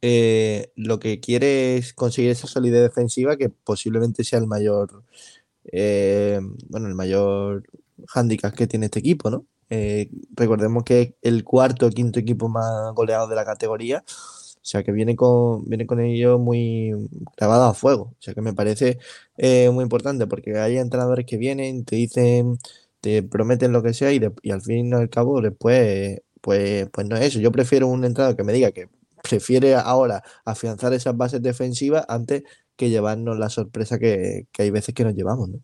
eh, 0.00 0.72
lo 0.76 0.98
que 0.98 1.20
quiere 1.20 1.76
es 1.76 1.92
conseguir 1.92 2.30
esa 2.30 2.46
solidez 2.46 2.82
defensiva 2.82 3.36
que 3.36 3.50
posiblemente 3.50 4.24
sea 4.24 4.38
el 4.38 4.46
mayor, 4.46 5.04
eh, 5.64 6.40
bueno, 6.68 6.88
el 6.88 6.94
mayor 6.94 7.64
hándicap 8.08 8.54
que 8.54 8.66
tiene 8.66 8.86
este 8.86 9.00
equipo, 9.00 9.30
¿no? 9.30 9.46
Eh, 9.70 10.10
recordemos 10.34 10.84
que 10.84 11.00
es 11.00 11.14
el 11.22 11.44
cuarto 11.44 11.86
o 11.86 11.90
quinto 11.90 12.20
equipo 12.20 12.48
más 12.48 12.92
goleado 12.94 13.26
de 13.28 13.36
la 13.36 13.44
categoría 13.44 14.04
o 14.62 14.64
sea 14.64 14.84
que 14.84 14.92
viene 14.92 15.16
con, 15.16 15.64
viene 15.64 15.86
con 15.86 16.00
ello 16.00 16.38
muy 16.38 16.92
grabado 17.36 17.64
a 17.64 17.74
fuego. 17.74 18.02
O 18.12 18.16
sea 18.20 18.32
que 18.32 18.40
me 18.42 18.54
parece 18.54 18.98
eh, 19.36 19.70
muy 19.70 19.82
importante 19.82 20.26
porque 20.28 20.56
hay 20.58 20.78
entrenadores 20.78 21.26
que 21.26 21.36
vienen, 21.36 21.84
te 21.84 21.96
dicen, 21.96 22.58
te 23.00 23.24
prometen 23.24 23.72
lo 23.72 23.82
que 23.82 23.92
sea 23.92 24.12
y, 24.12 24.20
al 24.50 24.62
fin 24.62 24.90
y 24.90 24.94
al 24.94 25.10
cabo 25.10 25.40
después, 25.40 26.20
pues, 26.40 26.88
pues 26.92 27.06
no 27.08 27.16
es 27.16 27.22
eso. 27.26 27.40
Yo 27.40 27.50
prefiero 27.50 27.88
un 27.88 28.04
entrenador 28.04 28.36
que 28.36 28.44
me 28.44 28.52
diga 28.52 28.70
que 28.70 28.88
prefiere 29.22 29.74
ahora 29.74 30.22
afianzar 30.44 30.92
esas 30.92 31.16
bases 31.16 31.42
defensivas 31.42 32.04
antes 32.08 32.44
que 32.76 32.90
llevarnos 32.90 33.38
la 33.38 33.48
sorpresa 33.48 33.98
que, 33.98 34.46
hay 34.58 34.70
veces 34.70 34.94
que 34.94 35.04
nos 35.04 35.14
llevamos, 35.14 35.48
¿no? 35.48 35.58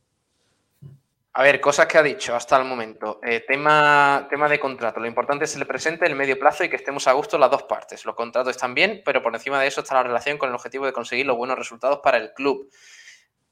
A 1.34 1.42
ver, 1.42 1.60
cosas 1.60 1.86
que 1.86 1.98
ha 1.98 2.02
dicho 2.02 2.34
hasta 2.34 2.56
el 2.56 2.64
momento. 2.64 3.20
Eh, 3.22 3.44
tema, 3.46 4.26
tema 4.28 4.48
de 4.48 4.58
contrato. 4.58 4.98
Lo 4.98 5.06
importante 5.06 5.44
es 5.44 5.54
el 5.54 5.66
presente, 5.68 6.04
el 6.04 6.16
medio 6.16 6.36
plazo 6.36 6.64
y 6.64 6.68
que 6.68 6.74
estemos 6.74 7.06
a 7.06 7.12
gusto 7.12 7.38
las 7.38 7.50
dos 7.50 7.62
partes. 7.62 8.04
Los 8.04 8.16
contratos 8.16 8.56
están 8.56 8.74
bien, 8.74 9.02
pero 9.04 9.22
por 9.22 9.32
encima 9.32 9.60
de 9.60 9.68
eso 9.68 9.82
está 9.82 9.94
la 9.94 10.02
relación 10.02 10.36
con 10.36 10.48
el 10.48 10.56
objetivo 10.56 10.86
de 10.86 10.92
conseguir 10.92 11.26
los 11.26 11.36
buenos 11.36 11.56
resultados 11.56 12.00
para 12.02 12.18
el 12.18 12.32
club. 12.32 12.68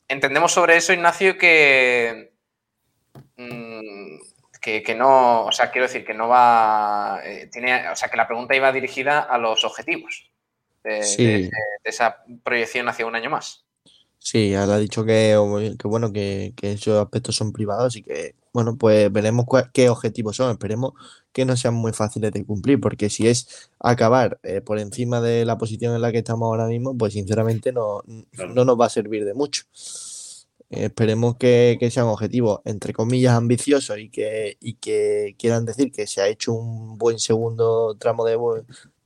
Entendemos 0.09 0.51
sobre 0.51 0.77
eso, 0.77 0.93
Ignacio, 0.93 1.39
que, 1.39 2.33
mm, 3.37 4.17
que, 4.61 4.95
no, 4.97 5.45
o 5.45 5.53
sea, 5.53 5.71
quiero 5.71 5.87
decir 5.87 6.05
que 6.05 6.15
no 6.15 6.27
va, 6.27 7.21
eh, 7.23 7.49
tiene, 7.53 7.89
o 7.89 7.95
sea, 7.95 8.09
que 8.09 8.17
la 8.17 8.27
pregunta 8.27 8.57
iba 8.57 8.73
dirigida 8.73 9.21
a 9.21 9.39
los 9.39 9.65
objetivos 9.65 10.29
de 10.87 11.51
esa 11.85 12.25
proyección 12.43 12.89
hacia 12.89 13.07
un 13.07 13.17
año 13.17 13.31
más. 13.31 13.67
Sí, 14.27 14.51
ya 14.51 14.65
ha 14.65 14.79
dicho 14.79 15.05
que, 15.05 15.37
bueno, 15.85 16.13
que, 16.13 16.53
esos 16.63 17.01
aspectos 17.01 17.37
son 17.37 17.53
privados 17.53 17.95
y 17.95 18.03
que, 18.03 18.35
bueno, 18.53 18.77
pues 18.77 19.13
veremos 19.13 19.47
qué 19.73 19.89
objetivos 19.89 20.35
son. 20.35 20.51
Esperemos 20.51 20.95
que 21.33 21.45
no 21.45 21.57
sean 21.57 21.75
muy 21.75 21.93
fáciles 21.93 22.33
de 22.33 22.45
cumplir, 22.45 22.81
porque 22.81 23.09
si 23.09 23.29
es 23.29 23.71
acabar 23.79 24.41
eh, 24.43 24.61
por 24.63 24.81
encima 24.81 25.21
de 25.21 25.45
la 25.45 25.59
posición 25.59 25.95
en 25.95 26.03
la 26.03 26.11
que 26.11 26.19
estamos 26.19 26.47
ahora 26.47 26.67
mismo, 26.67 26.99
pues 26.99 27.13
sinceramente 27.13 27.71
no, 27.73 28.03
no 28.53 28.65
nos 28.65 28.81
va 28.81 28.87
a 28.87 28.91
servir 28.91 29.25
de 29.25 29.35
mucho. 29.35 29.63
esperemos 30.71 31.37
que, 31.37 31.77
que, 31.79 31.91
sean 31.93 32.07
objetivos, 32.07 32.63
entre 32.65 32.93
comillas, 32.93 33.35
ambiciosos 33.37 33.99
y 33.99 34.11
que, 34.11 34.57
y 34.61 34.75
que 34.75 35.37
quieran 35.39 35.67
decir 35.67 35.93
que 35.93 36.09
se 36.09 36.21
ha 36.21 36.27
hecho 36.27 36.53
un 36.53 36.99
buen 36.99 37.21
segundo 37.21 37.97
tramo 37.97 38.25
de, 38.25 38.37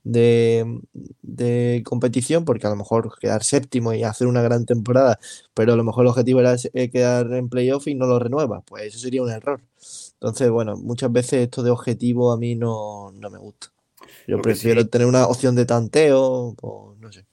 de, 0.03 1.81
competición, 1.85 2.45
porque 2.45 2.67
a 2.67 2.69
lo 2.69 2.75
mejor 2.75 3.17
quedar 3.19 3.43
séptimo 3.43 3.93
y 3.93 4.03
hacer 4.03 4.27
una 4.27 4.41
gran 4.41 4.65
temporada, 4.65 5.19
pero 5.53 5.73
a 5.73 5.75
lo 5.75 5.83
mejor 5.83 6.05
el 6.05 6.09
objetivo 6.09 6.39
era 6.39 6.55
eh, 6.73 6.89
quedar 6.89 7.33
en 7.33 7.49
playoff 7.49 7.87
y 7.87 7.95
no 7.95 8.07
lo 8.07 8.19
renueva, 8.19 8.61
pues 8.61 8.83
eso 8.85 8.99
sería 8.99 9.23
un 9.23 9.31
error. 9.31 9.61
Entonces, 10.13 10.49
bueno, 10.49 10.77
muchas 10.77 11.11
veces 11.11 11.33
esto 11.43 11.63
de 11.63 11.71
objetivo 11.71 12.31
a 12.31 12.37
mí 12.37 12.55
no, 12.55 13.11
me 13.13 13.37
gusta. 13.37 13.67
Yo 14.27 14.41
prefiero 14.41 14.87
tener 14.87 15.07
una 15.07 15.27
opción 15.27 15.55
de 15.55 15.65
tanteo, 15.65 16.55
o 16.61 16.95
no 16.99 17.11
sé. 17.11 17.25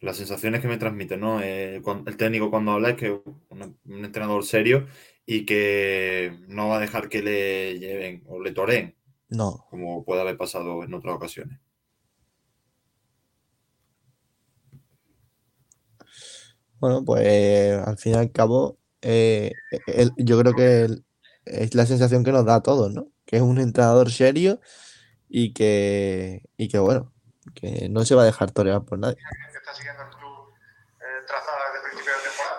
las 0.00 0.16
sensaciones 0.16 0.60
que 0.60 0.68
me 0.68 0.78
transmite, 0.78 1.16
¿no? 1.16 1.40
Eh, 1.42 1.82
el 2.06 2.16
técnico 2.16 2.50
cuando 2.50 2.72
habla 2.72 2.90
es 2.90 2.96
que 2.96 3.10
un, 3.10 3.78
un 3.84 4.04
entrenador 4.04 4.44
serio 4.44 4.86
y 5.26 5.44
que 5.44 6.38
no 6.48 6.68
va 6.68 6.78
a 6.78 6.80
dejar 6.80 7.10
que 7.10 7.22
le 7.22 7.78
lleven 7.78 8.22
o 8.26 8.40
le 8.40 8.52
toreen. 8.52 8.97
No. 9.30 9.66
Como 9.70 10.04
puede 10.04 10.22
haber 10.22 10.36
pasado 10.36 10.82
en 10.82 10.94
otras 10.94 11.14
ocasiones. 11.14 11.58
Bueno, 16.80 17.04
pues 17.04 17.76
al 17.86 17.98
fin 17.98 18.14
y 18.14 18.16
al 18.16 18.30
cabo, 18.30 18.78
eh, 19.02 19.52
yo 20.16 20.38
creo 20.38 20.54
que 20.54 20.88
es 21.44 21.74
la 21.74 21.86
sensación 21.86 22.24
que 22.24 22.32
nos 22.32 22.44
da 22.44 22.56
a 22.56 22.62
todos, 22.62 22.92
¿no? 22.92 23.08
Que 23.26 23.36
es 23.36 23.42
un 23.42 23.58
entrenador 23.58 24.10
serio 24.10 24.60
y 25.28 25.52
que, 25.52 26.42
y 26.56 26.68
que 26.68 26.78
bueno, 26.78 27.12
que 27.54 27.88
no 27.88 28.04
se 28.04 28.14
va 28.14 28.22
a 28.22 28.26
dejar 28.26 28.52
torear 28.52 28.84
por 28.84 28.98
nadie. 28.98 29.18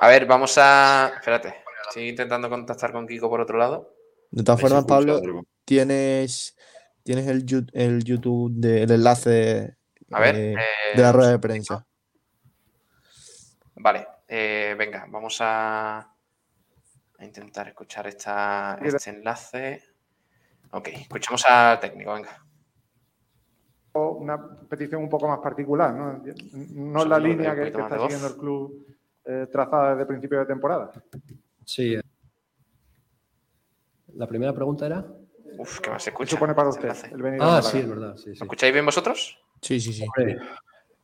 A 0.02 0.08
ver, 0.08 0.26
vamos 0.26 0.58
a. 0.58 1.12
Espérate. 1.16 1.56
Estoy 1.88 2.10
intentando 2.10 2.50
contactar 2.50 2.92
con 2.92 3.08
Kiko 3.08 3.30
por 3.30 3.42
otro 3.42 3.58
lado. 3.58 3.94
De 4.32 4.44
todas 4.44 4.62
formas, 4.62 4.86
Pablo, 4.86 5.20
tienes, 5.70 6.58
tienes 7.04 7.28
el, 7.28 7.46
el 7.74 8.04
YouTube 8.04 8.52
del 8.56 8.90
enlace 8.90 9.78
a 10.10 10.20
ver, 10.20 10.36
de 10.36 11.02
la 11.02 11.12
rueda 11.12 11.30
de 11.30 11.38
prensa. 11.38 11.86
Vale, 13.76 14.08
eh, 14.28 14.76
venga, 14.76 15.06
vamos 15.08 15.38
a, 15.42 16.00
a 16.00 17.24
intentar 17.24 17.68
escuchar 17.68 18.08
esta, 18.08 18.80
este 18.82 19.12
enlace. 19.12 19.84
Ok, 20.72 20.88
escuchamos 20.88 21.46
al 21.46 21.80
técnico, 21.80 22.14
venga. 22.14 22.44
Una 23.94 24.58
petición 24.68 25.04
un 25.04 25.10
poco 25.10 25.28
más 25.28 25.40
particular, 25.40 25.94
¿no? 25.94 26.24
No 26.74 27.04
es 27.04 27.08
la 27.08 27.20
línea 27.20 27.54
que, 27.54 27.68
está 27.68 27.90
siguiendo 27.90 28.26
el 28.26 28.38
club 28.38 28.88
eh, 29.24 29.48
trazada 29.52 29.92
desde 29.92 30.08
principio 30.08 30.40
de 30.40 30.48
temporada. 30.48 30.92
Sí. 31.64 31.96
La 34.16 34.26
primera 34.26 34.52
pregunta 34.52 34.88
era. 34.88 35.06
Uf, 35.60 35.82
¿qué 35.82 35.90
más 35.90 36.02
se 36.02 36.12
escucha? 36.12 36.32
supone 36.32 36.54
para 36.54 36.70
usted? 36.70 36.90
ah, 37.42 37.62
sí, 37.62 37.80
es 37.80 37.90
verdad. 37.90 38.16
Sí, 38.16 38.30
¿Lo 38.30 38.46
escucháis 38.46 38.72
bien 38.72 38.86
vosotros? 38.86 39.38
Sí, 39.62 39.78
sí, 39.82 39.92
sí. 39.92 40.06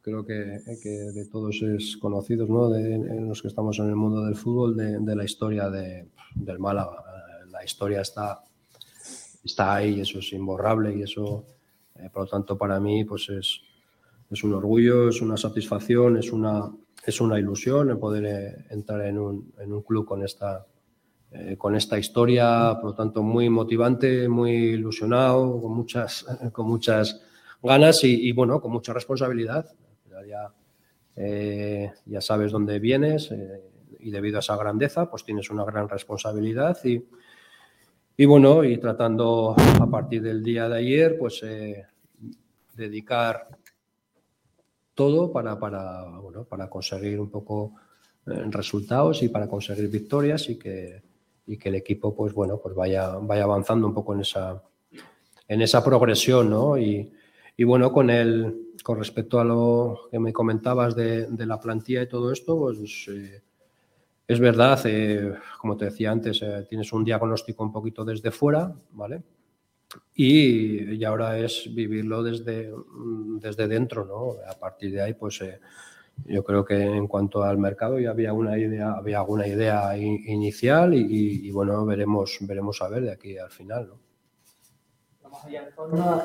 creo 0.01 0.25
que, 0.25 0.61
que, 0.81 0.89
de 0.89 1.25
todos 1.25 1.61
es 1.61 1.97
conocidos, 1.97 2.49
¿no? 2.49 2.69
De, 2.69 2.97
los 3.19 3.41
que 3.41 3.49
estamos 3.49 3.77
en 3.79 3.89
el 3.89 3.97
mundo 3.97 4.23
del 4.23 4.37
fútbol, 4.37 4.77
de, 4.77 5.15
la 5.15 5.25
historia 5.25 5.69
de, 5.69 6.07
del 6.35 6.57
Málaga. 6.59 7.03
La 7.49 7.65
historia 7.65 7.99
está, 7.99 8.43
está 9.43 9.75
ahí, 9.75 9.99
eso 9.99 10.19
es 10.19 10.31
imborrable 10.31 10.95
y 10.95 11.03
eso, 11.03 11.45
eh, 11.95 12.09
por 12.13 12.23
lo 12.23 12.29
tanto, 12.29 12.57
para 12.57 12.79
mí, 12.79 13.03
pues 13.03 13.27
es, 13.27 13.61
es 14.31 14.41
un 14.41 14.53
orgullo, 14.53 15.09
es 15.09 15.21
una 15.21 15.35
satisfacción, 15.35 16.15
es 16.15 16.31
una, 16.31 16.71
es 17.05 17.19
una 17.19 17.37
ilusión 17.37 17.89
el 17.89 17.97
poder 17.97 18.25
eh, 18.25 18.65
entrar 18.69 19.01
en 19.01 19.17
un, 19.17 19.53
en 19.59 19.73
un 19.73 19.81
club 19.81 20.05
con 20.05 20.23
esta, 20.23 20.65
eh, 21.37 21.57
con 21.57 21.75
esta 21.75 21.97
historia, 21.97 22.77
por 22.79 22.91
lo 22.91 22.95
tanto 22.95 23.21
muy 23.21 23.49
motivante, 23.49 24.27
muy 24.29 24.51
ilusionado, 24.51 25.61
con 25.61 25.73
muchas, 25.73 26.25
con 26.51 26.67
muchas 26.67 27.21
ganas 27.61 28.03
y, 28.03 28.31
bueno, 28.31 28.61
con 28.61 28.71
mucha 28.71 28.93
responsabilidad. 28.93 29.65
Ya, 30.27 30.51
eh, 31.17 31.91
ya 32.05 32.21
sabes 32.21 32.51
dónde 32.51 32.79
vienes 32.79 33.29
y 33.99 34.09
debido 34.11 34.37
a 34.37 34.39
esa 34.39 34.55
grandeza, 34.55 35.09
pues 35.09 35.23
tienes 35.23 35.49
una 35.49 35.65
gran 35.65 35.89
responsabilidad 35.89 36.77
y, 36.83 37.03
y 38.17 38.25
bueno, 38.25 38.63
y 38.63 38.77
tratando 38.77 39.55
a 39.57 39.89
partir 39.89 40.21
del 40.21 40.41
día 40.41 40.69
de 40.69 40.77
ayer, 40.77 41.17
pues 41.19 41.41
dedicar 42.73 43.49
todo 44.95 45.31
para, 45.31 45.59
para, 45.59 46.03
bueno, 46.19 46.45
para 46.45 46.69
conseguir 46.69 47.19
un 47.19 47.29
poco 47.29 47.73
eh, 48.27 48.43
resultados 48.49 49.21
y 49.21 49.29
para 49.29 49.47
conseguir 49.47 49.89
victorias 49.89 50.49
y 50.49 50.57
que, 50.57 51.03
y 51.47 51.57
que 51.57 51.69
el 51.69 51.75
equipo 51.75 52.15
pues 52.15 52.33
bueno 52.33 52.59
pues 52.61 52.75
vaya, 52.75 53.15
vaya 53.21 53.43
avanzando 53.43 53.87
un 53.87 53.93
poco 53.93 54.13
en 54.13 54.21
esa, 54.21 54.63
en 55.47 55.61
esa 55.61 55.83
progresión 55.83 56.49
¿no? 56.49 56.77
y, 56.77 57.11
y 57.55 57.63
bueno 57.63 57.91
con 57.91 58.09
el 58.09 58.71
con 58.83 58.97
respecto 58.97 59.39
a 59.39 59.43
lo 59.43 60.07
que 60.11 60.19
me 60.19 60.33
comentabas 60.33 60.95
de, 60.95 61.27
de 61.27 61.45
la 61.45 61.59
plantilla 61.59 62.03
y 62.03 62.09
todo 62.09 62.31
esto 62.31 62.57
pues 62.57 63.07
eh, 63.09 63.41
es 64.27 64.39
verdad 64.39 64.79
eh, 64.85 65.33
como 65.59 65.77
te 65.77 65.85
decía 65.85 66.11
antes 66.11 66.43
tienes 66.69 66.91
un 66.93 67.03
diagnóstico 67.03 67.63
un 67.63 67.71
poquito 67.71 68.03
desde 68.05 68.31
fuera 68.31 68.73
vale 68.91 69.23
y, 70.13 71.03
ahora 71.03 71.37
es 71.37 71.73
vivirlo 71.73 72.23
desde, 72.23 72.71
desde 73.39 73.67
dentro, 73.67 74.05
¿no? 74.05 74.35
A 74.49 74.57
partir 74.57 74.91
de 74.91 75.01
ahí, 75.01 75.13
pues 75.13 75.41
eh, 75.41 75.59
yo 76.23 76.43
creo 76.43 76.65
que 76.65 76.81
en 76.81 77.07
cuanto 77.07 77.43
al 77.43 77.57
mercado 77.57 77.99
ya 77.99 78.11
había 78.11 78.33
una 78.33 78.57
idea, 78.57 78.93
había 78.93 79.19
alguna 79.19 79.47
idea 79.47 79.95
inicial 79.97 80.93
y, 80.93 81.51
bueno, 81.51 81.85
veremos, 81.85 82.37
veremos 82.41 82.81
a 82.81 82.87
ver 82.87 83.03
de 83.03 83.11
aquí 83.11 83.37
al 83.37 83.51
final, 83.51 83.87
¿no? 83.89 83.99
Vamos 85.21 85.45
allá 85.45 85.63
al 85.65 85.73
fondo, 85.73 86.23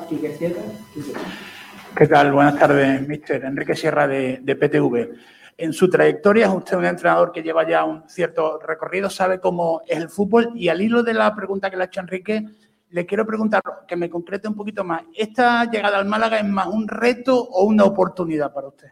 ¿Qué 1.95 2.07
tal? 2.07 2.31
Buenas 2.31 2.57
tardes, 2.57 3.07
mister. 3.07 3.43
Enrique 3.43 3.75
Sierra 3.75 4.07
de, 4.07 4.39
de 4.41 4.55
PTV. 4.55 5.09
En 5.57 5.73
su 5.73 5.89
trayectoria 5.89 6.47
es 6.47 6.53
usted 6.53 6.77
un 6.77 6.85
entrenador 6.85 7.31
que 7.31 7.43
lleva 7.43 7.67
ya 7.67 7.83
un 7.83 8.07
cierto 8.09 8.59
recorrido, 8.59 9.09
sabe 9.09 9.39
cómo 9.39 9.81
es 9.85 9.97
el 9.97 10.09
fútbol 10.09 10.51
y 10.55 10.69
al 10.69 10.81
hilo 10.81 11.03
de 11.03 11.13
la 11.13 11.35
pregunta 11.35 11.69
que 11.69 11.77
le 11.77 11.83
ha 11.83 11.85
hecho 11.85 11.99
Enrique, 11.99 12.45
le 12.89 13.05
quiero 13.05 13.25
preguntar 13.25 13.61
que 13.87 13.95
me 13.95 14.09
concrete 14.09 14.47
un 14.47 14.55
poquito 14.55 14.83
más. 14.83 15.03
¿Esta 15.13 15.69
llegada 15.69 15.99
al 15.99 16.05
Málaga 16.05 16.39
es 16.39 16.45
más 16.45 16.67
un 16.67 16.87
reto 16.87 17.37
o 17.37 17.65
una 17.65 17.83
oportunidad 17.83 18.51
para 18.53 18.69
usted? 18.69 18.87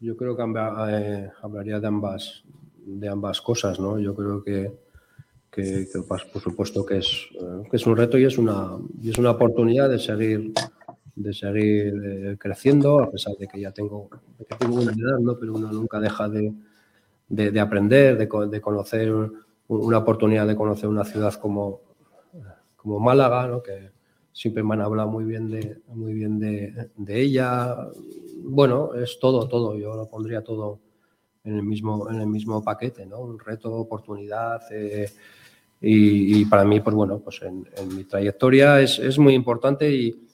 Yo 0.00 0.16
creo 0.16 0.36
que 0.36 0.42
eh, 0.42 1.30
hablaría 1.42 1.80
de 1.80 1.86
ambas, 1.86 2.44
de 2.84 3.08
ambas 3.08 3.40
cosas, 3.40 3.80
¿no? 3.80 3.98
Yo 3.98 4.14
creo 4.14 4.42
que, 4.42 4.72
por 6.06 6.40
supuesto 6.40 6.86
que 6.86 6.98
es, 6.98 7.28
eh, 7.34 7.62
que 7.70 7.76
es 7.76 7.86
un 7.86 7.96
reto 7.96 8.16
y 8.16 8.24
es 8.24 8.38
una, 8.38 8.76
y 9.02 9.10
es 9.10 9.18
una 9.18 9.32
oportunidad 9.32 9.88
de 9.88 9.98
seguir 9.98 10.52
de 11.16 11.32
seguir 11.32 11.94
eh, 12.04 12.36
creciendo, 12.38 13.00
a 13.00 13.10
pesar 13.10 13.34
de 13.36 13.48
que 13.48 13.60
ya 13.60 13.72
tengo, 13.72 14.08
que 14.38 14.54
tengo 14.54 14.76
una 14.76 14.92
edad, 14.92 15.18
¿no? 15.20 15.36
pero 15.36 15.54
uno 15.54 15.72
nunca 15.72 15.98
deja 15.98 16.28
de, 16.28 16.52
de, 17.28 17.60
aprender, 17.60 18.16
de, 18.16 18.28
de 18.48 18.60
conocer 18.60 19.12
una 19.66 19.98
oportunidad 19.98 20.46
de 20.46 20.54
conocer 20.54 20.88
una 20.88 21.04
ciudad 21.04 21.34
como, 21.34 21.80
como 22.76 23.00
Málaga, 23.00 23.48
¿no? 23.48 23.62
que 23.62 23.90
siempre 24.32 24.62
me 24.62 24.74
han 24.74 24.82
hablado 24.82 25.08
muy 25.08 25.24
bien 25.24 25.50
de, 25.50 25.78
muy 25.88 26.14
bien 26.14 26.38
de, 26.38 26.88
ella. 27.08 27.76
Bueno, 28.40 28.94
es 28.94 29.18
todo, 29.18 29.48
todo. 29.48 29.76
Yo 29.76 29.94
lo 29.94 30.08
pondría 30.08 30.42
todo 30.42 30.80
en 31.44 31.56
el 31.56 31.62
mismo, 31.62 32.08
en 32.10 32.20
el 32.20 32.26
mismo 32.26 32.62
paquete, 32.62 33.06
¿no? 33.06 33.20
Un 33.20 33.38
reto, 33.38 33.72
oportunidad. 33.72 34.60
Eh, 34.70 35.10
y, 35.80 36.44
para 36.46 36.64
mí, 36.64 36.80
pues 36.80 36.94
bueno, 36.94 37.20
pues 37.20 37.40
en, 37.42 37.66
mi 37.94 38.04
trayectoria 38.04 38.80
es, 38.80 38.98
es, 38.98 39.18
muy 39.18 39.34
importante 39.34 39.90
y 39.90 40.26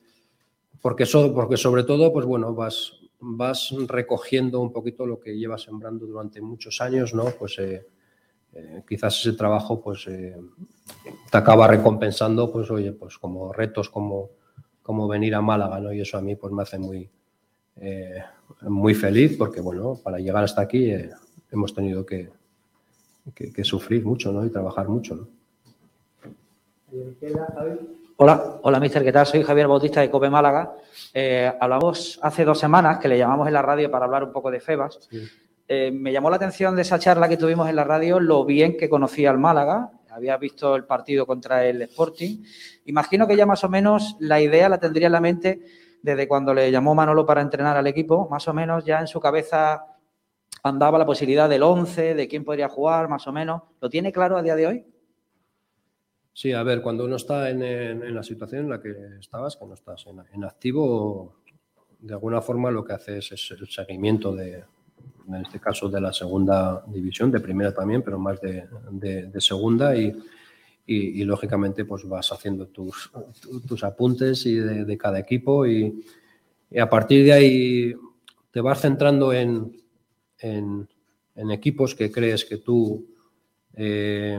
porque, 0.80 1.05
porque 1.34 1.57
sobre 1.57 1.84
todo, 1.84 2.12
pues 2.12 2.24
bueno, 2.24 2.55
vas, 2.55 2.92
vas 3.20 3.74
recogiendo 3.86 4.61
un 4.61 4.72
poquito 4.72 5.07
lo 5.07 5.20
que 5.20 5.36
llevas 5.36 5.62
sembrando 5.62 6.07
durante 6.07 6.40
muchos 6.40 6.80
años, 6.80 7.14
¿no? 7.14 7.24
Pues 7.38 7.59
eh, 7.59 7.86
eh, 8.55 8.82
quizás 8.88 9.18
ese 9.20 9.32
trabajo 9.32 9.82
pues 9.82 10.05
te 10.05 11.36
acaba 11.36 11.66
recompensando 11.66 12.52
pues 12.52 12.70
oye 12.70 12.92
pues 12.92 13.18
como 13.18 13.52
retos 13.52 13.90
como, 13.90 14.30
como 14.80 15.09
venir 15.09 15.34
a 15.34 15.40
Málaga 15.40 15.80
¿no? 15.80 15.92
y 15.92 16.00
eso 16.00 16.18
a 16.18 16.20
mí 16.20 16.36
pues 16.36 16.52
me 16.52 16.62
hace 16.62 16.78
muy 16.78 17.10
eh, 17.80 18.22
muy 18.62 18.94
feliz 18.94 19.36
porque 19.36 19.60
bueno 19.60 19.98
para 20.02 20.18
llegar 20.18 20.44
hasta 20.44 20.62
aquí 20.62 20.92
hemos 21.51 21.74
tenido 21.74 22.05
que, 22.06 22.30
que, 23.34 23.64
sufrir 23.64 24.05
mucho 24.05 24.32
¿no? 24.32 24.44
y 24.44 24.51
trabajar 24.51 24.88
mucho 24.88 25.16
¿no? 25.16 25.28
Hola, 28.16 28.59
hola, 28.62 28.78
mister, 28.78 29.02
¿qué 29.02 29.10
tal? 29.10 29.26
Soy 29.26 29.42
Javier 29.42 29.66
Bautista 29.66 30.01
de 30.01 30.09
Cope 30.09 30.30
Málaga. 30.30 30.76
hablamos 31.59 32.20
hace 32.22 32.44
dos 32.44 32.60
semanas 32.60 32.98
que 32.98 33.09
le 33.09 33.18
llamamos 33.18 33.48
en 33.48 33.55
la 33.55 33.62
radio 33.62 33.90
para 33.90 34.05
hablar 34.05 34.22
un 34.22 34.32
poco 34.32 34.52
de 34.52 34.60
FEBAS. 34.60 35.09
Eh, 35.66 35.90
me 35.90 36.12
llamó 36.12 36.28
la 36.28 36.36
atención 36.36 36.76
de 36.76 36.82
esa 36.82 36.98
charla 36.98 37.28
que 37.28 37.38
tuvimos 37.38 37.68
en 37.68 37.76
la 37.76 37.84
radio 37.84 38.20
lo 38.20 38.44
bien 38.44 38.76
que 38.76 38.88
conocía 38.88 39.30
al 39.30 39.38
Málaga. 39.38 39.90
Había 40.10 40.36
visto 40.36 40.76
el 40.76 40.84
partido 40.84 41.26
contra 41.26 41.66
el 41.66 41.82
Sporting. 41.82 42.44
Imagino 42.84 43.26
que 43.26 43.36
ya 43.36 43.46
más 43.46 43.64
o 43.64 43.68
menos 43.68 44.16
la 44.20 44.40
idea 44.40 44.68
la 44.68 44.78
tendría 44.78 45.06
en 45.06 45.12
la 45.12 45.20
mente 45.20 45.62
desde 46.05 46.28
cuando 46.28 46.52
le 46.52 46.70
llamó 46.70 46.94
Manolo 46.94 47.24
para 47.24 47.40
entrenar 47.40 47.78
al 47.78 47.86
equipo. 47.86 48.28
Más 48.28 48.47
o 48.47 48.52
menos 48.52 48.85
ya 48.85 49.01
en 49.01 49.06
su 49.06 49.18
cabeza 49.20 49.86
andaba 50.62 50.98
la 50.98 51.06
posibilidad 51.06 51.48
del 51.48 51.62
11, 51.62 52.14
de 52.14 52.28
quién 52.28 52.44
podría 52.44 52.68
jugar, 52.68 53.09
más 53.09 53.26
o 53.26 53.32
menos. 53.32 53.62
¿Lo 53.81 53.89
tiene 53.89 54.12
claro 54.12 54.36
a 54.36 54.43
día 54.43 54.55
de 54.55 54.66
hoy? 54.66 54.85
Sí, 56.31 56.52
a 56.52 56.62
ver, 56.62 56.82
cuando 56.82 57.06
uno 57.06 57.16
está 57.16 57.48
en, 57.48 58.14
la 58.14 58.22
situación 58.22 58.64
en 58.64 58.70
la 58.70 58.82
que 58.82 58.94
estabas, 59.18 59.56
cuando 59.56 59.76
estás 59.76 60.05
en, 60.06 60.44
activo, 60.44 61.36
de 62.01 62.12
alguna 62.12 62.43
forma 62.43 62.70
lo 62.70 62.85
que 62.85 62.93
haces 62.93 63.32
es 63.32 63.51
el 63.59 63.66
seguimiento 63.66 64.35
de, 64.35 64.62
en 65.26 65.35
este 65.36 65.59
caso 65.59 65.89
de 65.89 66.02
la 66.02 66.12
segunda 66.12 66.85
división, 66.86 67.31
de 67.31 67.40
primera 67.40 67.72
también, 67.72 68.02
pero 68.02 68.18
más 68.18 68.39
de, 68.43 68.68
de, 68.90 69.40
segunda 69.40 69.97
y, 69.97 70.14
y, 70.86 71.24
lógicamente 71.24 71.85
pues 71.85 72.06
vas 72.06 72.31
haciendo 72.32 72.66
tus, 72.66 73.11
tus 73.66 73.85
apuntes 73.85 74.44
y 74.47 74.56
de, 74.56 74.98
cada 74.98 75.19
equipo 75.19 75.66
y, 75.66 76.05
a 76.78 76.90
partir 76.90 77.24
de 77.24 77.32
ahí 77.32 77.94
te 78.51 78.61
vas 78.61 78.81
centrando 78.81 79.32
en, 79.32 79.77
en, 80.39 80.89
equipos 81.51 81.94
que 81.94 82.11
crees 82.11 82.44
que 82.44 82.59
tú, 82.59 83.06
eh, 83.74 84.39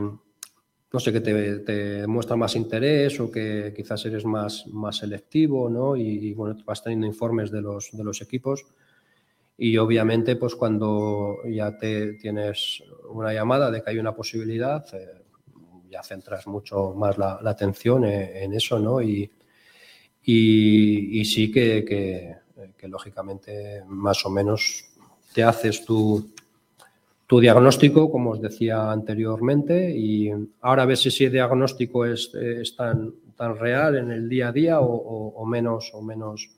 no 0.91 0.99
sé, 0.99 1.13
que 1.13 1.21
te, 1.21 1.59
te 1.59 2.07
muestra 2.07 2.35
más 2.35 2.55
interés 2.55 3.19
o 3.19 3.31
que 3.31 3.73
quizás 3.75 4.05
eres 4.05 4.25
más, 4.25 4.67
más 4.67 4.97
selectivo, 4.97 5.69
¿no? 5.69 5.95
Y, 5.95 6.33
bueno, 6.33 6.57
vas 6.65 6.83
teniendo 6.83 7.07
informes 7.07 7.51
de 7.51 7.61
los, 7.61 7.89
de 7.91 8.03
los 8.03 8.21
equipos. 8.21 8.65
Y 9.57 9.77
obviamente, 9.77 10.35
pues 10.35 10.55
cuando 10.55 11.37
ya 11.49 11.77
te 11.77 12.13
tienes 12.13 12.83
una 13.09 13.33
llamada 13.33 13.71
de 13.71 13.81
que 13.81 13.89
hay 13.91 13.99
una 13.99 14.13
posibilidad, 14.15 14.85
eh, 14.93 15.24
centras 16.03 16.47
mucho 16.47 16.93
más 16.93 17.17
la, 17.17 17.39
atención 17.45 18.05
en, 18.05 18.53
eso, 18.53 18.79
¿no? 18.79 19.01
Y, 19.01 19.29
y, 20.23 21.25
sí 21.25 21.51
que, 21.51 21.85
que, 21.85 22.87
lógicamente, 22.87 23.83
más 23.87 24.25
o 24.25 24.29
menos 24.29 24.85
te 25.33 25.43
haces 25.43 25.83
tu, 25.83 26.31
tu 27.27 27.39
diagnóstico, 27.39 28.11
como 28.11 28.31
os 28.31 28.41
decía 28.41 28.91
anteriormente, 28.91 29.91
y 29.91 30.31
ahora 30.61 30.85
ves 30.85 31.01
si 31.01 31.09
ese 31.09 31.29
diagnóstico 31.29 32.05
es, 32.05 32.31
tan, 32.77 33.13
tan 33.35 33.57
real 33.57 33.97
en 33.97 34.11
el 34.11 34.29
día 34.29 34.49
a 34.49 34.51
día 34.51 34.79
o, 34.79 34.87
o, 34.87 35.45
menos 35.45 35.91
o 35.93 36.01
menos 36.01 36.49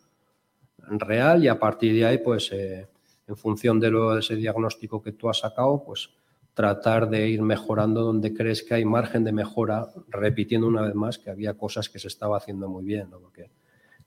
real 0.89 1.43
y 1.43 1.47
a 1.47 1.59
partir 1.59 1.93
de 1.93 2.05
ahí, 2.05 2.17
pues 2.19 2.51
eh, 2.51 2.87
en 3.27 3.37
función 3.37 3.79
de 3.79 3.91
ese 4.19 4.35
diagnóstico 4.35 5.01
que 5.01 5.13
tú 5.13 5.29
has 5.29 5.39
sacado, 5.39 5.83
pues 5.85 6.09
tratar 6.57 7.07
de 7.07 7.27
ir 7.27 7.43
mejorando 7.43 8.01
donde 8.01 8.33
crees 8.33 8.63
que 8.63 8.73
hay 8.73 8.83
margen 8.83 9.23
de 9.23 9.31
mejora, 9.31 9.89
repitiendo 10.07 10.65
una 10.65 10.81
vez 10.81 10.95
más 10.95 11.19
que 11.19 11.29
había 11.29 11.53
cosas 11.53 11.87
que 11.87 11.99
se 11.99 12.07
estaba 12.07 12.35
haciendo 12.35 12.67
muy 12.67 12.83
bien, 12.83 13.11
porque 13.11 13.51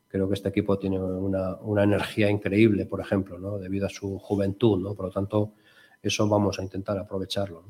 creo 0.08 0.26
que 0.26 0.34
este 0.34 0.48
equipo 0.48 0.76
tiene 0.76 0.98
una, 0.98 1.54
una, 1.60 1.84
energía 1.84 2.28
increíble, 2.28 2.86
por 2.86 3.00
ejemplo, 3.00 3.38
¿no? 3.38 3.56
debido 3.56 3.86
a 3.86 3.88
su 3.88 4.18
juventud, 4.18 4.80
¿no? 4.80 4.96
por 4.96 5.04
lo 5.04 5.12
tanto, 5.12 5.52
eso 6.02 6.28
vamos 6.28 6.58
a 6.58 6.64
intentar 6.64 6.98
aprovecharlo. 6.98 7.62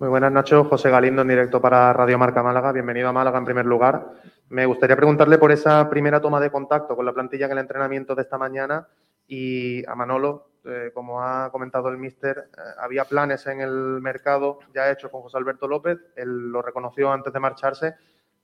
Muy 0.00 0.08
buenas, 0.10 0.32
Nacho. 0.32 0.64
José 0.64 0.90
Galindo 0.90 1.22
en 1.22 1.28
directo 1.28 1.62
para 1.62 1.94
Radio 1.94 2.18
Marca 2.18 2.42
Málaga. 2.42 2.72
Bienvenido 2.72 3.08
a 3.08 3.12
Málaga 3.12 3.38
en 3.38 3.46
primer 3.46 3.64
lugar. 3.64 4.16
Me 4.50 4.66
gustaría 4.66 4.96
preguntarle 4.96 5.38
por 5.38 5.50
esa 5.50 5.88
primera 5.88 6.20
toma 6.20 6.40
de 6.40 6.50
contacto 6.50 6.94
con 6.94 7.06
la 7.06 7.14
plantilla 7.14 7.46
en 7.46 7.52
el 7.52 7.58
entrenamiento 7.58 8.14
de 8.14 8.20
esta 8.20 8.36
mañana 8.36 8.86
y 9.34 9.82
a 9.86 9.94
Manolo, 9.94 10.50
eh, 10.62 10.90
como 10.92 11.22
ha 11.22 11.50
comentado 11.50 11.88
el 11.88 11.96
míster, 11.96 12.50
eh, 12.52 12.60
había 12.78 13.06
planes 13.06 13.46
en 13.46 13.62
el 13.62 13.98
mercado 14.02 14.58
ya 14.74 14.90
hechos 14.90 15.10
con 15.10 15.22
José 15.22 15.38
Alberto 15.38 15.66
López, 15.66 15.98
él 16.16 16.50
lo 16.50 16.60
reconoció 16.60 17.10
antes 17.10 17.32
de 17.32 17.40
marcharse. 17.40 17.94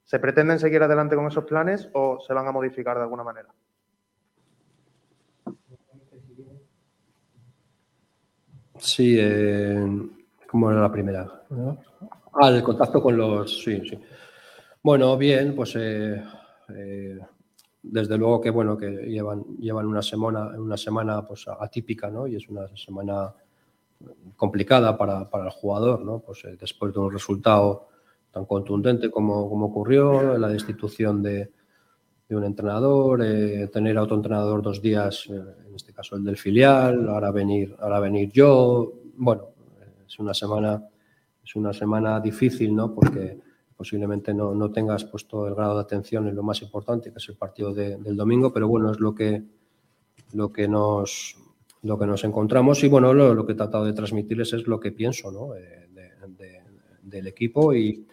¿Se 0.02 0.18
pretenden 0.18 0.58
seguir 0.58 0.82
adelante 0.82 1.14
con 1.14 1.26
esos 1.26 1.44
planes 1.44 1.90
o 1.92 2.18
se 2.26 2.32
van 2.32 2.48
a 2.48 2.52
modificar 2.52 2.96
de 2.96 3.02
alguna 3.02 3.22
manera? 3.22 3.50
Sí, 8.78 9.18
eh, 9.20 9.86
como 10.50 10.70
era 10.70 10.80
la 10.80 10.90
primera. 10.90 11.42
Ah, 12.32 12.48
el 12.48 12.62
contacto 12.62 13.02
con 13.02 13.14
los. 13.14 13.62
Sí, 13.62 13.86
sí. 13.86 14.00
Bueno, 14.82 15.18
bien, 15.18 15.54
pues 15.54 15.76
eh, 15.76 16.24
desde 17.82 18.18
luego 18.18 18.40
que 18.40 18.50
bueno 18.50 18.76
que 18.76 18.88
llevan, 18.88 19.44
llevan 19.58 19.86
una 19.86 20.02
semana, 20.02 20.48
una 20.58 20.76
semana 20.76 21.26
pues 21.26 21.46
atípica, 21.48 22.10
¿no? 22.10 22.26
Y 22.26 22.36
es 22.36 22.48
una 22.48 22.68
semana 22.76 23.32
complicada 24.36 24.96
para, 24.96 25.28
para 25.28 25.46
el 25.46 25.50
jugador, 25.50 26.04
¿no? 26.04 26.20
Pues 26.20 26.42
después 26.58 26.92
de 26.92 27.00
un 27.00 27.12
resultado 27.12 27.88
tan 28.30 28.44
contundente 28.44 29.10
como, 29.10 29.48
como 29.48 29.66
ocurrió, 29.66 30.36
la 30.38 30.48
destitución 30.48 31.22
de, 31.22 31.50
de 32.28 32.36
un 32.36 32.44
entrenador, 32.44 33.22
eh, 33.24 33.68
tener 33.68 33.96
a 33.96 34.02
otro 34.02 34.16
entrenador 34.16 34.60
dos 34.60 34.82
días, 34.82 35.26
eh, 35.30 35.42
en 35.66 35.74
este 35.74 35.92
caso 35.92 36.16
el 36.16 36.24
del 36.24 36.36
filial, 36.36 37.08
ahora 37.08 37.30
venir, 37.30 37.74
ahora 37.80 38.00
venir 38.00 38.30
yo. 38.30 38.92
Bueno, 39.16 39.48
es 40.06 40.18
una 40.18 40.34
semana, 40.34 40.84
es 41.42 41.56
una 41.56 41.72
semana 41.72 42.20
difícil, 42.20 42.74
¿no? 42.76 42.94
Porque 42.94 43.38
posiblemente 43.78 44.34
no, 44.34 44.56
no 44.56 44.72
tengas 44.72 45.04
puesto 45.04 45.46
el 45.46 45.54
grado 45.54 45.76
de 45.76 45.82
atención 45.82 46.26
en 46.26 46.34
lo 46.34 46.42
más 46.42 46.60
importante, 46.62 47.12
que 47.12 47.18
es 47.18 47.28
el 47.28 47.36
partido 47.36 47.72
del 47.72 48.16
domingo, 48.16 48.52
pero 48.52 48.66
bueno, 48.66 48.90
es 48.90 48.98
lo 48.98 49.14
que, 49.14 49.44
lo 50.32 50.52
que 50.52 50.66
nos 50.66 51.36
lo 51.82 51.96
que 51.96 52.06
nos 52.06 52.24
encontramos 52.24 52.82
y 52.82 52.88
bueno, 52.88 53.14
lo, 53.14 53.46
que 53.46 53.52
he 53.52 53.54
tratado 53.54 53.84
de 53.84 53.92
transmitirles 53.92 54.52
es 54.52 54.66
lo 54.66 54.80
que 54.80 54.90
pienso 54.90 55.30
¿no? 55.30 55.54
Eh, 55.54 55.88
del 57.02 57.26
equipo 57.28 57.72
y, 57.72 58.04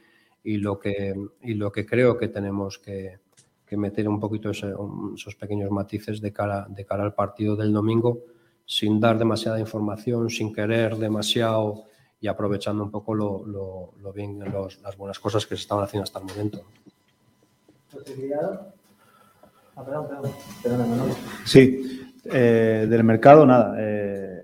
y, 0.44 0.58
lo 0.58 0.78
que, 0.78 1.16
y 1.42 1.56
lo 1.56 1.72
que 1.72 1.84
creo 1.84 2.16
que 2.16 2.28
tenemos 2.28 2.78
que, 2.78 3.18
que 3.66 3.76
meter 3.76 4.08
un 4.08 4.20
poquito 4.20 4.52
esos 4.52 5.36
pequeños 5.36 5.72
matices 5.72 6.22
de 6.22 6.32
cara, 6.32 6.68
de 6.70 6.86
cara 6.86 7.04
al 7.04 7.16
partido 7.16 7.56
del 7.56 7.74
domingo, 7.74 8.22
sin 8.66 9.00
dar 9.00 9.18
demasiada 9.18 9.60
información, 9.60 10.30
sin 10.30 10.54
querer 10.54 10.96
demasiado 10.96 11.86
y 12.26 12.28
aprovechando 12.28 12.84
un 12.84 12.90
poco 12.90 13.14
lo, 13.14 13.46
lo, 13.46 14.12
bien, 14.12 14.40
las 14.40 14.98
buenas 14.98 15.20
cosas 15.20 15.46
que 15.46 15.56
se 15.56 15.62
estaban 15.62 15.84
haciendo 15.84 16.06
hasta 16.06 16.18
el 16.18 16.26
momento. 16.26 16.64
Sí, 21.46 22.02
eh, 22.26 22.88
del 22.90 23.04
mercado 23.04 23.46
nada. 23.46 23.76
Eh, 23.78 24.42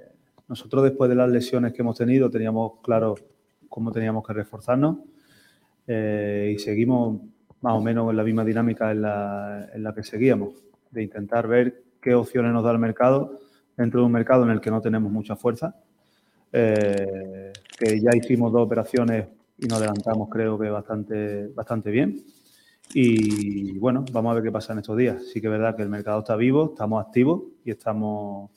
nosotros 0.48 0.84
después 0.84 1.10
de 1.10 1.16
las 1.16 1.32
lesiones 1.32 1.74
que 1.74 1.82
hemos 1.82 1.98
tenido 1.98 2.30
teníamos 2.30 2.74
claro 2.84 3.16
cómo 3.68 3.91
teníamos 3.91 4.24
que 4.28 4.34
reforzarnos 4.34 4.98
eh, 5.88 6.53
y 6.53 6.60
seguimos 6.60 7.20
más 7.62 7.74
o 7.74 7.82
menos 7.82 8.12
en 8.12 8.18
la 8.18 8.24
misma 8.24 8.45
dinámica 8.45 8.91
en 8.91 9.02
la, 9.02 9.70
en 9.74 9.82
la 9.82 9.95
que 9.95 10.03
seguíamos, 10.03 10.53
de 10.91 11.02
intentar 11.02 11.48
ver 11.48 11.82
qué 11.99 12.14
opciones 12.14 12.53
nos 12.53 12.64
da 12.64 12.74
el 12.74 12.78
mercado 12.78 13.40
dentro 13.76 14.02
de 14.02 14.06
un 14.06 14.12
mercado 14.12 14.44
en 14.44 14.52
el 14.52 14.62
que 14.62 14.70
no 14.70 14.82
tenemos 14.82 15.12
mucha 15.12 15.36
fuerza, 15.36 15.76
eh, 16.53 17.41
que 17.82 17.99
ya 17.99 18.12
hicimos 18.16 18.52
dos 18.52 18.62
operaciones 18.62 19.28
y 19.58 19.66
nos 19.66 19.80
adelantamos 19.80 20.30
creo 20.30 20.58
que 20.60 20.70
bastante, 20.70 21.48
bastante 21.48 21.90
bien. 21.90 22.24
Y 22.94 23.78
bueno, 23.80 24.06
vamos 24.12 24.32
a 24.32 24.36
ver 24.36 24.44
qué 24.44 24.52
pasa 24.52 24.74
en 24.74 24.80
estos 24.80 24.98
días. 24.98 25.26
Sí 25.28 25.41
que 25.41 25.48
es 25.48 25.52
verdad 25.52 25.76
que 25.76 25.82
el 25.82 25.90
mercado 25.90 26.20
está 26.20 26.36
vivo, 26.36 26.72
estamos 26.74 27.03
activos 27.03 27.44
y 27.64 27.72
estamos 27.72 28.52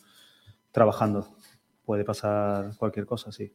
trabajando. 0.73 1.37
Puede 1.85 2.05
pasar 2.05 2.77
cualquier 2.77 3.07
cosa, 3.07 3.31
sí. 3.33 3.53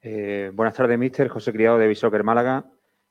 Eh, 0.00 0.50
buenas 0.54 0.74
tardes, 0.74 0.98
mister. 0.98 1.28
José 1.28 1.52
Criado 1.52 1.78
de 1.78 1.88
Bishoker 1.88 2.24
Málaga. 2.24 2.64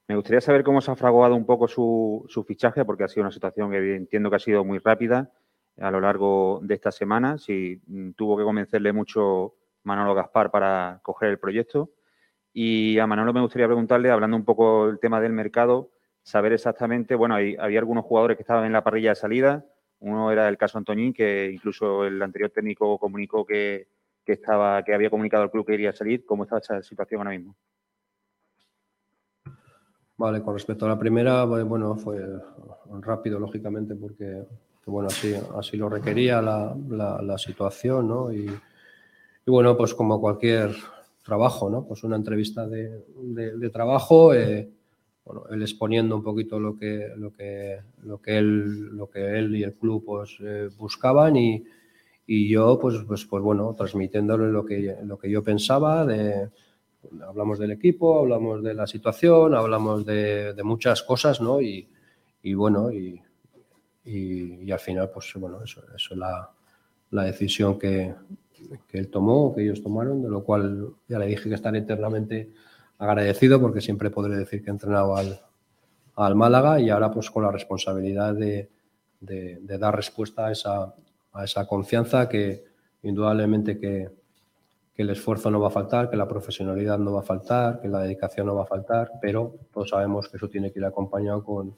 Me 0.07 0.15
gustaría 0.15 0.41
saber 0.41 0.63
cómo 0.63 0.81
se 0.81 0.91
ha 0.91 0.95
fraguado 0.95 1.35
un 1.35 1.45
poco 1.45 1.67
su, 1.67 2.45
fichaje, 2.47 2.85
porque 2.85 3.03
ha 3.03 3.07
sido 3.07 3.23
una 3.23 3.31
situación 3.31 3.72
que 3.72 3.95
entiendo 3.95 4.30
que 4.30 4.35
ha 4.35 4.39
sido 4.39 4.63
muy 4.63 4.80
rápida 4.80 5.31
a 5.77 5.91
lo 5.91 5.99
largo 5.99 6.60
de 6.64 6.76
esta 6.76 6.91
semana. 6.91 7.38
Si 7.38 7.81
mm, 7.88 8.11
tuvo 8.11 8.38
que 8.38 8.43
convencerle 8.43 8.93
mucho 8.93 9.56
Manolo 9.84 10.15
Gaspar 10.15 10.52
para 10.52 10.99
coger 11.03 11.30
el 11.30 11.39
proyecto. 11.39 11.91
Y 12.53 12.99
a 12.99 13.07
Manolo 13.07 13.34
me 13.34 13.41
gustaría 13.41 13.68
preguntarle, 13.68 14.11
hablando 14.11 14.38
un 14.38 14.45
poco 14.45 14.88
del 14.88 14.99
tema 14.99 15.19
del 15.19 15.34
mercado, 15.34 15.91
saber 16.23 16.53
exactamente, 16.53 17.15
bueno, 17.15 17.35
había 17.35 17.80
algunos 17.80 18.06
jugadores 18.06 18.38
que 18.38 18.43
estaban 18.43 18.65
en 18.65 18.73
la 18.73 18.84
parrilla 18.84 19.10
de 19.10 19.15
salida. 19.15 19.65
Uno 19.99 20.31
era 20.31 20.47
el 20.47 20.57
caso 20.57 20.77
Antoñín, 20.77 21.14
que 21.14 21.52
incluso 21.52 22.06
el 22.06 22.22
anterior 22.22 22.52
técnico 22.52 22.97
comunicó 22.97 23.45
que 23.45 23.88
que, 24.26 24.34
estaba, 24.34 24.84
que 24.84 24.93
había 24.93 25.10
comunicado 25.10 25.43
al 25.43 25.52
club 25.52 25.65
que 25.65 25.76
iría 25.76 25.91
a 25.91 25.93
salir. 25.93 26.26
¿Cómo 26.26 26.43
está 26.43 26.57
esa 26.57 26.81
situación 26.81 27.19
ahora 27.19 27.38
mismo? 27.38 27.56
Vale, 30.18 30.41
con 30.41 30.53
respecto 30.53 30.85
a 30.85 30.89
la 30.89 30.99
primera, 30.99 31.43
bueno, 31.43 31.95
fue 31.97 32.26
rápido, 33.02 33.39
lógicamente, 33.39 33.95
porque 33.95 34.43
bueno, 34.85 35.07
así, 35.07 35.33
así 35.57 35.77
lo 35.77 35.89
requería 35.89 36.41
la, 36.41 36.75
la, 37.21 37.37
situación, 37.37 38.07
¿no? 38.07 38.31
Y, 38.31 38.49
bueno, 39.45 39.75
pues 39.75 39.93
como 39.93 40.21
cualquier 40.21 40.75
trabajo, 41.23 41.69
¿no? 41.69 41.85
Pues 41.85 42.03
una 42.03 42.15
entrevista 42.15 42.67
de, 42.67 43.03
de, 43.15 43.69
trabajo, 43.69 44.33
eh, 44.33 44.69
bueno, 45.23 45.43
él 45.49 45.61
exponiendo 45.61 46.15
un 46.15 46.23
poquito 46.23 46.59
lo 46.59 46.77
que, 46.77 47.09
lo 47.17 47.33
que, 47.33 47.79
lo 48.03 48.21
que, 48.21 48.37
él, 48.37 48.95
lo 48.95 49.09
que 49.09 49.37
él 49.39 49.55
y 49.55 49.63
el 49.63 49.73
club 49.73 50.03
pues, 50.05 50.37
eh, 50.41 50.69
buscaban 50.77 51.35
y, 51.35 51.63
y 52.27 52.47
yo, 52.47 52.77
pues, 52.79 52.97
pues, 53.07 53.25
pues 53.25 53.43
bueno, 53.43 53.73
transmitiéndole 53.75 54.51
lo 54.51 54.65
que, 54.65 54.97
lo 55.03 55.17
que 55.17 55.29
yo 55.31 55.43
pensaba, 55.43 56.05
de, 56.05 56.49
hablamos 57.27 57.57
del 57.57 57.71
equipo, 57.71 58.19
hablamos 58.19 58.61
de 58.61 58.73
la 58.75 58.85
situación, 58.85 59.55
hablamos 59.55 60.05
de, 60.05 60.53
de 60.53 60.63
muchas 60.63 61.01
cosas, 61.01 61.41
¿no? 61.41 61.59
Y, 61.59 61.87
y 62.43 62.53
bueno, 62.53 62.91
y, 62.91 63.19
y, 64.06 64.72
al 64.72 64.80
final, 64.80 65.10
pues 65.10 65.34
bueno, 65.36 65.64
eso, 65.64 65.82
eso 65.95 66.14
es 66.14 66.18
la, 66.18 66.49
la 67.10 67.23
decisión 67.23 67.80
que, 67.80 68.14
que, 68.88 68.99
él 68.99 69.10
tomó, 69.10 69.53
que 69.53 69.64
ellos 69.64 69.82
tomaron, 69.82 70.22
de 70.22 70.30
lo 70.30 70.44
cual 70.44 70.94
ya 71.07 71.18
le 71.18 71.26
dije 71.26 71.49
que 71.49 71.56
estaré 71.56 71.80
eternamente 71.80 72.53
agradecido 72.99 73.60
porque 73.60 73.82
siempre 73.82 74.11
podré 74.11 74.38
decir 74.38 74.64
que 74.64 74.69
he 74.69 74.73
entrenado 74.73 75.15
al, 75.18 75.40
al 76.15 76.36
Málaga 76.36 76.80
y 76.80 76.90
ahora 76.90 77.11
pues 77.11 77.32
con 77.32 77.44
la 77.44 77.52
responsabilidad 77.52 78.36
de, 78.36 78.69
de, 79.19 79.77
dar 79.80 79.95
respuesta 79.95 80.48
a 80.48 80.52
esa, 80.52 80.94
a 81.34 81.44
esa 81.44 81.65
confianza 81.68 82.30
que 82.30 82.64
indudablemente 83.02 83.80
que, 83.80 84.10
que 84.94 85.02
el 85.02 85.10
esfuerzo 85.10 85.49
no 85.49 85.60
va 85.60 85.68
a 85.68 85.72
faltar, 85.72 86.10
que 86.10 86.15
la 86.15 86.27
profesionalidad 86.27 86.99
no 86.99 87.14
va 87.14 87.22
a 87.22 87.23
faltar, 87.23 87.82
que 87.82 87.88
la 87.88 88.02
dedicación 88.02 88.48
no 88.48 88.56
va 88.56 88.64
a 88.64 88.68
faltar, 88.68 89.14
pero 89.19 89.56
todos 89.73 89.90
sabemos 89.90 90.30
que 90.30 90.38
eso 90.38 90.48
tiene 90.48 90.72
que 90.72 90.80
ir 90.80 90.86
acompañado 90.86 91.44
con, 91.44 91.76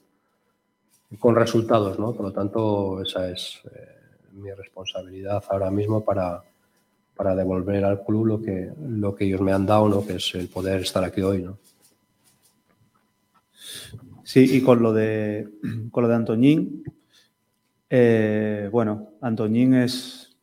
con 1.19 1.35
resultados, 1.35 1.97
¿no? 1.99 2.13
Por 2.13 2.25
lo 2.27 2.31
tanto, 2.33 3.01
esa 3.01 3.29
es 3.29 3.61
eh, 3.73 3.97
mi 4.33 4.51
responsabilidad 4.51 5.43
ahora 5.49 5.71
mismo 5.71 6.03
para, 6.03 6.43
para 7.15 7.35
devolver 7.35 7.85
al 7.85 8.03
club 8.03 8.25
lo 8.25 8.41
que, 8.41 8.71
lo 8.89 9.15
que 9.15 9.25
ellos 9.25 9.41
me 9.41 9.53
han 9.53 9.65
dado, 9.65 9.87
¿no? 9.87 10.05
Que 10.05 10.15
es 10.15 10.35
el 10.35 10.47
poder 10.49 10.81
estar 10.81 11.03
aquí 11.03 11.21
hoy, 11.21 11.43
¿no? 11.43 11.57
Sí, 14.23 14.57
y 14.57 14.61
con 14.61 14.83
lo 14.83 14.91
de, 14.91 15.47
con 15.91 16.03
lo 16.03 16.09
de 16.09 16.15
Antoñín, 16.15 16.83
eh, 17.89 18.69
bueno, 18.71 19.11
Antoñín 19.21 19.73
es 19.73 20.35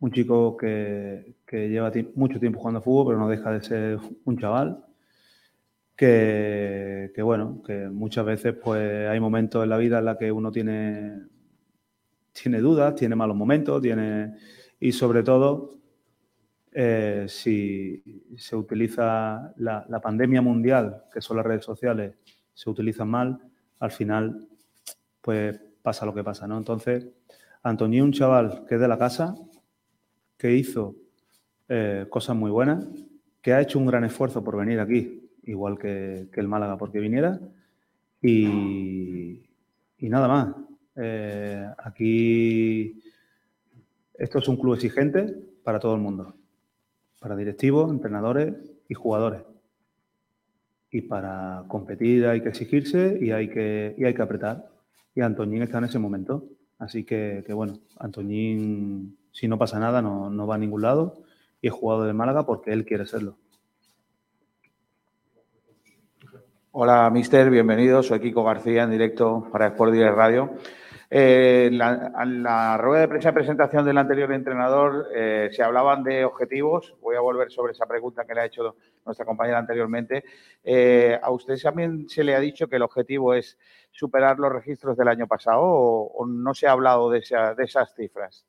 un 0.00 0.10
chico 0.10 0.56
que, 0.56 1.36
que 1.46 1.68
lleva 1.68 1.92
mucho 2.16 2.40
tiempo 2.40 2.58
jugando 2.58 2.82
fútbol, 2.82 3.06
pero 3.06 3.18
no 3.18 3.28
deja 3.28 3.52
de 3.52 3.62
ser 3.62 3.98
un 4.24 4.38
chaval. 4.38 4.84
Que, 6.02 7.22
bueno, 7.22 7.62
que 7.64 7.88
muchas 7.88 8.24
veces 8.24 8.54
pues 8.54 9.08
hay 9.08 9.20
momentos 9.20 9.62
en 9.62 9.70
la 9.70 9.76
vida 9.76 10.00
en 10.00 10.06
la 10.06 10.18
que 10.18 10.32
uno 10.32 10.50
tiene, 10.50 11.28
tiene 12.32 12.58
dudas, 12.58 12.96
tiene 12.96 13.14
malos 13.14 13.36
momentos, 13.36 13.80
tiene 13.80 14.34
y 14.80 14.90
sobre 14.90 15.22
todo 15.22 15.78
eh, 16.72 17.26
si 17.28 18.02
se 18.36 18.56
utiliza 18.56 19.52
la, 19.58 19.86
la, 19.88 20.00
pandemia 20.00 20.42
mundial, 20.42 21.04
que 21.12 21.20
son 21.20 21.36
las 21.36 21.46
redes 21.46 21.64
sociales, 21.64 22.16
se 22.52 22.68
utilizan 22.68 23.08
mal, 23.08 23.38
al 23.78 23.92
final, 23.92 24.48
pues 25.20 25.56
pasa 25.82 26.04
lo 26.04 26.12
que 26.12 26.24
pasa, 26.24 26.48
¿no? 26.48 26.58
Entonces, 26.58 27.06
Antonio, 27.62 28.02
un 28.02 28.10
chaval 28.10 28.64
que 28.68 28.74
es 28.74 28.80
de 28.80 28.88
la 28.88 28.98
casa, 28.98 29.36
que 30.36 30.52
hizo 30.52 30.96
eh, 31.68 32.06
cosas 32.10 32.34
muy 32.34 32.50
buenas, 32.50 32.88
que 33.40 33.52
ha 33.52 33.60
hecho 33.60 33.78
un 33.78 33.86
gran 33.86 34.02
esfuerzo 34.02 34.42
por 34.42 34.56
venir 34.56 34.80
aquí, 34.80 35.21
igual 35.44 35.78
que, 35.78 36.28
el 36.32 36.48
Málaga 36.48 36.78
porque 36.78 37.00
viniera, 37.00 37.40
y, 38.22 39.40
nada 40.00 40.28
más. 40.28 40.54
Eh, 40.94 41.66
aquí 41.78 43.02
esto 44.14 44.38
es 44.38 44.48
un 44.48 44.56
club 44.56 44.74
exigente 44.74 45.34
para 45.64 45.80
todo 45.80 45.94
el 45.94 46.02
mundo, 46.02 46.36
para 47.18 47.34
directivos, 47.34 47.90
entrenadores 47.90 48.54
y 48.88 48.94
jugadores 48.94 49.42
y 50.92 51.00
para 51.00 51.64
competir 51.68 52.26
hay 52.26 52.42
que 52.42 52.50
exigirse 52.50 53.18
y 53.20 53.30
hay 53.30 53.48
que, 53.48 53.94
y 53.96 54.04
hay 54.04 54.14
que 54.14 54.22
apretar. 54.22 54.68
Y 55.14 55.22
Antoñín 55.22 55.62
está 55.62 55.78
en 55.78 55.84
ese 55.84 55.98
momento. 55.98 56.44
Así 56.78 57.04
que, 57.04 57.42
bueno, 57.54 57.78
Antoñín, 57.98 59.16
si 59.32 59.48
no 59.48 59.58
pasa 59.58 59.80
nada, 59.80 60.02
no, 60.02 60.28
no 60.28 60.46
va 60.46 60.56
a 60.56 60.58
ningún 60.58 60.82
lado 60.82 61.22
y 61.62 61.68
es 61.68 61.72
jugador 61.72 62.06
de 62.06 62.12
Málaga 62.12 62.44
porque 62.44 62.72
él 62.72 62.84
quiere 62.84 63.06
serlo. 63.06 63.38
Hola, 66.74 67.10
mister, 67.10 67.50
bienvenido. 67.50 68.02
Soy 68.02 68.18
Kiko 68.18 68.44
García 68.44 68.84
en 68.84 68.90
directo 68.90 69.46
para 69.52 69.66
Sport 69.66 69.92
Direct 69.92 70.16
Radio. 70.16 70.54
Eh, 71.10 71.68
la, 71.70 72.78
rueda 72.78 73.02
de 73.02 73.08
prensa 73.08 73.28
de 73.28 73.34
presentación 73.34 73.84
del 73.84 73.98
anterior 73.98 74.32
entrenador 74.32 75.08
eh, 75.14 75.50
se 75.52 75.62
hablaban 75.62 76.02
de 76.02 76.24
objetivos. 76.24 76.94
Voy 77.02 77.14
a 77.14 77.20
volver 77.20 77.50
sobre 77.50 77.72
esa 77.72 77.84
pregunta 77.84 78.24
que 78.24 78.32
le 78.32 78.40
ha 78.40 78.46
hecho 78.46 78.76
nuestra 79.04 79.26
compañera 79.26 79.58
anteriormente. 79.58 80.24
Eh, 80.64 81.20
¿A 81.22 81.30
usted 81.30 81.60
también 81.60 82.08
se 82.08 82.24
le 82.24 82.34
ha 82.34 82.40
dicho 82.40 82.66
que 82.68 82.76
el 82.76 82.82
objetivo 82.82 83.34
es 83.34 83.58
superar 83.90 84.38
los 84.38 84.50
registros 84.50 84.96
del 84.96 85.08
año 85.08 85.26
pasado 85.26 85.60
o, 85.62 86.26
no 86.26 86.54
se 86.54 86.68
ha 86.68 86.72
hablado 86.72 87.10
de 87.10 87.18
esas 87.18 87.94
cifras? 87.94 88.46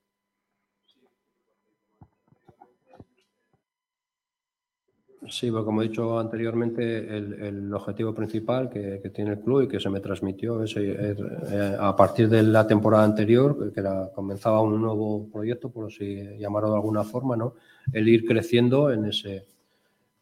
Sí, 5.29 5.49
porque 5.49 5.65
como 5.65 5.81
he 5.81 5.87
dicho 5.87 6.19
anteriormente, 6.19 7.17
el, 7.17 7.73
objetivo 7.73 8.13
principal 8.13 8.69
que, 8.69 9.09
tiene 9.13 9.31
el 9.31 9.39
club 9.39 9.63
y 9.63 9.67
que 9.67 9.79
se 9.79 9.89
me 9.89 9.99
transmitió 9.99 10.61
es, 10.63 10.75
eh, 10.77 11.77
a 11.79 11.95
partir 11.95 12.29
de 12.29 12.43
la 12.43 12.67
temporada 12.67 13.03
anterior, 13.03 13.71
que 13.73 13.79
era, 13.79 14.09
comenzaba 14.13 14.61
un 14.61 14.81
nuevo 14.81 15.29
proyecto, 15.31 15.69
por 15.69 15.87
así 15.87 16.37
llamarlo 16.37 16.71
de 16.71 16.75
alguna 16.75 17.03
forma, 17.03 17.37
¿no? 17.37 17.55
el 17.91 18.07
ir 18.07 18.25
creciendo 18.25 18.91
en 18.91 19.05
ese, 19.05 19.47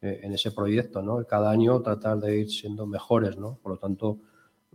eh, 0.01 0.19
en 0.23 0.33
ese 0.33 0.51
proyecto, 0.51 1.01
¿no? 1.01 1.23
cada 1.25 1.51
año 1.51 1.81
tratar 1.81 2.19
de 2.19 2.39
ir 2.39 2.49
siendo 2.49 2.85
mejores. 2.85 3.37
¿no? 3.37 3.57
Por 3.61 3.73
lo 3.73 3.77
tanto, 3.77 4.19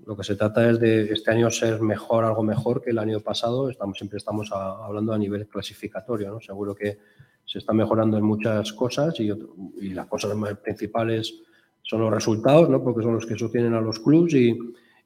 lo 0.04 0.16
que 0.16 0.24
se 0.24 0.36
trata 0.36 0.68
es 0.68 0.78
de 0.78 1.12
este 1.12 1.30
año 1.30 1.50
ser 1.50 1.80
mejor, 1.80 2.24
algo 2.24 2.42
mejor 2.42 2.82
que 2.82 2.90
el 2.90 2.98
año 2.98 3.20
pasado. 3.20 3.70
Estamos, 3.70 3.96
siempre 3.96 4.18
estamos 4.18 4.50
hablando 4.52 5.12
a 5.12 5.18
nivel 5.18 5.46
clasificatorio. 5.46 6.30
¿no? 6.30 6.40
Seguro 6.40 6.74
que 6.74 6.98
se 7.46 7.58
está 7.58 7.72
mejorando 7.72 8.18
en 8.18 8.24
muchas 8.24 8.72
cosas 8.72 9.18
y, 9.20 9.32
las 9.94 10.06
cosas 10.06 10.34
más 10.34 10.54
principales 10.58 11.32
son 11.80 12.00
los 12.00 12.12
resultados, 12.12 12.68
¿no? 12.68 12.82
porque 12.82 13.02
son 13.02 13.14
los 13.14 13.24
que 13.24 13.38
sostienen 13.38 13.74
a 13.74 13.80
los 13.80 14.00
clubes 14.00 14.34
y, 14.34 14.58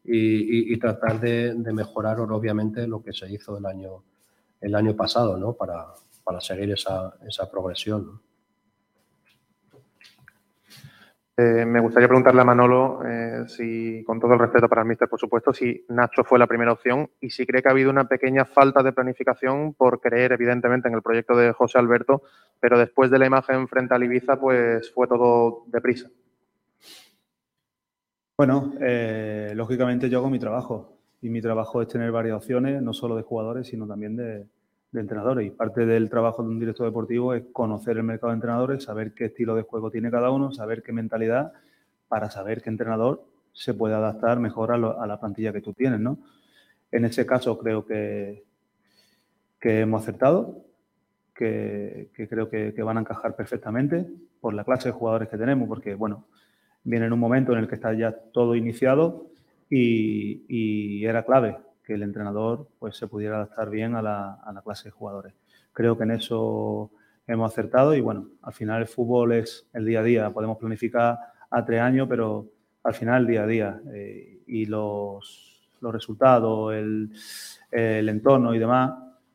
y, 0.03 0.77
tratar 0.79 1.21
de, 1.21 1.55
mejorar 1.73 2.19
obviamente 2.21 2.89
lo 2.89 3.03
que 3.03 3.13
se 3.13 3.31
hizo 3.31 3.59
el 3.59 3.67
año, 3.67 4.03
el 4.61 4.75
año 4.75 4.97
pasado 4.97 5.37
¿no? 5.37 5.53
para, 5.53 5.89
para 6.25 6.41
seguir 6.41 6.73
esa, 6.73 7.15
esa 7.29 7.51
progresión. 7.51 8.21
Eh, 11.43 11.65
me 11.65 11.81
gustaría 11.81 12.07
preguntarle 12.07 12.43
a 12.43 12.45
Manolo, 12.45 13.01
eh, 13.03 13.45
si, 13.47 14.05
con 14.05 14.21
todo 14.21 14.35
el 14.35 14.39
respeto 14.39 14.69
para 14.69 14.83
el 14.83 14.89
míster, 14.89 15.09
por 15.09 15.19
supuesto, 15.19 15.55
si 15.55 15.87
Nacho 15.89 16.23
fue 16.23 16.39
la 16.39 16.47
primera 16.47 16.73
opción 16.73 17.09
y 17.19 17.31
si 17.31 17.47
cree 17.47 17.63
que 17.63 17.69
ha 17.69 17.71
habido 17.71 17.89
una 17.89 18.07
pequeña 18.07 18.45
falta 18.45 18.83
de 18.83 18.93
planificación 18.93 19.73
por 19.73 20.03
creer, 20.03 20.33
evidentemente, 20.33 20.89
en 20.89 20.95
el 20.97 21.01
proyecto 21.01 21.35
de 21.35 21.53
José 21.53 21.79
Alberto, 21.79 22.25
pero 22.61 22.79
después 22.79 23.11
de 23.11 23.19
la 23.19 23.25
imagen 23.25 23.69
frente 23.69 23.95
a 23.95 24.05
Ibiza, 24.05 24.39
pues 24.39 24.93
fue 24.93 25.09
todo 25.09 25.65
deprisa. 25.69 26.11
Bueno, 28.37 28.75
eh, 28.79 29.55
lógicamente 29.57 30.11
yo 30.11 30.19
hago 30.19 30.29
mi 30.29 30.39
trabajo 30.39 30.99
y 31.23 31.31
mi 31.31 31.41
trabajo 31.41 31.81
es 31.81 31.89
tener 31.89 32.13
varias 32.13 32.37
opciones, 32.37 32.83
no 32.83 32.93
solo 32.93 33.17
de 33.17 33.23
jugadores, 33.23 33.67
sino 33.67 33.87
también 33.87 34.15
de, 34.15 34.47
de 34.93 35.01
entrenadores. 35.01 35.47
Y 35.47 35.51
parte 35.51 35.87
del 35.87 36.11
trabajo 36.11 36.43
de 36.43 36.49
un 36.49 36.59
director 36.59 36.87
deportivo 36.87 37.35
es 37.35 37.45
conocer 37.53 37.97
el 37.97 38.03
mercado 38.03 38.33
de 38.33 38.37
entrenadores, 38.37 38.85
saber 38.85 39.13
qué 39.15 39.27
estilo 39.27 39.55
de 39.55 39.63
juego 39.63 39.91
tiene 39.91 40.11
cada 40.11 40.31
uno, 40.31 40.53
saber 40.53 40.83
qué 40.83 40.93
mentalidad, 40.93 41.53
para 42.09 42.31
saber 42.31 42.63
qué 42.63 42.71
entrenador 42.71 43.25
se 43.53 43.75
puede 43.75 43.95
adaptar 43.95 44.39
mejor 44.41 44.73
a, 44.73 44.79
la 44.79 45.21
plantilla 45.21 45.53
que 45.53 45.61
tú 45.61 45.73
tienes, 45.73 46.01
¿no? 46.01 46.19
En 46.91 47.05
ese 47.05 47.25
caso 47.27 47.59
creo 47.59 47.85
que, 47.87 48.45
que 49.61 49.81
hemos 49.81 50.03
acertado, 50.03 50.65
que, 51.35 52.11
creo 52.29 52.49
que, 52.49 52.83
van 52.83 52.99
a 52.99 53.01
encajar 53.01 53.35
perfectamente 53.35 54.07
por 54.41 54.55
la 54.55 54.65
clase 54.65 54.89
de 54.89 54.93
jugadores 54.93 55.29
que 55.29 55.39
tenemos, 55.39 55.69
porque, 55.69 55.95
bueno, 55.95 56.27
viene 56.85 57.07
en 57.07 57.13
un 57.13 57.21
momento 57.21 57.53
en 57.53 57.61
el 57.61 57.69
que 57.69 57.77
está 57.77 57.93
ya 57.95 58.13
todo 58.13 58.55
iniciado 58.55 59.27
y 59.69 61.05
era 61.05 61.25
clave 61.25 61.57
que 61.85 61.95
el 61.95 62.03
entrenador 62.03 62.69
pues, 62.79 62.97
se 62.97 63.07
pudiera 63.07 63.37
adaptar 63.37 63.71
bien 63.71 63.95
a 63.95 64.03
la, 64.03 64.35
a 64.35 64.53
la, 64.53 64.63
clase 64.63 64.85
de 64.85 64.91
jugadores. 64.91 65.35
Creo 65.73 65.97
que 65.97 66.05
en 66.05 66.13
eso 66.13 66.91
hemos 67.27 67.51
acertado 67.51 67.95
y 67.95 68.01
bueno, 68.01 68.29
al 68.43 68.53
final 68.53 68.83
el 68.83 68.89
fútbol 68.89 69.33
es 69.33 69.67
el 69.73 69.87
día 69.87 70.01
a 70.01 70.03
día. 70.05 70.31
Podemos 70.31 70.59
planificar 70.59 71.19
a 71.51 71.65
tres 71.65 71.81
años, 71.81 72.07
pero 72.09 72.47
al 72.83 72.95
final 72.95 73.23
el 73.23 73.27
día 73.29 73.43
a 73.43 73.47
día 73.47 73.81
eh, 73.93 74.43
y 74.47 74.67
los, 74.67 75.71
los 75.81 75.93
resultados, 75.93 76.75
el, 76.75 77.11
el, 77.71 78.09
entorno 78.09 78.55
y 78.55 78.59
demás, 78.59 78.93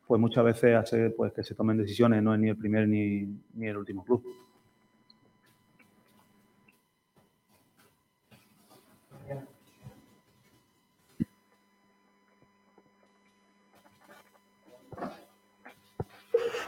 pues 0.08 0.20
muchas 0.20 0.44
veces 0.44 0.76
hace 0.76 1.10
pues, 1.12 1.34
que 1.34 1.44
se 1.44 1.56
tomen 1.56 1.78
decisiones, 1.78 2.22
no 2.22 2.34
es 2.34 2.40
ni 2.40 2.50
el 2.50 2.58
primer 2.58 2.88
ni, 2.88 3.28
ni 3.54 3.68
el 3.68 3.78
último 3.78 4.04
club. 4.04 4.24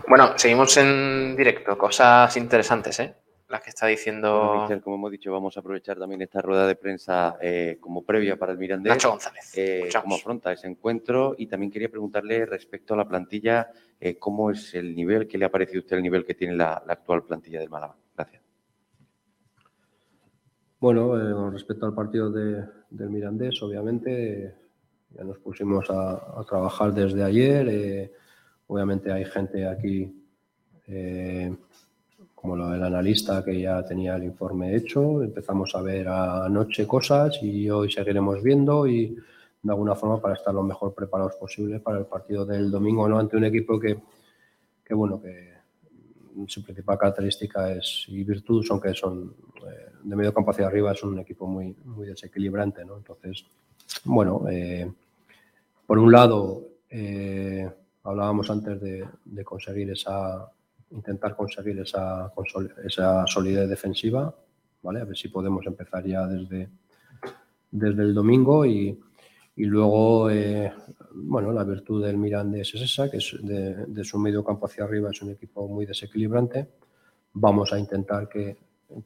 Bueno, 0.07 0.37
seguimos 0.37 0.77
en 0.77 1.35
directo. 1.35 1.77
Cosas 1.77 2.35
interesantes, 2.37 2.97
¿eh? 3.01 3.13
Las 3.49 3.61
que 3.61 3.69
está 3.69 3.87
diciendo. 3.87 4.65
como 4.81 4.95
hemos 4.95 5.11
dicho, 5.11 5.33
vamos 5.33 5.57
a 5.57 5.59
aprovechar 5.59 5.99
también 5.99 6.21
esta 6.21 6.41
rueda 6.41 6.65
de 6.65 6.75
prensa 6.75 7.37
eh, 7.41 7.77
como 7.81 8.05
previa 8.05 8.37
para 8.37 8.53
el 8.53 8.57
Mirandés. 8.57 8.93
Nacho 8.93 9.09
González. 9.09 9.51
Eh, 9.57 9.89
cómo 10.01 10.15
afronta 10.15 10.53
ese 10.53 10.67
encuentro 10.67 11.35
y 11.37 11.47
también 11.47 11.71
quería 11.71 11.89
preguntarle 11.89 12.45
respecto 12.45 12.93
a 12.93 12.97
la 12.97 13.07
plantilla, 13.07 13.69
eh, 13.99 14.17
cómo 14.17 14.49
es 14.49 14.73
el 14.75 14.95
nivel, 14.95 15.27
qué 15.27 15.37
le 15.37 15.45
ha 15.45 15.51
parecido 15.51 15.79
a 15.79 15.83
usted 15.83 15.97
el 15.97 16.03
nivel 16.03 16.25
que 16.25 16.35
tiene 16.35 16.55
la, 16.55 16.83
actual 16.87 17.23
plantilla 17.23 17.59
del 17.59 17.69
Málaga. 17.69 17.95
Gracias. 18.15 18.43
Bueno, 20.79 21.09
con 21.09 21.51
respecto 21.51 21.85
al 21.85 21.93
partido 21.93 22.31
del 22.31 23.09
Mirandés, 23.09 23.61
obviamente 23.61 24.55
ya 25.09 25.23
nos 25.23 25.37
pusimos 25.39 25.89
a, 25.89 26.39
a 26.39 26.45
trabajar 26.45 26.93
desde 26.93 27.23
ayer 27.23 28.11
Obviamente 28.67 29.11
hay 29.11 29.25
gente 29.25 29.67
aquí, 29.67 30.13
eh, 30.87 31.55
como 32.35 32.55
el 32.73 32.83
analista, 32.83 33.43
que 33.43 33.59
ya 33.59 33.83
tenía 33.85 34.15
el 34.15 34.25
informe 34.25 34.75
hecho. 34.75 35.23
Empezamos 35.23 35.73
a 35.75 35.81
ver 35.81 36.07
anoche 36.07 36.85
cosas 36.85 37.41
y 37.41 37.69
hoy 37.69 37.91
seguiremos 37.91 38.43
viendo 38.43 38.85
y 38.87 39.17
de 39.63 39.71
alguna 39.71 39.95
forma 39.95 40.21
para 40.21 40.35
estar 40.35 40.53
lo 40.53 40.63
mejor 40.63 40.93
preparados 40.93 41.35
posible 41.35 41.79
para 41.79 41.99
el 41.99 42.05
partido 42.05 42.45
del 42.45 42.69
domingo, 42.69 43.07
¿no? 43.07 43.19
Ante 43.19 43.37
un 43.37 43.45
equipo 43.45 43.79
que, 43.79 43.97
bueno, 44.91 45.21
que 45.21 45.53
su 46.45 46.63
principal 46.63 46.97
característica 46.97 47.71
es, 47.71 48.05
y 48.07 48.23
virtud 48.23 48.63
son 48.63 48.79
que 48.79 48.93
son 48.93 49.33
eh, 49.67 49.91
de 50.03 50.15
medio 50.15 50.33
campo 50.33 50.51
hacia 50.51 50.67
arriba, 50.67 50.91
es 50.91 51.03
un 51.03 51.19
equipo 51.19 51.47
muy, 51.47 51.75
muy 51.85 52.07
desequilibrante, 52.07 52.85
¿no? 52.85 52.97
Entonces, 52.97 53.45
bueno, 54.05 54.43
eh, 54.49 54.89
por 55.85 55.97
un 55.97 56.11
lado, 56.11 56.63
hablábamos 58.07 58.49
antes 58.49 58.79
de, 58.81 59.43
conseguir 59.43 59.91
esa, 59.91 60.49
intentar 60.91 61.35
conseguir 61.35 61.79
esa, 61.79 62.31
esa 62.85 63.27
solidez 63.27 63.69
defensiva, 63.69 64.33
¿vale? 64.81 65.01
A 65.01 65.05
ver 65.05 65.17
si 65.17 65.27
podemos 65.27 65.65
empezar 65.65 66.05
ya 66.05 66.25
desde, 66.25 66.69
desde 67.69 68.01
el 68.03 68.13
domingo 68.13 68.65
y, 68.65 68.97
y 69.57 69.65
luego, 69.65 70.29
eh, 70.29 70.71
bueno, 71.15 71.51
la 71.51 71.63
virtud 71.63 72.05
del 72.05 72.17
Mirandés 72.17 72.75
es 72.75 72.81
esa, 72.83 73.09
que 73.09 73.17
es 73.17 73.35
de, 73.41 74.03
su 74.03 74.19
medio 74.19 74.43
campo 74.43 74.67
hacia 74.67 74.83
arriba 74.83 75.09
es 75.09 75.21
un 75.23 75.31
equipo 75.31 75.67
muy 75.67 75.85
desequilibrante. 75.85 76.69
Vamos 77.33 77.73
a 77.73 77.79
intentar 77.79 78.29
que, 78.29 78.55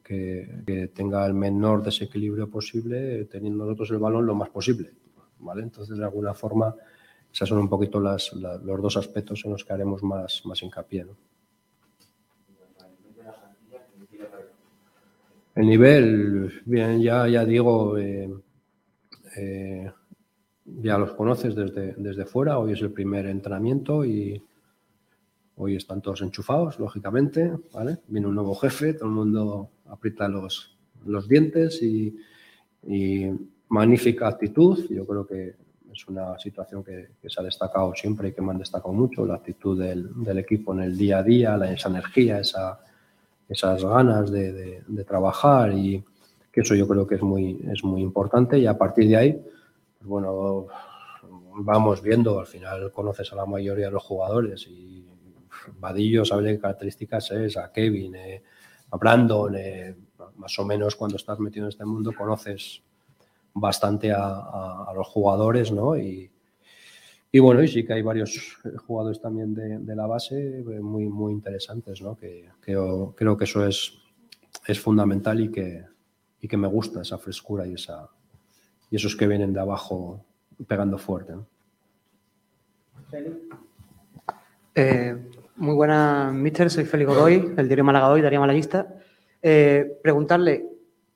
que, 0.04 0.92
tenga 0.94 1.26
el 1.26 1.32
menor 1.32 1.82
desequilibrio 1.82 2.50
posible, 2.50 3.24
teniendo 3.24 3.64
nosotros 3.64 3.90
el 3.90 3.98
balón 3.98 4.26
lo 4.26 4.34
más 4.34 4.50
posible. 4.50 4.92
¿vale? 5.38 5.62
Entonces, 5.62 5.96
de 5.96 6.04
alguna 6.04 6.34
forma, 6.34 6.76
esos 7.32 7.48
son 7.48 7.58
un 7.58 7.68
poquito 7.68 8.00
las, 8.00 8.32
los 8.32 8.82
dos 8.82 8.96
aspectos 8.96 9.44
en 9.44 9.52
los 9.52 9.64
que 9.64 9.72
haremos 9.72 10.02
más, 10.02 10.42
más 10.44 10.62
hincapié. 10.62 11.06
El 15.54 15.66
nivel, 15.66 16.62
bien, 16.64 17.00
ya, 17.02 17.28
ya 17.28 17.44
digo, 17.44 17.98
eh, 17.98 18.32
eh, 19.36 19.90
ya 20.64 20.96
los 20.98 21.12
conoces 21.12 21.54
desde, 21.54 21.94
desde 21.94 22.24
fuera, 22.24 22.58
hoy 22.58 22.72
es 22.72 22.80
el 22.80 22.92
primer 22.92 23.26
entrenamiento 23.26 24.04
y 24.04 24.42
hoy 25.56 25.76
están 25.76 26.00
todos 26.00 26.22
enchufados, 26.22 26.78
lógicamente, 26.78 27.52
¿vale? 27.72 27.98
Viene 28.08 28.26
un 28.26 28.34
nuevo 28.34 28.54
jefe, 28.54 28.94
todo 28.94 29.08
el 29.08 29.14
mundo 29.14 29.70
aprieta 29.86 30.28
los, 30.28 30.76
los 31.04 31.28
dientes 31.28 31.82
y, 31.82 32.16
magnífica 33.68 34.28
actitud, 34.28 34.86
yo 34.90 35.06
creo 35.06 35.26
que 35.26 35.54
es 35.92 36.08
una 36.08 36.38
situación 36.38 36.82
que, 36.82 37.10
se 37.28 37.40
ha 37.40 37.44
destacado 37.44 37.94
siempre 37.94 38.28
y 38.28 38.32
que 38.32 38.42
me 38.42 38.50
han 38.50 38.58
destacado 38.58 38.92
mucho, 38.92 39.26
la 39.26 39.34
actitud 39.34 39.80
del, 39.80 40.10
del 40.22 40.38
equipo 40.38 40.72
en 40.72 40.80
el 40.80 40.96
día 40.96 41.18
a 41.18 41.22
día, 41.22 41.56
la, 41.56 41.70
esa 41.70 41.88
energía, 41.88 42.40
esa, 42.40 42.80
esas 43.48 43.84
ganas 43.84 44.30
de, 44.30 44.82
de, 44.86 45.04
trabajar 45.04 45.72
y 45.72 46.02
que 46.50 46.62
eso 46.62 46.74
yo 46.74 46.88
creo 46.88 47.06
que 47.06 47.16
es 47.16 47.22
muy, 47.22 47.60
es 47.70 47.84
muy 47.84 48.02
importante 48.02 48.58
y 48.58 48.66
a 48.66 48.76
partir 48.76 49.08
de 49.08 49.16
ahí 49.16 49.32
pues 50.02 50.08
bueno, 50.08 50.66
vamos 51.54 52.02
viendo, 52.02 52.40
al 52.40 52.46
final 52.46 52.90
conoces 52.92 53.32
a 53.32 53.36
la 53.36 53.46
mayoría 53.46 53.86
de 53.86 53.92
los 53.92 54.02
jugadores 54.02 54.66
y 54.68 55.06
Vadillo 55.78 56.24
sabe 56.24 56.54
qué 56.54 56.60
características 56.60 57.30
es, 57.30 57.56
a 57.56 57.70
Kevin, 57.70 58.16
eh, 58.16 58.42
a 58.90 58.96
Brandon, 58.96 59.54
eh, 59.54 59.94
más 60.36 60.58
o 60.58 60.64
menos 60.64 60.96
cuando 60.96 61.16
estás 61.16 61.38
metido 61.38 61.66
en 61.66 61.68
este 61.68 61.84
mundo 61.84 62.12
conoces 62.16 62.82
bastante 63.54 64.12
a, 64.12 64.92
los 64.94 65.06
jugadores, 65.08 65.72
¿no? 65.72 65.96
Y, 65.96 66.30
bueno, 67.40 67.62
y 67.62 67.68
sí 67.68 67.84
que 67.84 67.94
hay 67.94 68.02
varios 68.02 68.58
jugadores 68.86 69.20
también 69.20 69.54
de, 69.54 69.96
la 69.96 70.06
base 70.06 70.58
eh, 70.58 70.80
muy, 70.80 71.32
interesantes, 71.32 72.02
¿no? 72.02 72.16
Que, 72.16 72.48
creo 72.60 73.36
que 73.36 73.44
eso 73.44 73.66
es, 73.66 73.98
fundamental 74.80 75.40
y 75.40 75.50
que, 75.50 75.86
me 76.56 76.68
gusta 76.68 77.02
esa 77.02 77.18
frescura 77.18 77.66
y 77.66 77.74
esa, 77.74 78.08
y 78.90 78.96
esos 78.96 79.16
que 79.16 79.26
vienen 79.26 79.52
de 79.52 79.60
abajo 79.60 80.24
pegando 80.66 80.98
fuerte. 80.98 81.34
Eh, 84.74 85.16
muy 85.56 85.74
buenas, 85.74 86.32
mister. 86.32 86.70
Soy 86.70 86.84
Félix 86.84 87.10
Godoy, 87.10 87.54
el 87.56 87.66
diario 87.66 87.84
Málaga 87.84 88.10
Hoy, 88.10 88.22
Daría 88.22 88.40
Malaguista. 88.40 88.94
Eh, 89.42 89.98
preguntarle 90.02 90.71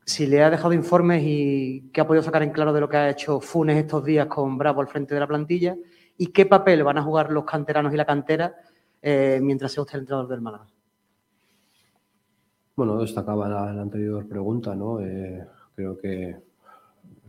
si 0.07 0.27
le 0.27 0.43
ha 0.43 0.49
dejado 0.49 0.73
informes 0.73 1.23
y 1.23 1.91
qué 1.93 2.01
ha 2.01 2.07
podido 2.07 2.23
sacar 2.23 2.43
en 2.43 2.51
claro 2.51 2.73
de 2.73 2.81
lo 2.81 2.89
que 2.89 2.97
ha 2.97 3.11
hecho 3.11 3.41
Funes 3.41 3.77
estos 3.77 4.03
días 4.05 4.27
con 4.29 4.57
Bravo 4.57 4.81
al 4.81 4.89
frente 4.89 5.13
de 5.13 5.21
la 5.21 5.27
plantilla 5.27 5.77
y 6.17 6.29
qué 6.29 6.47
papel 6.47 6.83
van 6.83 6.97
a 6.97 7.03
jugar 7.03 7.31
los 7.31 7.45
canteranos 7.45 7.93
y 7.93 7.97
la 7.97 8.07
cantera 8.07 8.57
eh, 9.03 9.39
mientras 9.43 9.73
sea 9.73 9.83
usted 9.83 9.97
el 9.97 10.01
entrenador 10.01 10.31
del 10.31 10.41
Málaga. 10.41 10.67
Bueno, 12.77 12.99
destacaba 12.99 13.49
la, 13.49 13.83
anterior 13.83 14.27
pregunta, 14.27 14.75
¿no? 14.75 14.99
creo 15.75 15.99
que 15.99 16.37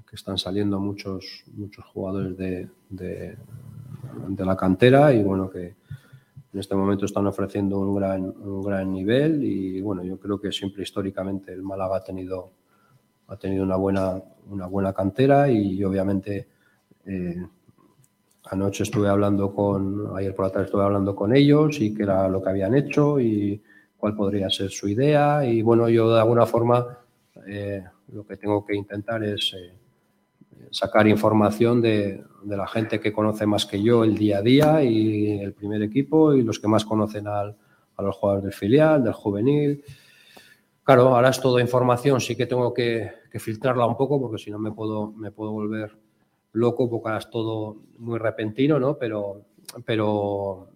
que 0.08 0.16
están 0.16 0.38
saliendo 0.38 0.80
muchos, 0.80 1.44
muchos 1.54 1.84
jugadores 1.86 2.38
de, 2.38 2.70
de, 2.90 3.36
la 4.38 4.56
cantera 4.56 5.14
y 5.14 5.22
bueno, 5.22 5.50
que 5.50 5.76
en 6.54 6.60
este 6.60 6.76
momento 6.76 7.06
están 7.06 7.28
ofreciendo 7.28 7.80
un 7.80 7.96
gran, 7.96 8.24
un 8.24 8.64
gran 8.64 8.92
nivel 8.92 9.44
y 9.44 9.82
bueno, 9.82 10.04
yo 10.04 10.18
creo 10.18 10.40
que 10.40 10.52
siempre 10.52 10.84
históricamente 10.84 11.52
el 11.52 11.62
Málaga 11.62 11.98
ha 11.98 12.04
tenido, 12.04 12.52
ha 13.28 13.38
tenido 13.38 13.64
una, 13.64 13.76
buena, 13.76 14.22
una 14.50 14.68
buena 14.68 14.94
cantera 14.94 15.50
y 15.50 15.84
obviamente 15.84 16.48
eh, 17.06 17.46
anoche 18.46 18.84
estuve 18.84 19.10
hablando 19.10 19.54
con, 19.54 20.16
ayer 20.16 20.34
por 20.36 20.46
la 20.46 20.52
tarde 20.52 20.66
estuve 20.66 20.84
hablando 20.84 21.16
con 21.16 21.36
ellos 21.36 21.80
y 21.80 21.94
qué 21.94 22.04
era 22.04 22.28
lo 22.28 22.42
que 22.42 22.50
habían 22.50 22.76
hecho 22.76 23.20
y 23.20 23.62
cuál 23.98 24.16
podría 24.16 24.50
ser 24.50 24.70
su 24.70 24.88
idea 24.88 25.46
y 25.46 25.62
bueno, 25.62 25.90
yo 25.90 26.14
de 26.14 26.20
alguna 26.20 26.46
forma 26.46 27.00
eh, 27.48 27.84
lo 28.14 28.26
que 28.26 28.38
tengo 28.38 28.66
que 28.66 28.76
intentar 28.76 29.24
es... 29.24 29.54
Eh, 29.54 29.74
sacar 30.72 31.08
información 31.08 31.82
de, 31.82 32.24
la 32.46 32.68
gente 32.68 33.00
que 33.00 33.12
conoce 33.12 33.46
más 33.46 33.66
que 33.66 33.82
yo 33.82 34.04
el 34.04 34.18
día 34.18 34.38
a 34.38 34.42
día 34.42 34.84
y 34.84 35.40
el 35.40 35.54
primer 35.54 35.82
equipo 35.82 36.34
y 36.34 36.44
los 36.44 36.60
que 36.60 36.68
más 36.68 36.86
conocen 36.86 37.28
a 37.28 37.54
los 37.98 38.16
jugadores 38.16 38.44
del 38.46 38.54
filial, 38.54 39.04
del 39.04 39.14
juvenil. 39.14 39.84
Claro, 40.88 41.14
ahora 41.14 41.32
es 41.32 41.42
toda 41.42 41.60
información, 41.60 42.22
sí 42.22 42.34
que 42.34 42.46
tengo 42.46 42.74
que, 42.74 43.12
filtrarla 43.42 43.86
un 43.86 43.98
poco 43.98 44.22
porque 44.22 44.38
si 44.38 44.50
no 44.50 44.58
me 44.58 44.72
puedo, 44.72 45.12
me 45.12 45.32
puedo 45.32 45.52
volver 45.52 45.92
loco 46.54 46.90
porque 46.90 47.10
ahora 47.10 47.20
es 47.20 47.30
todo 47.30 47.76
muy 47.98 48.18
repentino, 48.18 48.80
¿no? 48.80 48.98
Pero, 48.98 49.48
pero, 49.84 50.70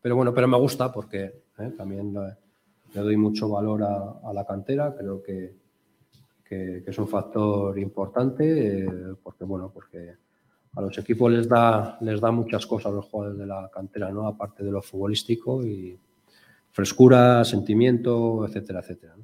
pero 0.00 0.14
bueno, 0.14 0.32
pero 0.32 0.46
me 0.46 0.56
gusta 0.56 0.92
porque 0.92 1.42
¿eh? 1.58 1.72
también 1.76 2.14
le, 2.14 3.00
doy 3.02 3.16
mucho 3.16 3.48
valor 3.48 3.82
a 3.82 4.32
la 4.32 4.46
cantera, 4.46 4.94
creo 4.96 5.20
que, 5.20 5.56
es 6.48 6.98
un 6.98 7.08
factor 7.08 7.76
importante 7.80 8.84
eh, 8.84 9.14
porque, 9.20 9.42
bueno, 9.42 9.72
porque 9.74 10.14
a 10.76 10.80
los 10.80 10.96
equipos 10.98 11.32
les 11.32 11.48
da, 11.48 11.98
les 12.02 12.20
da 12.20 12.30
muchas 12.30 12.64
cosas 12.64 12.92
a 12.92 12.94
los 12.94 13.06
jugadores 13.06 13.36
de 13.36 13.46
la 13.46 13.68
cantera, 13.74 14.12
¿no? 14.12 14.28
aparte 14.28 14.62
de 14.62 14.70
lo 14.70 14.82
futbolístico 14.82 15.66
y 15.66 15.98
frescura, 16.70 17.44
sentimiento, 17.44 18.46
etcétera, 18.46 18.78
etcétera. 18.78 19.16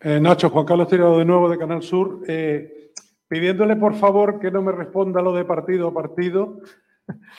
Eh, 0.00 0.20
Nacho, 0.20 0.50
Juan 0.50 0.66
Carlos 0.66 0.88
Tirado 0.88 1.18
de 1.18 1.24
nuevo 1.24 1.48
de 1.48 1.58
Canal 1.58 1.82
Sur, 1.82 2.22
eh, 2.28 2.92
pidiéndole 3.26 3.76
por 3.76 3.94
favor 3.94 4.38
que 4.38 4.50
no 4.50 4.62
me 4.62 4.72
responda 4.72 5.20
lo 5.20 5.32
de 5.32 5.44
partido 5.44 5.88
a 5.88 5.94
partido. 5.94 6.60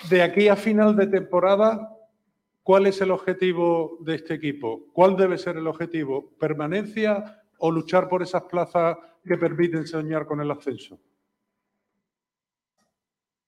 De 0.10 0.24
aquí 0.24 0.48
a 0.48 0.56
final 0.56 0.96
de 0.96 1.08
temporada, 1.08 1.96
¿Cuál 2.70 2.86
es 2.86 3.02
el 3.02 3.10
objetivo 3.10 3.98
de 4.02 4.14
este 4.14 4.36
equipo? 4.36 4.86
¿Cuál 4.94 5.18
debe 5.18 5.40
ser 5.40 5.58
el 5.58 5.66
objetivo? 5.66 6.30
¿Permanencia 6.40 7.42
o 7.58 7.72
luchar 7.72 8.08
por 8.08 8.22
esas 8.22 8.44
plazas 8.44 8.96
que 9.26 9.38
permiten 9.38 9.88
soñar 9.88 10.28
con 10.28 10.40
el 10.40 10.52
ascenso? 10.52 11.00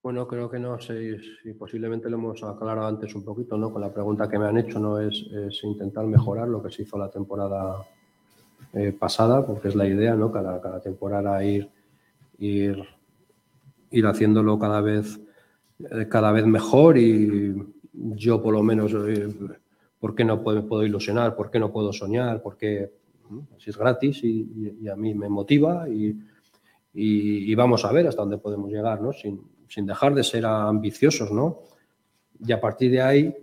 Bueno, 0.04 0.28
creo 0.28 0.50
que 0.50 0.58
no 0.58 0.80
sé 0.80 1.20
si 1.44 1.54
posiblemente 1.54 2.10
lo 2.10 2.18
hemos 2.18 2.42
aclarado 2.44 2.88
antes 2.88 3.14
un 3.14 3.24
poquito, 3.24 3.56
¿no? 3.56 3.72
Con 3.72 3.82
la 3.82 3.94
pregunta 3.94 4.28
que 4.28 4.40
me 4.40 4.48
han 4.48 4.58
hecho, 4.58 4.80
¿no? 4.80 5.00
Es, 5.00 5.24
intentar 5.62 6.08
mejorar 6.08 6.48
lo 6.48 6.64
que 6.64 6.72
se 6.72 6.82
hizo 6.82 6.98
la 6.98 7.12
temporada 7.12 7.86
eh, 8.74 8.94
pasada, 9.00 9.46
porque 9.46 9.68
es 9.68 9.76
la 9.76 9.88
idea, 9.88 10.16
¿no? 10.16 10.32
Cada, 10.32 10.82
temporada 10.82 11.44
ir, 11.44 11.70
ir, 12.40 12.84
ir 13.92 14.06
haciéndolo 14.08 14.58
cada 14.58 14.82
vez, 14.82 15.22
eh, 15.80 16.08
cada 16.10 16.32
vez 16.32 16.48
mejor 16.48 16.98
y 16.98 17.56
yo 17.94 18.42
por 18.42 18.56
lo 18.56 18.64
menos, 18.64 18.96
eh, 19.08 19.28
¿por 20.00 20.16
qué 20.16 20.26
no 20.26 20.42
puedo, 20.42 20.68
puedo, 20.68 20.84
ilusionar? 20.84 21.36
¿Por 21.36 21.52
qué 21.52 21.60
no 21.60 21.72
puedo 21.72 21.94
soñar? 21.94 22.42
Porque 22.42 22.92
si 23.60 23.70
es 23.70 23.78
gratis 23.78 24.24
y, 24.24 24.90
a 24.90 24.96
mí 24.96 25.14
me 25.14 25.30
motiva 25.30 25.88
y, 25.88 26.20
y, 26.92 27.54
vamos 27.54 27.86
a 27.86 27.92
ver 27.92 28.08
hasta 28.08 28.24
dónde 28.24 28.40
podemos 28.40 28.72
llegar, 28.72 29.00
¿no? 29.00 29.14
Sin, 29.14 29.40
sin, 29.72 29.86
dejar 29.86 30.14
de 30.14 30.24
ser 30.24 30.46
ambiciosos, 30.46 31.32
¿no? 31.32 31.64
Y 32.46 32.52
a 32.52 32.60
partir 32.60 32.92
de 32.92 33.02
ahí, 33.02 33.36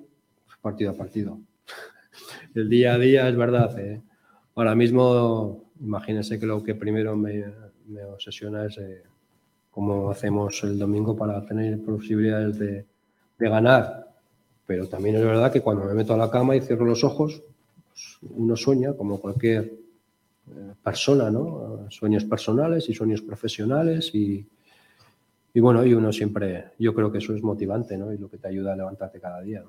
pues, 0.47 0.59
partido 0.61 0.91
a 0.91 0.95
partido. 0.95 1.39
El 2.55 2.69
día 2.69 2.95
a 2.95 2.99
día 2.99 3.29
es 3.29 3.37
verdad. 3.37 3.79
¿eh? 3.79 4.03
Ahora 4.55 4.75
mismo, 4.75 5.71
imagínense 5.81 6.39
que 6.39 6.47
lo 6.47 6.63
que 6.63 6.75
primero 6.75 7.17
me, 7.17 7.45
me 7.87 8.05
obsesiona 8.05 8.67
es 8.67 8.79
eh, 8.79 9.03
cómo 9.71 10.11
hacemos 10.11 10.63
el 10.65 10.79
domingo 10.79 11.17
para 11.17 11.45
tener 11.45 11.81
posibilidades 11.83 12.59
de, 12.59 12.87
de 13.39 13.49
ganar 13.49 14.09
pero 14.69 14.87
también 14.87 15.17
es 15.17 15.23
verdad 15.23 15.51
que 15.51 15.63
cuando 15.63 15.87
me 15.87 15.95
meto 15.95 16.13
a 16.13 16.19
la 16.19 16.31
cama 16.31 16.55
y 16.55 16.61
cierro 16.61 16.85
los 16.85 17.03
ojos, 17.03 17.43
pues, 17.89 18.19
uno 18.37 18.55
sueña 18.55 18.93
como 18.93 19.19
cualquier 19.19 19.65
eh, 19.65 20.75
persona, 20.85 21.31
¿no? 21.31 21.87
Sueños 21.89 22.27
personales 22.27 22.87
y 22.91 22.93
sueños 22.93 23.23
profesionales 23.23 24.15
y, 24.15 24.47
y, 25.59 25.61
bueno, 25.61 25.85
y 25.85 25.93
uno 25.93 26.13
siempre, 26.13 26.67
yo 26.79 26.95
creo 26.95 27.11
que 27.11 27.19
eso 27.19 27.35
es 27.35 27.43
motivante, 27.43 27.99
¿no? 27.99 28.13
Y 28.13 28.19
lo 28.19 28.31
que 28.31 28.39
te 28.39 28.47
ayuda 28.47 28.75
a 28.75 28.77
levantarte 28.77 29.19
cada 29.19 29.41
día, 29.41 29.65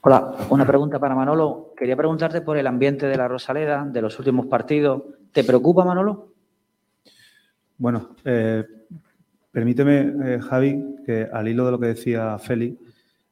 Hola, 0.00 0.34
una 0.50 0.66
pregunta 0.66 0.98
para 0.98 1.14
Manolo. 1.14 1.74
Quería 1.76 1.96
preguntarte 1.96 2.40
por 2.40 2.56
el 2.56 2.66
ambiente 2.66 3.06
de 3.06 3.16
la 3.16 3.28
Rosaleda, 3.28 3.84
de 3.84 4.02
los 4.02 4.18
últimos 4.18 4.46
partidos. 4.46 5.04
¿Te 5.30 5.44
preocupa, 5.44 5.84
Manolo? 5.84 6.32
Bueno, 7.76 8.16
eh, 8.24 8.64
permíteme, 9.52 10.34
eh, 10.34 10.40
Javi, 10.40 10.96
que 11.06 11.28
al 11.32 11.46
hilo 11.46 11.66
de 11.66 11.70
lo 11.70 11.78
que 11.78 11.86
decía 11.86 12.36
Félix, 12.40 12.80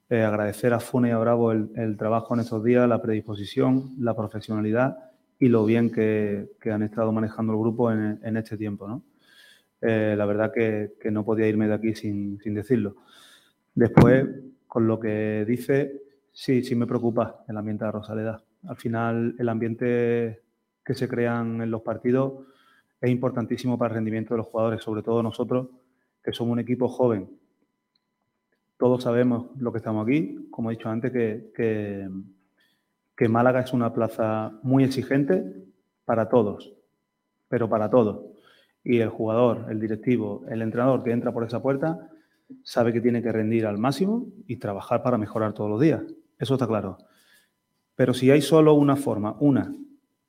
eh, 0.09 0.22
agradecer 0.22 0.74
a 0.74 0.78
Fune 0.78 1.09
y 1.09 1.10
a 1.10 1.18
Bravo 1.18 1.51
el, 1.51 1.97
trabajo 1.98 2.34
en 2.34 2.40
estos 2.40 2.62
días, 2.62 2.88
la 2.88 3.02
predisposición, 3.02 3.97
la 3.98 4.14
profesionalidad 4.14 4.97
y 5.40 5.48
lo 5.48 5.64
bien 5.64 5.90
que, 5.90 6.51
han 6.72 6.84
estado 6.84 7.10
manejando 7.10 7.52
el 7.52 7.59
grupo 7.59 7.90
en, 7.90 8.36
este 8.36 8.56
tiempo. 8.56 8.86
¿no? 8.86 9.02
La 9.81 10.27
verdad 10.27 10.53
que, 10.53 11.11
no 11.11 11.24
podía 11.24 11.48
irme 11.48 11.69
de 11.69 11.74
aquí 11.74 11.94
sin, 11.94 12.39
sin 12.40 12.55
decirlo. 12.55 12.97
Después, 13.74 14.27
con 14.66 14.86
lo 14.86 14.98
que 14.98 15.44
dice, 15.47 16.07
Sí, 16.36 16.62
sí 16.62 16.74
me 16.74 16.86
preocupa 16.86 17.44
el 17.48 17.57
ambiente 17.57 17.86
de 17.86 17.93
Rosaleda. 17.93 18.43
Al 18.69 18.77
final, 18.77 19.35
el 19.39 19.48
ambiente 19.48 20.43
que 20.85 20.94
se 20.94 21.09
crean 21.09 21.62
en 21.62 21.70
los 21.70 21.81
partidos 21.81 22.44
es 23.01 23.11
importantísimo 23.11 23.78
para 23.78 23.93
el 23.93 23.94
rendimiento 23.94 24.35
de 24.35 24.39
los 24.39 24.47
jugadores, 24.48 24.82
sobre 24.82 25.03
todo 25.03 25.23
nosotros, 25.23 25.69
que 26.23 26.35
somos 26.35 26.53
un 26.53 26.59
equipo 26.59 26.89
joven. 26.89 27.31
Todos 28.77 29.03
sabemos 29.03 29.47
lo 29.59 29.73
que 29.73 29.78
estamos 29.78 30.07
aquí, 30.07 30.47
como 30.51 30.70
he 30.70 30.77
dicho 30.77 30.90
antes, 30.90 31.11
que, 31.11 31.53
que, 31.57 32.07
que 33.16 33.28
Málaga 33.31 33.61
es 33.61 33.73
una 33.73 33.94
plaza 33.94 34.53
muy 34.62 34.85
exigente 34.85 35.43
para 36.05 36.28
todos, 36.28 36.74
pero 37.48 37.66
para 37.66 37.89
todos. 37.89 38.27
Y 38.88 39.00
el 39.00 39.08
jugador, 39.08 39.66
el 39.68 39.80
directivo, 39.80 40.44
el 40.48 40.62
entrenador 40.62 41.02
que 41.02 41.10
entra 41.10 41.32
por 41.32 41.42
esa 41.42 41.60
puerta 41.60 42.08
sabe 42.62 42.92
que 42.92 43.00
tiene 43.00 43.20
que 43.20 43.32
rendir 43.32 43.66
al 43.66 43.78
máximo 43.78 44.28
y 44.46 44.58
trabajar 44.58 45.02
para 45.02 45.18
mejorar 45.18 45.54
todos 45.54 45.68
los 45.68 45.80
días. 45.80 46.02
Eso 46.38 46.54
está 46.54 46.68
claro. 46.68 46.96
Pero 47.96 48.14
si 48.14 48.30
hay 48.30 48.40
solo 48.42 48.74
una 48.74 48.94
forma, 48.94 49.36
una, 49.40 49.74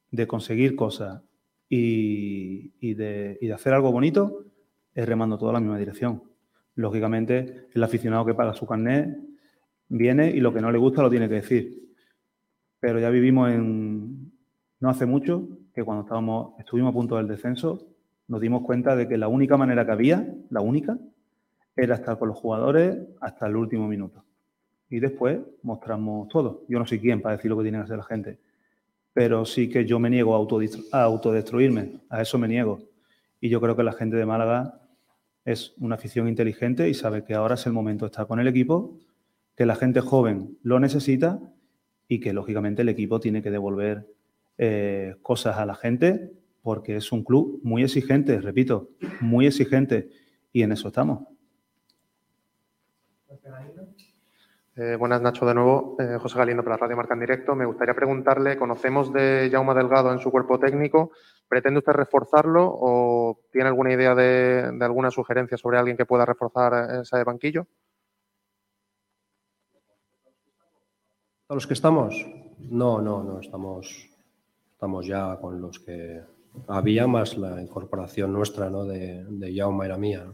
de 0.10 0.26
conseguir 0.26 0.76
cosas 0.76 1.22
y, 1.70 2.96
de, 2.96 3.38
hacer 3.54 3.74
algo 3.76 3.92
bonito, 3.92 4.46
es 4.96 5.06
remando 5.06 5.38
toda 5.38 5.54
la 5.54 5.60
misma 5.60 5.78
dirección. 5.78 6.24
Lógicamente, 6.74 7.68
el 7.76 7.84
aficionado 7.84 8.26
que 8.26 8.34
paga 8.34 8.56
su 8.56 8.66
carnet 8.66 9.20
viene 9.88 10.32
y 10.32 10.40
lo 10.40 10.52
que 10.52 10.62
no 10.62 10.72
le 10.72 10.80
gusta 10.80 11.04
lo 11.04 11.12
tiene 11.12 11.30
que 11.30 11.36
decir. 11.36 11.94
Pero 12.80 13.00
ya 13.00 13.12
vivimos 13.12 13.52
en, 13.52 14.32
no 14.80 14.90
hace 14.90 15.06
mucho, 15.06 15.48
que 15.76 15.84
cuando 15.84 16.06
estábamos, 16.06 16.60
estuvimos 16.60 16.90
a 16.90 16.94
punto 16.94 17.18
del 17.18 17.28
descenso, 17.28 17.94
nos 18.28 18.42
dimos 18.42 18.64
cuenta 18.64 18.96
de 18.96 19.08
que 19.08 19.18
la 19.18 19.28
única 19.28 19.58
manera 19.58 19.86
que 19.86 19.92
había, 19.92 20.28
la 20.50 20.62
única, 20.62 20.98
era 21.76 21.96
estar 21.96 22.18
con 22.18 22.30
los 22.30 22.38
jugadores 22.38 22.98
hasta 23.22 23.48
el 23.48 23.56
último 23.56 23.88
minuto 23.88 24.24
y 24.90 25.00
después 25.00 25.40
mostramos 25.64 26.28
todo. 26.30 26.64
Yo 26.68 26.80
no 26.80 26.86
soy 26.86 27.00
quien 27.00 27.22
para 27.22 27.36
decir 27.36 27.50
lo 27.50 27.58
que 27.58 27.64
tiene 27.64 27.78
que 27.80 27.84
hacer 27.84 27.98
la 27.98 28.04
gente, 28.04 28.40
pero 29.14 29.46
sí 29.46 29.70
que 29.70 29.86
yo 29.86 30.00
me 30.00 30.10
niego 30.10 30.34
a, 30.36 31.04
autodestruirme, 31.04 32.00
a 32.10 32.22
eso 32.22 32.38
me 32.38 32.48
niego. 32.48 32.80
Y 33.40 33.50
yo 33.50 33.62
creo 33.62 33.76
que 33.76 33.84
la 33.84 33.94
gente 33.94 34.16
de 34.16 34.26
Málaga 34.26 34.82
es 35.46 35.74
una 35.78 35.96
afición 35.96 36.28
inteligente 36.28 36.90
y 36.90 36.94
sabe 36.94 37.24
que 37.24 37.34
ahora 37.34 37.56
es 37.56 37.66
el 37.66 37.74
momento 37.74 38.06
de 38.06 38.12
estar 38.12 38.28
con 38.28 38.40
el 38.40 38.48
equipo, 38.48 38.98
que 39.56 39.66
la 39.66 39.76
gente 39.76 40.02
joven 40.02 40.58
lo 40.64 40.80
necesita 40.80 41.40
y 42.08 42.20
que 42.20 42.34
lógicamente 42.34 42.82
el 42.82 42.90
equipo 42.90 43.20
tiene 43.20 43.42
que 43.42 43.52
devolver 43.52 44.08
eh, 44.58 45.16
cosas 45.22 45.58
a 45.58 45.66
la 45.66 45.76
gente 45.76 46.32
porque 46.68 46.98
es 46.98 47.14
un 47.14 47.24
club 47.24 47.62
muy 47.64 47.82
exigente, 47.82 48.42
repito, 48.42 48.90
muy 49.22 49.48
exigente 49.48 50.10
y 50.52 50.64
en 50.64 50.74
eso 50.74 50.90
estamos. 50.90 51.24
Eh, 54.76 54.98
buenas, 55.00 55.22
Nacho, 55.22 55.46
de 55.46 55.54
nuevo. 55.54 55.96
Eh, 55.98 56.18
José 56.20 56.38
Galindo 56.38 56.66
para 56.66 56.76
Radio 56.76 56.98
Marca 56.98 57.14
en 57.14 57.22
Directo. 57.22 57.56
Me 57.56 57.66
gustaría 57.66 57.94
preguntarle, 57.94 58.58
conocemos 58.58 59.14
de 59.14 59.48
Jaume 59.50 59.74
Delgado 59.76 60.12
en 60.12 60.20
su 60.20 60.30
cuerpo 60.30 60.60
técnico. 60.60 61.12
¿Pretende 61.48 61.78
usted 61.78 61.94
reforzarlo 61.94 62.70
o 62.70 63.40
tiene 63.50 63.70
alguna 63.70 63.94
idea 63.94 64.14
de, 64.14 64.78
alguna 64.82 65.10
sugerencia 65.10 65.58
sobre 65.58 65.78
alguien 65.78 65.96
que 65.96 66.06
pueda 66.06 66.26
reforzar 66.26 67.00
ese 67.00 67.24
banquillo? 67.24 67.66
¿A 71.48 71.54
los 71.54 71.66
que 71.66 71.76
estamos? 71.76 72.14
No, 72.60 73.02
no, 73.02 73.24
no. 73.24 73.40
Estamos, 73.40 74.10
estamos 74.74 75.08
ya 75.08 75.38
con 75.40 75.62
los 75.62 75.80
que 75.80 76.36
había, 76.68 77.08
más 77.08 77.38
la 77.38 77.62
incorporación 77.62 78.34
nuestra, 78.34 78.70
¿no? 78.70 78.86
De, 78.86 79.26
de 79.26 79.56
Jaume 79.56 79.88
la 79.88 79.98
mía. 79.98 80.26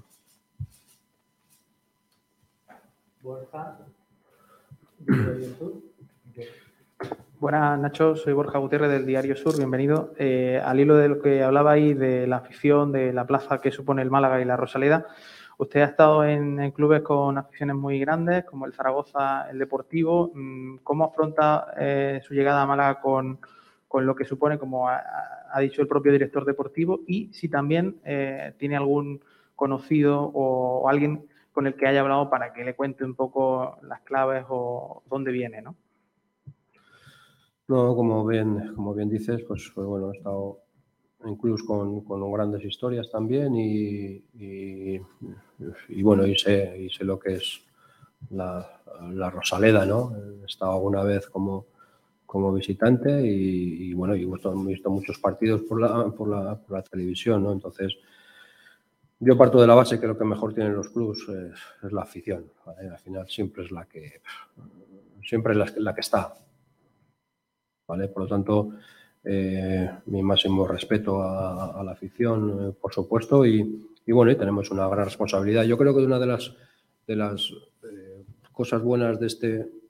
Buenas, 7.40 7.80
Nacho. 7.80 8.16
Soy 8.16 8.34
Borja 8.34 8.60
Gutiérrez 8.60 8.90
del 8.90 9.06
Diario 9.06 9.36
Sur. 9.36 9.58
Bienvenido. 9.58 10.14
Eh, 10.18 10.62
al 10.64 10.80
hilo 10.80 10.96
de 10.96 11.10
lo 11.10 11.22
que 11.22 11.44
hablaba 11.44 11.72
ahí 11.72 11.94
de 11.94 12.26
la 12.28 12.38
afición, 12.38 12.92
de 12.92 13.14
la 13.14 13.28
plaza 13.28 13.60
que 13.60 13.72
supone 13.72 14.02
el 14.02 14.10
Málaga 14.10 14.42
y 14.42 14.46
la 14.46 14.56
Rosaleda, 14.56 15.06
usted 15.58 15.82
ha 15.82 15.86
estado 15.86 16.24
en, 16.26 16.72
clubes 16.72 17.02
con 17.02 17.38
aficiones 17.38 17.76
muy 17.76 18.00
grandes, 18.00 18.46
como 18.46 18.66
el 18.66 18.74
Zaragoza, 18.74 19.50
el 19.50 19.60
Deportivo. 19.60 20.32
Mm, 20.34 20.78
¿Cómo 20.84 21.06
afronta 21.06 21.74
eh, 21.78 22.22
su 22.24 22.34
llegada 22.34 22.62
a 22.62 22.66
Málaga 22.66 23.02
con, 23.02 23.40
lo 24.02 24.16
que 24.16 24.26
supone, 24.26 24.58
como 24.58 24.88
ha, 24.88 25.04
dicho 25.60 25.82
el 25.82 25.88
propio 25.88 26.12
director 26.12 26.46
deportivo? 26.46 27.02
Y 27.06 27.32
si 27.34 27.50
también 27.50 27.98
eh, 28.06 28.54
tiene 28.58 28.76
algún 28.76 29.22
conocido 29.56 30.32
o 30.34 30.90
alguien 30.90 31.28
con 31.52 31.68
el 31.68 31.76
que 31.76 31.88
haya 31.88 32.02
hablado 32.02 32.30
para 32.30 32.52
que 32.54 32.64
le 32.64 32.76
cuente 32.76 33.06
un 33.06 33.14
poco 33.14 33.78
las 33.84 34.02
claves 34.02 34.46
o 34.50 35.04
dónde 35.10 35.32
viene, 35.32 35.62
¿no? 35.62 35.76
No, 37.68 37.96
como 37.96 38.26
bien, 38.26 38.74
como 38.76 38.94
bien 38.94 39.10
dices, 39.10 39.44
pues, 39.48 39.72
pues 39.74 39.88
bueno, 39.88 40.12
he 40.12 40.18
estado 40.18 40.60
en 41.24 41.36
clubs 41.38 41.64
con, 41.64 42.04
grandes 42.32 42.66
historias 42.66 43.10
también 43.10 43.56
y, 43.56 44.24
y, 44.34 46.04
bueno, 46.04 46.26
y 46.26 46.38
sé, 46.38 46.78
y 46.78 46.90
sé 46.90 47.06
lo 47.06 47.18
que 47.18 47.36
es 47.36 47.62
la, 48.32 48.80
Rosaleda, 49.32 49.86
¿no? 49.86 50.14
He 50.42 50.46
estado 50.46 50.74
alguna 50.74 51.04
vez 51.04 51.28
como, 51.30 51.68
como 52.34 52.52
visitante 52.52 53.22
y, 53.24 53.94
bueno, 53.94 54.16
y 54.16 54.24
he 54.24 54.26
visto, 54.26 54.90
muchos 54.90 55.20
partidos 55.20 55.62
por 55.62 55.80
la, 55.80 56.10
por 56.10 56.28
la, 56.28 56.60
por 56.60 56.78
la 56.78 56.82
televisión, 56.82 57.44
¿no? 57.44 57.52
Entonces, 57.52 57.96
yo 59.20 59.38
parto 59.38 59.62
de 59.62 59.68
la 59.68 59.76
base 59.76 60.00
que 60.00 60.08
lo 60.08 60.18
que 60.18 60.26
mejor 60.26 60.52
tienen 60.52 60.74
los 60.74 60.90
clubes 60.90 61.20
es, 61.30 61.92
la 61.94 62.02
afición. 62.02 62.52
Al 62.66 62.98
final 62.98 63.30
siempre 63.30 63.64
es 63.66 63.72
la 63.72 63.86
que 63.86 64.24
siempre 65.22 65.54
es 65.54 65.76
la, 65.78 65.94
que 65.94 66.02
está. 66.02 66.34
¿vale? 67.88 68.08
Por 68.08 68.24
lo 68.24 68.28
tanto, 68.28 68.70
eh, 69.24 69.92
mi 70.08 70.24
máximo 70.24 70.68
respeto 70.68 71.22
a, 71.22 71.84
la 71.84 71.92
afición, 71.92 72.70
eh, 72.70 72.74
por 72.82 72.92
supuesto, 72.92 73.46
y, 73.46 73.80
bueno, 74.08 74.32
y 74.32 74.36
tenemos 74.36 74.72
una 74.72 74.88
gran 74.88 75.06
responsabilidad. 75.06 75.66
Yo 75.66 75.78
creo 75.78 75.96
que 75.96 76.04
una 76.04 76.18
de 76.18 76.26
las, 76.26 76.52
de 77.06 77.16
las 77.16 77.54
eh, 77.84 78.26
cosas 78.52 78.82
buenas 78.82 79.20
de 79.20 79.28
este, 79.28 79.83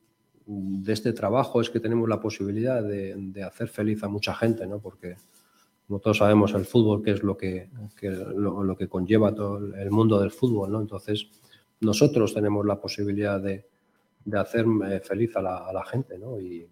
de 0.46 0.94
este 0.94 1.14
trabajo 1.14 1.62
es 1.62 1.70
que 1.70 1.80
tenemos 1.80 2.08
la 2.10 2.20
posibilidad 2.20 2.84
de, 2.84 3.16
de 3.16 3.44
hacer 3.44 3.68
feliz 3.68 4.04
a 4.04 4.10
mucha 4.10 4.34
gente, 4.34 4.68
¿no? 4.68 4.80
Porque 4.80 5.16
como 5.88 6.00
todos 6.00 6.18
sabemos, 6.18 6.54
el 6.54 6.66
fútbol, 6.66 7.04
que 7.04 7.12
es 7.12 7.24
lo 7.24 7.38
que, 7.38 7.70
lo, 8.36 8.76
que 8.76 8.88
conlleva 8.88 9.36
todo 9.36 9.58
el 9.76 9.92
mundo 9.92 10.20
del 10.20 10.32
fútbol, 10.32 10.72
¿no? 10.72 10.82
Entonces, 10.82 11.28
nosotros 11.82 12.34
tenemos 12.34 12.66
la 12.66 12.80
posibilidad 12.80 13.40
de, 13.42 13.68
de 14.24 14.40
hacer 14.40 14.66
eh, 14.90 15.02
feliz 15.02 15.36
a 15.36 15.42
la, 15.42 15.84
gente, 15.86 16.18
¿no? 16.18 16.40
Y, 16.40 16.68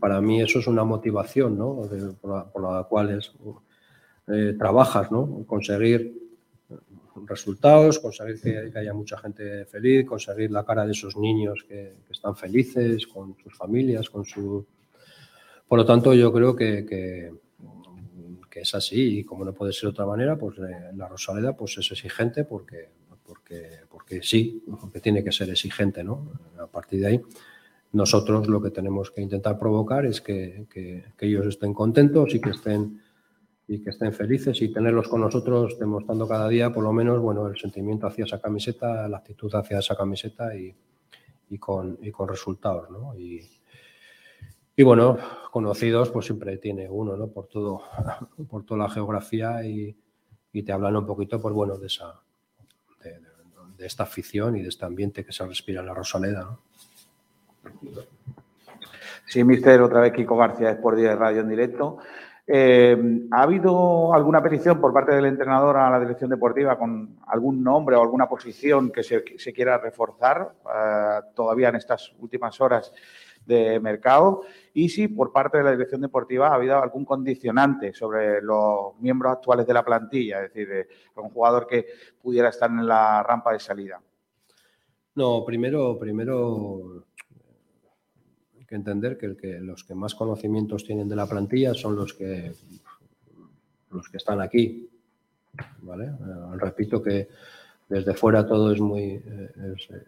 para 0.00 0.20
mí 0.20 0.42
eso 0.42 0.58
es 0.58 0.66
una 0.66 0.82
motivación, 0.82 1.56
¿no? 1.56 1.82
por, 2.20 2.60
la, 2.60 2.82
cual 2.88 3.10
es, 3.10 3.32
eh, 4.26 4.56
trabajas, 4.58 5.12
¿no? 5.12 5.44
Conseguir 5.46 6.25
resultados, 7.24 7.98
conseguir 7.98 8.40
que, 8.40 8.78
haya 8.78 8.92
mucha 8.92 9.16
gente 9.18 9.64
feliz, 9.66 10.04
conseguir 10.06 10.50
la 10.50 10.64
cara 10.64 10.84
de 10.84 10.92
esos 10.92 11.16
niños 11.16 11.64
que, 11.68 11.94
están 12.10 12.36
felices 12.36 13.06
con 13.06 13.36
sus 13.42 13.56
familias, 13.56 14.10
con 14.10 14.24
su... 14.24 14.66
Por 15.68 15.78
lo 15.78 15.84
tanto, 15.84 16.14
yo 16.14 16.32
creo 16.32 16.54
que 16.54 17.30
es 18.60 18.74
así 18.74 19.18
y 19.18 19.24
como 19.24 19.44
no 19.44 19.52
puede 19.52 19.72
ser 19.72 19.82
de 19.82 19.88
otra 19.88 20.06
manera, 20.06 20.36
pues 20.36 20.58
eh, 20.58 20.90
la 20.94 21.08
Rosaleda 21.08 21.56
pues 21.56 21.76
es 21.78 21.90
exigente 21.90 22.44
porque, 22.44 22.88
porque, 23.24 23.80
porque 23.88 24.22
sí, 24.22 24.64
porque 24.80 25.00
tiene 25.00 25.22
que 25.22 25.32
ser 25.32 25.50
exigente, 25.50 26.02
¿no? 26.02 26.32
A 26.58 26.66
partir 26.66 27.00
de 27.00 27.06
ahí, 27.06 27.22
nosotros 27.92 28.48
lo 28.48 28.60
que 28.60 28.70
tenemos 28.70 29.10
que 29.10 29.20
intentar 29.20 29.58
provocar 29.58 30.06
es 30.06 30.20
que, 30.20 30.66
que, 30.70 31.04
ellos 31.20 31.46
estén 31.46 31.74
contentos 31.74 32.34
y 32.34 32.40
que 32.40 32.50
estén 32.50 33.00
y 33.68 33.82
que 33.82 33.90
estén 33.90 34.12
felices 34.12 34.60
y 34.62 34.72
tenerlos 34.72 35.08
con 35.08 35.20
nosotros 35.20 35.78
demostrando 35.78 36.28
cada 36.28 36.48
día 36.48 36.72
por 36.72 36.84
lo 36.84 36.92
menos 36.92 37.20
bueno 37.20 37.46
el 37.48 37.56
sentimiento 37.56 38.06
hacia 38.06 38.24
esa 38.24 38.40
camiseta, 38.40 39.08
la 39.08 39.18
actitud 39.18 39.52
hacia 39.54 39.80
esa 39.80 39.96
camiseta 39.96 40.54
y, 40.54 40.74
y 41.50 41.58
con, 41.58 41.98
y 42.02 42.10
con 42.10 42.28
resultados, 42.28 42.90
¿no? 42.90 43.16
Y, 43.16 43.40
y 44.78 44.82
bueno, 44.82 45.16
conocidos, 45.50 46.10
pues 46.10 46.26
siempre 46.26 46.58
tiene 46.58 46.88
uno, 46.88 47.16
¿no? 47.16 47.28
Por 47.28 47.46
todo, 47.46 47.82
por 48.50 48.64
toda 48.64 48.84
la 48.84 48.90
geografía 48.90 49.64
y, 49.64 49.96
te 50.64 50.72
hablan 50.72 50.96
un 50.96 51.04
poquito, 51.04 51.38
pues 51.38 51.54
bueno, 51.54 51.76
de 51.76 51.86
esa, 51.86 52.18
de, 53.76 53.86
esta 53.86 54.04
afición 54.04 54.56
y 54.56 54.62
de 54.62 54.70
este 54.70 54.86
ambiente 54.86 55.22
que 55.22 55.30
se 55.30 55.46
respira 55.46 55.80
en 55.80 55.86
la 55.86 55.92
Rosaleda, 55.92 56.58
Sí, 59.26 59.44
mister, 59.44 59.82
otra 59.82 60.00
vez 60.00 60.12
Kiko 60.12 60.36
García, 60.36 60.70
es 60.70 60.76
por 60.78 60.96
día 60.96 61.10
de 61.10 61.16
radio 61.16 61.40
en 61.40 61.48
directo. 61.48 61.98
Eh, 62.48 63.26
¿Ha 63.32 63.42
habido 63.42 64.14
alguna 64.14 64.40
petición 64.40 64.80
por 64.80 64.92
parte 64.92 65.12
del 65.12 65.24
entrenador 65.24 65.76
a 65.78 65.90
la 65.90 65.98
dirección 65.98 66.30
deportiva 66.30 66.78
con 66.78 67.18
algún 67.26 67.62
nombre 67.62 67.96
o 67.96 68.02
alguna 68.02 68.28
posición 68.28 68.92
que 68.92 69.02
se, 69.02 69.52
quiera 69.52 69.78
reforzar 69.78 70.54
eh, 70.64 71.20
todavía 71.34 71.70
en 71.70 71.76
estas 71.76 72.12
últimas 72.20 72.60
horas 72.60 72.92
de 73.44 73.80
mercado? 73.80 74.42
Y 74.74 74.88
si 74.88 75.08
por 75.08 75.32
parte 75.32 75.58
de 75.58 75.64
la 75.64 75.72
dirección 75.72 76.00
deportiva 76.00 76.48
ha 76.48 76.54
habido 76.54 76.80
algún 76.80 77.04
condicionante 77.04 77.92
sobre 77.92 78.40
los 78.40 78.96
miembros 79.00 79.32
actuales 79.32 79.66
de 79.66 79.74
la 79.74 79.84
plantilla, 79.84 80.44
es 80.44 80.52
decir, 80.52 80.68
de 80.68 80.86
un 81.16 81.30
jugador 81.30 81.66
que 81.66 81.86
pudiera 82.22 82.50
estar 82.50 82.70
en 82.70 82.86
la 82.86 83.24
rampa 83.24 83.52
de 83.54 83.58
salida. 83.58 84.00
No, 85.16 85.44
primero, 85.44 85.98
primero 85.98 87.06
que 88.66 88.74
entender 88.74 89.16
que, 89.16 89.60
los 89.60 89.84
que 89.84 89.94
más 89.94 90.14
conocimientos 90.14 90.84
tienen 90.84 91.08
de 91.08 91.16
la 91.16 91.26
plantilla 91.26 91.74
son 91.74 91.96
los 91.96 92.12
que, 92.14 92.52
los 93.90 94.08
que 94.08 94.16
están 94.16 94.40
aquí. 94.40 94.88
¿vale? 95.82 96.06
Eh, 96.06 96.56
repito 96.56 97.02
que 97.02 97.28
desde 97.88 98.14
fuera 98.14 98.46
todo 98.46 98.72
es 98.72 98.80
muy, 98.80 99.22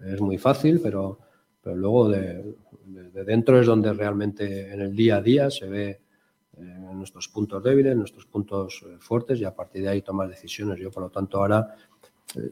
es, 0.05 0.21
muy 0.21 0.37
fácil, 0.37 0.81
pero, 0.83 1.19
pero 1.63 1.77
luego 1.77 2.09
de, 2.09 2.55
dentro 3.25 3.61
es 3.61 3.67
donde 3.67 3.93
realmente 3.93 4.73
en 4.73 4.81
el 4.81 4.97
día 4.97 5.17
a 5.17 5.23
día 5.23 5.51
se 5.51 5.69
ve 5.69 6.01
eh, 6.57 6.61
nuestros 6.93 7.29
puntos 7.29 7.63
débiles, 7.63 7.97
nuestros 7.97 8.27
puntos 8.27 8.85
eh, 8.85 8.97
fuertes 8.99 9.41
y 9.41 9.45
a 9.45 9.55
partir 9.55 9.83
de 9.83 9.91
ahí 9.91 10.03
tomar 10.03 10.29
decisiones. 10.29 10.81
Yo, 10.81 10.91
por 10.91 11.05
lo 11.05 11.11
tanto, 11.11 11.39
ahora, 11.39 11.73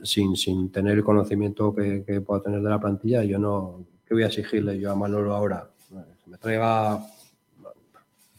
sin, 0.04 0.36
sin 0.36 0.70
tener 0.70 0.96
el 0.96 1.04
conocimiento 1.04 1.74
que, 1.74 2.04
que 2.04 2.20
pueda 2.20 2.42
tener 2.42 2.62
de 2.62 2.70
la 2.70 2.80
plantilla, 2.80 3.24
yo 3.24 3.38
no, 3.38 3.84
¿qué 4.06 4.14
voy 4.14 4.22
a 4.22 4.28
exigirle 4.28 4.78
yo 4.78 4.92
a 4.92 4.94
Manolo 4.94 5.34
ahora? 5.34 5.68
Me 6.26 6.38
traiga. 6.38 7.04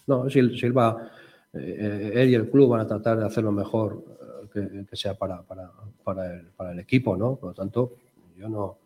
No, 0.08 0.30
Silva, 0.30 1.12
eh, 1.54 2.12
él 2.16 2.30
y 2.30 2.36
el 2.36 2.50
club 2.50 2.70
van 2.70 2.82
a 2.82 2.88
tratar 2.88 3.20
de 3.20 3.26
hacer 3.26 3.44
lo 3.44 3.52
mejor 3.52 4.04
eh, 4.56 4.86
que, 4.90 4.96
sea 4.96 5.16
para, 5.16 5.42
para, 5.42 6.72
el, 6.72 6.80
equipo, 6.80 7.18
¿no? 7.18 7.36
Por 7.36 7.50
lo 7.50 7.54
tanto, 7.54 7.94
yo 8.38 8.48
no, 8.48 8.78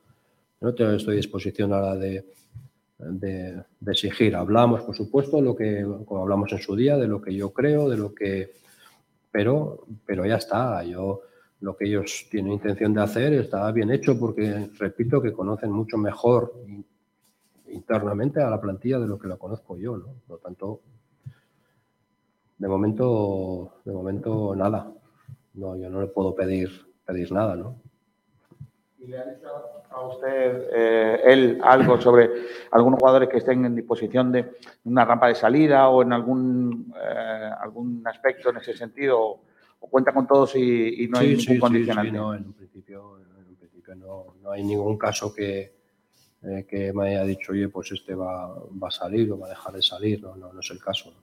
no 0.59 0.69
estoy 0.69 1.13
a 1.13 1.17
disposición 1.17 1.73
ahora 1.73 1.95
de, 1.95 2.25
de, 2.97 3.63
exigir. 3.87 4.35
Hablamos, 4.35 4.81
por 4.81 4.95
supuesto, 4.95 5.41
lo 5.41 5.55
que 5.55 5.85
como 6.05 6.21
hablamos 6.21 6.51
en 6.51 6.59
su 6.59 6.75
día, 6.75 6.97
de 6.97 7.07
lo 7.07 7.21
que 7.21 7.33
yo 7.35 7.51
creo, 7.51 7.89
de 7.89 7.97
lo 7.97 8.13
que. 8.13 8.51
Pero, 9.31 9.85
pero 10.05 10.25
ya 10.25 10.35
está. 10.35 10.83
Yo 10.83 11.21
lo 11.61 11.77
que 11.77 11.85
ellos 11.85 12.27
tienen 12.29 12.53
intención 12.53 12.93
de 12.93 13.01
hacer 13.01 13.33
está 13.33 13.71
bien 13.71 13.91
hecho 13.91 14.19
porque, 14.19 14.69
repito, 14.77 15.21
que 15.21 15.31
conocen 15.31 15.71
mucho 15.71 15.97
mejor 15.97 16.53
internamente 17.71 18.41
a 18.41 18.49
la 18.49 18.59
plantilla 18.59 18.99
de 18.99 19.07
lo 19.07 19.17
que 19.17 19.27
lo 19.27 19.37
conozco 19.37 19.77
yo, 19.77 19.97
¿no? 19.97 20.07
Por 20.27 20.37
lo 20.37 20.37
tanto, 20.37 20.81
de 22.57 22.67
momento, 22.67 23.73
de 23.85 23.91
momento 23.91 24.55
nada. 24.55 24.91
No, 25.53 25.75
yo 25.75 25.89
no 25.89 26.01
le 26.01 26.07
puedo 26.07 26.35
pedir, 26.35 26.69
pedir 27.05 27.31
nada, 27.31 27.55
¿no? 27.55 27.75
¿Y 28.99 29.07
le 29.07 29.17
ha 29.17 29.25
dicho 29.25 29.47
a 29.89 30.07
usted 30.07 30.69
eh, 30.73 31.21
él 31.25 31.59
algo 31.63 31.99
sobre 31.99 32.29
algunos 32.71 32.99
jugadores 32.99 33.29
que 33.29 33.37
estén 33.37 33.65
en 33.65 33.75
disposición 33.75 34.31
de 34.31 34.53
una 34.85 35.03
rampa 35.03 35.27
de 35.27 35.35
salida 35.35 35.89
o 35.89 36.03
en 36.03 36.13
algún, 36.13 36.93
eh, 36.95 37.49
algún 37.59 38.03
aspecto 38.05 38.51
en 38.51 38.57
ese 38.57 38.73
sentido? 38.75 39.19
¿O 39.79 39.89
cuenta 39.89 40.13
con 40.13 40.27
todos 40.27 40.55
y, 40.55 41.07
no 41.09 41.17
hay 41.17 41.29
ningún 41.29 41.41
sí, 41.41 41.59
condicionante? 41.59 42.11
Sí, 42.11 42.15
no, 42.15 42.35
en 42.35 42.45
un 42.45 42.53
principio, 42.53 43.17
en 43.17 43.47
un 43.47 43.55
principio 43.55 43.95
no, 43.95 44.35
no 44.41 44.51
hay 44.51 44.63
ningún 44.63 44.99
caso 44.99 45.33
que, 45.33 45.80
eh, 46.43 46.65
que 46.67 46.91
me 46.93 47.09
haya 47.09 47.23
dicho, 47.23 47.51
oye, 47.51 47.69
pues 47.69 47.91
este 47.91 48.15
va, 48.15 48.47
va, 48.47 48.87
a 48.87 48.91
salir 48.91 49.31
o 49.31 49.37
va 49.37 49.47
a 49.47 49.49
dejar 49.49 49.73
de 49.73 49.81
salir. 49.81 50.21
No, 50.21 50.35
no, 50.35 50.51
no 50.51 50.59
es 50.59 50.71
el 50.71 50.79
caso. 50.79 51.13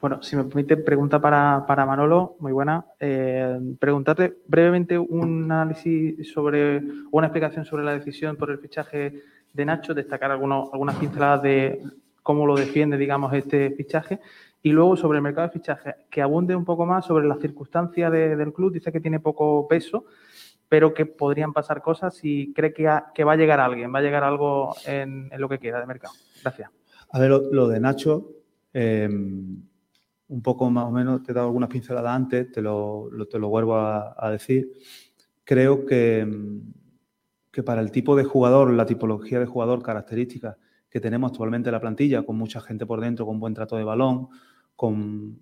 Bueno, 0.00 0.22
si 0.22 0.36
me 0.36 0.44
permite, 0.44 0.76
pregunta 0.76 1.20
para, 1.20 1.64
para 1.66 1.84
Manolo, 1.84 2.36
muy 2.38 2.52
buena. 2.52 2.84
Eh, 3.00 3.58
preguntarte 3.80 4.36
brevemente 4.46 4.96
un 4.96 5.50
análisis 5.50 6.30
sobre, 6.30 6.80
una 7.10 7.26
explicación 7.26 7.64
sobre 7.64 7.84
la 7.84 7.94
decisión 7.94 8.36
por 8.36 8.50
el 8.50 8.58
fichaje 8.58 9.22
de 9.52 9.64
Nacho, 9.64 9.94
destacar 9.94 10.30
algunos, 10.30 10.68
algunas 10.72 10.94
pinceladas 10.96 11.42
de 11.42 11.82
cómo 12.22 12.46
lo 12.46 12.54
defiende, 12.54 12.96
digamos, 12.96 13.32
este 13.32 13.70
fichaje 13.70 14.20
y 14.62 14.72
luego 14.72 14.96
sobre 14.96 15.18
el 15.18 15.22
mercado 15.22 15.46
de 15.46 15.52
fichaje, 15.52 15.94
que 16.10 16.20
abunde 16.20 16.56
un 16.56 16.64
poco 16.64 16.84
más 16.84 17.06
sobre 17.06 17.26
las 17.26 17.38
circunstancias 17.38 18.10
del 18.10 18.52
club. 18.52 18.72
Dice 18.72 18.90
que 18.90 19.00
tiene 19.00 19.20
poco 19.20 19.68
peso, 19.68 20.06
pero 20.68 20.92
que 20.92 21.06
podrían 21.06 21.52
pasar 21.52 21.80
cosas 21.80 22.18
y 22.22 22.52
cree 22.52 22.72
que, 22.72 22.84
va 23.24 23.32
a 23.32 23.36
llegar 23.36 23.60
alguien, 23.60 23.94
va 23.94 24.00
a 24.00 24.02
llegar 24.02 24.24
algo 24.24 24.74
en, 24.86 25.30
lo 25.38 25.48
que 25.48 25.58
queda 25.58 25.80
de 25.80 25.86
mercado. 25.86 26.14
Gracias. 26.42 26.70
A 27.10 27.18
ver, 27.18 27.30
lo, 27.30 27.68
de 27.68 27.80
Nacho, 27.80 28.32
em, 28.72 29.62
un 30.28 30.42
poco 30.42 30.68
más 30.70 30.84
o 30.84 30.90
menos, 30.90 31.22
te 31.22 31.32
he 31.32 31.34
dado 31.34 31.46
algunas 31.46 31.70
pinceladas 31.70 32.14
antes, 32.14 32.52
te 32.52 32.60
lo, 32.60 33.08
te 33.30 33.38
lo 33.38 33.48
vuelvo 33.48 33.76
a, 33.76 34.14
a, 34.18 34.30
decir. 34.30 34.72
Creo 35.44 35.86
que, 35.86 36.20
em, 36.20 36.72
que 37.50 37.62
para 37.62 37.80
el 37.80 37.90
tipo 37.90 38.14
de 38.16 38.24
jugador, 38.24 38.72
la 38.72 38.84
tipología 38.84 39.38
de 39.40 39.46
jugador, 39.46 39.82
características 39.82 40.56
que 40.90 41.00
tenemos 41.00 41.30
actualmente 41.30 41.68
en 41.68 41.74
la 41.74 41.80
plantilla, 41.80 42.22
con 42.22 42.36
mucha 42.36 42.60
gente 42.60 42.86
por 42.86 43.00
dentro, 43.00 43.26
con 43.26 43.40
buen 43.40 43.54
trato 43.54 43.76
de 43.76 43.84
balón, 43.84 44.28
con, 44.78 45.40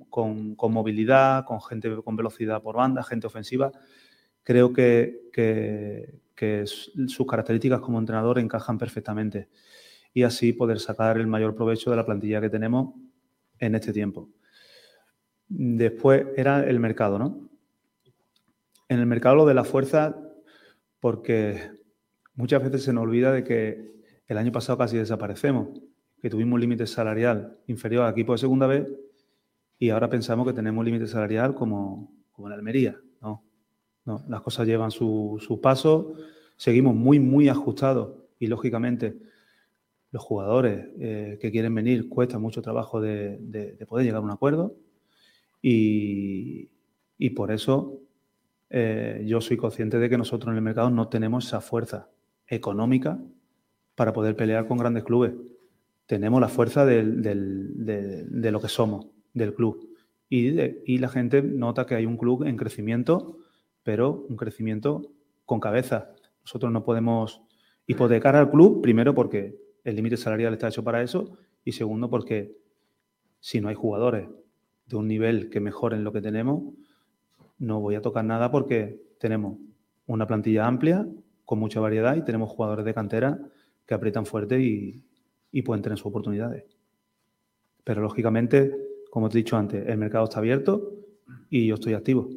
movilidad, 0.73 1.45
con 1.45 1.61
gente 1.61 1.95
con 2.03 2.17
velocidad 2.17 2.63
por 2.63 2.77
banda, 2.77 3.03
gente 3.03 3.27
ofensiva. 3.27 3.71
Creo 4.43 4.73
que, 4.73 6.15
sus 6.65 7.27
características 7.27 7.81
como 7.81 7.99
entrenador 7.99 8.39
encajan 8.39 8.79
perfectamente 8.79 9.51
y 10.15 10.23
así 10.23 10.55
poder 10.55 10.81
sacar 10.81 11.19
el 11.19 11.27
mayor 11.27 11.55
provecho 11.55 11.91
de 11.91 11.97
la 11.97 12.07
plantilla 12.07 12.41
que 12.41 12.49
tenemos 12.49 12.95
en 13.59 13.75
este 13.75 13.93
tiempo. 13.93 14.31
Después 15.49 16.29
era 16.35 16.67
el 16.67 16.81
mercado, 16.81 17.19
¿no? 17.19 17.51
En 18.89 19.01
el 19.01 19.07
mercado 19.07 19.35
lo 19.35 19.45
de 19.45 19.53
la 19.53 19.65
fuerza, 19.65 20.17
porque 20.99 21.73
muchas 22.37 22.63
veces 22.63 22.85
se 22.85 22.93
nos 22.95 23.03
olvida 23.03 23.33
de 23.33 23.45
que 23.45 23.97
el 24.29 24.39
año 24.39 24.51
pasado 24.51 24.79
casi 24.79 24.97
desaparecemos, 24.97 25.79
que 26.23 26.31
tuvimos 26.31 26.55
un 26.55 26.61
límite 26.63 26.87
salarial 26.87 27.59
inferior 27.67 28.05
al 28.05 28.13
equipo 28.13 28.33
de 28.33 28.39
segunda 28.39 28.67
vez 28.67 28.87
y 29.79 29.91
ahora 29.91 30.09
pensamos 30.09 30.47
que 30.47 30.53
tenemos 30.53 30.81
un 30.81 30.87
límite 30.87 31.07
salarial 31.07 31.55
como, 31.55 32.13
como 32.33 32.49
en 32.49 32.55
Almería. 32.55 32.97
No, 33.21 34.23
las 34.29 34.41
cosas 34.41 34.69
llevan 34.69 34.93
su, 34.93 35.37
su 35.45 35.61
paso, 35.61 36.15
seguimos 36.57 36.95
muy, 36.95 37.19
muy 37.19 37.49
ajustados 37.49 38.13
y 38.39 38.47
lógicamente 38.47 39.17
los 40.13 40.23
jugadores 40.23 40.89
eh, 40.99 41.39
que 41.41 41.51
quieren 41.51 41.75
venir 41.75 42.09
cuesta 42.09 42.39
mucho 42.39 42.63
trabajo 42.63 43.01
de, 43.01 43.77
poder 43.89 44.07
llegar 44.07 44.21
a 44.21 44.25
un 44.25 44.31
acuerdo 44.31 44.77
y, 45.61 46.71
por 47.35 47.51
eso 47.51 48.01
eh, 48.71 49.25
yo 49.27 49.41
soy 49.41 49.57
consciente 49.57 49.99
de 49.99 50.09
que 50.09 50.17
nosotros 50.17 50.53
en 50.53 50.57
el 50.57 50.63
mercado 50.63 50.91
no 50.91 51.09
tenemos 51.09 51.47
esa 51.47 51.61
fuerza 51.61 52.09
económica 52.47 53.19
para 53.95 54.13
poder 54.13 54.37
pelear 54.37 54.67
con 54.69 54.79
grandes 54.79 55.05
clubes. 55.05 55.33
Tenemos 56.07 56.41
la 56.41 56.49
fuerza 56.49 56.87
de, 56.87 57.03
lo 57.03 58.61
que 58.61 58.69
somos, 58.69 59.07
del 59.37 59.55
club. 59.55 59.89
Y, 60.29 60.61
y 60.93 60.99
la 60.99 61.09
gente 61.09 61.43
nota 61.43 61.87
que 61.87 61.95
hay 61.95 62.07
un 62.07 62.17
club 62.17 62.43
en 62.45 62.57
crecimiento, 62.57 63.39
pero 63.83 64.27
un 64.29 64.37
crecimiento 64.37 65.13
con 65.45 65.61
cabeza. 65.61 66.11
Nosotros 66.43 66.73
no 66.73 66.83
podemos 66.83 67.43
hipotecar 67.87 68.35
al 68.35 68.51
club, 68.51 68.83
primero 68.83 69.15
porque 69.15 69.57
el 69.85 69.95
límite 69.95 70.17
salarial 70.17 70.53
está 70.53 70.69
hecho 70.69 70.83
para 70.83 71.03
eso, 71.03 71.39
y 71.65 71.73
segundo 71.73 72.11
porque 72.11 72.57
si 73.41 73.61
no 73.61 73.69
hay 73.69 73.75
jugadores 73.75 74.29
de 74.87 74.97
un 74.97 75.07
nivel 75.07 75.51
que 75.51 75.61
mejoren 75.61 76.03
lo 76.03 76.13
que 76.13 76.21
tenemos, 76.21 76.75
no 77.59 77.81
voy 77.81 77.95
a 77.95 78.03
tocar 78.03 78.25
nada 78.25 78.51
porque 78.51 79.01
tenemos 79.19 79.59
una 80.07 80.27
plantilla 80.27 80.67
amplia, 80.67 81.07
con 81.45 81.59
mucha 81.59 81.81
variedad, 81.81 82.17
y 82.17 82.25
tenemos 82.25 82.51
jugadores 82.51 82.85
de 82.85 82.95
cantera 82.95 83.39
que 83.87 83.95
aprietan 83.95 84.27
fuerte 84.27 84.61
y, 84.61 85.03
pueden 85.65 85.83
tener 85.83 85.97
sus 85.97 86.09
oportunidades. 86.09 86.65
Pero 87.83 88.03
lógicamente, 88.03 88.77
como 89.17 89.31
te 89.31 89.39
he 89.39 89.43
dicho 89.43 89.57
antes, 89.57 89.89
el 89.89 89.97
mercado 89.97 90.25
está 90.25 90.41
abierto 90.41 90.93
y 91.49 91.67
yo 91.67 91.77
estoy 91.77 91.95
activo. 91.95 92.29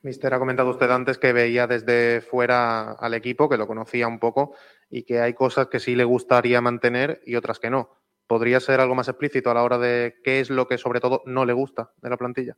Mister, 0.00 0.32
ha 0.32 0.38
comentado 0.38 0.70
usted 0.70 0.90
antes 0.90 1.18
que 1.18 1.34
veía 1.34 1.66
desde 1.66 2.22
fuera 2.22 2.92
al 2.92 3.12
equipo, 3.12 3.50
que 3.50 3.58
lo 3.58 3.66
conocía 3.66 4.08
un 4.08 4.18
poco, 4.18 4.54
y 4.88 5.02
que 5.02 5.20
hay 5.20 5.34
cosas 5.34 5.66
que 5.66 5.78
sí 5.78 5.94
le 5.94 6.04
gustaría 6.04 6.62
mantener 6.62 7.20
y 7.26 7.34
otras 7.34 7.58
que 7.58 7.68
no. 7.68 7.90
¿Podría 8.26 8.60
ser 8.60 8.80
algo 8.80 8.94
más 8.94 9.08
explícito 9.08 9.50
a 9.50 9.54
la 9.54 9.62
hora 9.62 9.76
de 9.76 10.14
qué 10.24 10.40
es 10.40 10.48
lo 10.48 10.66
que 10.66 10.78
sobre 10.78 11.00
todo 11.00 11.22
no 11.26 11.44
le 11.44 11.52
gusta 11.52 11.92
de 12.00 12.08
la 12.08 12.16
plantilla? 12.16 12.56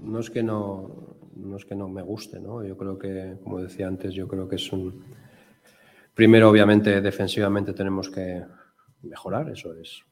No 0.00 0.20
es 0.20 0.30
que 0.30 0.44
no, 0.44 1.16
no 1.34 1.56
es 1.56 1.64
que 1.64 1.74
no 1.74 1.88
me 1.88 2.02
guste, 2.02 2.38
¿no? 2.38 2.64
Yo 2.64 2.76
creo 2.76 2.96
que, 3.00 3.36
como 3.42 3.60
decía 3.60 3.88
antes, 3.88 4.14
yo 4.14 4.28
creo 4.28 4.48
que 4.48 4.54
es 4.54 4.72
un... 4.72 5.21
Primero, 6.14 6.50
obviamente, 6.50 7.00
defensivamente 7.00 7.72
tenemos 7.72 8.10
que 8.10 8.42
mejorar, 9.02 9.48
eso 9.48 9.74
es 9.74 10.02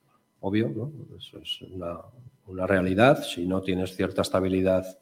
obvio, 0.41 0.69
¿no? 0.69 0.93
Eso 1.17 1.39
es 1.39 1.61
una, 1.63 2.67
realidad. 2.67 3.23
Si 3.23 3.47
no 3.47 3.61
tienes 3.61 3.95
cierta 3.95 4.23
estabilidad 4.23 4.99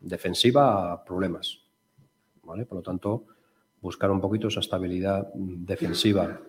defensiva, 0.00 1.04
problemas. 1.04 1.58
¿vale? 2.42 2.64
Por 2.64 2.78
lo 2.78 2.82
tanto, 2.82 3.26
buscar 3.82 4.10
un 4.10 4.20
poquito 4.20 4.48
esa 4.48 4.60
estabilidad 4.60 5.30
defensiva. 5.34 6.40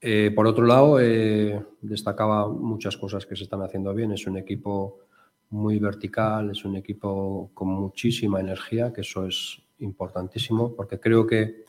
Eh, 0.00 0.32
por 0.34 0.46
otro 0.46 0.64
lado, 0.64 1.00
eh, 1.00 1.62
destacaba 1.82 2.48
muchas 2.48 2.96
cosas 2.96 3.26
que 3.26 3.36
se 3.36 3.44
están 3.44 3.62
haciendo 3.62 3.92
bien. 3.92 4.12
Es 4.12 4.26
un 4.26 4.38
equipo 4.38 5.00
muy 5.50 5.78
vertical, 5.78 6.50
es 6.50 6.64
un 6.64 6.76
equipo 6.76 7.50
con 7.52 7.68
muchísima 7.68 8.40
energía, 8.40 8.92
que 8.92 9.02
eso 9.02 9.26
es 9.26 9.62
importantísimo, 9.84 10.74
porque 10.74 10.98
creo 10.98 11.26
que 11.26 11.64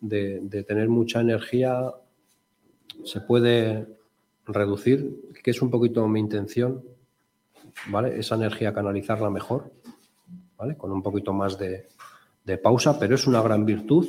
de, 0.00 0.64
tener 0.66 0.88
mucha 0.88 1.20
energía 1.20 1.92
se 3.04 3.20
puede 3.20 3.86
reducir, 4.46 5.32
que 5.42 5.50
es 5.50 5.62
un 5.62 5.70
poquito 5.70 6.06
mi 6.06 6.20
intención, 6.20 6.84
¿vale? 7.88 8.18
Esa 8.18 8.34
energía 8.34 8.74
canalizarla 8.74 9.30
mejor, 9.30 9.72
¿vale? 10.56 10.76
Con 10.76 10.92
un 10.92 11.02
poquito 11.02 11.32
más 11.32 11.58
de, 11.58 11.88
pausa, 12.62 12.98
pero 12.98 13.14
es 13.14 13.26
una 13.26 13.40
gran 13.40 13.64
virtud, 13.64 14.06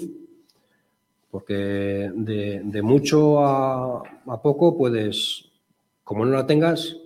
porque 1.31 2.11
de, 2.13 2.81
mucho 2.81 3.45
a, 3.45 4.03
poco 4.43 4.77
puedes, 4.77 5.51
como 6.03 6.25
no 6.25 6.33
la 6.33 6.45
tengas, 6.45 6.97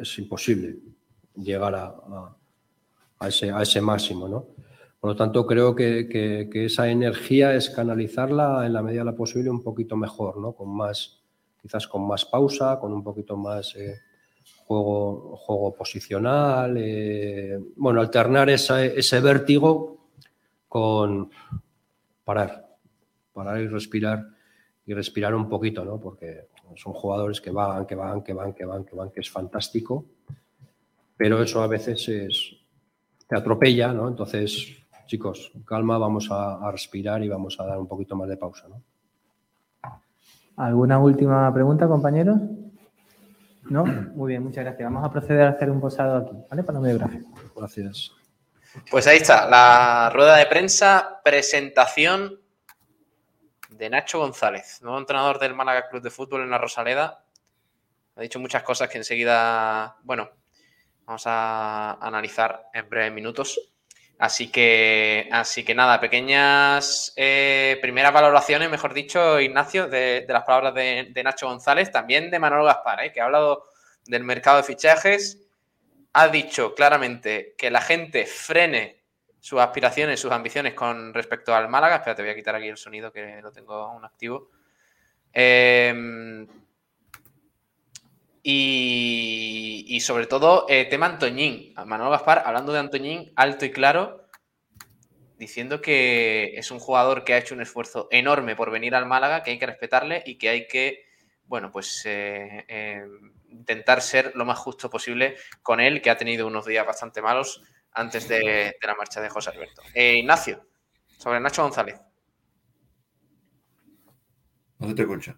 es 0.00 0.18
imposible 0.18 0.78
llegar 1.34 1.74
a, 1.74 1.94
a, 3.18 3.28
ese, 3.28 3.50
a 3.50 3.62
ese 3.62 3.80
máximo, 3.80 4.28
¿no? 4.28 4.46
Por 5.00 5.10
lo 5.10 5.16
tanto, 5.16 5.46
creo 5.46 5.74
que, 5.74 6.48
esa 6.52 6.88
energía 6.90 7.54
es 7.54 7.70
canalizarla 7.70 8.66
en 8.66 8.74
la 8.74 8.82
medida 8.82 9.00
de 9.00 9.10
lo 9.10 9.16
posible 9.16 9.48
un 9.48 9.62
poquito 9.62 9.96
mejor, 9.96 10.36
¿no? 10.36 10.52
Con 10.52 10.76
más, 10.76 11.22
quizás 11.60 11.88
con 11.88 12.06
más 12.06 12.26
pausa, 12.26 12.78
con 12.78 12.92
un 12.92 13.02
poquito 13.02 13.34
más 13.34 13.74
eh, 13.76 13.98
juego, 14.66 15.36
juego 15.38 15.74
posicional. 15.74 16.76
Eh, 16.76 17.58
bueno, 17.76 18.02
alternar 18.02 18.50
ese 18.50 19.20
vértigo 19.20 20.08
con 20.68 21.30
parar, 22.22 22.76
parar 23.32 23.58
y 23.58 23.68
respirar 23.68 24.26
y 24.84 24.92
respirar 24.92 25.34
un 25.34 25.48
poquito, 25.48 25.82
¿no? 25.82 25.98
Porque 25.98 26.48
son 26.76 26.92
jugadores 26.92 27.40
que 27.40 27.50
van, 27.50 27.86
que 27.86 27.94
van, 27.94 28.22
que 28.22 28.34
van, 28.34 28.52
que 28.52 28.66
van, 28.66 28.84
que 28.84 28.94
van, 28.94 29.10
que 29.10 29.20
es 29.20 29.30
fantástico, 29.30 30.04
pero 31.16 31.42
eso 31.42 31.62
a 31.62 31.66
veces 31.66 32.08
es, 32.08 32.56
te 33.26 33.36
atropella, 33.36 33.92
¿no? 33.92 34.08
Entonces 34.08 34.80
chicos, 35.10 35.50
calma, 35.66 35.98
vamos 35.98 36.28
a, 36.30 36.70
respirar 36.70 37.20
y 37.24 37.28
vamos 37.28 37.58
a 37.58 37.64
dar 37.66 37.78
un 37.78 37.88
poquito 37.88 38.14
más 38.14 38.28
de 38.28 38.36
pausa. 38.36 38.68
¿no? 38.68 38.80
¿Alguna 40.56 41.00
última 41.00 41.52
pregunta, 41.52 41.88
compañeros? 41.88 42.38
¿No? 43.64 43.84
Muy 43.84 44.28
bien, 44.28 44.44
muchas 44.44 44.64
gracias. 44.64 44.88
Vamos 44.88 45.04
a 45.04 45.10
proceder 45.10 45.48
a 45.48 45.50
hacer 45.50 45.68
un 45.68 45.80
posado 45.80 46.18
aquí, 46.18 46.36
¿vale? 46.48 46.62
Para 46.62 46.78
medio 46.78 46.98
gráfico. 46.98 47.28
Gracias. 47.56 48.12
Pues 48.88 49.08
ahí 49.08 49.16
está, 49.16 49.50
la 49.50 50.10
rueda 50.14 50.36
de 50.36 50.46
prensa, 50.46 51.20
presentación 51.24 52.38
de 53.68 53.90
Nacho 53.90 54.20
González, 54.20 54.80
nuevo 54.80 54.98
entrenador 54.98 55.40
del 55.40 55.54
Málaga 55.54 55.88
Club 55.88 56.02
de 56.02 56.10
Fútbol 56.10 56.42
en 56.42 56.50
la 56.50 56.58
Rosaleda. 56.58 57.24
Ha 58.14 58.20
dicho 58.20 58.38
muchas 58.38 58.62
cosas 58.62 58.88
que 58.88 58.98
enseguida, 58.98 59.96
bueno, 60.04 60.30
vamos 61.04 61.24
a 61.26 61.94
analizar 61.94 62.68
en 62.72 62.88
breves 62.88 63.12
minutos. 63.12 63.70
Así 64.20 64.52
que, 64.52 65.30
así 65.32 65.64
que 65.64 65.74
nada, 65.74 65.98
pequeñas 65.98 67.14
eh, 67.16 67.78
primeras 67.80 68.12
valoraciones, 68.12 68.68
mejor 68.68 68.92
dicho, 68.92 69.40
Ignacio, 69.40 69.88
de, 69.88 70.26
las 70.28 70.44
palabras 70.44 70.74
de, 70.74 71.22
Nacho 71.24 71.46
González, 71.46 71.90
también 71.90 72.30
de 72.30 72.38
Manuel 72.38 72.66
Gaspar, 72.66 73.02
eh, 73.02 73.12
que 73.12 73.22
ha 73.22 73.24
hablado 73.24 73.64
del 74.04 74.22
mercado 74.24 74.58
de 74.58 74.64
fichajes, 74.64 75.48
ha 76.12 76.28
dicho 76.28 76.74
claramente 76.74 77.54
que 77.56 77.70
la 77.70 77.80
gente 77.80 78.26
frene 78.26 79.02
sus 79.40 79.58
aspiraciones, 79.58 80.20
sus 80.20 80.32
ambiciones 80.32 80.74
con 80.74 81.14
respecto 81.14 81.54
al 81.54 81.70
Málaga. 81.70 81.96
Espera, 81.96 82.14
te 82.14 82.20
voy 82.20 82.32
a 82.32 82.34
quitar 82.34 82.54
aquí 82.54 82.68
el 82.68 82.76
sonido 82.76 83.10
que 83.10 83.40
lo 83.40 83.50
tengo 83.52 83.72
aún 83.72 84.04
activo. 84.04 84.50
Eh, 85.32 86.46
y, 88.42 90.00
sobre 90.00 90.26
todo, 90.26 90.66
eh, 90.68 90.86
tema 90.86 91.06
Antoñín. 91.06 91.74
Manuel 91.86 92.10
Gaspar, 92.10 92.42
hablando 92.46 92.72
de 92.72 92.78
Antoñín, 92.78 93.32
alto 93.36 93.64
y 93.64 93.70
claro, 93.70 94.28
diciendo 95.38 95.80
que 95.80 96.54
es 96.56 96.70
un 96.70 96.78
jugador 96.78 97.24
que 97.24 97.34
ha 97.34 97.38
hecho 97.38 97.54
un 97.54 97.60
esfuerzo 97.60 98.08
enorme 98.10 98.56
por 98.56 98.70
venir 98.70 98.94
al 98.94 99.06
Málaga, 99.06 99.42
que 99.42 99.50
hay 99.50 99.58
que 99.58 99.66
respetarle 99.66 100.22
y 100.24 100.38
que 100.38 100.48
hay 100.48 100.66
que, 100.66 101.04
bueno, 101.44 101.70
pues 101.70 102.02
eh, 102.06 102.64
eh, 102.68 103.04
intentar 103.50 104.00
ser 104.00 104.32
lo 104.34 104.44
más 104.44 104.58
justo 104.58 104.88
posible 104.88 105.36
con 105.62 105.80
él, 105.80 106.00
que 106.00 106.10
ha 106.10 106.16
tenido 106.16 106.46
unos 106.46 106.64
días 106.64 106.86
bastante 106.86 107.20
malos 107.20 107.62
antes 107.92 108.28
de, 108.28 108.76
la 108.80 108.94
marcha 108.94 109.20
de 109.20 109.28
José 109.28 109.50
Alberto. 109.50 109.82
Ignacio, 109.94 110.66
sobre 111.18 111.40
Nacho 111.40 111.62
González. 111.62 112.00
No 114.78 114.94
te 114.94 115.02
escucha. 115.02 115.36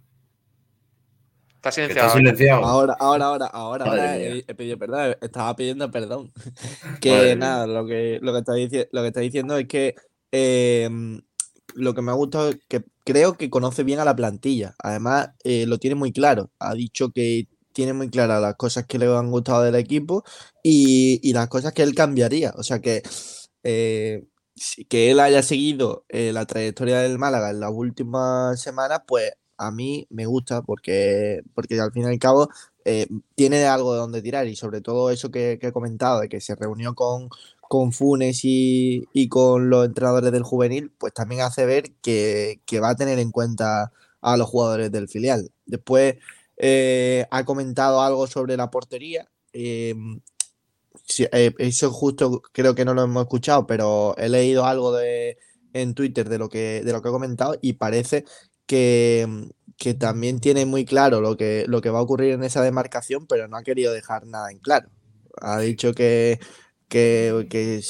Está 1.62 1.70
silenciado. 2.10 2.64
Ahora, 2.64 2.96
ahora, 2.98 3.26
ahora, 3.26 3.46
ahora, 3.46 4.18
he, 4.18 4.42
pedido 4.54 4.78
perdón, 4.78 5.16
estaba 5.20 5.54
pidiendo 5.54 5.88
perdón. 5.92 6.32
Que 7.00 7.36
nada, 7.36 7.68
lo 7.68 7.86
que, 7.86 8.18
lo, 8.20 8.32
que 8.32 8.38
está 8.38 8.52
lo 8.90 9.02
que 9.02 9.06
está 9.06 9.20
diciendo 9.20 9.56
es 9.56 9.68
que 9.68 9.94
em, 10.32 11.20
lo 11.74 11.94
que 11.94 12.02
me 12.02 12.10
ha 12.10 12.14
gustado 12.14 12.48
es 12.48 12.58
que 12.68 12.82
creo 13.04 13.34
que 13.34 13.48
conoce 13.48 13.84
bien 13.84 14.00
a 14.00 14.04
la 14.04 14.16
plantilla. 14.16 14.74
Además, 14.82 15.30
eh, 15.44 15.66
lo 15.66 15.78
tiene 15.78 15.94
muy 15.94 16.12
claro. 16.12 16.50
Ha 16.58 16.74
dicho 16.74 17.10
que 17.12 17.46
tiene 17.72 17.92
muy 17.92 18.10
claras 18.10 18.42
las 18.42 18.56
cosas 18.56 18.84
que 18.86 18.98
le 18.98 19.06
han 19.06 19.30
gustado 19.30 19.62
del 19.62 19.76
equipo 19.76 20.24
y, 20.64 21.32
las 21.32 21.46
cosas 21.46 21.72
que 21.72 21.84
él 21.84 21.94
cambiaría. 21.94 22.52
O 22.56 22.64
sea 22.64 22.80
que 22.80 23.02
eh, 23.62 24.24
que 24.88 25.12
él 25.12 25.20
haya 25.20 25.42
seguido 25.44 26.04
eh, 26.08 26.32
la 26.32 26.44
trayectoria 26.44 26.98
del 26.98 27.18
Málaga 27.18 27.50
en 27.50 27.60
las 27.60 27.70
últimas 27.72 28.60
semanas, 28.60 29.02
pues 29.06 29.32
a 29.66 29.70
mí 29.70 30.06
me 30.10 30.26
gusta 30.26 30.62
porque, 30.62 31.42
porque 31.54 31.80
al 31.80 31.92
fin 31.92 32.02
y 32.02 32.06
al 32.06 32.18
cabo 32.18 32.48
eh, 32.84 33.06
tiene 33.34 33.64
algo 33.66 33.92
de 33.92 34.00
donde 34.00 34.22
tirar 34.22 34.46
y 34.48 34.56
sobre 34.56 34.80
todo 34.80 35.10
eso 35.10 35.30
que, 35.30 35.58
he 35.60 35.72
comentado, 35.72 36.20
de 36.20 36.28
que 36.28 36.40
se 36.40 36.54
reunió 36.56 36.94
con, 36.94 37.28
con 37.60 37.92
Funes 37.92 38.40
y, 38.42 39.28
con 39.28 39.70
los 39.70 39.86
entrenadores 39.86 40.32
del 40.32 40.42
juvenil, 40.42 40.90
pues 40.98 41.14
también 41.14 41.42
hace 41.42 41.64
ver 41.66 41.92
que, 42.02 42.60
va 42.82 42.90
a 42.90 42.96
tener 42.96 43.18
en 43.18 43.30
cuenta 43.30 43.92
a 44.20 44.36
los 44.36 44.48
jugadores 44.48 44.90
del 44.90 45.08
filial. 45.08 45.50
Después 45.66 46.16
eh, 46.56 47.26
ha 47.30 47.44
comentado 47.44 48.02
algo 48.02 48.26
sobre 48.26 48.56
la 48.56 48.70
portería. 48.70 49.28
Em, 49.52 50.20
eh, 51.32 51.54
eso 51.58 51.90
justo 51.92 52.42
creo 52.52 52.74
que 52.74 52.84
no 52.84 52.94
lo 52.94 53.02
hemos 53.02 53.22
escuchado, 53.24 53.66
pero 53.66 54.16
he 54.18 54.28
leído 54.28 54.64
algo 54.64 54.92
de, 54.92 55.38
en 55.72 55.94
Twitter 55.94 56.28
de 56.28 56.38
lo 56.38 56.48
que, 56.48 56.82
de 56.84 56.92
lo 56.92 57.02
que 57.02 57.08
he 57.08 57.12
comentado 57.12 57.56
y 57.60 57.74
parece 57.74 58.24
que, 58.72 59.94
también 59.98 60.40
tiene 60.40 60.64
muy 60.64 60.84
claro 60.84 61.20
lo 61.20 61.36
que, 61.36 61.64
lo 61.68 61.82
que 61.82 61.90
va 61.90 61.98
a 61.98 62.02
ocurrir 62.02 62.32
en 62.32 62.44
esa 62.44 62.62
demarcación, 62.62 63.26
pero 63.26 63.48
no 63.48 63.56
ha 63.56 63.62
querido 63.62 63.92
dejar 63.92 64.26
nada 64.26 64.50
en 64.50 64.58
claro. 64.58 64.88
Ha 65.40 65.58
dicho 65.60 65.92
que, 65.92 66.38
que, 66.88 67.82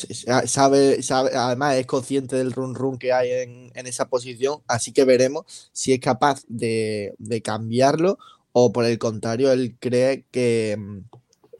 sabe, 0.46 1.02
sabe, 1.02 1.30
además 1.36 1.76
es 1.76 1.86
consciente 1.86 2.36
del 2.36 2.52
run 2.52 2.74
run 2.74 2.98
que 2.98 3.12
hay 3.12 3.30
en, 3.30 3.86
esa 3.86 4.08
posición, 4.08 4.60
así 4.66 4.92
que 4.92 5.04
veremos 5.04 5.70
si 5.72 5.92
es 5.92 6.00
capaz 6.00 6.42
de, 6.48 7.14
de 7.18 7.42
cambiarlo 7.42 8.18
o 8.52 8.72
por 8.72 8.84
el 8.84 8.98
contrario, 8.98 9.52
él 9.52 9.76
cree 9.78 10.24
que, 10.30 10.76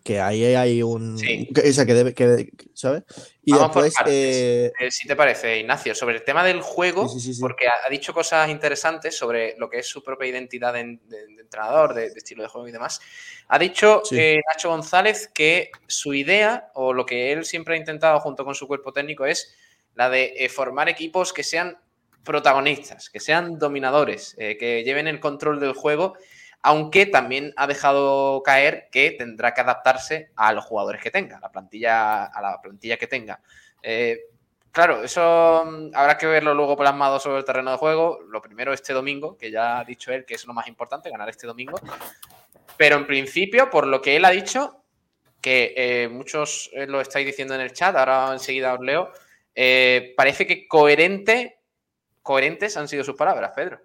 que 0.03 0.21
ahí 0.21 0.45
hay 0.45 0.83
un. 0.83 1.19
Sí. 1.19 1.49
Que, 1.55 1.63
que 1.63 1.95
debe. 1.95 2.15
Que, 2.15 2.51
¿Sabes? 2.75 3.05
Y 3.45 3.53
después. 3.53 3.95
Eh, 4.07 4.73
eh... 4.79 4.91
Si 4.91 5.07
te 5.07 5.17
parece, 5.17 5.61
Ignacio, 5.61 5.95
sobre 5.95 6.17
el 6.17 6.25
tema 6.25 6.45
del 6.45 6.61
juego, 6.61 7.07
porque 7.41 7.67
ha, 7.69 7.89
dicho 7.91 8.13
cosas 8.13 8.49
interesantes 8.51 9.17
sobre 9.17 9.57
lo 9.59 9.71
que 9.71 9.79
es 9.79 9.87
su 9.87 10.03
propia 10.03 10.29
identidad 10.29 10.73
de, 10.73 10.99
entrenador, 11.41 11.95
de, 11.95 12.07
estilo 12.07 12.43
de 12.43 12.49
juego 12.49 12.69
y 12.69 12.73
demás. 12.73 13.01
Ha 13.49 13.59
dicho 13.59 14.03
eh, 14.13 14.41
Nacho 14.53 14.71
González 14.71 15.29
que 15.33 15.71
su 15.87 16.15
idea, 16.15 16.71
o 16.75 16.93
lo 16.93 17.07
que 17.07 17.33
él 17.33 17.45
siempre 17.45 17.75
ha 17.75 17.79
intentado 17.79 18.19
junto 18.21 18.45
con 18.45 18.55
su 18.55 18.67
cuerpo 18.67 18.93
técnico, 18.93 19.27
es 19.27 19.55
la 19.95 20.09
de 20.09 20.35
eh, 20.37 20.49
formar 20.49 20.89
equipos 20.89 21.33
que 21.33 21.43
sean 21.43 21.79
protagonistas, 22.25 23.11
que 23.11 23.19
sean 23.19 23.59
dominadores, 23.59 24.37
que 24.39 24.85
lleven 24.85 25.09
el 25.09 25.19
control 25.19 25.59
del 25.59 25.73
juego 25.73 26.15
aunque 26.63 27.07
también 27.07 27.53
ha 27.57 27.67
dejado 27.67 28.43
caer 28.45 28.89
que 28.93 29.11
tendrá 29.11 29.53
que 29.53 29.61
adaptarse 29.61 30.31
a 30.37 30.53
los 30.53 30.65
jugadores 30.65 31.03
que 31.03 31.11
tenga, 31.11 31.39
a 31.39 31.41
la 31.41 31.51
plantilla, 31.51 32.25
a 32.27 32.41
la 32.41 32.61
plantilla 32.61 32.97
que 32.97 33.09
tenga. 33.09 33.41
Eh, 33.83 34.19
claro, 34.71 35.03
eso 35.03 35.65
mm, 35.67 35.91
habrá 35.93 36.17
que 36.17 36.27
verlo 36.27 36.55
luego 36.55 36.77
plasmado 36.77 37.19
sobre 37.19 37.39
el 37.39 37.45
terreno 37.45 37.73
de 37.73 37.79
juego. 37.79 38.21
Lo 38.29 38.41
primero 38.41 38.73
este 38.73 38.93
domingo, 38.93 39.37
que 39.37 39.51
ya 39.51 39.81
ha 39.81 39.85
dicho 39.85 40.13
él 40.13 40.25
que 40.25 40.35
es 40.35 40.47
lo 40.47 40.55
más 40.55 40.69
importante, 40.69 41.11
ganar 41.11 41.29
este 41.29 41.49
domingo. 41.49 41.81
Pero 42.77 42.97
en 42.97 43.07
principio, 43.07 43.69
por 43.69 43.89
lo 43.89 44.01
que 44.01 44.15
él 44.15 44.25
ha 44.25 44.31
dicho, 44.31 44.85
que 45.41 45.75
eh, 45.77 46.09
muchos 46.09 46.71
eh, 46.75 46.87
lo 46.87 47.01
estáis 47.01 47.27
diciendo 47.27 47.57
en 47.57 47.61
el 47.61 47.73
chat, 47.73 47.97
ahora 47.97 48.33
enseguida 48.33 48.75
os 48.75 48.81
leo, 48.81 49.13
parece 50.17 50.47
que 50.47 50.69
coherente, 50.69 51.59
coherentes 52.23 52.77
han 52.77 52.87
sido 52.87 53.03
sus 53.03 53.17
palabras, 53.17 53.51
Pedro. 53.55 53.81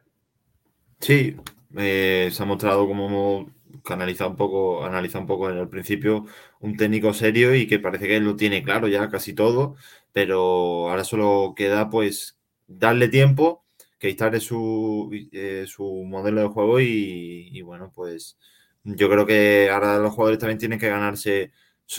Sí, 0.99 1.35
eh, 1.75 2.29
se 2.31 2.43
ha 2.43 2.45
mostrado 2.45 2.87
como 2.87 3.51
analizado 3.85 4.29
un 4.31 4.37
poco, 4.37 4.85
analiza 4.85 5.19
un 5.19 5.27
poco 5.27 5.49
en 5.49 5.57
el 5.57 5.69
principio, 5.69 6.25
un 6.59 6.77
técnico 6.77 7.13
serio 7.13 7.55
y 7.55 7.67
que 7.67 7.79
parece 7.79 8.07
que 8.07 8.19
lo 8.19 8.35
tiene 8.35 8.63
claro 8.63 8.87
ya 8.87 9.09
casi 9.09 9.33
todo, 9.33 9.75
pero 10.11 10.89
ahora 10.89 11.03
solo 11.03 11.53
queda 11.55 11.89
pues 11.89 12.37
darle 12.67 13.07
tiempo, 13.09 13.65
que 13.99 14.09
instale 14.09 14.39
su, 14.39 15.09
eh, 15.31 15.65
su 15.67 16.03
modelo 16.05 16.41
de 16.41 16.47
juego 16.49 16.79
y, 16.79 17.61
bueno, 17.61 17.91
pues 17.93 18.37
yo 18.83 19.09
creo 19.09 19.25
que 19.25 19.69
ahora 19.71 19.97
los 19.99 20.13
jugadores 20.13 20.39
también 20.39 20.59
tienen 20.59 20.79
que 20.79 20.89
ganarse 20.89 21.51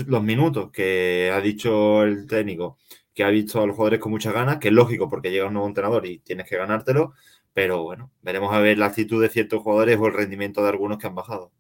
los 0.07 0.23
minutos 0.23 0.71
que 0.71 1.31
ha 1.33 1.41
dicho 1.41 2.03
el 2.03 2.27
técnico, 2.27 2.79
que 3.15 3.25
ha 3.25 3.31
visto 3.31 3.63
a 3.63 3.67
los 3.67 3.75
jugadores 3.77 4.01
con 4.01 4.13
muchas 4.13 4.33
ganas, 4.35 4.59
que 4.59 4.69
es 4.69 4.75
lógico 4.75 5.09
porque 5.09 5.31
llega 5.31 5.47
un 5.47 5.55
nuevo 5.55 5.69
entrenador 5.69 6.07
y 6.07 6.19
tienes 6.21 6.49
que 6.49 6.57
ganártelo, 6.57 7.15
pero 7.55 7.83
bueno, 7.83 8.11
veremos 8.23 8.55
a 8.55 8.61
ver 8.61 8.79
la 8.79 8.87
actitud 8.87 9.21
de 9.23 9.29
ciertos 9.29 9.63
jugadores 9.63 9.99
o 9.99 10.07
el 10.07 10.15
rendimiento 10.15 10.63
de 10.63 10.69
algunos 10.69 10.99
que 10.99 11.07
han 11.07 11.15
bajado. 11.15 11.53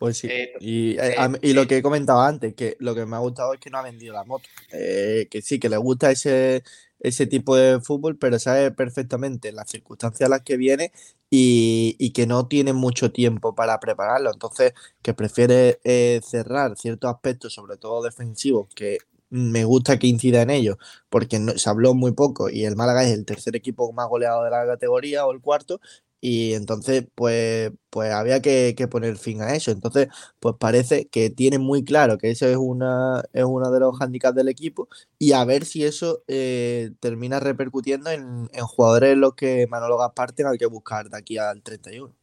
Pues 0.00 0.16
sí. 0.16 0.28
Eh, 0.30 0.54
y, 0.60 0.98
eh, 0.98 1.14
y, 1.42 1.52
lo 1.52 1.66
que 1.66 1.76
he 1.76 1.82
comentado 1.82 2.22
antes, 2.22 2.54
que 2.54 2.74
lo 2.80 2.94
que 2.94 3.04
me 3.04 3.16
ha 3.16 3.18
gustado 3.18 3.52
es 3.52 3.60
que 3.60 3.68
no 3.68 3.76
ha 3.76 3.82
vendido 3.82 4.14
la 4.14 4.24
moto. 4.24 4.48
Eh, 4.72 5.28
que 5.30 5.42
sí, 5.42 5.60
que 5.60 5.68
le 5.68 5.76
gusta 5.76 6.10
ese, 6.10 6.64
ese 7.00 7.26
tipo 7.26 7.54
de 7.54 7.80
fútbol, 7.82 8.16
pero 8.16 8.38
sabe 8.38 8.70
perfectamente 8.70 9.52
las 9.52 9.68
circunstancias 9.68 10.26
a 10.26 10.30
las 10.30 10.40
que 10.40 10.56
viene 10.56 10.90
y, 11.28 12.12
que 12.14 12.26
no 12.26 12.48
tiene 12.48 12.72
mucho 12.72 13.12
tiempo 13.12 13.54
para 13.54 13.78
prepararlo. 13.78 14.32
Entonces, 14.32 14.72
que 15.02 15.12
prefiere 15.12 15.78
cerrar 16.22 16.78
ciertos 16.78 17.12
aspectos, 17.12 17.52
sobre 17.52 17.76
todo 17.76 18.02
defensivos, 18.02 18.68
que 18.74 19.00
me 19.30 19.64
gusta 19.64 19.98
que 19.98 20.06
incida 20.06 20.42
en 20.42 20.50
ellos, 20.50 20.76
porque 21.08 21.40
se 21.56 21.70
habló 21.70 21.94
muy 21.94 22.12
poco 22.12 22.50
y 22.50 22.64
el 22.64 22.76
Málaga 22.76 23.04
es 23.04 23.12
el 23.12 23.24
tercer 23.24 23.56
equipo 23.56 23.92
más 23.92 24.08
goleado 24.08 24.44
de 24.44 24.50
la 24.50 24.66
categoría 24.66 25.26
o 25.26 25.32
el 25.32 25.40
cuarto, 25.40 25.80
y 26.20 26.52
entonces, 26.54 27.06
pues, 27.14 27.72
pues 27.88 28.12
había 28.12 28.42
que, 28.42 28.74
poner 28.90 29.16
fin 29.16 29.40
a 29.42 29.54
eso. 29.54 29.70
Entonces, 29.70 30.08
pues 30.38 30.54
parece 30.58 31.08
que 31.08 31.30
tiene 31.30 31.58
muy 31.58 31.82
claro 31.82 32.18
que 32.18 32.30
ese 32.30 32.50
es, 32.50 32.58
una, 32.58 33.24
es 33.32 33.44
uno 33.44 33.70
de 33.70 33.80
los 33.80 34.00
handicaps 34.00 34.36
del 34.36 34.48
equipo 34.48 34.88
y 35.18 35.32
a 35.32 35.44
ver 35.44 35.64
si 35.64 35.84
eso 35.84 36.22
eh, 36.28 36.90
termina 37.00 37.40
repercutiendo 37.40 38.10
en, 38.10 38.48
jugadores 38.62 39.14
en 39.14 39.20
los 39.20 39.34
que 39.34 39.66
Manolo 39.68 39.96
Gaspar 39.98 40.32
tenga 40.32 40.56
que 40.58 40.66
buscar 40.66 41.08
de 41.08 41.18
aquí 41.18 41.38
al 41.38 41.62
31. 41.62 42.14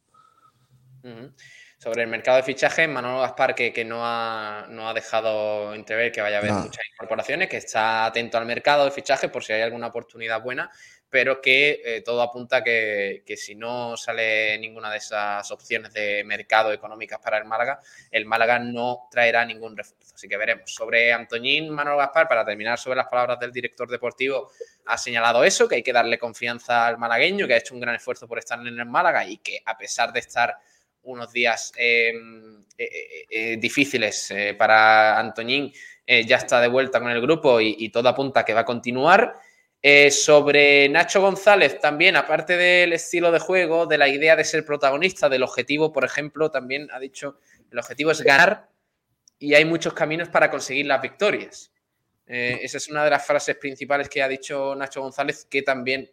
Sobre 1.78 2.02
el 2.02 2.08
mercado 2.08 2.38
de 2.38 2.42
fichaje, 2.42 2.88
Manolo 2.88 3.20
Gaspar, 3.20 3.54
que, 3.54 3.84
no, 3.84 4.00
ha, 4.02 4.66
no, 4.68 4.88
ha, 4.88 4.94
dejado 4.94 5.74
entrever 5.74 6.10
que 6.10 6.20
vaya 6.20 6.36
a 6.36 6.40
haber 6.40 6.52
muchas 6.52 6.84
incorporaciones, 6.92 7.48
que 7.48 7.58
está 7.58 8.06
atento 8.06 8.36
al 8.36 8.46
mercado 8.46 8.84
de 8.84 8.90
fichaje 8.90 9.28
por 9.28 9.44
si 9.44 9.52
hay 9.52 9.62
alguna 9.62 9.86
oportunidad 9.86 10.42
buena 10.42 10.70
pero 11.10 11.40
que 11.40 11.80
eh, 11.84 12.02
todo 12.02 12.20
apunta 12.20 12.62
que, 12.62 13.22
que, 13.24 13.36
si 13.36 13.54
no 13.54 13.96
sale 13.96 14.58
ninguna 14.58 14.90
de 14.90 14.98
esas 14.98 15.50
opciones 15.50 15.92
de 15.92 16.22
mercado 16.24 16.72
económicas 16.72 17.18
para 17.18 17.38
el 17.38 17.44
Málaga, 17.44 17.80
el 18.10 18.26
Málaga 18.26 18.58
no 18.58 19.08
traerá 19.10 19.44
ningún 19.44 19.76
refuerzo. 19.76 20.14
Así 20.14 20.28
que 20.28 20.36
veremos. 20.36 20.74
Sobre 20.74 21.12
Antoñín 21.12 21.70
Manuel 21.70 21.96
Gaspar, 21.96 22.28
para 22.28 22.44
terminar 22.44 22.78
sobre 22.78 22.96
las 22.96 23.06
palabras 23.06 23.38
del 23.38 23.52
director 23.52 23.88
deportivo, 23.88 24.50
ha 24.86 24.98
señalado 24.98 25.44
eso, 25.44 25.66
que 25.66 25.76
hay 25.76 25.82
que 25.82 25.92
darle 25.92 26.18
confianza 26.18 26.86
al 26.86 26.98
malagueño, 26.98 27.46
que 27.46 27.54
ha 27.54 27.58
hecho 27.58 27.74
un 27.74 27.80
gran 27.80 27.94
esfuerzo 27.94 28.28
por 28.28 28.38
estar 28.38 28.58
en 28.58 28.66
el 28.66 28.86
Málaga 28.86 29.24
y 29.24 29.38
que 29.38 29.62
a 29.64 29.78
pesar 29.78 30.12
de 30.12 30.20
estar 30.20 30.58
unos 31.08 31.32
días 31.32 31.72
em, 31.76 32.64
eh, 32.76 33.26
eh, 33.30 33.56
difíciles 33.58 34.32
para 34.56 35.18
Antoñín, 35.18 35.72
ya 36.06 36.36
está 36.36 36.60
de 36.60 36.68
vuelta 36.68 37.00
con 37.00 37.10
el 37.10 37.20
grupo 37.20 37.60
y, 37.60 37.88
todo 37.90 38.08
apunta 38.08 38.44
que 38.44 38.54
va 38.54 38.60
a 38.60 38.64
continuar. 38.64 39.34
Eh, 39.80 40.10
sobre 40.10 40.88
Nacho 40.88 41.20
González, 41.20 41.80
también, 41.80 42.16
aparte 42.16 42.56
del 42.56 42.92
estilo 42.92 43.30
de 43.30 43.38
juego, 43.38 43.86
de 43.86 43.96
la 43.96 44.08
idea 44.08 44.34
de 44.34 44.42
ser 44.42 44.64
protagonista, 44.64 45.28
del 45.28 45.44
objetivo, 45.44 45.92
por 45.92 46.04
ejemplo, 46.04 46.50
también 46.50 46.88
ha 46.90 46.98
dicho, 46.98 47.38
el 47.70 47.78
objetivo 47.78 48.10
es 48.10 48.20
ganar 48.22 48.68
y 49.38 49.54
hay 49.54 49.64
muchos 49.64 49.92
caminos 49.92 50.28
para 50.30 50.50
conseguir 50.50 50.86
las 50.86 51.00
victorias. 51.00 51.72
Eh, 52.26 52.58
esa 52.62 52.78
es 52.78 52.88
una 52.88 53.04
de 53.04 53.10
las 53.10 53.24
frases 53.24 53.54
principales 53.56 54.08
que 54.08 54.20
ha 54.20 54.26
dicho 54.26 54.74
Nacho 54.74 55.00
González, 55.00 55.46
que 55.48 55.62
también, 55.62 56.10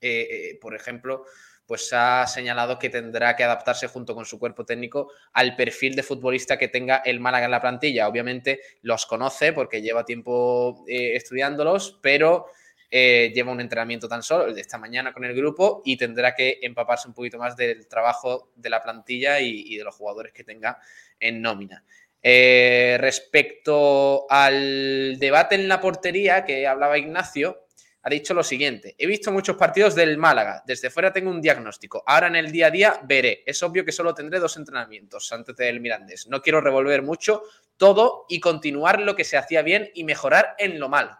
eh, 0.00 0.56
por 0.60 0.76
ejemplo, 0.76 1.26
pues 1.72 1.90
ha 1.94 2.26
señalado 2.26 2.78
que 2.78 2.90
tendrá 2.90 3.34
que 3.34 3.44
adaptarse 3.44 3.86
junto 3.86 4.14
con 4.14 4.26
su 4.26 4.38
cuerpo 4.38 4.66
técnico 4.66 5.10
al 5.32 5.56
perfil 5.56 5.96
de 5.96 6.02
futbolista 6.02 6.58
que 6.58 6.68
tenga 6.68 6.96
el 6.96 7.18
Málaga 7.18 7.46
en 7.46 7.50
la 7.50 7.62
plantilla. 7.62 8.08
Obviamente 8.08 8.60
los 8.82 9.06
conoce 9.06 9.54
porque 9.54 9.80
lleva 9.80 10.04
tiempo 10.04 10.84
estudiándolos, 10.86 11.98
pero 12.02 12.44
eh, 12.90 13.32
lleva 13.34 13.52
un 13.52 13.60
entrenamiento 13.62 14.06
tan 14.06 14.22
solo, 14.22 14.44
el 14.44 14.54
de 14.54 14.60
esta 14.60 14.76
mañana 14.76 15.14
con 15.14 15.24
el 15.24 15.34
grupo, 15.34 15.80
y 15.82 15.96
tendrá 15.96 16.34
que 16.34 16.58
empaparse 16.60 17.08
un 17.08 17.14
poquito 17.14 17.38
más 17.38 17.56
del 17.56 17.88
trabajo 17.88 18.50
de 18.54 18.68
la 18.68 18.82
plantilla 18.82 19.40
y, 19.40 19.74
de 19.74 19.82
los 19.82 19.96
jugadores 19.96 20.34
que 20.34 20.44
tenga 20.44 20.78
en 21.18 21.40
nómina. 21.40 21.82
Eh, 22.22 22.98
respecto 23.00 24.26
al 24.28 25.18
debate 25.18 25.54
en 25.54 25.68
la 25.68 25.80
portería 25.80 26.44
que 26.44 26.66
hablaba 26.66 26.98
Ignacio, 26.98 27.61
ha 28.02 28.10
dicho 28.10 28.34
lo 28.34 28.42
siguiente, 28.42 28.94
he 28.98 29.06
visto 29.06 29.30
muchos 29.30 29.56
partidos 29.56 29.94
del 29.94 30.18
Málaga, 30.18 30.62
desde 30.66 30.90
fuera 30.90 31.12
tengo 31.12 31.30
un 31.30 31.40
diagnóstico, 31.40 32.02
ahora 32.06 32.26
en 32.26 32.36
el 32.36 32.50
día 32.50 32.66
a 32.66 32.70
día 32.70 33.00
veré, 33.04 33.42
es 33.46 33.62
obvio 33.62 33.84
que 33.84 33.92
solo 33.92 34.14
tendré 34.14 34.38
dos 34.38 34.56
entrenamientos 34.56 35.32
antes 35.32 35.56
del 35.56 35.80
Mirandés, 35.80 36.26
no 36.26 36.42
quiero 36.42 36.60
revolver 36.60 37.02
mucho 37.02 37.42
todo 37.76 38.26
y 38.28 38.40
continuar 38.40 39.00
lo 39.00 39.16
que 39.16 39.24
se 39.24 39.36
hacía 39.36 39.62
bien 39.62 39.90
y 39.94 40.04
mejorar 40.04 40.54
en 40.58 40.78
lo 40.78 40.88
malo. 40.88 41.16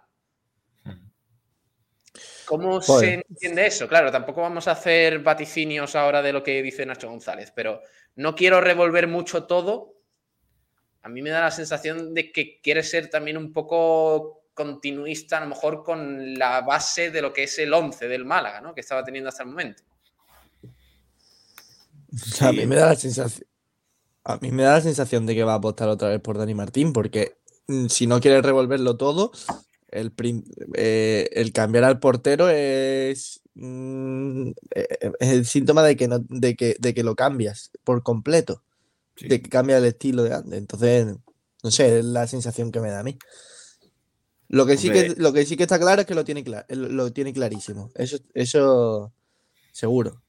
¿Cómo 2.44 2.82
se 2.82 3.14
entiende 3.14 3.66
eso? 3.66 3.88
Claro, 3.88 4.10
tampoco 4.12 4.42
vamos 4.42 4.68
a 4.68 4.72
hacer 4.72 5.20
vaticinios 5.20 5.94
ahora 5.96 6.20
de 6.20 6.32
lo 6.32 6.42
que 6.42 6.62
dice 6.62 6.84
Nacho 6.84 7.08
González, 7.08 7.50
pero 7.54 7.80
no 8.16 8.34
quiero 8.34 8.60
revolver 8.60 9.08
mucho 9.08 9.44
todo. 9.44 9.94
A 11.02 11.08
mí 11.08 11.22
me 11.22 11.30
da 11.30 11.40
la 11.40 11.50
sensación 11.50 12.12
de 12.12 12.30
que 12.30 12.60
quiere 12.60 12.82
ser 12.82 13.08
también 13.08 13.36
un 13.38 13.52
poco 13.52 14.41
continuista, 14.54 15.38
a 15.38 15.40
lo 15.40 15.48
mejor 15.48 15.82
con 15.82 16.34
la 16.38 16.60
base 16.60 17.10
de 17.10 17.22
lo 17.22 17.32
que 17.32 17.44
es 17.44 17.58
el 17.58 17.72
11 17.72 18.08
del 18.08 18.24
Málaga, 18.24 18.60
¿no? 18.60 18.74
Que 18.74 18.80
estaba 18.80 19.04
teniendo 19.04 19.28
hasta 19.28 19.42
el 19.42 19.48
momento. 19.50 19.82
A 22.40 22.52
mí 22.52 22.66
me 22.66 22.76
da 22.76 22.86
la 22.88 22.96
sensación. 22.96 23.46
A 24.24 24.36
mí 24.36 24.52
me 24.52 24.62
da 24.62 24.74
la 24.74 24.80
sensación 24.80 25.26
de 25.26 25.34
que 25.34 25.42
va 25.42 25.54
a 25.54 25.56
apostar 25.56 25.88
otra 25.88 26.08
vez 26.08 26.20
por 26.20 26.38
Dani 26.38 26.54
Martín, 26.54 26.92
porque 26.92 27.38
mm, 27.66 27.86
si 27.86 28.06
no 28.06 28.20
quiere 28.20 28.40
revolverlo 28.40 28.96
todo, 28.96 29.32
el, 29.88 30.12
eh, 30.74 31.28
el 31.32 31.52
cambiar 31.52 31.84
al 31.84 31.98
portero 31.98 32.48
es, 32.48 33.40
mm, 33.54 34.50
eh, 34.74 34.86
eh, 35.00 35.12
es 35.18 35.28
el 35.28 35.44
síntoma 35.46 35.82
de 35.82 35.96
que, 35.96 36.06
no, 36.06 36.20
de 36.20 36.54
que, 36.54 36.76
de 36.78 36.94
que 36.94 37.02
lo 37.02 37.16
cambias 37.16 37.70
por 37.82 38.02
completo, 38.02 38.62
de 39.20 39.42
que 39.42 39.50
cambia 39.50 39.78
el 39.78 39.84
estilo 39.86 40.22
de 40.22 40.34
antes. 40.34 40.52
Entonces, 40.52 41.16
no 41.64 41.70
sé, 41.70 41.98
es 41.98 42.04
la 42.04 42.26
sensación 42.28 42.70
que 42.70 42.80
me 42.80 42.90
da 42.90 43.00
a 43.00 43.04
mí. 43.04 43.18
Lo 44.52 44.66
que, 44.66 44.76
sí 44.76 44.90
que, 44.90 45.14
lo 45.16 45.32
que 45.32 45.44
sí 45.44 45.56
que 45.56 45.64
está 45.64 45.78
claro 45.78 46.02
es 46.02 46.06
que 46.06 46.14
lo 46.14 46.24
tiene, 46.24 46.44
lo 46.68 47.12
tiene 47.12 47.32
clarísimo. 47.32 47.90
Eso, 47.94 48.18
eso 48.34 49.12
seguro. 49.72 50.22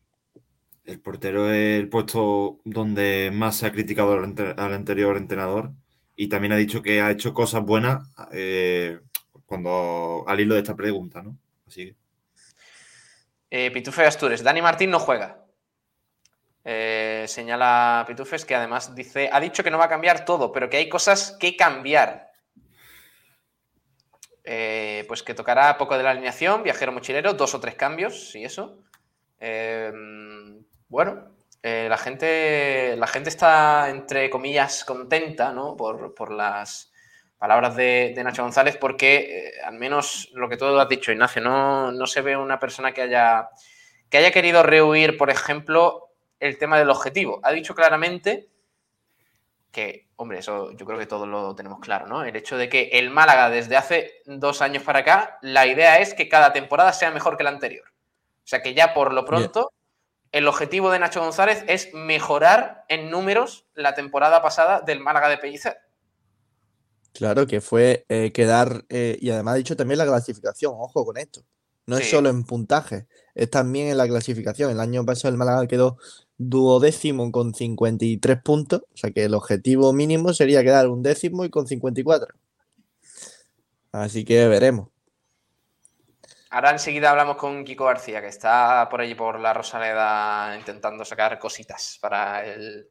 El 0.85 0.99
portero 0.99 1.51
es 1.51 1.79
el 1.79 1.89
puesto 1.89 2.59
donde 2.63 3.31
más 3.33 3.57
se 3.57 3.65
ha 3.65 3.71
criticado 3.71 4.13
al, 4.13 4.73
anterior 4.73 5.17
entrenador 5.17 5.71
y 6.15 6.27
también 6.27 6.53
ha 6.53 6.57
dicho 6.57 6.81
que 6.81 7.01
ha 7.01 7.11
hecho 7.11 7.33
cosas 7.33 7.63
buenas 7.63 8.07
cuando 9.45 10.23
al 10.25 10.39
hilo 10.39 10.55
de 10.55 10.61
esta 10.61 10.75
pregunta, 10.75 11.21
¿no? 11.21 11.37
Así 11.67 11.87
que. 11.87 11.95
Eh, 13.51 13.71
Pitufe 13.71 14.05
Astures, 14.05 14.41
Dani 14.41 14.61
Martín 14.61 14.89
no 14.89 14.99
juega. 14.99 15.45
Eh, 16.65 17.25
señala 17.27 18.03
Pitufes 18.07 18.45
que 18.45 18.55
además 18.55 18.95
dice, 18.95 19.29
ha 19.31 19.39
dicho 19.39 19.63
que 19.63 19.69
no 19.69 19.77
va 19.77 19.85
a 19.85 19.89
cambiar 19.89 20.23
todo, 20.25 20.51
pero 20.51 20.69
que 20.69 20.77
hay 20.77 20.89
cosas 20.89 21.37
que 21.39 21.55
cambiar. 21.55 22.32
Eh, 24.43 25.05
pues 25.07 25.23
que 25.23 25.33
tocará 25.33 25.77
poco 25.77 25.97
de 25.97 26.03
la 26.03 26.11
alineación, 26.11 26.63
viajero 26.63 26.91
mochilero, 26.91 27.33
dos 27.33 27.55
o 27.55 27.59
tres 27.59 27.75
cambios, 27.75 28.35
y 28.35 28.43
eso. 28.43 28.79
bueno, 30.89 31.35
la, 31.61 31.97
gente, 31.97 32.95
la 32.97 33.07
gente 33.07 33.29
está, 33.29 33.89
entre 33.89 34.29
comillas, 34.29 34.83
contenta, 34.85 35.51
¿no? 35.51 35.75
Por, 35.77 36.13
por 36.13 36.31
las 36.31 36.93
palabras 37.43 37.75
de, 37.75 38.13
Nacho 38.23 38.41
González, 38.41 38.77
porque 38.77 39.17
eh, 39.17 39.51
al 39.65 39.73
menos 39.73 40.29
lo 40.31 40.47
que 40.47 40.55
tú 40.55 40.63
has 40.65 40.87
dicho, 40.87 41.11
Ignacio, 41.11 41.41
no, 41.41 41.91
no 41.91 42.07
se 42.07 42.21
ve 42.21 42.37
una 42.37 42.57
persona 42.57 42.93
que 42.93 43.01
haya, 43.01 43.49
que 44.09 44.17
haya 44.17 44.31
querido 44.31 44.63
rehuir, 44.63 45.17
por 45.17 45.29
ejemplo, 45.29 46.13
el 46.39 46.57
tema 46.57 46.79
del 46.79 46.89
objetivo. 46.89 47.41
Ha 47.43 47.51
dicho 47.51 47.75
claramente 47.75 48.47
que, 49.73 50.07
hombre, 50.17 50.39
eso 50.39 50.71
yo 50.71 50.85
creo 50.85 50.99
que 50.99 51.07
todos 51.07 51.27
lo 51.27 51.55
tenemos 51.55 51.79
claro, 51.79 52.07
¿no? 52.07 52.23
El 52.23 52.35
hecho 52.35 52.55
de 52.55 52.69
que 52.69 52.89
el 52.93 53.09
Málaga 53.09 53.49
desde 53.49 53.75
hace 53.75 54.21
dos 54.25 54.61
años 54.61 54.83
para 54.83 54.99
acá, 54.99 55.39
la 55.41 55.65
idea 55.65 55.99
es 55.99 56.13
que 56.13 56.29
cada 56.29 56.53
temporada 56.53 56.93
sea 56.93 57.11
mejor 57.11 57.35
que 57.35 57.43
la 57.43 57.49
anterior. 57.49 57.85
O 57.89 58.47
sea 58.47 58.61
que 58.61 58.75
ya 58.75 58.93
por 58.93 59.13
lo 59.13 59.25
pronto, 59.25 59.73
el 60.31 60.47
objetivo 60.47 60.91
de 60.91 60.99
Nacho 60.99 61.21
González 61.21 61.65
es 61.67 61.93
mejorar 61.93 62.85
en 62.87 63.09
números 63.09 63.65
la 63.73 63.95
temporada 63.95 64.41
pasada 64.41 64.79
del 64.81 64.99
Málaga 64.99 65.27
de 65.27 65.39
Pellicer. 65.39 65.77
Claro, 67.11 67.47
que 67.47 67.59
fue 67.59 68.05
eh, 68.09 68.31
quedar, 68.31 68.85
eh, 68.89 69.17
y 69.19 69.31
además 69.31 69.55
ha 69.55 69.57
dicho 69.57 69.75
también 69.75 69.97
la 69.97 70.05
clasificación, 70.05 70.73
ojo 70.77 71.03
con 71.03 71.17
esto. 71.17 71.43
No 71.85 71.97
es 71.97 72.09
solo 72.09 72.29
en 72.29 72.45
puntaje, 72.45 73.07
es 73.35 73.49
también 73.49 73.89
en 73.89 73.97
la 73.97 74.07
clasificación. 74.07 74.71
El 74.71 74.79
año 74.79 75.05
pasado 75.05 75.31
el 75.31 75.37
Málaga 75.37 75.67
quedó 75.67 75.97
duodécimo 76.37 77.31
con 77.31 77.53
53 77.53 78.41
puntos, 78.41 78.83
o 78.93 78.97
sea 78.97 79.11
que 79.11 79.25
el 79.25 79.33
objetivo 79.33 79.91
mínimo 79.91 80.33
sería 80.33 80.63
quedar 80.63 80.87
un 80.87 81.03
décimo 81.03 81.43
y 81.43 81.49
con 81.49 81.67
54. 81.67 82.33
Así 83.91 84.23
que 84.23 84.47
veremos. 84.47 84.89
Ahora 86.49 86.71
enseguida 86.71 87.09
hablamos 87.09 87.37
con 87.37 87.65
Kiko 87.65 87.85
García, 87.85 88.21
que 88.21 88.27
está 88.27 88.87
por 88.89 89.01
allí 89.01 89.15
por 89.15 89.39
la 89.39 89.53
Rosaleda 89.53 90.55
intentando 90.55 91.03
sacar 91.03 91.39
cositas 91.39 91.97
para 91.99 92.45
el, 92.45 92.87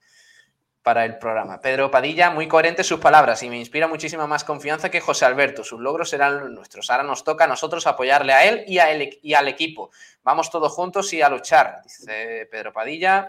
para 0.83 1.05
el 1.05 1.19
programa. 1.19 1.61
Pedro 1.61 1.91
Padilla, 1.91 2.31
muy 2.31 2.49
coherente 2.49 2.83
sus 2.83 2.99
palabras 2.99 3.43
y 3.43 3.49
me 3.49 3.59
inspira 3.59 3.87
muchísima 3.87 4.27
más 4.27 4.45
confianza 4.45 4.91
que 4.91 5.01
José 5.01 5.25
Alberto. 5.25 5.63
Sus 5.63 5.81
logros 5.81 6.11
serán 6.11 6.55
nuestros. 6.55 6.91
Ahora 6.91 7.05
nos 7.05 7.23
toca 7.23 7.45
a 7.45 7.47
nosotros 7.47 7.87
apoyarle 7.87 8.33
a 8.33 8.45
él 8.45 8.65
y, 8.67 8.79
a 8.79 8.91
él, 8.91 9.19
y 9.23 9.35
al 9.35 9.49
equipo. 9.49 9.91
Vamos 10.23 10.51
todos 10.51 10.73
juntos 10.73 11.13
y 11.13 11.23
a 11.23 11.29
luchar, 11.29 11.81
dice 11.85 12.49
Pedro 12.51 12.73
Padilla. 12.73 13.29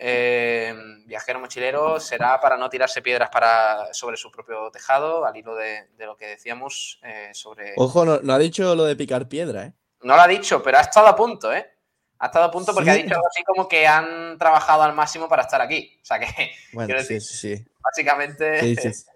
Eh, 0.00 0.72
viajero 1.06 1.40
mochilero 1.40 1.98
será 1.98 2.40
para 2.40 2.56
no 2.56 2.70
tirarse 2.70 3.02
piedras 3.02 3.30
para, 3.30 3.92
sobre 3.92 4.16
su 4.16 4.30
propio 4.30 4.70
tejado, 4.70 5.26
al 5.26 5.36
hilo 5.36 5.56
de, 5.56 5.88
lo 5.98 6.16
que 6.16 6.26
decíamos 6.26 7.00
eh, 7.02 7.30
sobre... 7.32 7.74
Ojo, 7.76 8.04
no, 8.04 8.32
ha 8.32 8.38
dicho 8.38 8.76
lo 8.76 8.84
de 8.84 8.94
picar 8.94 9.28
piedra, 9.28 9.64
¿eh? 9.64 9.72
No 10.02 10.14
lo 10.14 10.22
ha 10.22 10.28
dicho, 10.28 10.62
pero 10.62 10.78
ha 10.78 10.82
estado 10.82 11.08
a 11.08 11.16
punto, 11.16 11.52
¿eh? 11.52 11.77
Ha 12.20 12.26
estado 12.26 12.46
a 12.46 12.50
punto 12.50 12.74
porque 12.74 12.90
ha 12.90 12.94
dicho 12.94 13.14
algo 13.14 13.28
así 13.28 13.44
como 13.44 13.68
que 13.68 13.86
han 13.86 14.36
trabajado 14.38 14.82
al 14.82 14.92
máximo 14.92 15.28
para 15.28 15.42
estar 15.42 15.60
aquí. 15.60 15.98
O 16.02 16.04
sea 16.04 16.18
que, 16.18 16.26
bueno, 16.72 17.00
sí, 17.00 17.20
sí. 17.20 17.64
básicamente, 17.80 18.60
dice 18.62 19.06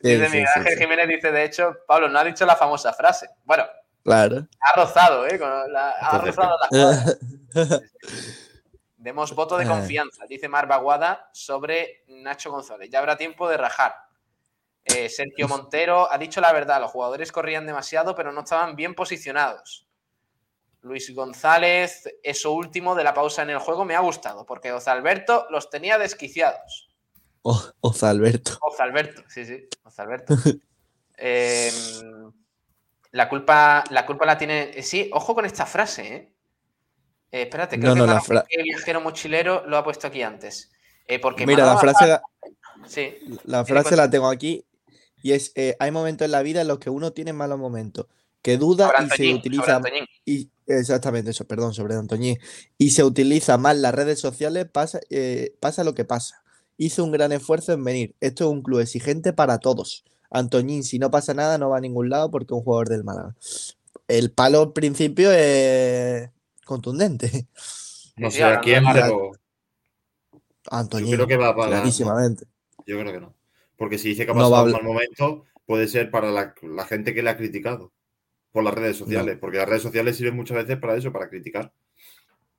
Miguel 0.00 0.48
Ángel 0.54 0.78
Jiménez, 0.78 1.08
dice, 1.08 1.32
de 1.32 1.44
hecho, 1.44 1.76
Pablo 1.86 2.08
no 2.08 2.18
ha 2.18 2.24
dicho 2.24 2.46
la 2.46 2.56
famosa 2.56 2.92
frase. 2.92 3.28
Bueno, 3.44 3.64
claro. 4.02 4.46
ha 4.60 4.76
rozado, 4.76 5.26
¿eh? 5.26 5.38
ha 5.42 6.18
rozado 6.18 6.56
la 6.70 7.18
Demos 8.96 9.34
voto 9.34 9.56
de 9.56 9.64
ah. 9.64 9.68
confianza, 9.68 10.24
dice 10.26 10.48
Mar 10.48 10.66
Baguada 10.66 11.30
sobre 11.32 12.04
Nacho 12.08 12.50
González. 12.50 12.90
Ya 12.90 12.98
habrá 12.98 13.16
tiempo 13.16 13.48
de 13.48 13.56
rajar. 13.56 13.94
Eh, 14.84 15.08
Sergio 15.08 15.48
Montero 15.48 16.10
ha 16.10 16.18
dicho 16.18 16.40
la 16.40 16.52
verdad, 16.52 16.80
los 16.80 16.90
jugadores 16.90 17.32
corrían 17.32 17.66
demasiado, 17.66 18.14
pero 18.14 18.32
no 18.32 18.40
estaban 18.40 18.76
bien 18.76 18.94
posicionados. 18.94 19.85
Luis 20.86 21.12
González, 21.14 22.08
eso 22.22 22.52
último 22.52 22.94
de 22.94 23.04
la 23.04 23.12
pausa 23.12 23.42
en 23.42 23.50
el 23.50 23.58
juego 23.58 23.84
me 23.84 23.96
ha 23.96 24.00
gustado, 24.00 24.46
porque 24.46 24.72
Ozalberto 24.72 25.46
los 25.50 25.68
tenía 25.68 25.98
desquiciados. 25.98 26.88
Ozalberto. 27.80 28.58
Ozalberto, 28.60 29.22
sí, 29.28 29.44
sí, 29.44 29.68
Ozalberto. 29.84 30.34
Em, 31.18 32.30
la, 33.12 33.26
culpa, 33.26 33.82
la 33.88 34.04
culpa 34.04 34.26
la 34.26 34.36
tiene. 34.36 34.82
Sí, 34.82 35.08
ojo 35.14 35.34
con 35.34 35.46
esta 35.46 35.64
frase, 35.64 36.14
¿eh? 36.14 36.34
Eh, 37.32 37.42
espérate, 37.42 37.80
creo 37.80 37.94
que, 37.94 38.00
la 38.00 38.44
viajero 38.62 39.00
mochilero 39.00 39.66
lo 39.66 39.78
ha 39.78 39.84
puesto 39.84 40.06
aquí 40.06 40.20
antes. 40.20 40.70
Eh, 41.06 41.18
porque 41.18 41.46
Mira, 41.46 41.64
la 41.64 41.78
frase, 41.78 42.06
la, 42.06 42.22
sí, 42.86 43.16
la 43.44 43.64
frase 43.64 43.96
la 43.96 44.10
tengo 44.10 44.28
aquí 44.28 44.66
y 45.22 45.32
es: 45.32 45.52
eh, 45.54 45.74
hay 45.78 45.90
momentos 45.90 46.26
en 46.26 46.32
la 46.32 46.42
vida 46.42 46.60
en 46.60 46.68
los 46.68 46.78
que 46.78 46.90
uno 46.90 47.12
tiene 47.14 47.32
malos 47.32 47.58
momentos, 47.58 48.06
que 48.42 48.58
duda 48.58 48.92
y 49.04 49.08
se 49.16 49.34
utiliza. 49.34 49.80
Y, 50.24 50.50
exactamente 50.66 51.30
eso, 51.30 51.46
perdón, 51.46 51.74
sobre 51.74 51.94
Antoñín. 51.94 52.38
Y 52.78 52.90
se 52.90 53.04
utiliza 53.04 53.58
más 53.58 53.76
las 53.76 53.94
redes 53.94 54.20
sociales, 54.20 54.66
pasa, 54.70 55.00
pasa 55.60 55.84
lo 55.84 55.94
que 55.94 56.04
pasa. 56.04 56.42
Hizo 56.78 57.04
un 57.04 57.12
gran 57.12 57.32
esfuerzo 57.32 57.72
en 57.72 57.84
venir. 57.84 58.14
Esto 58.20 58.44
es 58.44 58.50
un 58.50 58.62
club 58.62 58.80
exigente 58.80 59.32
para 59.32 59.58
todos. 59.58 60.04
Antoñín, 60.30 60.84
si 60.84 60.98
no 60.98 61.10
pasa 61.10 61.34
nada, 61.34 61.58
no 61.58 61.70
va 61.70 61.78
a 61.78 61.80
ningún 61.80 62.10
lado 62.10 62.30
porque 62.30 62.52
es 62.52 62.58
un 62.58 62.64
jugador 62.64 62.88
del 62.88 63.04
Málaga. 63.04 63.34
El 64.08 64.30
palo 64.30 64.62
al 64.62 64.72
principio 64.72 65.30
es 65.32 66.30
contundente. 66.64 67.48
No 68.16 68.30
sé 68.30 68.42
a 68.42 68.60
quién, 68.60 68.82
pero. 68.92 69.32
Antonio. 70.70 71.10
Yo 71.10 71.16
creo 71.16 71.26
que 71.26 71.36
va 71.36 71.50
a 71.50 71.54
Clarísimamente. 71.54 72.46
Yo 72.86 72.98
creo 72.98 73.12
que 73.12 73.20
no. 73.20 73.34
Porque 73.76 73.98
si 73.98 74.08
dice 74.08 74.24
que 74.24 74.32
ha 74.32 74.34
pasado 74.34 74.64
un 74.64 74.72
mal 74.72 74.82
momento, 74.82 75.44
puede 75.66 75.86
ser 75.88 76.10
para 76.10 76.30
la, 76.30 76.54
gente 76.86 77.12
que 77.12 77.22
le 77.22 77.30
ha 77.30 77.36
criticado 77.36 77.92
por 78.56 78.64
las 78.64 78.72
redes 78.72 78.96
sociales. 78.96 79.36
Porque 79.38 79.58
las 79.58 79.68
redes 79.68 79.82
sociales 79.82 80.16
sirven 80.16 80.34
muchas 80.34 80.56
veces 80.56 80.78
para 80.78 80.96
eso, 80.96 81.12
para 81.12 81.28
criticar. 81.28 81.74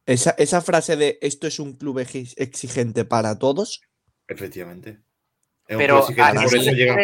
Esa, 0.06 0.36
esa 0.38 0.62
frase 0.62 0.96
de 0.96 1.18
esto 1.22 1.48
es 1.48 1.60
un 1.60 1.74
club 1.74 1.98
exigente 1.98 3.04
para 3.04 3.40
todos. 3.40 3.82
Efectivamente. 4.28 5.00
pero 5.66 6.06
por 6.06 6.14
eso 6.14 6.54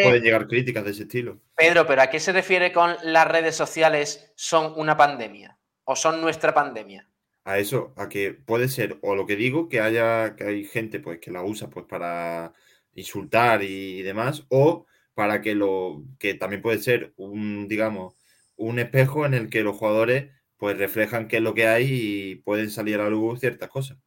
pueden 0.03 0.21
llegar 0.21 0.47
críticas 0.47 0.85
de 0.85 0.91
ese 0.91 1.03
estilo. 1.03 1.41
Pedro, 1.57 1.87
pero 1.87 2.03
¿a 2.03 2.07
qué 2.11 2.19
se 2.19 2.33
refiere 2.33 2.71
con 2.71 2.95
las 3.01 3.27
redes 3.27 3.55
sociales 3.55 4.31
son 4.35 4.73
una 4.77 4.95
pandemia? 4.95 5.57
o 5.85 5.95
son 5.95 6.21
nuestra 6.21 6.53
pandemia? 6.53 7.07
A 7.45 7.57
eso, 7.57 7.93
a 7.97 8.07
que 8.07 8.33
puede 8.33 8.69
ser, 8.69 8.97
o 9.01 9.15
lo 9.15 9.25
que 9.25 9.35
digo, 9.35 9.67
que 9.67 9.81
haya, 9.81 10.35
que 10.35 10.45
hay 10.45 10.65
gente 10.65 10.99
pues 10.99 11.19
que 11.19 11.31
la 11.31 11.43
usa 11.43 11.69
pues 11.69 11.85
para 11.85 12.53
insultar 12.93 13.63
y 13.63 14.01
demás, 14.01 14.45
o 14.49 14.85
para 15.13 15.41
que 15.41 15.55
lo, 15.55 16.03
que 16.19 16.35
también 16.35 16.61
puede 16.61 16.79
ser 16.79 17.13
un, 17.17 17.67
digamos, 17.67 18.15
un 18.55 18.79
espejo 18.79 19.25
en 19.25 19.33
el 19.33 19.49
que 19.49 19.61
los 19.61 19.77
jugadores 19.77 20.31
pues 20.57 20.77
reflejan 20.77 21.27
qué 21.27 21.37
es 21.37 21.43
lo 21.43 21.53
que 21.53 21.67
hay 21.67 21.87
y 21.89 22.35
pueden 22.35 22.69
salir 22.69 22.99
a 22.99 23.03
la 23.03 23.09
luz 23.09 23.39
ciertas 23.39 23.69
cosas. 23.69 23.97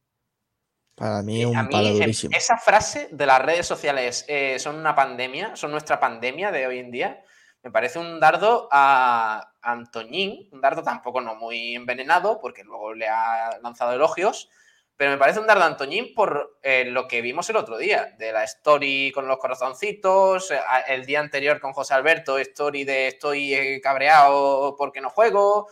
Para 0.95 1.23
mí 1.23 1.43
es 1.43 1.47
un 1.47 1.69
palo 1.69 1.91
durísimo. 1.91 2.35
Esa 2.35 2.57
frase 2.57 3.09
de 3.13 3.27
las 3.27 3.43
redes 3.43 3.67
sociales 3.67 4.25
eh, 4.29 4.59
son 4.59 4.77
una 4.77 4.95
pandemia, 4.95 5.55
son 5.57 5.71
nuestra 5.71 6.01
pandemia 6.01 6.51
de 6.51 6.67
hoy 6.67 6.79
en 6.79 6.91
día 6.91 7.23
me 7.67 7.73
parece 7.73 7.99
un 7.99 8.21
dardo 8.21 8.69
a 8.71 9.53
Antoñín, 9.61 10.49
un 10.53 10.61
dardo 10.61 10.85
tampoco 10.85 11.21
no 11.21 11.35
muy 11.35 11.75
envenenado, 11.75 12.39
porque 12.41 12.63
luego 12.63 12.95
le 12.95 13.09
ha 13.09 13.59
lanzado 13.61 13.93
elogios, 13.93 14.49
pero 14.97 15.11
me 15.11 15.19
parece 15.19 15.41
un 15.41 15.47
dardo 15.47 15.63
a 15.63 15.67
Antoñín 15.67 16.15
por 16.15 16.59
eh, 16.63 16.85
lo 16.87 17.07
que 17.07 17.21
vimos 17.21 17.49
el 17.51 17.57
otro 17.57 17.79
día, 17.79 18.15
de 18.19 18.33
la 18.33 18.45
story 18.45 19.13
con 19.15 19.29
los 19.29 19.39
corazoncitos, 19.39 20.51
eh, 20.51 20.59
el 20.89 21.05
día 21.05 21.21
anterior 21.21 21.61
con 21.61 21.73
José 21.73 21.95
Alberto, 21.95 22.39
story 22.39 22.85
de 22.85 23.09
estoy 23.09 23.55
eh, 23.55 23.81
cabreado 23.81 24.75
porque 24.77 25.01
no 25.01 25.11
juego, 25.11 25.69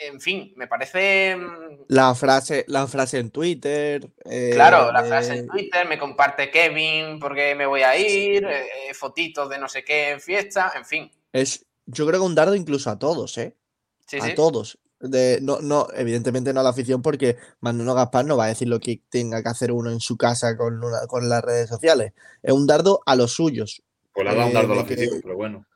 en 0.00 0.20
fin, 0.20 0.52
me 0.56 0.66
parece. 0.66 1.36
Mm, 1.36 1.84
la 1.88 2.14
frase, 2.14 2.64
la 2.68 2.86
frase 2.86 3.18
en 3.18 3.30
Twitter. 3.30 4.08
Eh, 4.24 4.50
claro, 4.54 4.90
la 4.92 5.04
frase 5.04 5.38
en 5.38 5.46
Twitter, 5.46 5.86
me 5.86 5.98
comparte 5.98 6.50
Kevin 6.50 7.18
porque 7.18 7.54
me 7.54 7.66
voy 7.66 7.82
a 7.82 7.96
ir, 7.96 8.44
eh, 8.46 8.94
fotitos 8.94 9.48
de 9.48 9.58
no 9.58 9.68
sé 9.68 9.84
qué 9.84 10.10
en 10.10 10.20
fiesta, 10.20 10.72
en 10.74 10.84
fin. 10.84 11.10
Es, 11.32 11.66
yo 11.86 12.06
creo 12.06 12.20
que 12.20 12.26
un 12.26 12.34
dardo 12.34 12.54
incluso 12.54 12.90
a 12.90 12.98
todos, 12.98 13.36
¿eh? 13.38 13.54
Sí, 14.06 14.18
a 14.20 14.34
todos. 14.34 14.78
De, 15.00 15.38
no, 15.40 15.60
no, 15.60 15.88
evidentemente 15.96 16.52
no 16.52 16.60
a 16.60 16.62
la 16.62 16.70
afición, 16.70 17.00
porque 17.00 17.36
Manuel 17.60 17.94
Gaspar 17.94 18.26
no 18.26 18.36
va 18.36 18.44
a 18.44 18.48
decir 18.48 18.68
lo 18.68 18.80
que 18.80 19.00
tenga 19.08 19.42
que 19.42 19.48
hacer 19.48 19.72
uno 19.72 19.90
en 19.90 20.00
su 20.00 20.18
casa 20.18 20.56
con, 20.56 20.78
con 21.08 21.28
las 21.28 21.42
redes 21.42 21.70
sociales. 21.70 22.12
Es 22.42 22.52
un 22.52 22.66
dardo 22.66 23.00
a 23.06 23.16
los 23.16 23.32
suyos. 23.32 23.82
Pues 24.12 24.24
le 24.24 24.30
ha 24.30 24.34
dado 24.34 24.48
un 24.48 24.54
dardo 24.54 24.72
a 24.72 24.76
la 24.76 24.82
afición, 24.82 25.20
pero 25.22 25.36
bueno. 25.36 25.66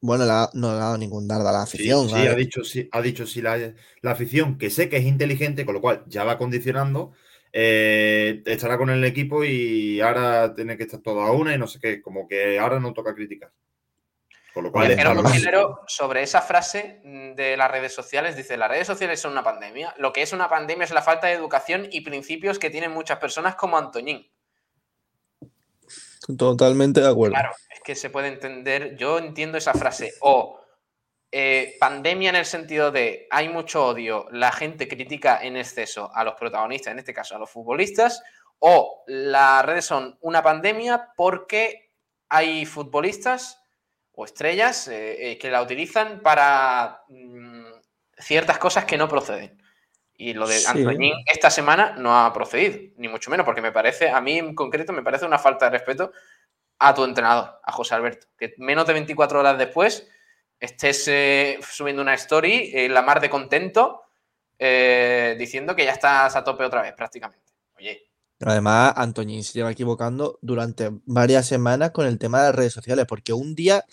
Bueno, 0.00 0.26
no 0.52 0.72
le 0.72 0.76
ha 0.76 0.80
dado 0.80 0.98
ningún 0.98 1.26
dardo 1.26 1.48
a 1.48 1.52
la 1.52 1.62
afición. 1.62 2.10
Sí, 2.10 2.14
ha 2.14 2.34
dicho, 2.34 2.62
sí, 2.62 2.86
ha 2.92 3.00
dicho 3.00 3.26
sí 3.26 3.40
la, 3.40 3.72
afición, 4.02 4.58
que 4.58 4.68
sé 4.68 4.90
que 4.90 4.98
es 4.98 5.04
inteligente, 5.04 5.64
con 5.64 5.74
lo 5.74 5.80
cual 5.80 6.04
ya 6.06 6.24
va 6.24 6.36
condicionando, 6.36 7.12
eh, 7.54 8.42
estará 8.44 8.76
con 8.76 8.90
el 8.90 9.02
equipo 9.04 9.44
y 9.44 10.02
ahora 10.02 10.54
tiene 10.54 10.76
que 10.76 10.82
estar 10.82 11.00
todo 11.00 11.22
a 11.22 11.32
una 11.32 11.54
y 11.54 11.58
no 11.58 11.66
sé 11.66 11.78
qué, 11.80 12.02
como 12.02 12.28
que 12.28 12.58
ahora 12.58 12.80
no 12.80 12.92
toca 12.92 13.14
criticar. 13.14 13.50
Con 14.54 14.62
lo 14.62 14.70
cual 14.70 14.96
sobre 15.88 16.22
esa 16.22 16.40
frase 16.40 17.00
de 17.02 17.56
las 17.56 17.68
redes 17.68 17.92
sociales, 17.92 18.36
dice, 18.36 18.56
las 18.56 18.68
redes 18.68 18.86
sociales 18.86 19.18
son 19.20 19.32
una 19.32 19.42
pandemia. 19.42 19.92
Lo 19.98 20.12
que 20.12 20.22
es 20.22 20.32
una 20.32 20.48
pandemia 20.48 20.84
es 20.84 20.92
la 20.92 21.02
falta 21.02 21.26
de 21.26 21.32
educación 21.32 21.88
y 21.90 22.02
principios 22.02 22.60
que 22.60 22.70
tienen 22.70 22.92
muchas 22.92 23.18
personas 23.18 23.56
como 23.56 23.76
Antoñín. 23.76 24.30
Totalmente 26.38 27.00
de 27.00 27.08
acuerdo. 27.08 27.34
Claro, 27.34 27.50
es 27.68 27.80
que 27.80 27.96
se 27.96 28.10
puede 28.10 28.28
entender, 28.28 28.96
yo 28.96 29.18
entiendo 29.18 29.58
esa 29.58 29.74
frase, 29.74 30.14
o 30.20 30.60
eh, 31.32 31.74
pandemia 31.80 32.30
en 32.30 32.36
el 32.36 32.46
sentido 32.46 32.92
de 32.92 33.26
hay 33.32 33.48
mucho 33.48 33.84
odio, 33.84 34.28
la 34.30 34.52
gente 34.52 34.86
critica 34.86 35.40
en 35.42 35.56
exceso 35.56 36.14
a 36.14 36.22
los 36.22 36.34
protagonistas, 36.34 36.92
en 36.92 37.00
este 37.00 37.12
caso 37.12 37.34
a 37.34 37.40
los 37.40 37.50
futbolistas, 37.50 38.22
o 38.60 39.02
las 39.08 39.66
redes 39.66 39.84
son 39.84 40.16
una 40.20 40.44
pandemia 40.44 41.08
porque 41.16 41.90
hay 42.28 42.64
futbolistas 42.66 43.63
o 44.16 44.24
estrellas 44.24 44.88
eh, 44.88 45.32
eh, 45.32 45.38
que 45.38 45.50
la 45.50 45.62
utilizan 45.62 46.20
para 46.20 47.02
mm, 47.08 47.72
ciertas 48.18 48.58
cosas 48.58 48.84
que 48.84 48.96
no 48.96 49.08
proceden. 49.08 49.60
Y 50.16 50.32
lo 50.32 50.46
de 50.46 50.60
Antoñín 50.66 51.14
esta 51.26 51.50
semana 51.50 51.96
no 51.98 52.16
ha 52.16 52.32
procedido, 52.32 52.78
ni 52.96 53.08
mucho 53.08 53.30
menos, 53.30 53.44
porque 53.44 53.60
me 53.60 53.72
parece, 53.72 54.10
a 54.10 54.20
mí 54.20 54.38
en 54.38 54.54
concreto, 54.54 54.92
me 54.92 55.02
parece 55.02 55.26
una 55.26 55.38
falta 55.38 55.64
de 55.64 55.72
respeto 55.72 56.12
a 56.78 56.94
tu 56.94 57.02
entrenador, 57.04 57.60
a 57.64 57.72
José 57.72 57.96
Alberto, 57.96 58.28
que 58.38 58.54
menos 58.58 58.86
de 58.86 58.92
24 58.92 59.40
horas 59.40 59.58
después 59.58 60.08
estés 60.60 61.08
eh, 61.08 61.58
subiendo 61.68 62.00
una 62.00 62.14
story, 62.14 62.70
en 62.72 62.94
la 62.94 63.02
mar 63.02 63.20
de 63.20 63.30
contento, 63.30 64.02
diciendo 64.56 65.74
que 65.74 65.84
ya 65.84 65.92
estás 65.92 66.36
a 66.36 66.44
tope 66.44 66.64
otra 66.64 66.82
vez, 66.82 66.94
prácticamente. 66.94 67.52
Oye. 67.76 68.13
Además, 68.40 68.94
Antoñín 68.96 69.44
se 69.44 69.52
lleva 69.54 69.70
equivocando 69.70 70.38
durante 70.42 70.90
varias 71.06 71.46
semanas 71.46 71.92
con 71.92 72.06
el 72.06 72.18
tema 72.18 72.40
de 72.40 72.48
las 72.48 72.54
redes 72.54 72.72
sociales, 72.72 73.06
porque 73.08 73.32
un 73.32 73.54
día 73.54 73.84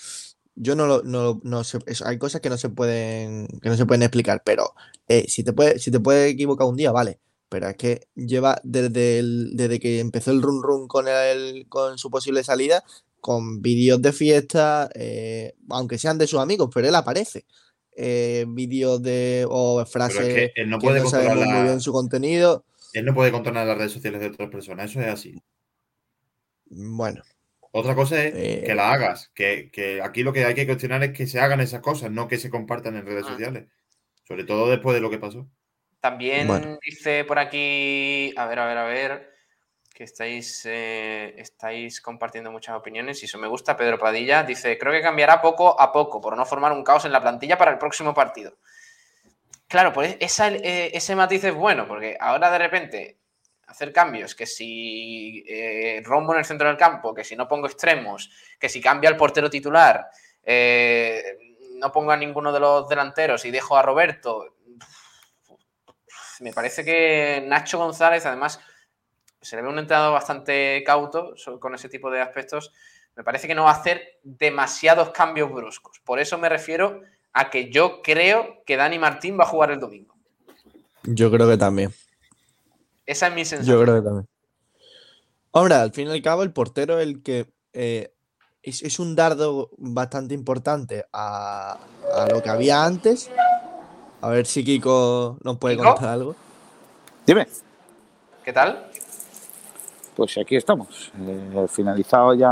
yo 0.55 0.75
no 0.75 0.85
lo, 0.85 1.03
no, 1.03 1.39
no 1.43 1.63
sé, 1.63 1.79
hay 2.05 2.17
cosas 2.17 2.41
que 2.41 2.49
no 2.49 2.57
se 2.57 2.69
pueden, 2.69 3.47
que 3.61 3.69
no 3.69 3.77
se 3.77 3.85
pueden 3.85 4.03
explicar, 4.03 4.41
pero 4.45 4.73
eh, 5.07 5.25
si 5.27 5.43
te 5.43 5.53
puede, 5.53 5.79
si 5.79 5.91
te 5.91 5.99
puede 5.99 6.29
equivocar 6.29 6.67
un 6.67 6.75
día, 6.75 6.91
vale. 6.91 7.19
Pero 7.49 7.67
es 7.67 7.75
que 7.75 8.07
lleva 8.15 8.61
desde, 8.63 9.19
el, 9.19 9.51
desde 9.55 9.79
que 9.79 9.99
empezó 9.99 10.31
el 10.31 10.41
run 10.41 10.63
run 10.63 10.87
con, 10.87 11.07
el, 11.07 11.65
con 11.67 11.97
su 11.97 12.09
posible 12.09 12.43
salida, 12.43 12.83
con 13.19 13.61
vídeos 13.61 14.01
de 14.01 14.13
fiesta, 14.13 14.89
eh, 14.95 15.53
aunque 15.69 15.97
sean 15.97 16.17
de 16.17 16.27
sus 16.27 16.39
amigos, 16.39 16.69
pero 16.73 16.87
él 16.87 16.95
aparece. 16.95 17.45
Eh, 17.93 18.45
vídeos 18.47 19.01
de 19.01 19.45
o 19.49 19.85
frases 19.85 20.19
que 20.25 20.51
él 20.55 20.69
no 20.69 20.79
puede 20.79 21.01
controlar 21.01 21.35
muy 21.35 21.63
bien 21.63 21.81
su 21.81 21.91
contenido. 21.91 22.63
Él 22.93 23.05
no 23.05 23.13
puede 23.13 23.31
controlar 23.31 23.67
las 23.67 23.77
redes 23.77 23.91
sociales 23.91 24.21
de 24.21 24.27
otras 24.27 24.49
personas, 24.49 24.89
eso 24.89 25.01
es 25.01 25.07
así. 25.07 25.41
Bueno. 26.65 27.23
Otra 27.73 27.95
cosa 27.95 28.21
es 28.21 28.65
que 28.65 28.75
la 28.75 28.91
hagas, 28.91 29.31
que, 29.33 29.71
que, 29.71 30.01
aquí 30.01 30.23
lo 30.23 30.33
que 30.33 30.43
hay 30.43 30.53
que 30.53 30.65
cuestionar 30.65 31.01
es 31.03 31.13
que 31.13 31.25
se 31.25 31.39
hagan 31.39 31.61
esas 31.61 31.79
cosas, 31.79 32.11
no 32.11 32.27
que 32.27 32.37
se 32.37 32.49
compartan 32.49 32.97
en 32.97 33.05
redes 33.05 33.23
ah. 33.25 33.31
sociales. 33.31 33.67
Sobre 34.27 34.43
todo 34.43 34.69
después 34.69 34.93
de 34.93 35.01
lo 35.01 35.09
que 35.09 35.19
pasó. 35.19 35.47
También 36.01 36.79
dice 36.85 37.23
por 37.25 37.39
aquí, 37.39 38.33
a 38.35 38.45
ver, 38.45 38.59
a 38.59 38.65
ver, 38.65 38.77
a 38.77 38.83
ver, 38.85 39.33
que 39.93 40.03
estáis, 40.03 40.65
eh, 40.65 41.35
estáis 41.37 42.01
compartiendo 42.01 42.51
muchas 42.51 42.75
opiniones 42.75 43.21
y 43.21 43.25
eso 43.25 43.37
me 43.37 43.47
gusta. 43.47 43.77
Pedro 43.77 43.99
Padilla 43.99 44.43
dice, 44.43 44.77
creo 44.77 44.91
que 44.91 45.01
cambiará 45.01 45.41
poco 45.41 45.79
a 45.79 45.91
poco 45.91 46.19
por 46.19 46.35
no 46.35 46.45
formar 46.45 46.71
un 46.71 46.83
caos 46.83 47.05
en 47.05 47.11
la 47.11 47.21
plantilla 47.21 47.57
para 47.57 47.71
el 47.71 47.77
próximo 47.77 48.13
partido. 48.13 48.57
Claro, 49.71 49.93
pues 49.93 50.17
eh, 50.19 50.91
ese 50.93 51.15
matiz 51.15 51.45
es 51.45 51.55
bueno, 51.55 51.87
porque 51.87 52.17
ahora 52.19 52.51
de 52.51 52.57
repente 52.57 53.19
hacer 53.67 53.93
cambios, 53.93 54.35
que 54.35 54.45
si 54.45 55.45
eh, 55.47 56.01
rombo 56.03 56.33
en 56.33 56.39
el 56.39 56.45
centro 56.45 56.67
del 56.67 56.75
campo, 56.75 57.13
que 57.13 57.23
si 57.23 57.37
no 57.37 57.47
pongo 57.47 57.67
extremos, 57.67 58.29
que 58.59 58.67
si 58.67 58.81
cambia 58.81 59.09
el 59.09 59.15
portero 59.15 59.49
titular, 59.49 60.09
no 61.77 61.91
pongo 61.93 62.11
a 62.11 62.17
ninguno 62.17 62.51
de 62.51 62.59
los 62.59 62.89
delanteros 62.89 63.45
y 63.45 63.51
dejo 63.51 63.77
a 63.77 63.81
Roberto, 63.81 64.57
me 66.41 66.51
parece 66.51 66.83
que 66.83 67.41
Nacho 67.47 67.77
González, 67.77 68.25
además, 68.25 68.59
se 69.41 69.55
le 69.55 69.61
ve 69.61 69.69
un 69.69 69.79
entrenador 69.79 70.11
bastante 70.11 70.83
cauto 70.85 71.33
con 71.61 71.75
ese 71.75 71.87
tipo 71.87 72.11
de 72.11 72.19
aspectos. 72.19 72.73
Me 73.15 73.23
parece 73.23 73.47
que 73.47 73.55
no 73.55 73.63
va 73.63 73.71
a 73.71 73.75
hacer 73.75 74.19
demasiados 74.21 75.11
cambios 75.11 75.49
bruscos. 75.49 76.01
Por 76.01 76.19
eso 76.19 76.37
me 76.37 76.49
refiero 76.49 76.99
a 77.33 77.49
que 77.49 77.71
yo 77.71 78.01
creo 78.01 78.63
que 78.65 78.77
Dani 78.77 78.99
Martín 78.99 79.37
va 79.39 79.43
a 79.43 79.47
jugar 79.47 79.71
el 79.71 79.79
domingo. 79.79 80.15
Yo 81.03 81.31
creo 81.31 81.47
que 81.47 81.57
también. 81.57 81.93
Esa 83.05 83.27
es 83.27 83.33
mi 83.33 83.45
sensación. 83.45 83.77
Yo 83.77 83.83
creo 83.83 83.95
que 83.95 84.01
también. 84.01 84.27
Ahora, 85.53 85.81
al 85.81 85.91
fin 85.91 86.07
y 86.07 86.11
al 86.11 86.21
cabo, 86.21 86.43
el 86.43 86.53
portero 86.53 86.99
el 86.99 87.23
que 87.23 87.51
eh, 87.73 88.13
es, 88.63 88.99
un 88.99 89.15
dardo 89.15 89.69
bastante 89.77 90.33
importante 90.33 91.05
a, 91.11 91.77
a, 92.13 92.27
lo 92.27 92.41
que 92.41 92.49
había 92.49 92.85
antes 92.85 93.29
a 94.21 94.29
ver 94.29 94.45
si 94.45 94.63
Kiko 94.63 95.37
nos 95.43 95.57
puede 95.57 95.77
contar 95.77 96.09
algo. 96.09 96.35
Dime. 97.25 97.47
¿Qué 98.45 98.53
tal? 98.53 98.87
Pues 100.15 100.37
aquí 100.37 100.55
estamos. 100.55 101.11
Eh, 101.19 101.65
finalizado 101.67 102.35
ya 102.35 102.49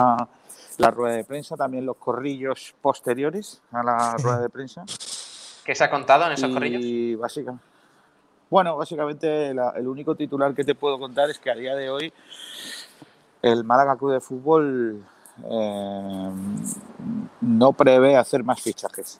la 0.79 0.91
rueda 0.91 1.15
de 1.15 1.23
prensa, 1.23 1.55
también 1.55 1.85
los 1.85 1.97
corrillos 1.97 2.73
posteriores 2.81 3.61
a 3.71 3.83
la 3.83 4.15
rueda 4.17 4.41
de 4.41 4.49
prensa. 4.49 4.83
¿Qué 5.63 5.75
se 5.75 5.83
ha 5.83 5.89
contado 5.89 6.25
en 6.25 6.31
esos 6.31 6.51
corrillos? 6.51 6.81
Y 6.83 7.15
básicamente, 7.15 7.63
bueno, 8.49 8.75
básicamente 8.75 9.49
el 9.49 9.87
único 9.87 10.15
titular 10.15 10.55
que 10.55 10.63
te 10.63 10.75
puedo 10.75 10.97
contar 10.97 11.29
es 11.29 11.37
que 11.37 11.51
a 11.51 11.55
día 11.55 11.75
de 11.75 11.89
hoy 11.89 12.13
el 13.41 13.63
Málaga 13.63 13.95
Club 13.97 14.13
de 14.13 14.19
Fútbol 14.21 15.03
eh, 15.43 16.31
no 17.41 17.73
prevé 17.73 18.17
hacer 18.17 18.43
más 18.43 18.61
fichajes 18.61 19.19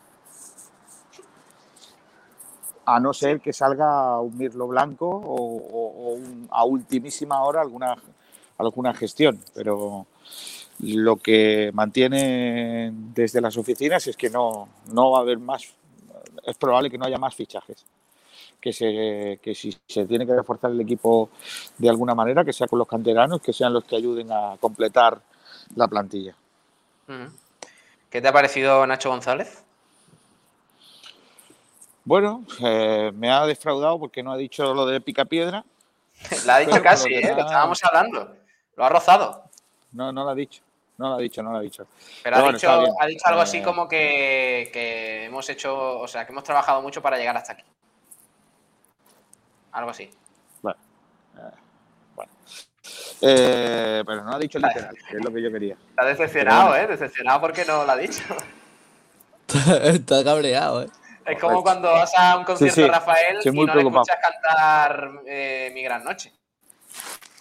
a 2.96 3.00
no 3.00 3.14
ser 3.14 3.40
que 3.40 3.54
salga 3.54 4.20
un 4.20 4.36
Mirlo 4.36 4.68
Blanco 4.68 5.08
o, 5.08 6.18
a 6.50 6.66
ultimísima 6.66 7.44
hora 7.44 7.62
alguna, 7.62 7.96
alguna 8.58 8.94
gestión. 8.96 9.40
Pero 9.54 10.08
lo 10.80 11.18
que 11.18 11.72
mantiene 11.74 12.92
desde 12.94 13.42
las 13.42 13.58
oficinas 13.58 14.08
es 14.08 14.16
que 14.16 14.30
no, 14.30 14.70
no 14.92 15.12
va 15.12 15.20
a 15.20 15.22
haber 15.22 15.38
más, 15.38 15.74
es 16.46 16.58
probable 16.58 16.90
que 16.90 16.98
no 16.98 17.06
haya 17.06 17.18
más 17.18 17.36
fichajes. 17.36 17.86
Que, 18.62 18.74
se, 18.74 19.40
que 19.42 19.56
si 19.56 19.78
se 19.88 20.06
tiene 20.06 20.26
que 20.26 20.36
reforzar 20.36 20.72
el 20.72 20.82
equipo 20.82 21.30
de 21.78 21.90
alguna 21.90 22.14
manera, 22.14 22.44
que 22.44 22.52
sea 22.52 22.68
con 22.68 22.80
los 22.80 22.88
canteranos, 22.88 23.42
que 23.42 23.54
sean 23.54 23.72
los 23.72 23.86
que 23.86 23.96
ayuden 23.96 24.30
a 24.32 24.58
completar 24.60 25.22
la 25.76 25.88
plantilla. 25.88 26.36
¿Qué 28.10 28.22
te 28.22 28.28
ha 28.28 28.34
parecido 28.34 28.86
Nacho 28.86 29.10
González? 29.10 29.64
Bueno, 32.04 32.44
eh, 32.62 33.12
me 33.16 33.32
ha 33.32 33.46
defraudado 33.46 34.00
porque 34.00 34.24
no 34.24 34.32
ha 34.32 34.38
dicho 34.38 34.74
lo 34.74 34.86
de 34.86 35.00
picapiedra. 35.00 35.64
La 36.46 36.56
ha 36.56 36.60
dicho 36.60 36.82
casi, 36.82 37.14
¿eh? 37.14 37.34
Lo 37.36 37.42
estábamos 37.42 37.84
hablando. 37.84 38.36
Lo 38.76 38.84
ha 38.84 38.90
rozado. 38.90 39.44
No, 39.92 40.12
no 40.12 40.24
lo 40.24 40.30
ha 40.30 40.36
dicho. 40.36 40.62
No 41.00 41.08
lo 41.08 41.16
ha 41.16 41.20
dicho, 41.20 41.42
no 41.42 41.54
lo 41.54 41.60
ha 41.60 41.62
dicho. 41.62 41.88
Pero, 42.22 42.36
ha, 42.36 42.52
dicho, 42.52 42.70
ha, 42.70 43.06
dicho, 43.06 43.26
algo 43.26 43.40
así 43.40 43.60
eh, 43.60 43.64
como 43.64 43.88
que, 43.88 45.24
hemos 45.26 45.50
hecho, 45.50 45.98
o 45.98 46.08
sea, 46.10 46.26
que 46.26 46.34
hemos 46.34 46.44
trabajado 46.44 46.82
mucho 46.82 47.02
para 47.02 47.18
llegar 47.18 47.38
hasta 47.38 47.54
aquí. 47.54 47.64
Algo 49.72 49.92
así. 49.92 50.12
Bueno. 50.62 50.78
bueno. 52.16 52.32
pero 53.22 54.24
no 54.26 54.34
ha 54.34 54.40
dicho 54.40 54.60
literal, 54.60 54.94
que 55.10 55.16
es 55.16 55.24
lo 55.24 55.32
que 55.32 55.42
yo 55.42 55.50
quería. 55.50 55.78
Está 55.92 56.04
decepcionado, 56.04 56.76
¿eh? 56.76 56.86
Decepcionado 56.86 57.40
porque 57.40 57.64
no 57.64 57.86
lo 57.86 57.92
ha 57.94 57.96
dicho. 57.96 58.22
Está 59.84 60.22
cabreado, 60.22 60.84
¿eh? 60.84 60.90
Es 61.26 61.40
como 61.40 61.64
cuando 61.64 61.94
vas 61.94 62.14
a 62.18 62.38
un 62.38 62.44
concierto 62.44 62.82
de 62.82 62.88
Rafael 62.90 63.40
y 63.42 63.52
no 63.52 63.74
le 63.74 63.82
escuchas 63.84 64.18
cantar 64.22 65.22
eh, 65.26 65.72
Mi 65.74 65.82
Gran 65.82 66.04
Noche. 66.04 66.34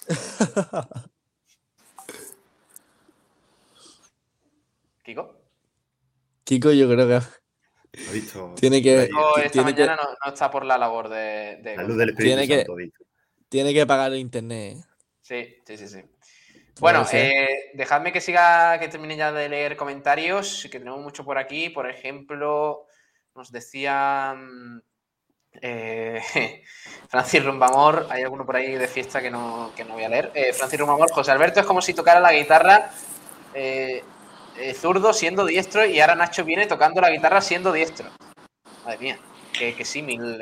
¿Kiko? 5.09 5.35
Kiko, 6.45 6.71
yo 6.71 6.87
creo 6.87 7.09
que. 7.09 7.27
Tiene 8.61 8.83
que. 8.83 9.05
esta 9.05 9.49
tiene 9.51 9.73
mañana 9.73 9.97
que... 9.97 10.03
no, 10.27 10.31
está 10.31 10.51
por 10.51 10.67
la 10.67 10.77
labor 10.77 11.09
de. 11.09 11.63
la 11.65 11.83
luz 11.83 11.97
del 11.97 12.15
tiene 12.15 12.47
que, 12.47 12.67
tiene 13.49 13.73
que 13.73 13.87
pagar 13.87 14.13
el 14.13 14.19
internet. 14.19 14.77
Sí, 15.23 15.57
sí, 15.67 15.79
sí, 15.79 15.89
sí. 15.89 16.03
Bueno, 16.79 17.07
eh, 17.11 17.71
dejadme 17.73 18.13
que 18.13 18.21
siga, 18.21 18.79
que 18.79 18.89
termine 18.89 19.17
ya 19.17 19.33
de 19.33 19.49
leer 19.49 19.79
comentarios, 19.79 20.69
que 20.71 20.79
tenemos 20.79 21.01
mucho 21.01 21.25
por 21.25 21.39
aquí. 21.39 21.71
Por 21.71 21.89
ejemplo, 21.89 22.85
nos 23.35 23.51
decía 23.51 24.35
mm, 24.37 24.81
eh, 25.63 26.21
Francis 27.09 27.43
Rumbamor, 27.43 28.09
hay 28.11 28.25
alguno 28.25 28.45
por 28.45 28.57
ahí 28.57 28.75
de 28.75 28.89
fiesta 28.89 29.23
que 29.23 29.31
no, 29.31 29.73
que 29.75 29.87
no 29.87 29.95
voy 29.95 30.05
a 30.05 30.11
leer. 30.11 30.33
Eh, 30.35 30.53
Francis 30.53 30.79
Rumbamor, 30.79 31.11
José 31.11 31.31
Alberto 31.31 31.61
es 31.61 31.67
como 31.67 31.81
si 31.81 31.95
tocara 31.95 32.21
la 32.21 32.35
guitarra 32.35 32.91
eh, 34.59 34.75
zurdo 34.75 35.13
siendo 35.13 35.45
diestro 35.45 35.87
y 35.87 36.01
ahora 36.01 36.15
Nacho 36.15 36.45
viene 36.45 36.67
tocando 36.67 37.01
la 37.01 37.11
guitarra 37.11 37.41
siendo 37.41 37.73
diestro. 37.73 38.09
Madre 38.85 38.99
mía, 38.99 39.19
qué, 39.53 39.85
símil 39.85 40.39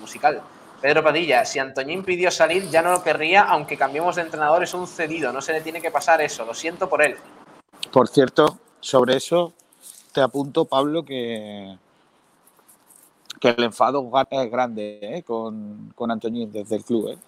musical. 0.00 0.42
Pedro 0.80 1.04
Padilla, 1.04 1.44
si 1.44 1.60
Antoñín 1.60 2.02
pidió 2.02 2.30
salir, 2.30 2.68
ya 2.68 2.82
no 2.82 2.90
lo 2.90 3.02
querría, 3.02 3.42
aunque 3.42 3.76
cambiemos 3.76 4.16
de 4.16 4.22
entrenador, 4.22 4.64
es 4.64 4.74
un 4.74 4.88
cedido, 4.88 5.32
no 5.32 5.40
se 5.40 5.52
le 5.52 5.60
tiene 5.60 5.80
que 5.80 5.92
pasar 5.92 6.20
eso, 6.20 6.44
lo 6.44 6.54
siento 6.54 6.88
por 6.88 7.02
él. 7.02 7.16
Por 7.92 8.08
cierto, 8.08 8.58
sobre 8.80 9.16
eso 9.16 9.52
te 10.12 10.20
apunto, 10.20 10.64
Pablo, 10.64 11.04
que 11.04 11.76
que 13.42 13.48
el 13.48 13.64
enfado 13.64 14.08
es 14.30 14.50
grande 14.52 15.00
¿eh? 15.02 15.24
con, 15.24 15.92
con 15.96 16.12
Antoñín 16.12 16.52
desde 16.52 16.76
el 16.76 16.84
club. 16.84 17.08
¿eh? 17.08 17.18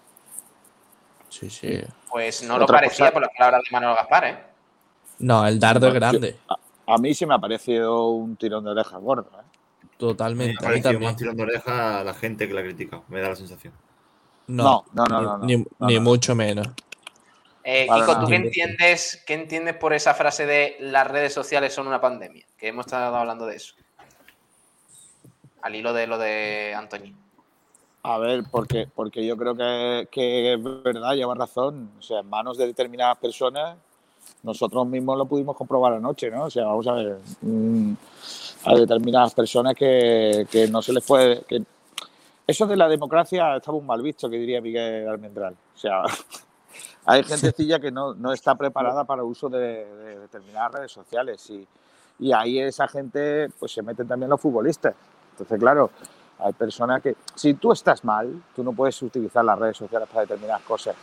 Sí, 1.27 1.49
sí. 1.49 1.81
Pues 2.09 2.41
no 2.43 2.57
lo 2.57 2.65
parecía 2.65 3.11
por 3.11 3.21
las 3.21 3.31
palabras 3.37 3.63
de 3.63 3.71
Manuel 3.73 3.97
Gaspar, 3.97 4.23
¿eh? 4.23 4.54
No, 5.19 5.47
el 5.47 5.59
dardo 5.59 5.87
es 5.87 5.93
grande. 5.93 6.37
a, 6.87 6.97
mí 6.97 7.13
sí 7.13 7.25
me 7.25 7.35
ha 7.35 7.39
parecido 7.39 8.09
un 8.09 8.35
tirón 8.35 8.63
de 8.63 8.71
orejas 8.71 8.99
gordo. 9.01 9.29
¿eh? 9.39 9.87
Totalmente. 9.97 10.55
Me 10.61 10.67
ha 10.67 10.69
parecido 10.69 10.99
más 10.99 11.15
tirón 11.15 11.35
de 11.37 11.43
oreja 11.43 11.99
a 11.99 12.03
la 12.03 12.13
gente 12.13 12.47
que 12.47 12.53
la 12.53 12.61
ha 12.61 12.63
criticado, 12.63 13.03
me 13.07 13.21
da 13.21 13.29
la 13.29 13.35
sensación. 13.35 13.73
No, 14.47 14.85
no, 14.93 15.05
no, 15.05 15.37
no, 15.39 15.45
ni, 15.45 15.99
mucho 15.99 16.35
menos. 16.35 16.67
Eh, 17.63 17.87
Kiko, 17.91 18.19
¿tú 18.19 18.27
qué 18.27 18.35
entiendes, 18.35 19.23
qué 19.25 19.33
entiendes 19.33 19.75
por 19.75 19.93
esa 19.93 20.13
frase 20.13 20.45
de 20.45 20.77
las 20.79 21.07
redes 21.07 21.33
sociales 21.33 21.73
son 21.73 21.87
una 21.87 21.99
pandemia? 21.99 22.45
Que 22.55 22.67
hemos 22.67 22.85
estado 22.85 23.15
hablando 23.15 23.47
de 23.47 23.55
eso 23.55 23.73
al 25.65 25.73
hilo 25.73 25.93
de 25.93 26.05
lo 26.05 26.19
de 26.19 26.75
Antoñín. 26.77 27.17
A 28.03 28.19
ver, 28.19 28.43
porque, 28.51 28.87
porque 28.93 29.25
yo 29.25 29.35
creo 29.35 29.55
que, 29.55 30.53
es 30.53 30.63
verdad, 30.83 31.15
lleva 31.15 31.33
razón. 31.33 31.89
O 31.97 32.03
sea, 32.03 32.19
en 32.19 32.29
manos 32.29 32.55
de 32.59 32.67
determinadas 32.67 33.17
personas, 33.17 33.75
nosotros 34.43 34.87
mismos 34.87 35.17
lo 35.17 35.25
pudimos 35.25 35.55
comprobar 35.55 35.93
anoche, 35.93 36.29
¿no? 36.29 36.45
O 36.45 36.49
sea, 36.49 36.65
vamos 36.65 36.87
a 36.87 36.93
ver, 36.93 37.17
mm, 37.41 37.93
a 38.65 38.75
determinadas 38.75 39.33
personas 39.33 39.75
que, 39.75 40.67
no 40.71 40.81
se 40.81 40.93
les 40.93 41.03
puede... 41.03 41.41
Que, 41.43 41.63
eso 42.47 42.67
de 42.67 42.75
la 42.75 42.87
democracia 42.87 43.55
estaba 43.55 43.77
un 43.77 43.87
mal 43.87 44.01
visto, 44.03 44.29
que 44.29 44.37
diría 44.37 44.61
Miguel 44.61 45.07
Almendral. 45.07 45.55
O 45.75 45.77
sea, 45.77 46.03
hay 47.05 47.23
gentecilla 47.23 47.79
que 47.79 47.91
no, 47.91 48.13
está 48.31 48.55
preparada 48.55 49.03
para 49.03 49.23
uso 49.23 49.49
de, 49.49 49.85
determinadas 50.19 50.73
redes 50.73 50.91
sociales 50.91 51.49
y, 51.49 51.67
y 52.19 52.31
ahí 52.33 52.59
esa 52.59 52.87
gente 52.87 53.49
pues 53.59 53.71
se 53.71 53.81
meten 53.81 54.07
también 54.07 54.29
los 54.29 54.39
futbolistas. 54.39 54.93
Entonces, 55.31 55.59
claro, 55.59 55.89
hay 56.39 56.53
personas 56.53 57.01
que, 57.01 57.15
si 57.33 57.53
tú 57.55 57.71
estás 57.71 58.03
mal, 58.03 58.43
tú 58.55 58.63
no 58.63 58.73
puedes 58.73 59.01
utilizar 59.01 59.43
las 59.43 59.57
redes 59.57 59.77
sociales 59.77 60.07
para 60.07 60.21
determinadas 60.21 60.61
cosas. 60.63 60.95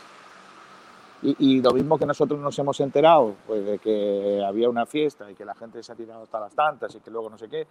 Y, 1.25 1.61
lo 1.61 1.71
mismo 1.71 1.97
que 1.97 2.05
nosotros 2.05 2.37
nos 2.37 2.57
hemos 2.59 2.77
enterado, 2.81 3.35
pues 3.47 3.65
de 3.65 3.79
que 3.79 4.43
había 4.45 4.67
una 4.67 4.85
fiesta 4.85 5.31
y 5.31 5.35
que 5.35 5.45
la 5.45 5.55
gente 5.55 5.81
se 5.81 5.93
ha 5.93 5.95
tirado 5.95 6.23
hasta 6.23 6.37
las 6.37 6.53
tantas 6.53 6.93
y 6.95 6.99
que 6.99 7.09
luego 7.09 7.29
no 7.29 7.37
sé 7.37 7.47
qué, 7.47 7.65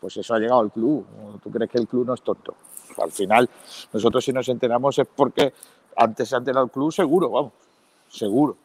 pues 0.00 0.16
eso 0.16 0.34
ha 0.34 0.38
llegado 0.38 0.60
al 0.60 0.70
club. 0.70 1.04
¿Tú 1.42 1.50
crees 1.50 1.68
que 1.68 1.78
el 1.78 1.88
club 1.88 2.06
no 2.06 2.14
es 2.14 2.22
tonto? 2.22 2.54
Al 3.02 3.10
final, 3.10 3.50
nosotros 3.92 4.24
si 4.24 4.32
nos 4.32 4.48
enteramos 4.48 4.96
es 5.00 5.08
porque 5.08 5.52
antes 5.96 6.28
se 6.28 6.36
ha 6.36 6.38
enterado 6.38 6.64
el 6.64 6.70
club 6.70 6.92
seguro, 6.92 7.28
vamos, 7.28 7.52
seguro. 8.08 8.56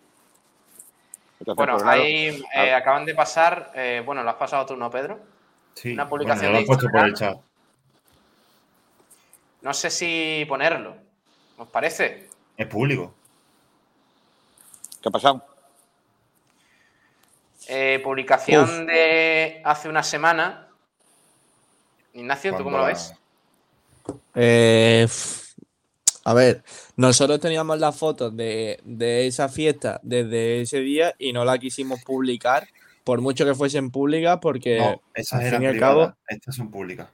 bueno, 1.56 1.74
pues 1.74 1.84
ahí 1.84 2.44
eh, 2.56 2.74
acaban 2.74 3.06
de 3.06 3.16
pasar, 3.16 3.72
eh, 3.74 4.04
bueno, 4.06 4.22
lo 4.22 4.30
has 4.30 4.36
pasado 4.36 4.68
tú, 4.68 4.76
¿no, 4.76 4.92
Pedro? 4.92 5.20
Sí, 5.74 5.94
una 5.94 6.08
publicación 6.08 6.52
lo 6.52 6.60
he 6.60 6.66
puesto 6.66 6.88
por 6.90 7.06
el 7.06 7.14
chat. 7.16 7.40
No 9.62 9.74
sé 9.74 9.90
si 9.90 10.46
ponerlo. 10.48 10.96
¿Os 11.58 11.68
parece? 11.70 12.30
Es 12.56 12.68
público. 12.68 13.14
¿Qué 15.08 15.10
ha 15.10 15.12
pasado? 15.12 15.46
Eh, 17.70 18.02
publicación 18.04 18.86
de 18.86 19.62
hace 19.64 19.88
una 19.88 20.04
semana. 20.04 20.68
Ignacio, 22.14 22.58
¿tú 22.58 22.66
cómo 22.66 22.78
lo 22.78 22.86
ves? 22.86 23.14
Eh, 24.36 25.08
a 26.26 26.34
ver, 26.34 26.62
nosotros 26.98 27.40
teníamos 27.40 27.80
las 27.80 27.98
fotos 27.98 28.36
de, 28.36 28.82
esa 29.26 29.48
fiesta 29.48 30.02
desde 30.04 30.60
ese 30.64 30.82
día 30.82 31.16
y 31.18 31.32
no 31.32 31.46
la 31.46 31.58
quisimos 31.58 32.04
publicar, 32.04 32.68
por 33.06 33.22
mucho 33.22 33.46
que 33.46 33.56
fuesen 33.56 33.92
públicas, 33.92 34.40
porque 34.42 34.78
no, 34.78 35.02
esas 35.14 35.42
eran 35.42 35.66
al 35.66 35.80
cabo, 35.80 36.14
estas 36.28 36.54
son 36.54 36.70
públicas. 36.70 37.08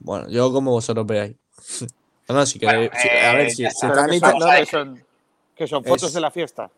Bueno, 0.00 0.28
yo 0.28 0.52
como 0.52 0.72
vosotros 0.72 1.06
veáis. 1.06 1.34
No, 2.28 2.46
si 2.46 2.60
queréis. 2.60 2.92
a 2.92 3.32
ver, 3.34 3.50
si, 3.50 3.64
eh, 3.64 3.68
que, 3.68 4.66
son, 4.66 5.02
que 5.60 5.68
son 5.68 5.84
fotos 5.84 6.14
de 6.14 6.20
la 6.22 6.30
fiesta. 6.30 6.70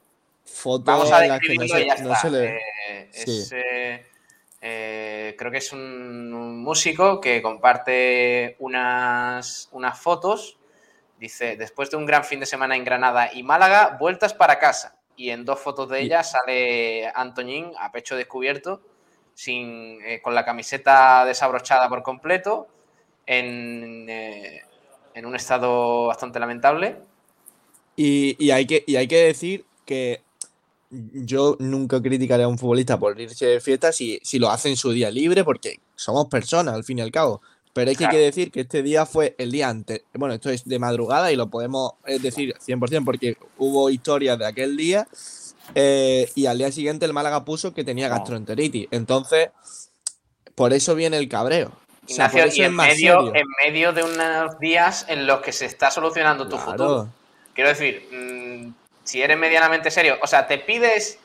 Fotos 0.45 0.85
Vamos 0.85 1.13
a 1.13 1.39
que 1.39 1.55
no 1.55 1.69
se, 1.69 2.03
no 2.03 2.15
se 2.17 2.31
le. 2.31 2.57
Eh, 2.57 3.11
es, 3.13 3.55
eh, 4.61 5.37
creo 5.39 5.53
que 5.53 5.59
es 5.59 5.73
un, 5.73 6.63
músico 6.63 7.21
que 7.21 7.41
comparte 7.41 8.57
unas, 8.59 9.69
unas 9.71 9.97
fotos. 10.01 10.59
Dice: 11.17 11.57
Después 11.57 11.93
de 11.93 11.97
un 11.97 12.07
gran 12.07 12.25
fin 12.25 12.41
de 12.41 12.47
semana 12.47 12.75
en 12.75 12.85
Granada 12.85 13.33
y 13.33 13.45
Málaga, 13.45 13.97
vueltas 14.01 14.35
para 14.35 14.59
casa. 14.59 14.97
Y 15.15 15.31
en 15.31 15.45
dos 15.45 15.61
fotos 15.61 15.89
de 15.89 16.01
ella 16.01 16.25
sale 16.25 17.07
Antoñín 17.15 17.71
a 17.79 17.93
pecho 17.93 18.17
descubierto, 18.17 18.83
sin, 19.35 20.01
con 20.23 20.35
la 20.35 20.45
camiseta 20.45 21.25
desabrochada 21.25 21.89
por 21.89 22.03
completo 22.03 22.67
eh, 23.27 24.61
en, 25.15 25.27
un 25.27 25.37
estado 25.37 26.09
bastante 26.09 26.41
lamentable. 26.41 27.12
Y, 27.97 28.51
hay 28.51 28.67
que, 28.67 28.85
hay 28.97 29.07
que 29.07 29.25
decir 29.25 29.65
que 29.85 30.23
yo 30.91 31.57
nunca 31.59 32.03
criticaré 32.03 32.43
a 32.43 32.49
un 32.49 32.59
futbolista 32.59 32.99
por 32.99 33.19
irse 33.21 33.47
de 33.47 33.61
fiesta 33.61 33.93
si, 33.93 34.21
si 34.23 34.39
lo 34.39 34.51
hace 34.51 34.69
en 34.69 34.77
su 34.77 34.91
día 34.93 35.11
libre, 35.11 35.45
porque 35.45 35.81
somos 35.95 36.27
personas 36.27 36.75
al 36.75 36.85
fin 36.85 36.99
y 36.99 37.03
al 37.03 37.11
cabo. 37.11 37.41
Pero 37.73 37.91
hay 37.91 37.97
que 37.97 38.19
decir 38.19 38.51
que 38.51 38.61
este 38.61 38.83
día 38.83 39.07
fue 39.07 39.35
el 39.39 39.51
día 39.51 39.69
antes. 39.69 40.03
Bueno, 40.13 40.35
esto 40.35 40.51
es 40.51 40.65
de 40.67 40.79
madrugada 40.79 41.33
y 41.33 41.37
lo 41.37 41.49
podemos 41.49 41.93
decir 42.21 42.55
100% 42.55 43.05
porque 43.05 43.39
hubo 43.57 43.89
historias 43.89 44.39
de 44.39 44.47
aquel 44.47 44.77
día. 44.77 45.09
Eh, 45.75 46.31
y 46.35 46.47
al 46.47 46.59
día 46.59 46.71
siguiente 46.71 47.07
el 47.07 47.15
Málaga 47.15 47.45
puso 47.45 47.73
que 47.73 47.83
tenía 47.83 48.09
gastroenteritis. 48.09 48.89
Entonces, 48.91 49.51
por 50.55 50.75
eso 50.75 50.95
viene 50.95 51.17
el 51.17 51.29
cabreo. 51.29 51.73
Ignacio, 52.07 52.47
y 52.53 52.63
en 52.63 52.75
medio, 52.75 53.35
en 53.35 53.47
medio 53.65 53.93
de 53.93 54.03
unos 54.03 54.59
días 54.59 55.07
en 55.09 55.27
los 55.27 55.41
que 55.41 55.53
se 55.53 55.65
está 55.65 55.91
solucionando 55.91 56.49
tu 56.49 56.59
futuro. 56.59 57.09
Quiero 57.55 57.71
decir, 57.71 58.09
mm, 58.11 58.75
si 59.05 59.23
eres 59.23 59.37
medianamente 59.37 59.91
serio, 59.91 60.19
o 60.23 60.27
sea, 60.27 60.47
te 60.47 60.59
pides 60.59 61.19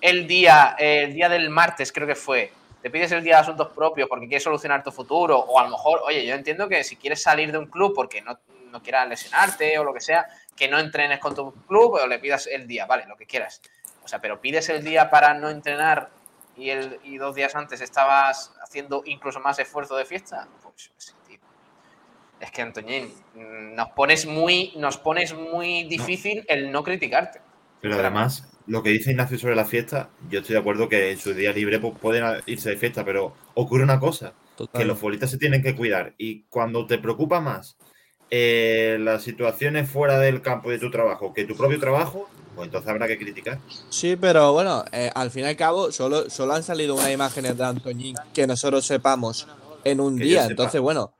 el 0.00 0.26
día, 0.26 0.76
el 0.78 1.12
día 1.12 1.28
del 1.28 1.50
martes, 1.50 1.92
creo 1.92 2.06
que 2.06 2.14
fue, 2.14 2.52
te 2.82 2.90
pides 2.90 3.12
el 3.12 3.24
día 3.24 3.36
de 3.36 3.40
asuntos 3.40 3.68
propios 3.68 4.08
porque 4.08 4.26
quieres 4.26 4.42
solucionar 4.42 4.82
tu 4.82 4.92
futuro, 4.92 5.38
o 5.38 5.58
a 5.58 5.64
lo 5.64 5.70
mejor, 5.70 6.02
oye, 6.04 6.26
yo 6.26 6.34
entiendo 6.34 6.68
que 6.68 6.84
si 6.84 6.96
quieres 6.96 7.22
salir 7.22 7.50
de 7.50 7.58
un 7.58 7.66
club 7.66 7.94
porque 7.94 8.20
no, 8.20 8.38
no 8.70 8.82
quieras 8.82 9.08
lesionarte 9.08 9.78
o 9.78 9.84
lo 9.84 9.94
que 9.94 10.00
sea, 10.00 10.26
que 10.56 10.68
no 10.68 10.78
entrenes 10.78 11.18
con 11.18 11.34
tu 11.34 11.52
club 11.66 11.94
o 11.94 12.06
le 12.06 12.18
pidas 12.18 12.46
el 12.46 12.66
día, 12.66 12.86
vale, 12.86 13.06
lo 13.06 13.16
que 13.16 13.26
quieras. 13.26 13.62
O 14.02 14.08
sea, 14.08 14.20
pero 14.20 14.40
pides 14.40 14.68
el 14.68 14.84
día 14.84 15.10
para 15.10 15.32
no 15.34 15.48
entrenar 15.48 16.10
y, 16.56 16.70
el, 16.70 17.00
y 17.04 17.16
dos 17.16 17.34
días 17.34 17.54
antes 17.54 17.80
estabas 17.80 18.52
haciendo 18.62 19.02
incluso 19.06 19.40
más 19.40 19.58
esfuerzo 19.58 19.96
de 19.96 20.04
fiesta, 20.04 20.46
pues, 20.62 20.90
pues 20.94 21.14
es 22.40 22.50
que 22.50 22.62
Antoñín, 22.62 23.12
nos 23.34 23.88
pones 23.90 24.26
muy, 24.26 24.72
nos 24.76 24.98
pones 24.98 25.34
muy 25.34 25.84
difícil 25.84 26.44
el 26.48 26.70
no 26.70 26.82
criticarte. 26.82 27.40
Pero 27.80 27.94
además, 27.96 28.50
lo 28.66 28.82
que 28.82 28.90
dice 28.90 29.10
Ignacio 29.10 29.38
sobre 29.38 29.56
la 29.56 29.64
fiesta, 29.64 30.10
yo 30.30 30.40
estoy 30.40 30.54
de 30.54 30.60
acuerdo 30.60 30.88
que 30.88 31.10
en 31.10 31.18
su 31.18 31.34
día 31.34 31.52
libre 31.52 31.78
pues, 31.78 31.94
pueden 32.00 32.42
irse 32.46 32.70
de 32.70 32.76
fiesta, 32.76 33.04
pero 33.04 33.34
ocurre 33.54 33.84
una 33.84 34.00
cosa, 34.00 34.32
que 34.72 34.84
los 34.84 34.98
futbolistas 34.98 35.30
se 35.30 35.38
tienen 35.38 35.62
que 35.62 35.74
cuidar 35.74 36.14
y 36.16 36.42
cuando 36.44 36.86
te 36.86 36.98
preocupa 36.98 37.40
más 37.40 37.76
eh, 38.30 38.96
las 39.00 39.22
situaciones 39.22 39.88
fuera 39.88 40.18
del 40.18 40.40
campo 40.42 40.70
de 40.70 40.78
tu 40.78 40.90
trabajo 40.90 41.34
que 41.34 41.44
tu 41.44 41.56
propio 41.56 41.78
trabajo, 41.78 42.28
pues 42.54 42.66
entonces 42.66 42.88
habrá 42.88 43.06
que 43.06 43.18
criticar. 43.18 43.58
Sí, 43.90 44.16
pero 44.16 44.52
bueno, 44.52 44.84
eh, 44.92 45.10
al 45.14 45.30
fin 45.30 45.44
y 45.44 45.48
al 45.48 45.56
cabo, 45.56 45.92
solo, 45.92 46.30
solo 46.30 46.54
han 46.54 46.62
salido 46.62 46.94
unas 46.94 47.10
imágenes 47.10 47.58
de 47.58 47.64
Antoñín 47.64 48.16
que 48.32 48.46
nosotros 48.46 48.86
sepamos 48.86 49.46
en 49.84 50.00
un 50.00 50.16
día. 50.16 50.46
Entonces, 50.46 50.80
bueno. 50.80 51.14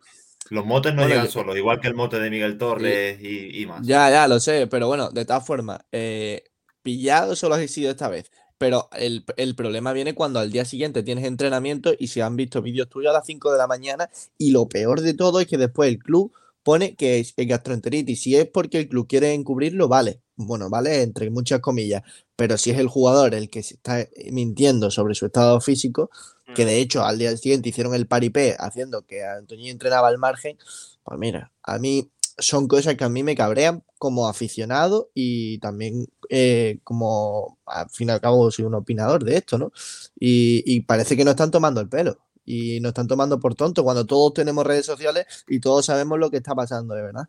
Los 0.51 0.67
motes 0.67 0.95
no 0.95 1.07
llegan 1.07 1.31
solos, 1.31 1.57
igual 1.57 1.81
que 1.81 1.89
el 1.89 1.95
mote 1.95 2.21
de 2.21 2.31
Miguel 2.31 2.59
Torres 2.59 3.19
y, 3.23 3.65
más. 3.67 3.87
Ya, 3.87 4.11
ya, 4.11 4.29
lo 4.29 4.41
sé, 4.41 4.67
pero 4.67 4.87
bueno, 4.87 5.11
de 5.11 5.25
todas 5.25 5.47
formas, 5.47 5.81
eh, 5.93 6.45
pillado 6.83 7.35
solo 7.35 7.55
has 7.55 7.71
sido 7.71 7.91
esta 7.91 8.09
vez. 8.09 8.31
Pero 8.57 8.89
el, 8.93 9.25
el, 9.37 9.57
problema 9.57 9.93
viene 9.93 10.15
cuando 10.15 10.39
al 10.39 10.53
día 10.53 10.65
siguiente 10.65 11.03
tienes 11.03 11.25
entrenamiento 11.25 11.93
y 11.99 12.07
se 12.07 12.23
han 12.23 12.37
visto 12.37 12.63
vídeos 12.63 12.89
tuyos 12.89 13.11
a 13.11 13.15
las 13.15 13.27
5 13.27 13.51
de 13.53 13.59
la 13.59 13.67
mañana. 13.67 14.09
Y 14.39 14.53
lo 14.53 14.69
peor 14.69 15.01
de 15.01 15.15
todo 15.15 15.41
es 15.41 15.49
que 15.49 15.59
después 15.59 15.89
el 15.89 15.99
club 15.99 16.33
pone 16.65 16.97
que 16.97 17.21
es 17.21 17.35
gastroenteritis. 17.37 18.23
Si 18.23 18.37
es 18.37 18.49
porque 18.49 18.79
el 18.81 18.89
club 18.89 19.07
quiere 19.07 19.35
encubrirlo, 19.35 19.89
vale. 19.89 20.21
Bueno, 20.37 20.71
vale, 20.71 21.03
entre 21.03 21.31
muchas 21.31 21.61
comillas. 21.61 22.03
Pero 22.37 22.57
si 22.57 22.71
es 22.71 22.79
el 22.79 22.89
jugador 22.89 23.35
el 23.35 23.51
que 23.51 23.63
se 23.63 23.75
está 23.75 24.09
mintiendo 24.33 24.91
sobre 24.91 25.15
su 25.15 25.27
estado 25.27 25.61
físico, 25.61 26.11
que 26.55 26.65
de 26.65 26.79
hecho 26.79 27.05
al 27.05 27.19
día 27.19 27.37
siguiente 27.37 27.69
hicieron 27.69 27.95
el 27.95 28.07
paripé 28.07 28.57
haciendo 28.59 29.07
que 29.07 29.25
Antonio 29.25 29.71
entrenaba 29.71 30.09
al 30.09 30.19
margen, 30.19 30.59
pues 31.03 31.19
mira, 31.19 31.53
a 31.63 31.79
mí 31.79 32.11
son 32.39 32.67
cosas 32.67 32.97
que 32.97 33.05
a 33.05 33.09
mí 33.09 33.23
me 33.23 33.37
cabrean 33.37 33.85
como 33.99 34.29
aficionado 34.29 35.11
y 35.15 35.59
también 35.59 36.07
eh, 36.29 36.79
como, 36.85 37.59
al 37.67 37.89
fin 37.91 38.09
y 38.09 38.13
al 38.13 38.21
cabo, 38.21 38.51
soy 38.51 38.65
un 38.65 38.75
opinador 38.75 39.25
de 39.25 39.37
esto, 39.37 39.59
¿no? 39.59 39.73
y 40.17 40.81
parece 40.83 41.17
que 41.17 41.25
no 41.25 41.33
están 41.33 41.51
tomando 41.51 41.81
el 41.81 41.89
pelo 41.89 42.19
y 42.45 42.81
nos 42.81 42.91
están 42.91 43.09
tomando 43.09 43.41
por 43.41 43.55
tonto 43.55 43.85
cuando 43.85 44.07
todos 44.07 44.35
tenemos 44.35 44.67
redes 44.67 44.87
sociales 44.87 45.45
y 45.49 45.61
todos 45.61 45.87
sabemos 45.87 46.19
lo 46.19 46.31
que 46.31 46.39
está 46.39 46.55
pasando, 46.55 46.95
de 46.95 47.03
verdad. 47.03 47.29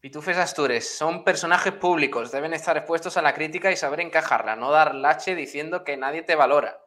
Pitufes 0.00 0.36
Astures, 0.36 0.96
son 0.96 1.24
personajes 1.24 1.72
públicos, 1.72 2.30
deben 2.30 2.54
estar 2.54 2.76
expuestos 2.76 3.16
a 3.16 3.22
la 3.22 3.34
crítica 3.34 3.72
y 3.72 3.76
saber 3.76 4.00
encajarla, 4.00 4.54
no 4.54 4.70
dar 4.70 4.94
lache 4.94 5.34
diciendo 5.34 5.82
que 5.82 5.96
nadie 5.96 6.22
te 6.22 6.36
valora. 6.36 6.80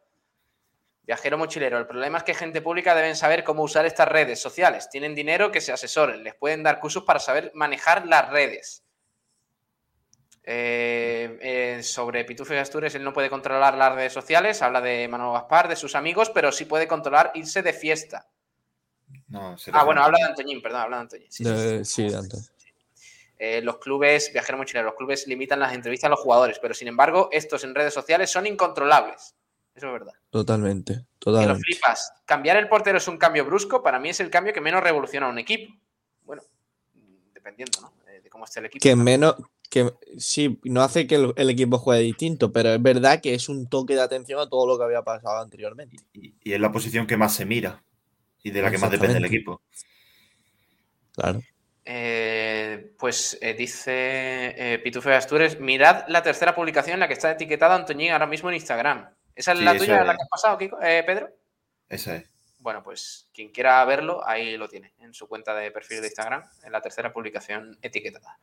Viajero 1.04 1.36
mochilero, 1.36 1.78
el 1.78 1.86
problema 1.86 2.18
es 2.18 2.24
que 2.24 2.34
gente 2.34 2.62
pública 2.62 2.94
deben 2.94 3.16
saber 3.16 3.42
cómo 3.42 3.64
usar 3.64 3.84
estas 3.86 4.06
redes 4.06 4.40
sociales. 4.40 4.88
Tienen 4.88 5.14
dinero 5.14 5.50
que 5.50 5.60
se 5.60 5.72
asesoren, 5.72 6.22
les 6.22 6.34
pueden 6.34 6.62
dar 6.62 6.78
cursos 6.78 7.02
para 7.02 7.18
saber 7.18 7.50
manejar 7.54 8.06
las 8.06 8.30
redes. 8.30 8.84
Eh, 10.44 11.38
eh, 11.40 11.82
sobre 11.82 12.24
Pitufo 12.24 12.54
y 12.54 12.56
Astures, 12.56 12.94
él 12.94 13.04
no 13.04 13.12
puede 13.12 13.30
controlar 13.30 13.76
las 13.76 13.94
redes 13.94 14.12
sociales, 14.12 14.60
habla 14.62 14.80
de 14.80 15.06
Manuel 15.08 15.32
Gaspar, 15.34 15.68
de 15.68 15.76
sus 15.76 15.94
amigos, 15.94 16.30
pero 16.30 16.50
sí 16.50 16.64
puede 16.64 16.88
controlar 16.88 17.32
irse 17.34 17.62
de 17.62 17.72
fiesta. 17.72 18.28
ah, 19.72 19.84
bueno, 19.84 20.02
habla 20.02 20.18
de 20.18 20.24
Antoñín, 20.24 20.62
perdón, 20.62 20.80
habla 20.82 20.96
de 20.96 21.02
Antoñín. 21.02 21.26
Sí, 21.30 21.44
de 22.08 22.16
Antoñín. 22.16 22.46
Eh, 23.38 23.60
los 23.60 23.78
clubes, 23.78 24.32
viajero 24.32 24.56
mochilero, 24.58 24.86
los 24.86 24.94
clubes 24.94 25.26
limitan 25.26 25.58
las 25.58 25.74
entrevistas 25.74 26.06
a 26.06 26.10
los 26.10 26.20
jugadores, 26.20 26.60
pero 26.60 26.74
sin 26.74 26.86
embargo, 26.86 27.28
estos 27.32 27.64
en 27.64 27.74
redes 27.74 27.92
sociales 27.92 28.30
son 28.30 28.46
incontrolables. 28.46 29.34
Eso 29.74 29.86
es 29.86 29.92
verdad. 29.92 30.12
Totalmente, 30.30 31.06
totalmente. 31.18 31.58
lo 31.58 31.64
flipas. 31.64 32.12
Cambiar 32.24 32.56
el 32.58 32.68
portero 32.68 32.98
es 32.98 33.08
un 33.08 33.18
cambio 33.18 33.44
brusco, 33.44 33.82
para 33.82 33.98
mí 33.98 34.10
es 34.10 34.20
el 34.20 34.30
cambio 34.30 34.52
que 34.52 34.60
menos 34.60 34.82
revoluciona 34.82 35.28
un 35.28 35.38
equipo. 35.38 35.74
Bueno, 36.24 36.42
dependiendo, 37.32 37.80
¿no? 37.80 37.92
De 38.06 38.28
cómo 38.28 38.44
esté 38.44 38.60
el 38.60 38.66
equipo. 38.66 38.82
Que 38.82 38.96
menos, 38.96 39.36
que 39.72 39.90
sí, 40.18 40.60
no 40.64 40.82
hace 40.82 41.06
que 41.06 41.14
el, 41.14 41.50
equipo 41.50 41.78
juegue 41.78 42.02
distinto, 42.02 42.52
pero 42.52 42.74
es 42.74 42.82
verdad 42.82 43.22
que 43.22 43.32
es 43.32 43.48
un 43.48 43.68
toque 43.68 43.94
de 43.94 44.02
atención 44.02 44.38
a 44.38 44.46
todo 44.46 44.66
lo 44.66 44.76
que 44.76 44.84
había 44.84 45.02
pasado 45.02 45.40
anteriormente. 45.40 45.96
Y, 46.12 46.34
es 46.44 46.60
la 46.60 46.70
posición 46.70 47.06
que 47.06 47.16
más 47.16 47.34
se 47.34 47.46
mira 47.46 47.82
y 48.42 48.50
de 48.50 48.60
la 48.60 48.70
que 48.70 48.76
más 48.76 48.90
depende 48.90 49.16
el 49.16 49.24
equipo. 49.24 49.62
Claro. 51.14 51.40
Eh, 51.86 52.92
pues 52.98 53.38
eh, 53.40 53.54
dice 53.54 53.92
eh, 53.94 54.78
Pitufe 54.84 55.14
Astures, 55.14 55.58
mirad 55.58 56.04
la 56.08 56.22
tercera 56.22 56.54
publicación 56.54 56.94
en 56.94 57.00
la 57.00 57.08
que 57.08 57.14
está 57.14 57.32
etiquetado 57.32 57.72
Antoñín 57.72 58.12
ahora 58.12 58.26
mismo 58.26 58.50
en 58.50 58.56
Instagram. 58.56 59.08
¿Esa 59.34 59.52
es 59.52 59.60
la 59.60 59.76
tuya, 59.76 60.04
la 60.04 60.14
que 60.14 60.22
has 60.22 60.28
pasado, 60.28 60.58
eh, 60.60 61.02
Pedro? 61.06 61.30
Esa 61.88 62.16
es. 62.16 62.30
Bueno, 62.58 62.82
pues 62.82 63.28
quien 63.34 63.50
quiera 63.50 63.84
verlo, 63.84 64.26
ahí 64.26 64.56
lo 64.56 64.68
tiene, 64.68 64.94
en 65.00 65.12
su 65.14 65.28
cuenta 65.28 65.54
de 65.54 65.72
perfil 65.72 66.00
de 66.00 66.06
Instagram, 66.06 66.44
en 66.62 66.72
la 66.72 66.80
tercera 66.80 67.12
publicación 67.12 67.76
etiquetada. 67.82 68.38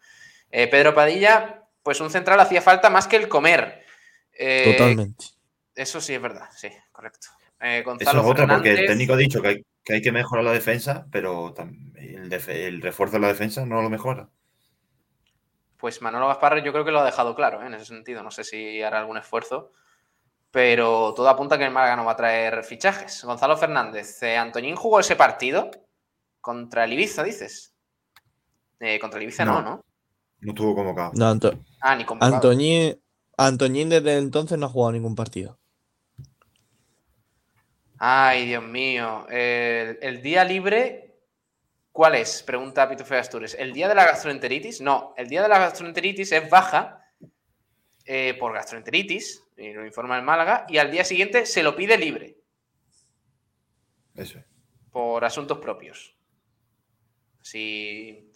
Eh, 0.51 0.67
Pedro 0.67 0.93
Padilla, 0.93 1.63
pues 1.81 2.01
un 2.01 2.09
central 2.09 2.39
hacía 2.41 2.61
falta 2.61 2.89
más 2.89 3.07
que 3.07 3.15
el 3.15 3.29
comer. 3.29 3.85
Eh, 4.33 4.75
Totalmente. 4.77 5.25
Eso 5.73 6.01
sí 6.01 6.13
es 6.13 6.21
verdad, 6.21 6.49
sí, 6.53 6.69
correcto. 6.91 7.27
eso 7.61 7.95
es 7.97 8.13
otra, 8.13 8.45
porque 8.45 8.71
el 8.71 8.87
técnico 8.87 9.13
ha 9.13 9.17
dicho 9.17 9.41
que 9.41 9.63
hay, 9.87 10.01
que 10.01 10.11
mejorar 10.11 10.43
la 10.43 10.51
defensa, 10.51 11.07
pero 11.11 11.55
el, 11.95 12.33
el, 12.33 12.81
refuerzo 12.81 13.15
de 13.15 13.21
la 13.21 13.29
defensa 13.29 13.65
no 13.65 13.81
lo 13.81 13.89
mejora. 13.89 14.27
Pues 15.77 16.01
Manolo 16.01 16.27
Gaspar 16.27 16.61
yo 16.61 16.73
creo 16.73 16.83
que 16.83 16.91
lo 16.91 16.99
ha 16.99 17.05
dejado 17.05 17.35
claro 17.35 17.65
en 17.65 17.73
ese 17.73 17.85
sentido. 17.85 18.21
No 18.21 18.31
sé 18.31 18.43
si 18.43 18.81
hará 18.81 18.99
algún 18.99 19.17
esfuerzo 19.17 19.71
pero 20.51 21.13
todo 21.13 21.29
apunta 21.29 21.55
a 21.55 21.57
que 21.57 21.65
el 21.65 21.71
Málaga 21.71 21.95
no 21.95 22.05
va 22.05 22.13
a 22.13 22.17
traer 22.17 22.63
fichajes. 22.63 23.23
Gonzalo 23.23 23.55
Fernández, 23.55 24.21
eh, 24.23 24.37
Antoñín 24.37 24.75
jugó 24.75 24.99
ese 24.99 25.15
partido 25.15 25.69
contra 26.41 26.85
el 26.85 26.93
Ibiza, 26.93 27.23
dices. 27.23 27.75
Eh, 28.79 28.99
contra 28.99 29.19
el 29.19 29.23
Ibiza 29.23 29.45
no, 29.45 29.61
¿no? 29.61 29.85
No, 30.41 30.51
estuvo 30.51 30.73
convocado. 30.73 31.11
No, 31.13 31.39
ah, 31.81 31.95
ni 31.95 32.05
convocado. 32.05 32.35
Antoñín, 32.35 32.99
Antoñín 33.37 33.89
desde 33.89 34.17
entonces 34.17 34.57
no 34.57 34.65
ha 34.65 34.69
jugado 34.69 34.93
ningún 34.93 35.15
partido. 35.15 35.59
Ay, 37.99 38.47
Dios 38.47 38.63
mío. 38.63 39.27
El, 39.29 40.21
día 40.21 40.45
libre, 40.45 41.19
¿cuál 41.91 42.15
es? 42.15 42.41
Pregunta 42.41 42.87
Pitufe 42.89 43.17
Astures. 43.17 43.55
¿El 43.59 43.73
día 43.73 43.89
de 43.89 43.95
la 43.95 44.05
gastroenteritis? 44.05 44.79
No, 44.79 45.13
el 45.17 45.27
día 45.27 45.43
de 45.43 45.49
la 45.49 45.59
gastroenteritis 45.59 46.31
es 46.31 46.49
baja 46.49 47.03
eh, 48.05 48.35
por 48.39 48.53
gastroenteritis 48.53 49.43
y 49.59 49.73
lo 49.73 49.85
informa 49.85 50.17
el 50.17 50.23
Málaga, 50.23 50.65
y 50.69 50.77
al 50.77 50.89
día 50.89 51.03
siguiente 51.03 51.45
se 51.45 51.63
lo 51.63 51.75
pide 51.75 51.97
libre. 51.97 52.37
Eso. 54.15 54.39
Por 54.91 55.23
asuntos 55.23 55.59
propios. 55.59 56.15
Así, 57.41 58.31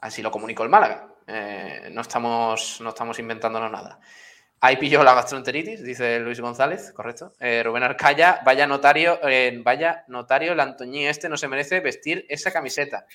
así 0.00 0.22
lo 0.22 0.30
comunicó 0.30 0.62
el 0.62 0.68
Málaga. 0.68 1.14
Eh, 1.26 1.88
no, 1.92 2.00
estamos, 2.00 2.80
no 2.80 2.90
estamos 2.90 3.18
inventándonos 3.18 3.70
nada. 3.70 4.00
Ahí 4.60 4.76
pilló 4.76 5.02
la 5.02 5.14
gastroenteritis, 5.14 5.82
dice 5.82 6.18
Luis 6.20 6.40
González, 6.40 6.92
correcto. 6.92 7.34
Eh, 7.38 7.62
Rubén 7.62 7.82
Arcaya, 7.82 8.40
vaya 8.44 8.66
notario, 8.66 9.18
eh, 9.28 9.60
vaya 9.62 10.04
notario, 10.08 10.52
el 10.52 10.60
Antoñí 10.60 11.06
este 11.06 11.28
no 11.28 11.36
se 11.36 11.48
merece 11.48 11.80
vestir 11.80 12.24
esa 12.28 12.52
camiseta. 12.52 13.06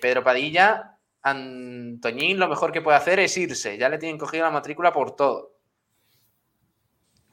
Pedro 0.00 0.24
Padilla, 0.24 0.98
Antoñín 1.22 2.40
lo 2.40 2.48
mejor 2.48 2.72
que 2.72 2.80
puede 2.80 2.96
hacer 2.96 3.20
es 3.20 3.36
irse, 3.36 3.78
ya 3.78 3.88
le 3.88 3.98
tienen 3.98 4.18
cogido 4.18 4.44
la 4.44 4.50
matrícula 4.50 4.92
por 4.92 5.14
todo. 5.14 5.55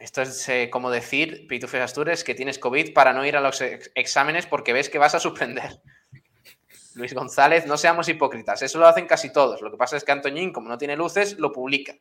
Esto 0.03 0.21
es 0.21 0.49
eh, 0.49 0.69
como 0.69 0.91
decir, 0.91 1.47
Pitufes 1.47 1.79
Astures, 1.79 2.25
que 2.25 2.35
tienes 2.35 2.59
COVID 2.59 2.93
para 2.93 3.13
no 3.13 3.25
ir 3.25 3.37
a 3.37 3.39
los 3.39 3.61
exámenes 3.95 4.45
porque 4.45 4.73
ves 4.73 4.89
que 4.89 4.97
vas 4.97 5.15
a 5.15 5.19
suspender. 5.19 5.79
Luis 6.95 7.13
González, 7.13 7.65
no 7.65 7.77
seamos 7.77 8.09
hipócritas, 8.09 8.61
eso 8.63 8.79
lo 8.79 8.87
hacen 8.87 9.07
casi 9.07 9.31
todos. 9.31 9.61
Lo 9.61 9.71
que 9.71 9.77
pasa 9.77 9.95
es 9.95 10.03
que 10.03 10.11
Antoñín, 10.11 10.51
como 10.51 10.67
no 10.67 10.77
tiene 10.77 10.97
luces, 10.97 11.39
lo 11.39 11.53
publica. 11.53 11.95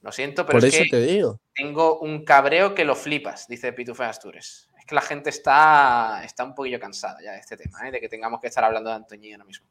Lo 0.00 0.10
siento, 0.10 0.46
pero 0.46 0.58
es 0.60 0.74
que 0.74 1.22
tengo 1.54 2.00
un 2.00 2.24
cabreo 2.24 2.74
que 2.74 2.86
lo 2.86 2.96
flipas, 2.96 3.46
dice 3.46 3.74
Pitufes 3.74 4.06
Astures. 4.06 4.70
Es 4.78 4.86
que 4.86 4.94
la 4.94 5.02
gente 5.02 5.28
está, 5.28 6.22
está 6.24 6.44
un 6.44 6.54
poquillo 6.54 6.80
cansada 6.80 7.18
ya 7.22 7.32
de 7.32 7.40
este 7.40 7.58
tema, 7.58 7.86
¿eh? 7.86 7.90
de 7.90 8.00
que 8.00 8.08
tengamos 8.08 8.40
que 8.40 8.46
estar 8.46 8.64
hablando 8.64 8.88
de 8.88 8.96
Antoñín 8.96 9.34
ahora 9.34 9.44
mismo. 9.44 9.66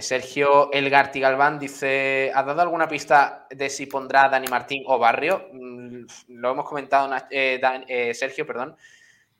Sergio 0.00 0.72
Elgarti 0.72 1.20
Galván 1.20 1.58
dice: 1.58 2.32
¿Ha 2.34 2.42
dado 2.42 2.62
alguna 2.62 2.88
pista 2.88 3.46
de 3.50 3.70
si 3.70 3.86
pondrá 3.86 4.28
Dani 4.28 4.48
Martín 4.48 4.82
o 4.86 4.98
Barrio? 4.98 5.48
Mm, 5.52 6.04
lo 6.28 6.50
hemos 6.50 6.68
comentado, 6.68 7.14
eh, 7.30 7.60
eh, 7.88 8.14
Sergio, 8.14 8.46
perdón, 8.46 8.76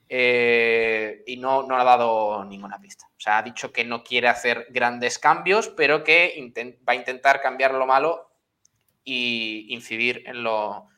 eh, 0.07 1.23
y 1.25 1.37
no, 1.37 1.63
no 1.63 1.77
ha 1.77 1.83
dado 1.83 2.45
ninguna 2.45 2.79
pista. 2.79 3.07
O 3.07 3.19
sea, 3.19 3.39
ha 3.39 3.43
dicho 3.43 3.71
que 3.71 3.83
no 3.83 4.03
quiere 4.03 4.27
hacer 4.27 4.67
grandes 4.69 5.19
cambios, 5.19 5.69
pero 5.69 6.03
que 6.03 6.53
va 6.87 6.93
a 6.93 6.95
intentar 6.95 7.41
cambiar 7.41 7.73
lo 7.73 7.85
malo 7.85 8.31
y 9.03 9.67
incidir 9.73 10.23
en 10.25 10.43
lo, 10.43 10.89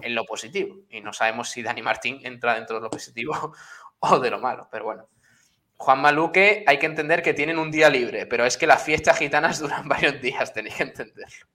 en 0.00 0.14
lo 0.14 0.24
positivo. 0.24 0.76
Y 0.90 1.00
no 1.00 1.12
sabemos 1.12 1.50
si 1.50 1.62
Dani 1.62 1.82
Martín 1.82 2.20
entra 2.22 2.54
dentro 2.54 2.76
de 2.76 2.82
lo 2.82 2.90
positivo 2.90 3.52
o 4.00 4.18
de 4.18 4.30
lo 4.30 4.40
malo, 4.40 4.68
pero 4.70 4.84
bueno. 4.84 5.08
Juan 5.78 6.00
Maluque, 6.00 6.64
hay 6.66 6.78
que 6.78 6.86
entender 6.86 7.22
que 7.22 7.34
tienen 7.34 7.58
un 7.58 7.70
día 7.70 7.90
libre, 7.90 8.26
pero 8.26 8.46
es 8.46 8.56
que 8.56 8.66
las 8.66 8.82
fiestas 8.82 9.18
gitanas 9.18 9.58
duran 9.60 9.88
varios 9.88 10.20
días, 10.20 10.52
tenéis 10.52 10.76
que 10.76 10.82
entenderlo. 10.84 11.46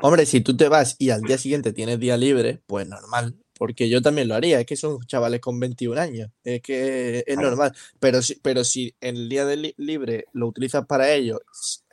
Hombre, 0.00 0.26
si 0.26 0.40
tú 0.40 0.56
te 0.56 0.68
vas 0.68 0.96
y 0.98 1.10
al 1.10 1.22
día 1.22 1.38
siguiente 1.38 1.72
tienes 1.72 2.00
día 2.00 2.16
libre, 2.16 2.60
pues 2.66 2.86
normal, 2.88 3.36
porque 3.56 3.88
yo 3.88 4.02
también 4.02 4.26
lo 4.26 4.34
haría, 4.34 4.58
es 4.58 4.66
que 4.66 4.76
son 4.76 4.98
chavales 5.06 5.40
con 5.40 5.60
21 5.60 6.00
años, 6.00 6.30
es 6.42 6.60
que 6.60 7.22
es 7.24 7.36
normal, 7.36 7.72
pero 8.00 8.20
si, 8.20 8.34
pero 8.36 8.64
si 8.64 8.94
el 9.00 9.28
día 9.28 9.46
de 9.46 9.72
libre 9.76 10.26
lo 10.32 10.48
utilizas 10.48 10.84
para 10.86 11.12
ello, 11.12 11.40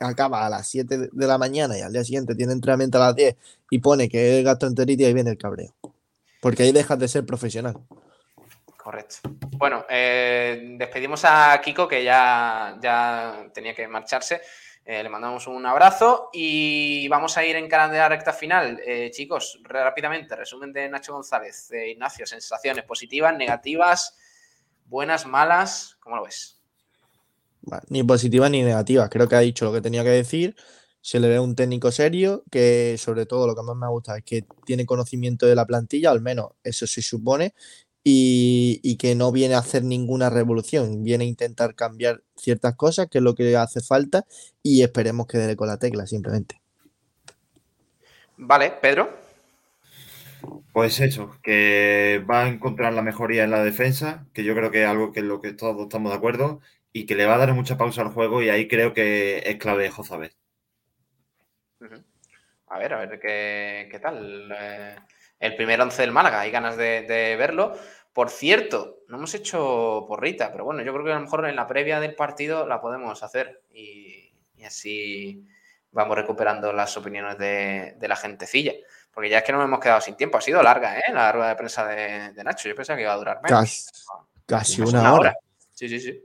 acaba 0.00 0.44
a 0.44 0.50
las 0.50 0.68
7 0.68 1.10
de 1.12 1.26
la 1.26 1.38
mañana 1.38 1.78
y 1.78 1.82
al 1.82 1.92
día 1.92 2.02
siguiente 2.02 2.34
tiene 2.34 2.52
entrenamiento 2.52 2.98
a 2.98 3.06
las 3.06 3.16
10 3.16 3.36
y 3.70 3.78
pone 3.78 4.08
que 4.08 4.40
es 4.40 4.44
gastroenteritis, 4.44 5.06
ahí 5.06 5.14
viene 5.14 5.30
el 5.30 5.38
cabreo, 5.38 5.72
porque 6.40 6.64
ahí 6.64 6.72
dejas 6.72 6.98
de 6.98 7.06
ser 7.06 7.24
profesional. 7.24 7.76
Correcto. 8.82 9.16
Bueno, 9.56 9.84
eh, 9.88 10.74
despedimos 10.76 11.24
a 11.24 11.60
Kiko, 11.62 11.86
que 11.86 12.02
ya, 12.02 12.76
ya 12.82 13.46
tenía 13.54 13.74
que 13.74 13.86
marcharse. 13.86 14.40
Eh, 14.84 15.04
le 15.04 15.08
mandamos 15.08 15.46
un 15.46 15.64
abrazo 15.64 16.30
y 16.32 17.06
vamos 17.06 17.38
a 17.38 17.44
ir 17.44 17.54
encarando 17.54 17.96
la 17.96 18.08
recta 18.08 18.32
final. 18.32 18.80
Eh, 18.84 19.12
chicos, 19.12 19.60
rápidamente, 19.62 20.34
resumen 20.34 20.72
de 20.72 20.88
Nacho 20.88 21.12
González. 21.12 21.70
Ignacio, 21.72 22.26
sensaciones 22.26 22.82
positivas, 22.82 23.36
negativas, 23.36 24.18
buenas, 24.86 25.26
malas, 25.26 25.96
¿cómo 26.00 26.16
lo 26.16 26.24
ves? 26.24 26.58
Ni 27.88 28.02
positivas 28.02 28.50
ni 28.50 28.64
negativas. 28.64 29.08
Creo 29.10 29.28
que 29.28 29.36
ha 29.36 29.40
dicho 29.40 29.64
lo 29.64 29.72
que 29.72 29.80
tenía 29.80 30.02
que 30.02 30.10
decir. 30.10 30.56
Se 31.00 31.20
le 31.20 31.28
ve 31.28 31.38
un 31.38 31.54
técnico 31.54 31.92
serio 31.92 32.42
que 32.50 32.96
sobre 32.98 33.26
todo 33.26 33.46
lo 33.46 33.54
que 33.54 33.62
más 33.62 33.76
me 33.76 33.88
gusta 33.88 34.18
es 34.18 34.24
que 34.24 34.44
tiene 34.66 34.86
conocimiento 34.86 35.46
de 35.46 35.54
la 35.54 35.66
plantilla, 35.66 36.10
al 36.10 36.20
menos 36.20 36.50
eso 36.64 36.86
se 36.88 37.02
supone, 37.02 37.54
y, 38.04 38.96
que 38.96 39.14
no 39.14 39.32
viene 39.32 39.54
a 39.54 39.58
hacer 39.58 39.84
ninguna 39.84 40.30
revolución, 40.30 41.04
viene 41.04 41.24
a 41.24 41.28
intentar 41.28 41.74
cambiar 41.74 42.22
ciertas 42.36 42.74
cosas, 42.76 43.08
que 43.08 43.18
es 43.18 43.24
lo 43.24 43.34
que 43.34 43.56
hace 43.56 43.80
falta, 43.80 44.24
y 44.62 44.82
esperemos 44.82 45.26
que 45.26 45.38
dé 45.38 45.56
con 45.56 45.68
la 45.68 45.78
tecla, 45.78 46.06
simplemente. 46.06 46.60
Vale, 48.36 48.74
Pedro. 48.80 49.22
Pues 50.72 50.98
eso, 51.00 51.36
que 51.42 52.24
va 52.28 52.44
a 52.44 52.48
encontrar 52.48 52.92
la 52.92 53.02
mejoría 53.02 53.44
en 53.44 53.50
la 53.50 53.62
defensa, 53.62 54.26
que 54.32 54.42
yo 54.42 54.54
creo 54.54 54.70
que 54.70 54.82
es 54.82 54.88
algo 54.88 55.12
que 55.12 55.20
es 55.20 55.26
lo 55.26 55.40
que 55.40 55.52
todos 55.52 55.80
estamos 55.82 56.10
de 56.10 56.18
acuerdo, 56.18 56.60
y 56.92 57.06
que 57.06 57.14
le 57.14 57.26
va 57.26 57.36
a 57.36 57.38
dar 57.38 57.54
mucha 57.54 57.78
pausa 57.78 58.02
al 58.02 58.08
juego, 58.08 58.42
y 58.42 58.48
ahí 58.48 58.68
creo 58.68 58.92
que 58.92 59.42
es 59.46 59.56
clave 59.56 59.90
Jozabet. 59.90 60.34
A 62.72 62.78
ver, 62.78 62.94
a 62.94 62.98
ver 63.04 63.20
qué, 63.20 63.98
tal. 64.00 64.50
Eh, 64.58 64.96
el 65.42 65.56
primer 65.56 65.80
once 65.80 66.00
del 66.00 66.12
Málaga, 66.12 66.40
hay 66.40 66.52
ganas 66.52 66.76
de, 66.76 67.34
verlo. 67.36 67.74
Por 68.12 68.30
cierto, 68.30 69.00
no 69.08 69.16
hemos 69.16 69.34
hecho 69.34 70.04
porrita, 70.06 70.52
pero 70.52 70.64
bueno, 70.64 70.82
yo 70.82 70.92
creo 70.92 71.04
que 71.04 71.10
a 71.10 71.16
lo 71.16 71.22
mejor 71.22 71.48
en 71.48 71.56
la 71.56 71.66
previa 71.66 71.98
del 71.98 72.14
partido 72.14 72.64
la 72.64 72.80
podemos 72.80 73.22
hacer 73.24 73.62
y, 73.74 74.32
así 74.64 75.44
vamos 75.90 76.16
recuperando 76.16 76.72
las 76.72 76.96
opiniones 76.96 77.36
de, 77.38 77.96
la 78.00 78.16
gentecilla. 78.16 78.72
Porque 79.12 79.28
ya 79.28 79.38
es 79.38 79.44
que 79.44 79.52
nos 79.52 79.64
hemos 79.64 79.80
quedado 79.80 80.00
sin 80.00 80.16
tiempo. 80.16 80.38
Ha 80.38 80.40
sido 80.40 80.62
larga, 80.62 80.98
¿eh? 80.98 81.12
La 81.12 81.32
rueda 81.32 81.48
de 81.48 81.56
prensa 81.56 81.86
de, 81.86 82.44
Nacho. 82.44 82.68
Yo 82.68 82.76
pensaba 82.76 82.96
que 82.96 83.02
iba 83.02 83.12
a 83.12 83.16
durar 83.16 83.40
menos. 83.42 83.90
Casi, 84.46 84.80
una, 84.80 85.12
hora. 85.12 85.36
Sí, 85.74 85.88
sí, 85.88 86.00
sí 86.00 86.24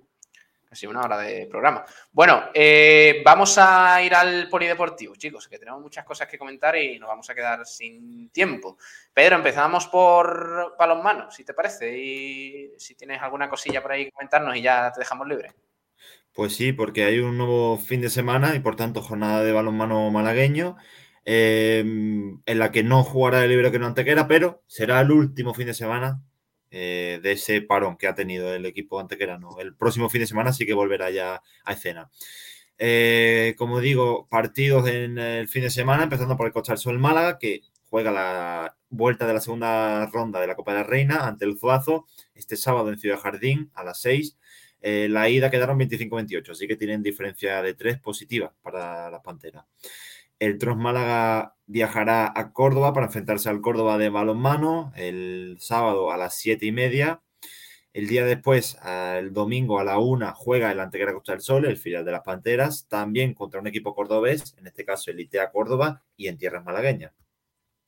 casi 0.78 0.86
una 0.86 1.02
hora 1.02 1.18
de 1.18 1.48
programa. 1.48 1.84
Bueno, 2.12 2.44
eh, 2.54 3.24
vamos 3.26 3.58
a 3.58 4.00
ir 4.04 4.14
al 4.14 4.48
polideportivo, 4.48 5.16
chicos, 5.16 5.48
que 5.48 5.58
tenemos 5.58 5.82
muchas 5.82 6.06
cosas 6.06 6.28
que 6.28 6.38
comentar 6.38 6.78
y 6.78 7.00
nos 7.00 7.10
vamos 7.10 7.28
a 7.28 7.34
quedar 7.34 7.66
sin 7.66 8.30
tiempo. 8.30 8.78
Pedro, 9.12 9.38
empezamos 9.38 9.88
por 9.88 10.76
balonmano, 10.78 11.32
si 11.32 11.44
te 11.44 11.56
parece, 11.56 11.98
y 11.98 12.74
si 12.78 12.94
tienes 12.94 13.20
alguna 13.24 13.50
cosilla 13.50 13.82
por 13.82 13.94
ahí 13.94 14.12
comentarnos 14.12 14.56
y 14.56 14.62
ya 14.62 14.92
te 14.92 15.00
dejamos 15.00 15.28
libre. 15.28 15.52
Pues 16.32 16.56
sí, 16.56 16.74
porque 16.74 17.06
hay 17.06 17.18
un 17.18 17.40
nuevo 17.40 17.80
fin 17.80 18.02
de 18.02 18.12
semana 18.12 18.54
y 18.54 18.60
por 18.60 18.76
tanto 18.76 19.02
jornada 19.02 19.44
de 19.44 19.54
balonmano 19.54 20.12
malagueño. 20.12 20.76
Em, 21.26 22.40
en 22.46 22.60
la 22.60 22.72
que 22.72 22.84
no 22.84 23.04
jugará 23.04 23.44
el 23.44 23.50
libre 23.50 23.72
que 23.72 23.80
no 23.80 23.88
antequera, 23.88 24.28
pero 24.28 24.62
será 24.68 25.02
el 25.02 25.12
último 25.12 25.54
fin 25.56 25.66
de 25.66 25.74
semana 25.74 26.22
eh, 26.72 27.20
de 27.24 27.32
ese 27.32 27.62
parón 27.62 27.98
que 27.98 28.08
ha 28.08 28.16
tenido 28.16 28.54
el 28.54 28.66
equipo 28.66 29.00
antequerano. 29.00 29.58
El 29.60 29.76
próximo 29.76 30.10
fin 30.10 30.22
de 30.22 30.28
semana 30.28 30.54
sí 30.54 30.66
que 30.66 30.74
volverá 30.74 31.10
ya 31.12 31.42
a 31.64 31.74
escena. 31.74 32.10
Eh, 32.78 33.56
como 33.58 33.80
digo, 33.80 34.28
partidos 34.30 34.88
en 34.88 35.18
el 35.18 35.48
fin 35.48 35.64
de 35.64 35.70
semana, 35.70 36.04
empezando 36.04 36.38
por 36.38 36.48
el 36.48 36.54
Cochar 36.54 36.78
Sol 36.78 37.00
Málaga, 37.00 37.40
que 37.40 37.62
juega 37.90 38.12
la 38.12 38.78
vuelta 38.90 39.26
de 39.28 39.34
la 39.34 39.42
segunda 39.42 40.06
ronda 40.08 40.40
de 40.40 40.48
la 40.48 40.56
Copa 40.56 40.74
de 40.74 40.80
la 40.80 40.84
Reina 40.84 41.28
ante 41.28 41.46
el 41.46 41.58
Zuazo 41.58 42.06
este 42.36 42.56
sábado 42.56 42.90
en 42.90 43.00
Ciudad 43.00 43.20
Jardín 43.20 43.72
a 43.74 43.84
las 43.84 44.02
6. 44.02 44.38
Eh, 44.82 45.08
la 45.10 45.28
ida 45.30 45.50
quedaron 45.50 45.80
25-28, 45.80 46.52
así 46.52 46.68
que 46.68 46.76
tienen 46.76 47.02
diferencia 47.02 47.62
de 47.62 47.74
3 47.74 48.00
positiva 48.00 48.54
para 48.62 49.10
las 49.10 49.22
Panteras. 49.22 49.66
El 50.40 50.60
Tros 50.60 50.78
Málaga 50.78 51.56
viajará 51.66 52.32
a 52.36 52.54
Córdoba 52.54 52.94
para 52.94 53.08
enfrentarse 53.08 53.50
al 53.50 53.62
Córdoba 53.62 53.98
de 53.98 54.10
balonmano 54.10 54.92
el 54.96 55.58
sábado 55.60 56.12
a 56.12 56.18
las 56.18 56.36
siete 56.36 56.68
y 56.68 56.72
media. 56.72 57.22
El 57.92 58.08
día 58.08 58.24
después, 58.24 58.78
el 58.86 59.34
domingo 59.34 59.80
a 59.80 59.84
la 59.84 59.98
una, 59.98 60.34
juega 60.34 60.72
el 60.72 60.80
Antequera 60.80 61.14
Costa 61.14 61.32
del 61.32 61.42
Sol, 61.42 61.66
el 61.66 61.78
filial 61.78 62.06
de 62.06 62.12
las 62.12 62.22
Panteras, 62.22 62.88
también 62.88 63.34
contra 63.34 63.60
un 63.60 63.66
equipo 63.66 63.96
cordobés, 63.96 64.54
en 64.60 64.68
este 64.68 64.86
caso 64.86 65.10
el 65.10 65.20
ITEA 65.20 65.50
Córdoba 65.50 66.04
y 66.16 66.28
en 66.28 66.38
tierras 66.38 66.64
malagueñas. 66.64 67.14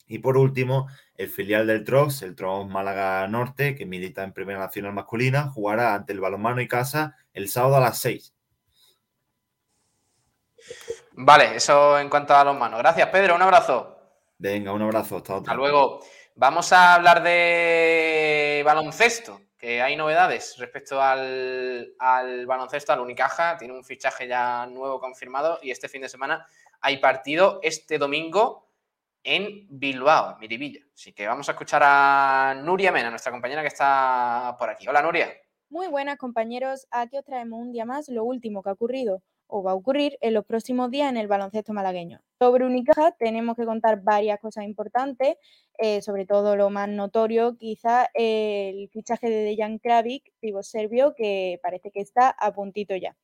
Y 0.07 0.17
por 0.17 0.37
último, 0.37 0.87
el 1.13 1.29
filial 1.29 1.67
del 1.67 1.83
TROS, 1.83 2.23
el 2.23 2.35
TROS 2.35 2.67
Málaga 2.67 3.27
Norte, 3.27 3.75
que 3.75 3.85
milita 3.85 4.23
en 4.23 4.33
Primera 4.33 4.57
Nacional 4.57 4.93
Masculina, 4.93 5.51
jugará 5.51 5.93
ante 5.93 6.13
el 6.13 6.19
Balonmano 6.19 6.61
y 6.61 6.67
Casa 6.67 7.15
el 7.31 7.47
sábado 7.47 7.75
a 7.75 7.81
las 7.81 7.99
6. 7.99 8.33
Vale, 11.21 11.57
eso 11.57 11.99
en 11.99 12.09
cuanto 12.09 12.33
a 12.33 12.37
balonmano. 12.37 12.77
Gracias, 12.77 13.09
Pedro. 13.09 13.35
Un 13.35 13.41
abrazo. 13.41 13.97
Venga, 14.37 14.71
un 14.71 14.81
abrazo. 14.83 15.17
Hasta, 15.17 15.35
hasta 15.35 15.53
luego. 15.53 15.99
Vamos 16.35 16.71
a 16.71 16.93
hablar 16.93 17.21
de 17.21 18.61
baloncesto, 18.63 19.41
que 19.57 19.81
hay 19.81 19.97
novedades 19.97 20.55
respecto 20.57 21.01
al, 21.01 21.93
al 21.99 22.45
baloncesto, 22.45 22.93
al 22.93 23.01
Unicaja. 23.01 23.57
Tiene 23.57 23.73
un 23.73 23.83
fichaje 23.83 24.29
ya 24.29 24.65
nuevo 24.67 25.01
confirmado 25.01 25.59
y 25.61 25.71
este 25.71 25.89
fin 25.89 26.03
de 26.03 26.07
semana 26.07 26.47
hay 26.79 26.99
partido 26.99 27.59
este 27.63 27.97
domingo 27.97 28.69
en 29.21 29.67
Bilbao, 29.69 30.37
Miribilla. 30.39 30.85
Así 30.93 31.11
que 31.11 31.27
vamos 31.27 31.49
a 31.49 31.51
escuchar 31.51 31.81
a 31.83 32.55
Nuria 32.63 32.93
Mena, 32.93 33.09
nuestra 33.09 33.33
compañera 33.33 33.61
que 33.61 33.67
está 33.67 34.55
por 34.57 34.69
aquí. 34.69 34.87
Hola, 34.87 35.01
Nuria. 35.01 35.33
Muy 35.67 35.87
buenas, 35.87 36.17
compañeros. 36.17 36.87
Aquí 36.91 37.17
os 37.17 37.25
traemos 37.25 37.59
un 37.59 37.73
día 37.73 37.83
más 37.83 38.07
lo 38.07 38.23
último 38.23 38.63
que 38.63 38.69
ha 38.69 38.73
ocurrido 38.73 39.21
o 39.49 39.63
va 39.63 39.71
a 39.71 39.75
ocurrir 39.75 40.17
en 40.21 40.33
los 40.33 40.45
próximos 40.45 40.91
días 40.91 41.09
en 41.09 41.17
el 41.17 41.27
baloncesto 41.27 41.73
malagueño. 41.73 42.21
Sobre 42.39 42.65
Unicaja 42.65 43.11
tenemos 43.11 43.57
que 43.57 43.65
contar 43.65 44.01
varias 44.01 44.39
cosas 44.39 44.63
importantes, 44.63 45.35
eh, 45.77 46.01
sobre 46.01 46.25
todo 46.25 46.55
lo 46.55 46.69
más 46.69 46.87
notorio, 46.87 47.57
quizá 47.57 48.07
el 48.13 48.89
fichaje 48.89 49.29
de 49.29 49.43
Dejan 49.43 49.79
Kravic, 49.79 50.31
vivo 50.41 50.63
serbio, 50.63 51.15
que 51.15 51.59
parece 51.61 51.91
que 51.91 51.99
está 51.99 52.29
a 52.29 52.53
puntito 52.53 52.95
ya. 52.95 53.17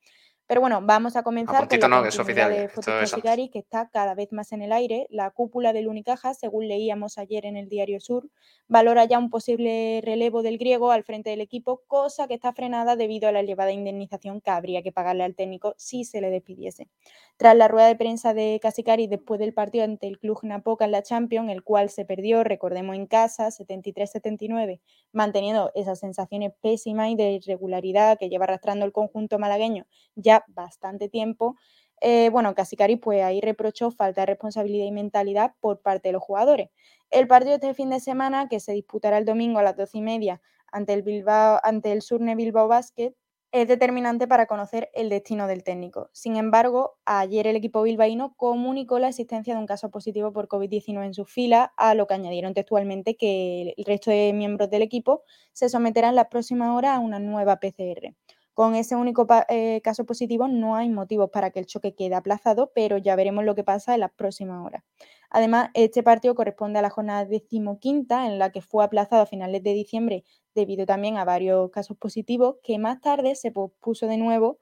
Pero 0.46 0.60
bueno, 0.60 0.80
vamos 0.82 1.16
a 1.16 1.22
comenzar 1.22 1.68
con 1.68 1.80
la 1.80 1.88
no, 1.88 2.02
que 2.02 2.08
es 2.08 2.18
oficial. 2.18 2.50
de 2.50 3.50
que 3.50 3.58
está 3.58 3.88
cada 3.90 4.14
vez 4.14 4.32
más 4.32 4.52
en 4.52 4.62
el 4.62 4.72
aire. 4.72 5.06
La 5.10 5.30
cúpula 5.30 5.72
del 5.72 5.88
Unicaja, 5.88 6.34
según 6.34 6.68
leíamos 6.68 7.18
ayer 7.18 7.46
en 7.46 7.56
el 7.56 7.68
Diario 7.68 8.00
Sur, 8.00 8.28
valora 8.68 9.04
ya 9.04 9.18
un 9.18 9.30
posible 9.30 10.00
relevo 10.04 10.42
del 10.42 10.58
griego 10.58 10.92
al 10.92 11.02
frente 11.04 11.30
del 11.30 11.40
equipo, 11.40 11.82
cosa 11.86 12.28
que 12.28 12.34
está 12.34 12.52
frenada 12.52 12.96
debido 12.96 13.28
a 13.28 13.32
la 13.32 13.40
elevada 13.40 13.72
indemnización 13.72 14.40
que 14.40 14.50
habría 14.50 14.82
que 14.82 14.92
pagarle 14.92 15.24
al 15.24 15.34
técnico 15.34 15.74
si 15.78 16.04
se 16.04 16.20
le 16.20 16.30
despidiese. 16.30 16.88
Tras 17.36 17.56
la 17.56 17.68
rueda 17.68 17.88
de 17.88 17.96
prensa 17.96 18.32
de 18.32 18.60
Casicari 18.62 19.08
después 19.08 19.40
del 19.40 19.52
partido 19.52 19.84
ante 19.84 20.06
el 20.06 20.18
Club 20.18 20.38
Napoca 20.42 20.84
en 20.84 20.92
la 20.92 21.02
Champions, 21.02 21.50
el 21.50 21.62
cual 21.64 21.90
se 21.90 22.04
perdió, 22.04 22.44
recordemos, 22.44 22.94
en 22.94 23.06
casa, 23.06 23.48
73-79, 23.48 24.80
manteniendo 25.12 25.72
esas 25.74 25.98
sensaciones 25.98 26.52
pésimas 26.60 27.10
y 27.10 27.16
de 27.16 27.32
irregularidad 27.32 28.18
que 28.18 28.28
lleva 28.28 28.44
arrastrando 28.44 28.84
el 28.84 28.92
conjunto 28.92 29.38
malagueño 29.38 29.86
ya 30.14 30.35
bastante 30.48 31.08
tiempo, 31.08 31.56
eh, 32.00 32.28
bueno, 32.30 32.54
Casicari 32.54 32.96
pues 32.96 33.22
ahí 33.22 33.40
reprochó 33.40 33.90
falta 33.90 34.22
de 34.22 34.26
responsabilidad 34.26 34.86
y 34.86 34.92
mentalidad 34.92 35.54
por 35.60 35.80
parte 35.80 36.08
de 36.08 36.12
los 36.12 36.22
jugadores. 36.22 36.68
El 37.10 37.26
partido 37.26 37.50
de 37.50 37.66
este 37.66 37.74
fin 37.74 37.90
de 37.90 38.00
semana, 38.00 38.48
que 38.48 38.60
se 38.60 38.72
disputará 38.72 39.18
el 39.18 39.24
domingo 39.24 39.58
a 39.58 39.62
las 39.62 39.76
doce 39.76 39.98
y 39.98 40.02
media 40.02 40.40
ante 40.70 40.92
el, 40.92 41.24
ante 41.62 41.92
el 41.92 42.02
Surne 42.02 42.34
Bilbao 42.34 42.68
Basket, 42.68 43.14
es 43.52 43.68
determinante 43.68 44.26
para 44.28 44.46
conocer 44.46 44.90
el 44.92 45.08
destino 45.08 45.46
del 45.46 45.62
técnico. 45.62 46.10
Sin 46.12 46.36
embargo, 46.36 46.98
ayer 47.06 47.46
el 47.46 47.56
equipo 47.56 47.82
bilbaíno 47.82 48.34
comunicó 48.36 48.98
la 48.98 49.08
existencia 49.08 49.54
de 49.54 49.60
un 49.60 49.66
caso 49.66 49.90
positivo 49.90 50.32
por 50.32 50.48
COVID-19 50.48 51.06
en 51.06 51.14
su 51.14 51.24
fila, 51.24 51.72
a 51.76 51.94
lo 51.94 52.06
que 52.06 52.14
añadieron 52.14 52.52
textualmente 52.52 53.16
que 53.16 53.74
el 53.76 53.84
resto 53.84 54.10
de 54.10 54.32
miembros 54.34 54.68
del 54.68 54.82
equipo 54.82 55.22
se 55.52 55.68
someterán 55.70 56.16
las 56.16 56.26
próximas 56.26 56.76
horas 56.76 56.96
a 56.96 56.98
una 56.98 57.18
nueva 57.18 57.58
PCR. 57.58 58.14
Con 58.56 58.74
ese 58.74 58.96
único 58.96 59.26
eh, 59.50 59.82
caso 59.84 60.06
positivo 60.06 60.48
no 60.48 60.76
hay 60.76 60.88
motivos 60.88 61.28
para 61.28 61.50
que 61.50 61.58
el 61.58 61.66
choque 61.66 61.94
quede 61.94 62.14
aplazado, 62.14 62.72
pero 62.74 62.96
ya 62.96 63.14
veremos 63.14 63.44
lo 63.44 63.54
que 63.54 63.64
pasa 63.64 63.92
en 63.92 64.00
las 64.00 64.12
próximas 64.12 64.64
horas. 64.64 64.82
Además, 65.28 65.68
este 65.74 66.02
partido 66.02 66.34
corresponde 66.34 66.78
a 66.78 66.82
la 66.82 66.88
jornada 66.88 67.26
decimoquinta, 67.26 68.24
en 68.24 68.38
la 68.38 68.52
que 68.52 68.62
fue 68.62 68.82
aplazado 68.82 69.20
a 69.20 69.26
finales 69.26 69.62
de 69.62 69.74
diciembre 69.74 70.24
debido 70.54 70.86
también 70.86 71.18
a 71.18 71.26
varios 71.26 71.70
casos 71.70 71.98
positivos, 71.98 72.56
que 72.62 72.78
más 72.78 73.02
tarde 73.02 73.34
se 73.34 73.52
pospuso 73.52 74.06
de 74.06 74.16
nuevo 74.16 74.58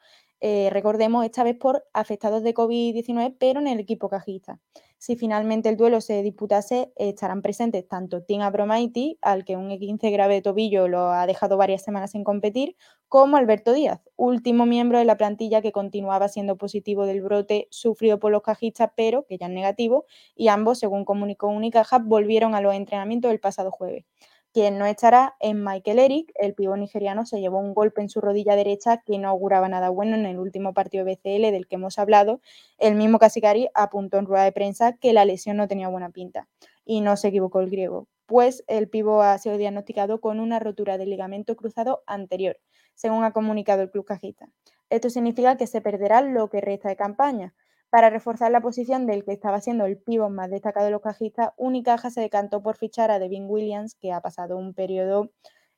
eh, 0.47 0.69
recordemos 0.71 1.25
esta 1.25 1.43
vez 1.43 1.57
por 1.57 1.85
afectados 1.95 2.43
de 2.43 2.53
COVID-19, 2.53 3.37
pero 3.39 3.61
en 3.61 3.67
el 3.67 3.81
equipo 3.81 4.11
cajista. 4.11 4.61
Si 5.05 5.17
finalmente 5.17 5.69
el 5.69 5.77
duelo 5.77 6.01
se 6.01 6.23
disputase, 6.23 6.91
estarán 6.97 7.43
presentes 7.43 7.87
tanto 7.87 8.23
Tim 8.23 8.41
Abromaiti, 8.41 9.19
al 9.21 9.45
que 9.45 9.55
un 9.55 9.69
15 9.79 10.11
grave 10.11 10.37
de 10.37 10.41
tobillo 10.41 10.89
lo 10.89 11.11
ha 11.13 11.27
dejado 11.27 11.59
varias 11.59 11.83
semanas 11.83 12.13
sin 12.13 12.25
competir, 12.25 12.75
como 13.07 13.37
Alberto 13.37 13.75
Díaz, 13.75 14.01
último 14.17 14.65
miembro 14.65 14.97
de 14.97 15.05
la 15.05 15.19
plantilla 15.19 15.61
que 15.61 15.73
continuaba 15.73 16.29
siendo 16.29 16.57
positivo 16.57 17.05
del 17.05 17.21
brote 17.21 17.69
sufrido 17.71 18.19
por 18.19 18.33
los 18.33 18.41
cajistas, 18.41 18.93
pero 18.97 19.27
que 19.27 19.37
ya 19.37 19.45
es 19.45 19.53
negativo, 19.53 20.07
y 20.35 20.49
ambos, 20.49 20.79
según 20.79 21.05
comunicó 21.05 21.49
Unicaja, 21.49 21.99
volvieron 21.99 22.55
a 22.55 22.63
los 22.63 22.75
entrenamientos 22.75 23.31
el 23.31 23.41
pasado 23.41 23.71
jueves. 23.71 24.07
Quien 24.55 24.79
no 24.79 24.87
estará 24.87 25.35
es 25.41 25.53
Michael 25.53 25.99
Eric. 25.99 26.31
El 26.37 26.55
pívot 26.55 26.79
nigeriano 26.79 27.27
se 27.27 27.41
llevó 27.41 27.59
un 27.59 27.75
golpe 27.75 28.01
en 28.01 28.09
su 28.09 28.21
rodilla 28.21 28.55
derecha 28.55 28.99
que 28.99 29.19
no 29.19 29.29
auguraba 29.29 29.69
nada 29.69 29.89
bueno 29.89 30.15
en 30.15 30.27
el 30.27 30.39
último 30.39 30.73
partido 30.73 31.05
BCL 31.05 31.51
del 31.51 31.67
que 31.67 31.75
hemos 31.75 31.99
hablado. 31.99 32.41
El 32.79 32.95
mismo 32.95 33.19
Casicari 33.19 33.67
apuntó 33.75 34.17
en 34.17 34.27
rueda 34.27 34.45
de 34.45 34.53
prensa 34.53 34.93
que 34.93 35.13
la 35.13 35.25
lesión 35.25 35.57
no 35.57 35.67
tenía 35.67 35.89
buena 35.89 36.11
pinta. 36.11 36.47
Y 36.85 37.01
no 37.01 37.17
se 37.17 37.29
equivocó 37.29 37.59
el 37.59 37.69
griego, 37.69 38.07
pues 38.27 38.63
el 38.69 38.89
pivo 38.89 39.23
ha 39.23 39.37
sido 39.39 39.57
diagnosticado 39.57 40.21
con 40.21 40.39
una 40.39 40.61
rotura 40.61 40.99
del 40.99 41.11
ligamento 41.11 41.57
cruzado 41.57 42.05
anterior, 42.07 42.57
según 42.95 43.25
ha 43.25 43.33
comunicado 43.33 43.83
el 43.83 43.91
club 43.91 44.05
cajita. 44.05 44.51
Esto 44.89 45.11
significa 45.11 45.57
que 45.57 45.67
se 45.67 45.81
perderá 45.81 46.21
lo 46.21 46.49
que 46.49 46.61
resta 46.61 46.89
de 46.89 46.95
campaña. 46.95 47.55
Para 47.95 48.11
reforzar 48.11 48.51
la 48.51 48.61
posición 48.61 49.07
del 49.07 49.25
que 49.25 49.31
estaba 49.31 49.61
siendo 49.61 49.85
el 49.85 49.97
pívot 49.97 50.29
más 50.29 50.51
destacado 50.51 50.87
de 50.87 50.91
los 50.91 51.01
cajistas, 51.01 51.51
Unicaja 51.57 52.11
se 52.11 52.23
decantó 52.23 52.61
por 52.61 52.77
fichar 52.77 53.13
a 53.13 53.21
Devin 53.21 53.47
Williams, 53.49 53.95
que 53.95 54.11
ha 54.11 54.21
pasado 54.21 54.57
un 54.57 54.75
periodo 54.75 55.31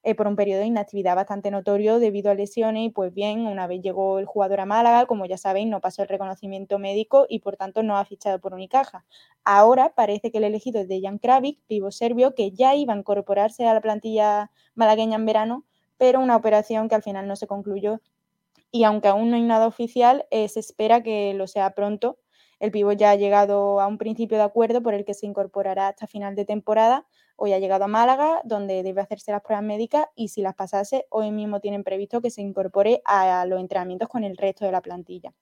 eh, 0.03 0.15
por 0.15 0.27
un 0.27 0.35
periodo 0.35 0.61
de 0.61 0.67
inactividad 0.69 1.15
bastante 1.15 1.51
notorio 1.51 1.99
debido 1.99 2.31
a 2.31 2.35
lesiones 2.35 2.85
y 2.87 2.89
pues 2.89 3.13
bien, 3.13 3.41
una 3.41 3.67
vez 3.67 3.83
llegó 3.83 4.19
el 4.19 4.25
jugador 4.25 4.61
a 4.61 4.65
Málaga, 4.65 5.05
como 5.05 5.27
ya 5.27 5.37
sabéis, 5.37 5.67
no 5.67 5.83
pasó 5.83 6.01
el 6.01 6.09
reconocimiento 6.09 6.79
médico 6.79 7.27
y 7.29 7.41
por 7.41 7.59
tanto 7.59 7.83
no 7.83 7.99
ha 7.99 8.05
fichado 8.07 8.41
por 8.41 8.55
Unicaja. 8.55 9.05
Ahora 9.45 9.93
parece 9.95 10.31
que 10.31 10.39
el 10.39 10.45
elegido 10.45 10.81
es 10.81 10.89
Dejan 10.89 11.19
Kravic, 11.19 11.61
pivo 11.67 11.91
serbio, 11.91 12.35
que 12.35 12.51
ya 12.51 12.75
iba 12.75 12.95
a 12.95 12.97
incorporarse 12.97 13.67
a 13.67 13.75
la 13.75 13.83
plantilla 13.83 14.51
malagueña 14.75 15.17
en 15.17 15.27
verano, 15.27 15.67
pero 15.99 16.21
una 16.21 16.37
operación 16.37 16.89
que 16.89 16.95
al 16.95 17.03
final 17.03 17.29
no 17.29 17.37
se 17.37 17.47
concluyó 17.47 18.01
y 18.71 18.85
aunque 18.85 19.09
aún 19.09 19.31
no 19.31 19.37
hay 19.37 19.43
nada 19.43 19.67
oficial, 19.67 20.27
eh, 20.31 20.49
se 20.49 20.61
espera 20.61 21.03
que 21.03 21.35
lo 21.35 21.47
sea 21.47 21.71
pronto. 21.75 22.19
El 22.59 22.71
Pivo 22.71 22.93
ya 22.93 23.11
ha 23.11 23.17
llegado 23.17 23.81
a 23.81 23.87
un 23.87 23.99
principio 23.99 24.39
de 24.39 24.45
acuerdo 24.45 24.83
por 24.83 24.95
el 24.95 25.05
que 25.05 25.15
se 25.15 25.27
incorporará 25.27 25.89
hasta 25.89 26.07
final 26.07 26.35
de 26.35 26.45
temporada. 26.45 27.07
Hoy 27.37 27.53
ha 27.53 27.59
llegado 27.59 27.85
a 27.85 27.89
Málaga, 27.89 28.41
donde 28.45 28.83
debe 28.83 29.03
hacerse 29.03 29.31
las 29.33 29.43
pruebas 29.43 29.65
médicas 29.65 30.07
y 30.15 30.29
si 30.29 30.41
las 30.43 30.55
pasase, 30.55 31.07
hoy 31.11 31.31
mismo 31.33 31.61
tienen 31.61 31.85
previsto 31.85 32.23
que 32.23 32.31
se 32.31 32.41
incorpore 32.43 33.03
a 33.05 33.45
los 33.47 33.61
entrenamientos 33.61 34.09
con 34.09 34.25
el 34.25 34.37
resto 34.39 34.65
de 34.65 34.73
la 34.73 34.81
plantilla. 34.81 35.35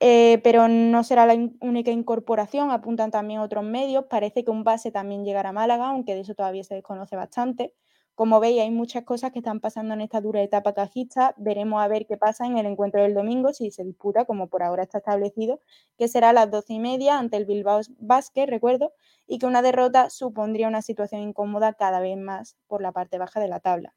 Eh, 0.00 0.40
pero 0.42 0.66
no 0.68 1.04
será 1.04 1.26
la 1.26 1.34
única 1.60 1.90
incorporación, 1.92 2.70
apuntan 2.72 3.10
también 3.12 3.40
otros 3.40 3.62
medios. 3.64 4.06
Parece 4.10 4.44
que 4.44 4.50
un 4.50 4.64
base 4.64 4.90
también 4.90 5.24
llegará 5.24 5.50
a 5.50 5.52
Málaga, 5.52 5.88
aunque 5.90 6.14
de 6.14 6.22
eso 6.22 6.34
todavía 6.34 6.64
se 6.64 6.74
desconoce 6.74 7.14
bastante. 7.16 7.74
Como 8.14 8.40
veis, 8.40 8.60
hay 8.60 8.70
muchas 8.70 9.04
cosas 9.04 9.32
que 9.32 9.38
están 9.38 9.60
pasando 9.60 9.94
en 9.94 10.02
esta 10.02 10.20
dura 10.20 10.42
etapa 10.42 10.74
cajista. 10.74 11.34
Veremos 11.38 11.82
a 11.82 11.88
ver 11.88 12.06
qué 12.06 12.18
pasa 12.18 12.46
en 12.46 12.58
el 12.58 12.66
encuentro 12.66 13.02
del 13.02 13.14
domingo, 13.14 13.54
si 13.54 13.70
se 13.70 13.84
disputa, 13.84 14.26
como 14.26 14.48
por 14.48 14.62
ahora 14.62 14.82
está 14.82 14.98
establecido, 14.98 15.60
que 15.96 16.08
será 16.08 16.30
a 16.30 16.32
las 16.34 16.50
doce 16.50 16.74
y 16.74 16.78
media 16.78 17.18
ante 17.18 17.38
el 17.38 17.46
Bilbao 17.46 17.80
Basket, 17.98 18.46
recuerdo, 18.46 18.92
y 19.26 19.38
que 19.38 19.46
una 19.46 19.62
derrota 19.62 20.10
supondría 20.10 20.68
una 20.68 20.82
situación 20.82 21.22
incómoda 21.22 21.72
cada 21.72 22.00
vez 22.00 22.18
más 22.18 22.56
por 22.66 22.82
la 22.82 22.92
parte 22.92 23.16
baja 23.16 23.40
de 23.40 23.48
la 23.48 23.60
tabla. 23.60 23.94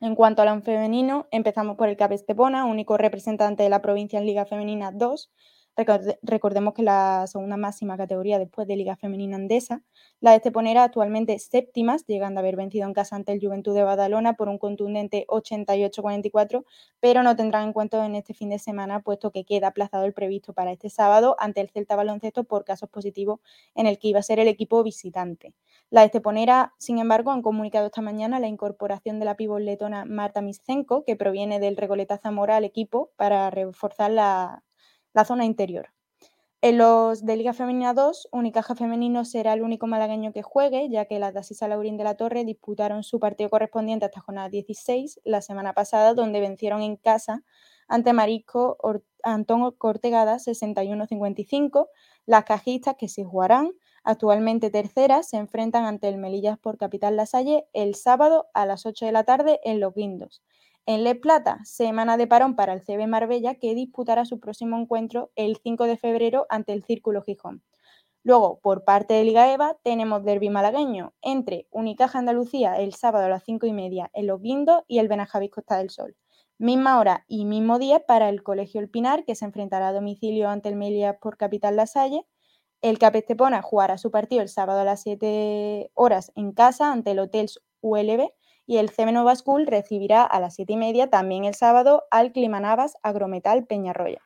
En 0.00 0.14
cuanto 0.14 0.40
al 0.42 0.62
femenino, 0.62 1.26
empezamos 1.30 1.76
por 1.76 1.88
el 1.88 1.96
CAP 1.96 2.12
Estepona, 2.12 2.64
único 2.64 2.96
representante 2.96 3.64
de 3.64 3.68
la 3.68 3.82
provincia 3.82 4.18
en 4.18 4.26
Liga 4.26 4.46
Femenina 4.46 4.92
2, 4.92 5.30
Recordemos 5.76 6.74
que 6.74 6.82
la 6.82 7.26
segunda 7.26 7.56
máxima 7.56 7.96
categoría 7.96 8.38
después 8.38 8.68
de 8.68 8.76
Liga 8.76 8.96
Femenina 8.96 9.36
Andesa, 9.36 9.82
la 10.20 10.30
de 10.30 10.36
Esteponera 10.36 10.84
actualmente 10.84 11.38
séptimas, 11.38 12.04
llegando 12.06 12.38
a 12.38 12.42
haber 12.42 12.56
vencido 12.56 12.86
en 12.86 12.92
casa 12.92 13.16
ante 13.16 13.32
el 13.32 13.40
Juventud 13.40 13.74
de 13.74 13.82
Badalona 13.82 14.34
por 14.34 14.48
un 14.48 14.58
contundente 14.58 15.24
88-44, 15.28 16.64
pero 17.00 17.22
no 17.22 17.34
tendrán 17.36 17.68
en 17.68 17.72
cuenta 17.72 18.04
en 18.04 18.14
este 18.14 18.34
fin 18.34 18.50
de 18.50 18.58
semana, 18.58 19.00
puesto 19.00 19.30
que 19.30 19.44
queda 19.44 19.68
aplazado 19.68 20.04
el 20.04 20.12
previsto 20.12 20.52
para 20.52 20.72
este 20.72 20.90
sábado 20.90 21.36
ante 21.38 21.60
el 21.60 21.70
Celta 21.70 21.96
Baloncesto 21.96 22.44
por 22.44 22.64
casos 22.64 22.90
positivos 22.90 23.40
en 23.74 23.86
el 23.86 23.98
que 23.98 24.08
iba 24.08 24.18
a 24.18 24.22
ser 24.22 24.38
el 24.38 24.48
equipo 24.48 24.82
visitante. 24.82 25.54
La 25.88 26.04
Esteponera, 26.04 26.74
sin 26.78 26.98
embargo, 26.98 27.30
han 27.30 27.42
comunicado 27.42 27.86
esta 27.86 28.02
mañana 28.02 28.38
la 28.38 28.48
incorporación 28.48 29.18
de 29.18 29.24
la 29.24 29.36
pívot 29.36 29.60
letona 29.60 30.04
Marta 30.04 30.42
Miscenko, 30.42 31.04
que 31.04 31.16
proviene 31.16 31.58
del 31.58 31.76
Regoleta 31.76 32.18
Zamora 32.18 32.56
al 32.56 32.64
equipo 32.64 33.10
para 33.16 33.50
reforzar 33.50 34.10
la, 34.10 34.62
la 35.12 35.24
zona 35.24 35.44
interior. 35.44 35.90
En 36.62 36.76
los 36.76 37.24
de 37.24 37.36
Liga 37.36 37.54
Femenina 37.54 37.94
2, 37.94 38.28
Unicaja 38.32 38.74
Femenino 38.74 39.24
será 39.24 39.54
el 39.54 39.62
único 39.62 39.86
malagueño 39.86 40.30
que 40.34 40.42
juegue, 40.42 40.90
ya 40.90 41.06
que 41.06 41.18
las 41.18 41.32
de 41.32 41.40
Asisa 41.40 41.68
Laurín 41.68 41.96
de 41.96 42.04
la 42.04 42.18
Torre 42.18 42.44
disputaron 42.44 43.02
su 43.02 43.18
partido 43.18 43.48
correspondiente 43.48 44.04
hasta 44.04 44.20
jornada 44.20 44.50
16 44.50 45.20
la 45.24 45.40
semana 45.40 45.72
pasada, 45.72 46.12
donde 46.12 46.40
vencieron 46.40 46.82
en 46.82 46.96
casa 46.96 47.42
ante 47.88 48.12
Marisco 48.12 48.76
Antón 49.22 49.72
Cortegada 49.72 50.36
61-55. 50.36 51.88
Las 52.26 52.44
cajistas 52.44 52.96
que 52.98 53.08
se 53.08 53.24
jugarán, 53.24 53.72
actualmente 54.04 54.68
terceras, 54.68 55.30
se 55.30 55.38
enfrentan 55.38 55.86
ante 55.86 56.08
el 56.08 56.18
Melillas 56.18 56.58
por 56.58 56.76
Capital 56.76 57.16
Lasalle 57.16 57.68
el 57.72 57.94
sábado 57.94 58.48
a 58.52 58.66
las 58.66 58.84
8 58.84 59.06
de 59.06 59.12
la 59.12 59.24
tarde 59.24 59.60
en 59.64 59.80
Los 59.80 59.94
Guindos. 59.94 60.42
En 60.86 61.04
Le 61.04 61.14
Plata, 61.14 61.60
semana 61.64 62.16
de 62.16 62.26
parón 62.26 62.56
para 62.56 62.72
el 62.72 62.80
CB 62.80 63.06
Marbella, 63.06 63.54
que 63.54 63.74
disputará 63.74 64.24
su 64.24 64.40
próximo 64.40 64.78
encuentro 64.78 65.30
el 65.36 65.56
5 65.56 65.84
de 65.84 65.96
febrero 65.96 66.46
ante 66.48 66.72
el 66.72 66.82
Círculo 66.82 67.22
Gijón. 67.22 67.62
Luego, 68.22 68.60
por 68.60 68.84
parte 68.84 69.14
de 69.14 69.24
Liga 69.24 69.52
EVA, 69.52 69.76
tenemos 69.82 70.24
derby 70.24 70.50
malagueño 70.50 71.14
entre 71.22 71.66
Unicaja 71.70 72.18
Andalucía 72.18 72.78
el 72.78 72.94
sábado 72.94 73.26
a 73.26 73.28
las 73.28 73.44
5 73.44 73.66
y 73.66 73.72
media 73.72 74.10
en 74.14 74.26
Los 74.26 74.40
Guindos 74.42 74.82
y 74.88 74.98
el 74.98 75.08
Benajavis 75.08 75.50
Costa 75.50 75.78
del 75.78 75.90
Sol. 75.90 76.16
Misma 76.58 76.98
hora 76.98 77.24
y 77.28 77.44
mismo 77.44 77.78
día 77.78 78.00
para 78.06 78.28
el 78.28 78.42
Colegio 78.42 78.80
El 78.80 78.90
Pinar, 78.90 79.24
que 79.24 79.34
se 79.34 79.44
enfrentará 79.44 79.88
a 79.88 79.92
domicilio 79.92 80.48
ante 80.48 80.68
el 80.68 80.76
Melia 80.76 81.18
por 81.18 81.36
Capital 81.36 81.76
La 81.76 81.86
Salle. 81.86 82.26
El 82.82 82.98
Capestepona 82.98 83.62
jugará 83.62 83.96
su 83.96 84.10
partido 84.10 84.42
el 84.42 84.48
sábado 84.48 84.80
a 84.80 84.84
las 84.84 85.02
7 85.02 85.90
horas 85.94 86.32
en 86.34 86.52
casa 86.52 86.90
ante 86.92 87.12
el 87.12 87.20
Hotel 87.20 87.48
ULB 87.80 88.30
y 88.66 88.78
el 88.78 88.90
CM 88.90 89.12
Nova 89.12 89.34
School 89.34 89.66
recibirá 89.66 90.22
a 90.22 90.40
las 90.40 90.54
7 90.54 90.72
y 90.72 90.76
media 90.76 91.08
también 91.08 91.44
el 91.44 91.54
sábado 91.54 92.04
al 92.10 92.32
Climanavas 92.32 92.96
Agrometal 93.02 93.66
Peñarroya. 93.66 94.20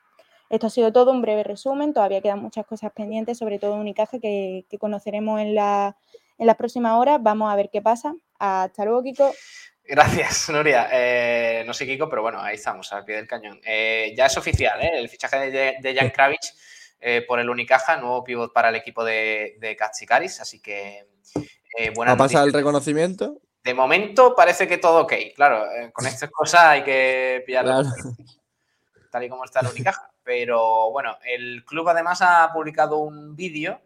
Esto 0.51 0.66
ha 0.66 0.70
sido 0.70 0.93
todo 0.93 1.11
un 1.11 1.23
breve 1.23 1.43
resumen, 1.43 1.94
todavía 1.94 2.20
quedan 2.20 2.40
muchas 2.40 2.66
cosas 2.66 2.93
pendientes, 2.93 3.39
sobre 3.39 3.59
todo 3.59 3.74
Unicaja 3.74 4.19
que, 4.19 4.66
que 4.69 4.78
conoceremos 4.78 5.40
en, 5.40 5.55
la, 5.55 5.97
en 6.39 6.47
las 6.47 6.56
próximas 6.56 6.93
horas. 6.93 7.19
Vamos 7.23 7.52
a 7.52 7.56
ver 7.56 7.70
qué 7.73 7.81
pasa. 7.81 8.15
Hasta 8.39 8.85
luego, 8.85 9.02
Kiko. 9.02 9.32
Gracias, 9.86 10.48
Nuria. 10.51 10.89
Eh, 10.93 11.65
no 11.66 11.74
sé, 11.74 11.86
Kiko, 11.86 12.09
pero 12.09 12.23
bueno, 12.23 12.40
ahí 12.40 12.55
estamos, 12.56 12.93
al 12.93 13.05
pie 13.05 13.16
del 13.16 13.27
cañón. 13.27 13.61
Eh, 13.65 14.15
ya 14.16 14.27
es 14.27 14.36
oficial, 14.36 14.81
¿eh? 14.82 14.93
el 14.94 15.09
fichaje 15.09 15.51
de, 15.51 15.77
de 15.81 15.94
Jan 15.94 16.11
Kravich 16.11 16.55
por 17.27 17.39
el 17.39 17.51
Unicaja, 17.51 17.98
nuevo 17.98 18.24
pivot 18.24 18.51
para 18.55 18.70
el 18.70 18.77
equipo 18.77 19.05
de, 19.05 19.56
de 19.61 19.77
Katsikaris, 19.77 20.40
así 20.40 20.62
que 20.62 21.06
buena 21.94 22.12
¿Ha 22.12 22.16
pasado 22.16 22.47
el 22.47 22.52
reconocimiento? 22.55 23.43
De 23.65 23.74
momento 23.74 24.35
parece 24.35 24.69
que 24.69 24.77
todo 24.77 25.03
ok. 25.03 25.15
Claro, 25.35 25.65
eh, 25.73 25.91
con 25.91 26.07
estas 26.07 26.31
cosas 26.31 26.62
hay 26.65 26.85
que 26.85 27.43
pillarlo 27.47 27.82
tal 29.11 29.24
y 29.24 29.28
como 29.28 29.45
está 29.45 29.61
el 29.61 29.69
Unicaja. 29.69 30.11
Pero 30.23 30.91
bueno, 30.91 31.16
el 31.24 31.65
club 31.65 31.89
además 31.89 32.20
ha 32.20 32.51
publicado 32.53 32.99
un 32.99 33.35
vídeo 33.35 33.81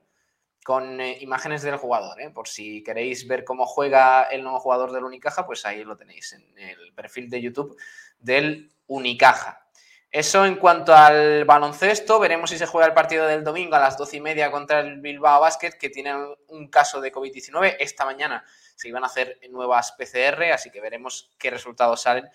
con 0.64 1.00
eh, 1.00 1.18
imágenes 1.20 1.62
del 1.62 1.76
jugador. 1.76 2.20
¿eh? 2.20 2.30
Por 2.30 2.48
si 2.48 2.82
queréis 2.82 3.26
ver 3.28 3.44
cómo 3.44 3.66
juega 3.66 4.24
el 4.24 4.42
nuevo 4.42 4.58
jugador 4.58 4.92
del 4.92 5.04
Unicaja, 5.04 5.46
pues 5.46 5.64
ahí 5.64 5.84
lo 5.84 5.96
tenéis 5.96 6.32
en 6.32 6.58
el 6.58 6.92
perfil 6.92 7.30
de 7.30 7.40
YouTube 7.40 7.76
del 8.18 8.72
Unicaja. 8.88 9.67
Eso 10.10 10.46
en 10.46 10.56
cuanto 10.56 10.94
al 10.94 11.44
baloncesto, 11.44 12.18
veremos 12.18 12.48
si 12.48 12.56
se 12.56 12.66
juega 12.66 12.86
el 12.86 12.94
partido 12.94 13.26
del 13.26 13.44
domingo 13.44 13.76
a 13.76 13.80
las 13.80 13.98
doce 13.98 14.16
y 14.16 14.20
media 14.20 14.50
contra 14.50 14.80
el 14.80 15.00
Bilbao 15.00 15.40
Basket, 15.40 15.72
que 15.72 15.90
tiene 15.90 16.14
un 16.48 16.68
caso 16.68 17.00
de 17.00 17.12
COVID-19. 17.12 17.76
Esta 17.78 18.06
mañana 18.06 18.42
se 18.74 18.88
iban 18.88 19.04
a 19.04 19.08
hacer 19.08 19.38
nuevas 19.50 19.92
PCR, 19.92 20.52
así 20.52 20.70
que 20.70 20.80
veremos 20.80 21.30
qué 21.38 21.50
resultados 21.50 22.02
salen 22.02 22.28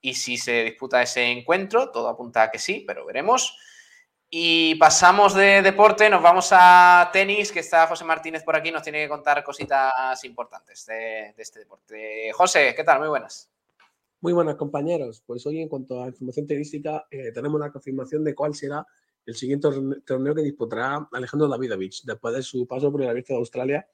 y 0.00 0.14
si 0.14 0.38
se 0.38 0.64
disputa 0.64 1.02
ese 1.02 1.24
encuentro. 1.24 1.90
Todo 1.90 2.08
apunta 2.08 2.44
a 2.44 2.50
que 2.50 2.58
sí, 2.58 2.84
pero 2.86 3.04
veremos. 3.04 3.58
Y 4.30 4.74
pasamos 4.76 5.34
de 5.34 5.62
deporte, 5.62 6.10
nos 6.10 6.22
vamos 6.22 6.50
a 6.52 7.08
tenis, 7.12 7.50
que 7.50 7.60
está 7.60 7.86
José 7.86 8.04
Martínez 8.04 8.42
por 8.42 8.56
aquí, 8.56 8.70
nos 8.70 8.82
tiene 8.82 9.02
que 9.02 9.08
contar 9.08 9.42
cositas 9.42 10.22
importantes 10.24 10.84
de, 10.86 11.34
este 11.36 11.60
deporte. 11.60 12.30
José, 12.32 12.74
¿qué 12.74 12.84
tal? 12.84 12.98
Muy 12.98 13.08
buenas. 13.08 13.50
Muy 14.20 14.32
buenas, 14.32 14.56
compañeros. 14.56 15.22
Pues 15.26 15.46
hoy, 15.46 15.60
en 15.60 15.68
cuanto 15.68 16.02
a 16.02 16.08
información 16.08 16.46
tenística, 16.46 17.06
eh, 17.10 17.32
tenemos 17.32 17.60
la 17.60 17.70
confirmación 17.70 18.24
de 18.24 18.34
cuál 18.34 18.54
será 18.54 18.86
el 19.24 19.34
siguiente 19.34 19.68
torneo 20.04 20.34
que 20.34 20.42
disputará 20.42 21.08
Alejandro 21.12 21.48
Davidovich 21.48 22.04
después 22.04 22.34
de 22.34 22.42
su 22.42 22.66
paso 22.66 22.90
por 22.90 23.02
el 23.02 23.08
Abierto 23.08 23.34
de 23.34 23.38
Australia 23.38 23.86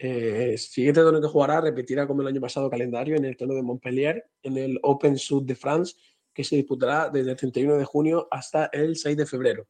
el 0.00 0.54
eh, 0.54 0.58
siguiente 0.58 1.02
torneo 1.02 1.20
que 1.20 1.28
jugará 1.28 1.60
repetirá 1.60 2.06
como 2.06 2.22
el 2.22 2.28
año 2.28 2.40
pasado 2.40 2.70
calendario 2.70 3.16
en 3.16 3.26
el 3.26 3.36
torneo 3.36 3.56
de 3.56 3.62
Montpellier, 3.62 4.24
en 4.42 4.56
el 4.56 4.78
Open 4.82 5.18
Sud 5.18 5.44
de 5.44 5.54
France, 5.54 5.94
que 6.32 6.42
se 6.42 6.56
disputará 6.56 7.10
desde 7.10 7.32
el 7.32 7.36
31 7.36 7.76
de 7.76 7.84
junio 7.84 8.26
hasta 8.30 8.70
el 8.72 8.96
6 8.96 9.14
de 9.18 9.26
febrero. 9.26 9.68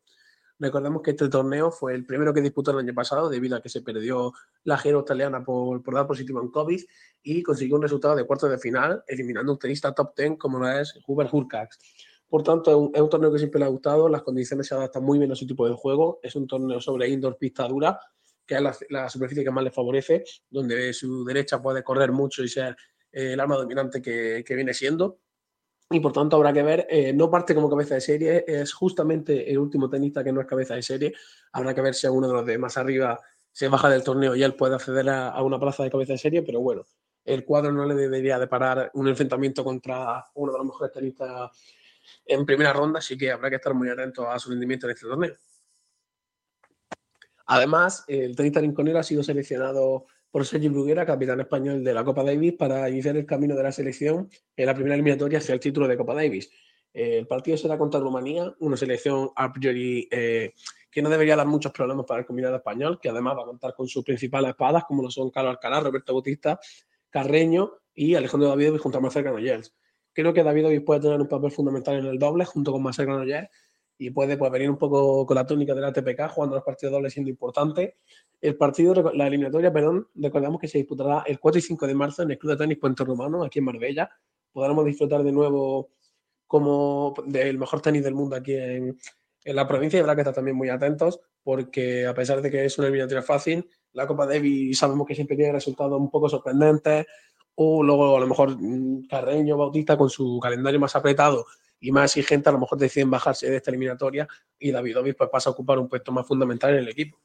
Recordemos 0.61 1.03
que 1.03 1.13
este 1.13 1.29
torneo 1.29 1.73
fue 1.73 1.95
el 1.95 2.05
primero 2.05 2.33
que 2.33 2.43
disputó 2.43 2.71
el 2.71 2.79
año 2.79 2.95
pasado 2.95 3.29
debido 3.29 3.57
a 3.57 3.63
que 3.63 3.71
se 3.71 3.81
perdió 3.81 4.33
la 4.65 4.77
gira 4.77 4.97
australiana 4.97 5.43
por, 5.43 5.83
por 5.83 5.95
dar 5.95 6.07
positivo 6.07 6.41
en 6.43 6.51
COVID 6.51 6.81
y 7.23 7.43
consiguió 7.43 7.77
un 7.77 7.83
resultado 7.83 8.15
de 8.15 8.25
cuarto 8.25 8.49
de 8.49 8.59
final, 8.59 9.03
eliminando 9.09 9.53
un 9.53 9.59
tenista 9.59 9.93
top 9.95 10.15
10 10.15 10.37
como 10.39 10.59
lo 10.59 10.69
es 10.69 10.99
Hubert 11.07 11.33
Hurkacz. 11.33 11.79
Por 12.31 12.45
tanto, 12.45 12.93
es 12.95 13.01
un, 13.01 13.09
torneo 13.09 13.33
que 13.33 13.39
siempre 13.39 13.59
le 13.59 13.65
ha 13.65 13.69
gustado, 13.69 14.09
las 14.09 14.23
condiciones 14.23 14.69
se 14.69 14.75
adaptan 14.75 15.03
muy 15.03 15.19
bien 15.19 15.33
a 15.33 15.35
su 15.35 15.49
tipo 15.49 15.69
de 15.69 15.75
juego, 15.75 16.21
es 16.23 16.37
un 16.37 16.47
torneo 16.47 16.81
sobre 16.81 17.09
indoor 17.09 17.37
pista 17.37 17.67
dura, 17.67 17.99
que 18.47 18.55
es 18.55 18.63
la, 18.89 19.09
superficie 19.09 19.43
que 19.43 19.51
más 19.51 19.65
le 19.65 19.73
favorece, 19.73 20.23
donde 20.49 20.93
su 20.93 21.25
derecha 21.25 21.61
puede 21.61 21.83
correr 21.83 22.13
mucho 22.13 22.45
y 22.45 22.49
ser 22.49 22.77
eh, 23.11 23.33
el 23.33 23.41
arma 23.41 23.57
dominante 23.57 24.01
que, 24.01 24.45
viene 24.49 24.73
siendo. 24.75 25.19
Y 25.93 25.99
por 25.99 26.13
tanto 26.13 26.37
habrá 26.37 26.53
que 26.53 26.63
ver, 26.63 26.87
eh, 26.89 27.13
no 27.13 27.29
parte 27.29 27.53
como 27.53 27.69
cabeza 27.69 27.97
de 27.97 28.01
serie, 28.01 28.45
es 28.47 28.73
justamente 28.73 29.51
el 29.51 29.59
último 29.59 29.91
tenista 29.91 30.23
que 30.23 30.33
no 30.33 30.41
es 30.41 30.47
cabeza 30.47 30.77
de 30.77 30.83
serie. 30.83 31.13
Habrá 31.53 31.75
que 31.75 31.83
ver 31.83 31.95
si 31.95 32.07
alguno 32.07 32.29
de 32.29 32.35
los 32.35 32.47
de 32.47 32.59
más 32.59 32.77
arriba 32.77 33.19
se 33.51 33.67
baja 33.67 33.91
del 33.91 34.05
torneo 34.05 34.37
y 34.37 34.45
él 34.45 34.55
puede 34.55 34.77
acceder 34.77 35.11
a, 35.11 35.43
una 35.43 35.59
plaza 35.59 35.83
de 35.83 35.91
cabeza 35.91 36.13
de 36.13 36.19
serie, 36.19 36.43
pero 36.43 36.61
bueno, 36.61 36.87
el 37.25 37.45
cuadro 37.45 37.73
no 37.73 37.85
le 37.85 37.97
debería 37.97 38.39
de 38.39 38.47
parar 38.47 38.93
un 38.95 39.09
enfrentamiento 39.09 39.65
contra 39.65 40.25
uno 40.35 40.53
de 40.53 40.59
los 40.59 40.67
mejores 40.69 40.93
tenistas 40.93 41.51
en 42.25 42.47
primera 42.47 42.73
ronda, 42.73 43.01
así 43.01 43.19
que 43.19 43.33
habrá 43.33 43.51
que 43.51 43.57
estar 43.57 43.75
muy 43.75 43.89
atento 43.89 44.31
a 44.31 44.39
su 44.39 44.51
rendimiento 44.51 44.87
en 44.87 44.93
este 44.93 45.09
torneo. 45.09 45.35
Además, 47.47 48.05
el 48.07 48.37
tenista 48.37 48.61
rinconero 48.61 49.01
ha 49.01 49.03
sido 49.03 49.25
seleccionado 49.25 50.07
por 50.31 50.47
Sergio 50.47 50.71
Bruguera, 50.71 51.05
capitán 51.05 51.41
español 51.41 51.83
de 51.83 51.93
la 51.93 52.05
Copa 52.05 52.23
Davis, 52.23 52.55
para 52.55 52.89
iniciar 52.89 53.17
el 53.17 53.27
camino 53.27 53.57
de 53.57 53.63
la 53.63 53.73
selección 53.73 54.29
en 54.57 54.67
la 54.67 54.75
primera 54.75 54.95
eliminatoria 54.95 55.39
hacia 55.39 55.55
el 55.55 55.61
título 55.61 55.89
de 55.89 55.97
Copa 55.97 56.15
Davis. 56.15 56.51
El 56.93 57.27
partido 57.27 57.57
será 57.57 57.79
contra 57.79 58.01
Rumanía, 58.01 58.53
una 58.61 58.77
selección 58.77 59.31
a 59.37 59.53
priori 59.53 60.09
eh, 60.11 60.55
que 60.91 61.03
no 61.03 61.09
debería 61.09 61.37
dar 61.37 61.47
muchos 61.47 61.73
problemas 61.73 62.05
para 62.07 62.21
el 62.21 62.27
combinado 62.27 62.57
español, 62.57 62.99
que 63.01 63.09
además 63.09 63.37
va 63.37 63.43
a 63.43 63.47
contar 63.47 63.75
con 63.75 63.87
sus 63.87 64.05
principales 64.05 64.51
espadas, 64.51 64.85
como 64.85 65.03
lo 65.03 65.11
son 65.11 65.31
Carlos 65.31 65.53
Alcalá, 65.53 65.81
Roberto 65.81 66.13
Bautista, 66.13 66.59
Carreño 67.11 67.73
y 67.95 68.15
Alejandro 68.15 68.49
Davidovich 68.49 68.81
junto 68.81 68.99
a 68.99 69.01
Marcel 69.01 69.23
Granollers. 69.23 69.75
Creo 70.13 70.33
que 70.33 70.43
Davidovich 70.43 70.85
puede 70.85 71.01
tener 71.01 71.21
un 71.21 71.29
papel 71.29 71.53
fundamental 71.53 71.97
en 71.97 72.07
el 72.07 72.19
doble 72.19 72.45
junto 72.45 72.73
con 72.73 72.83
Marcel 72.83 73.07
Granollers 73.07 73.49
y 74.01 74.11
puede 74.11 74.39
pues, 74.39 74.51
venir 74.51 74.71
un 74.71 74.79
poco 74.79 75.27
con 75.27 75.35
la 75.35 75.47
tónica 75.47 75.75
de 75.75 75.83
la 75.83 75.93
TPK, 75.93 76.31
jugando 76.31 76.57
los 76.57 76.65
partidos 76.65 76.93
dobles 76.93 77.13
siendo 77.13 77.29
importante. 77.29 77.97
El 78.41 78.57
partido, 78.57 79.13
la 79.13 79.27
eliminatoria, 79.27 79.71
perdón, 79.71 80.09
recordamos 80.15 80.59
que 80.59 80.69
se 80.69 80.79
disputará 80.79 81.23
el 81.27 81.39
4 81.39 81.59
y 81.59 81.63
5 81.63 81.87
de 81.87 81.95
marzo 81.95 82.23
en 82.23 82.31
el 82.31 82.39
Club 82.39 82.53
de 82.53 82.57
Tenis 82.57 82.79
Puente 82.79 83.05
Romano, 83.05 83.45
aquí 83.45 83.59
en 83.59 83.67
Marbella. 83.67 84.11
Podremos 84.51 84.87
disfrutar 84.87 85.23
de 85.23 85.33
nuevo 85.33 85.91
como 86.47 87.13
del 87.27 87.59
mejor 87.59 87.83
tenis 87.83 88.03
del 88.03 88.15
mundo 88.15 88.37
aquí 88.37 88.55
en, 88.55 88.97
en 89.45 89.57
la 89.57 89.69
provincia 89.69 89.99
y 89.99 90.01
habrá 90.01 90.15
que 90.15 90.23
estar 90.23 90.35
también 90.35 90.57
muy 90.57 90.71
atentos 90.71 91.21
porque 91.43 92.07
a 92.07 92.15
pesar 92.15 92.41
de 92.41 92.51
que 92.51 92.65
es 92.65 92.79
una 92.79 92.89
eliminatoria 92.89 93.23
fácil, 93.23 93.69
la 93.93 94.07
Copa 94.07 94.27
Davis 94.27 94.79
sabemos 94.79 95.07
que 95.07 95.15
siempre 95.15 95.37
tiene 95.37 95.53
resultados 95.53 96.01
un 96.01 96.11
poco 96.11 96.29
sorprendentes 96.29 97.07
o 97.55 97.83
luego 97.83 98.17
a 98.17 98.21
lo 98.21 98.27
mejor 98.27 98.57
mm, 98.59 99.07
Carreño, 99.09 99.59
Bautista 99.59 99.99
con 99.99 100.09
su 100.09 100.41
calendario 100.41 100.81
más 100.81 100.97
apretado 100.97 101.45
y 101.81 101.91
más 101.93 102.17
exigente, 102.17 102.49
a 102.49 102.53
lo 102.53 102.59
mejor 102.59 102.79
deciden 102.79 103.11
bajarse 103.11 103.49
de 103.49 103.57
esta 103.57 103.71
eliminatoria 103.71 104.29
y 104.59 104.71
David 104.71 104.99
Ovis 104.99 105.15
pues, 105.17 105.31
pasa 105.31 105.51
a 105.51 105.53
ocupar 105.53 105.79
un 105.79 105.89
puesto 105.89 106.13
más 106.13 106.27
fundamental 106.27 106.71
en 106.71 106.79
el 106.79 106.89
equipo. 106.89 107.19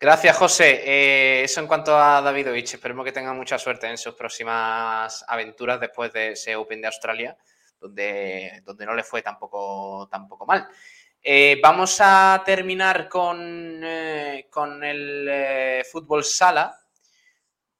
Gracias, 0.00 0.36
José. 0.36 0.82
Eh, 0.84 1.42
eso 1.42 1.60
en 1.60 1.66
cuanto 1.66 1.96
a 1.98 2.22
Davidovich. 2.22 2.74
Esperemos 2.74 3.04
que 3.04 3.10
tenga 3.12 3.32
mucha 3.32 3.58
suerte 3.58 3.88
en 3.88 3.98
sus 3.98 4.14
próximas 4.14 5.24
aventuras 5.26 5.80
después 5.80 6.12
de 6.12 6.32
ese 6.32 6.54
Open 6.54 6.80
de 6.80 6.86
Australia, 6.86 7.36
donde, 7.80 8.62
donde 8.64 8.86
no 8.86 8.94
le 8.94 9.02
fue 9.02 9.22
tampoco, 9.22 10.08
tampoco 10.08 10.46
mal. 10.46 10.68
Eh, 11.20 11.58
vamos 11.60 11.98
a 12.00 12.40
terminar 12.46 13.08
con, 13.08 13.80
eh, 13.82 14.46
con 14.48 14.84
el 14.84 15.84
fútbol 15.90 16.22
sala, 16.22 16.78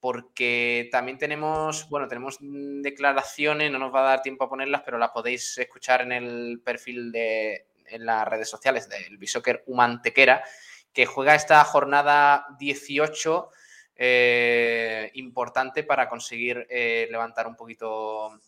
porque 0.00 0.88
también 0.92 1.18
tenemos, 1.18 1.88
bueno, 1.88 2.06
tenemos 2.06 2.38
declaraciones, 2.40 3.70
no 3.70 3.78
nos 3.78 3.94
va 3.94 4.00
a 4.00 4.10
dar 4.10 4.22
tiempo 4.22 4.44
a 4.44 4.48
ponerlas, 4.48 4.82
pero 4.84 4.98
las 4.98 5.10
podéis 5.10 5.58
escuchar 5.58 6.02
en 6.02 6.12
el 6.12 6.60
perfil 6.64 7.10
de, 7.10 7.66
en 7.86 8.06
las 8.06 8.26
redes 8.26 8.48
sociales 8.48 8.88
del 8.88 9.18
Bishoker 9.18 9.64
Humantequera, 9.66 10.44
que 10.92 11.06
juega 11.06 11.34
esta 11.34 11.62
jornada 11.64 12.46
18 12.58 13.50
eh, 13.96 15.10
importante 15.14 15.82
para 15.82 16.08
conseguir 16.08 16.66
eh, 16.70 17.08
levantar 17.10 17.48
un 17.48 17.56
poquito 17.56 18.40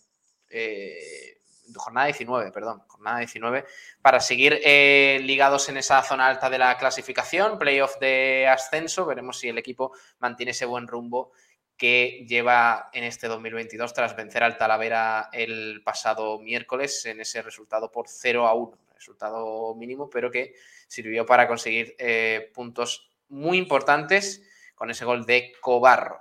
eh, 0.49 1.40
jornada 1.77 2.07
19, 2.07 2.53
perdón, 2.53 2.83
jornada 2.87 3.19
19, 3.19 3.65
para 4.03 4.21
seguir 4.21 4.61
eh, 4.65 5.21
ligados 5.23 5.69
en 5.69 5.77
esa 5.77 6.03
zona 6.03 6.27
alta 6.27 6.51
de 6.51 6.59
la 6.59 6.77
clasificación, 6.77 7.59
playoff 7.59 7.99
de 7.99 8.47
ascenso, 8.49 9.07
veremos 9.07 9.39
si 9.39 9.49
el 9.49 9.59
equipo 9.59 9.93
mantiene 10.19 10.53
ese 10.53 10.67
buen 10.67 10.87
rumbo 10.87 11.33
que 11.77 12.27
lleva 12.29 12.91
en 12.93 13.05
este 13.05 13.27
2022 13.27 13.95
tras 13.95 14.15
vencer 14.15 14.43
al 14.43 14.59
Talavera 14.59 15.31
el 15.33 15.83
pasado 15.83 16.39
miércoles 16.39 17.07
en 17.07 17.21
ese 17.21 17.41
resultado 17.41 17.91
por 17.91 18.07
0 18.07 18.47
a 18.47 18.53
1, 18.53 18.79
resultado 18.95 19.75
mínimo, 19.75 20.11
pero 20.11 20.31
que 20.31 20.55
sirvió 20.87 21.25
para 21.25 21.49
conseguir 21.49 21.97
eh, 21.99 22.51
puntos 22.53 23.11
muy 23.31 23.57
importantes 23.57 24.43
con 24.75 24.91
ese 24.91 25.07
gol 25.07 25.25
de 25.25 25.53
Cobarro. 25.61 26.21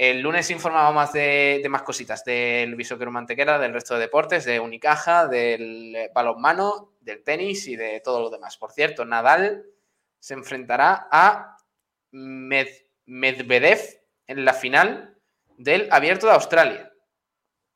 El 0.00 0.22
lunes 0.22 0.50
informábamos 0.50 0.94
más 0.94 1.12
de, 1.12 1.62
más 1.68 1.82
cositas, 1.82 2.24
del 2.24 2.74
Bisóquero 2.74 3.10
Mantequera, 3.10 3.58
del 3.58 3.74
resto 3.74 3.92
de 3.92 4.00
deportes, 4.00 4.46
de 4.46 4.58
Unicaja, 4.58 5.28
del 5.28 6.08
balonmano, 6.14 6.94
del 7.02 7.22
tenis 7.22 7.68
y 7.68 7.76
de 7.76 8.00
todo 8.00 8.22
lo 8.22 8.30
demás. 8.30 8.56
Por 8.56 8.72
cierto, 8.72 9.04
Nadal 9.04 9.66
se 10.18 10.32
enfrentará 10.32 11.06
a 11.12 11.58
Medvedev 12.12 13.78
en 14.26 14.46
la 14.46 14.54
final 14.54 15.18
del 15.58 15.86
Abierto 15.90 16.28
de 16.28 16.32
Australia. 16.32 16.90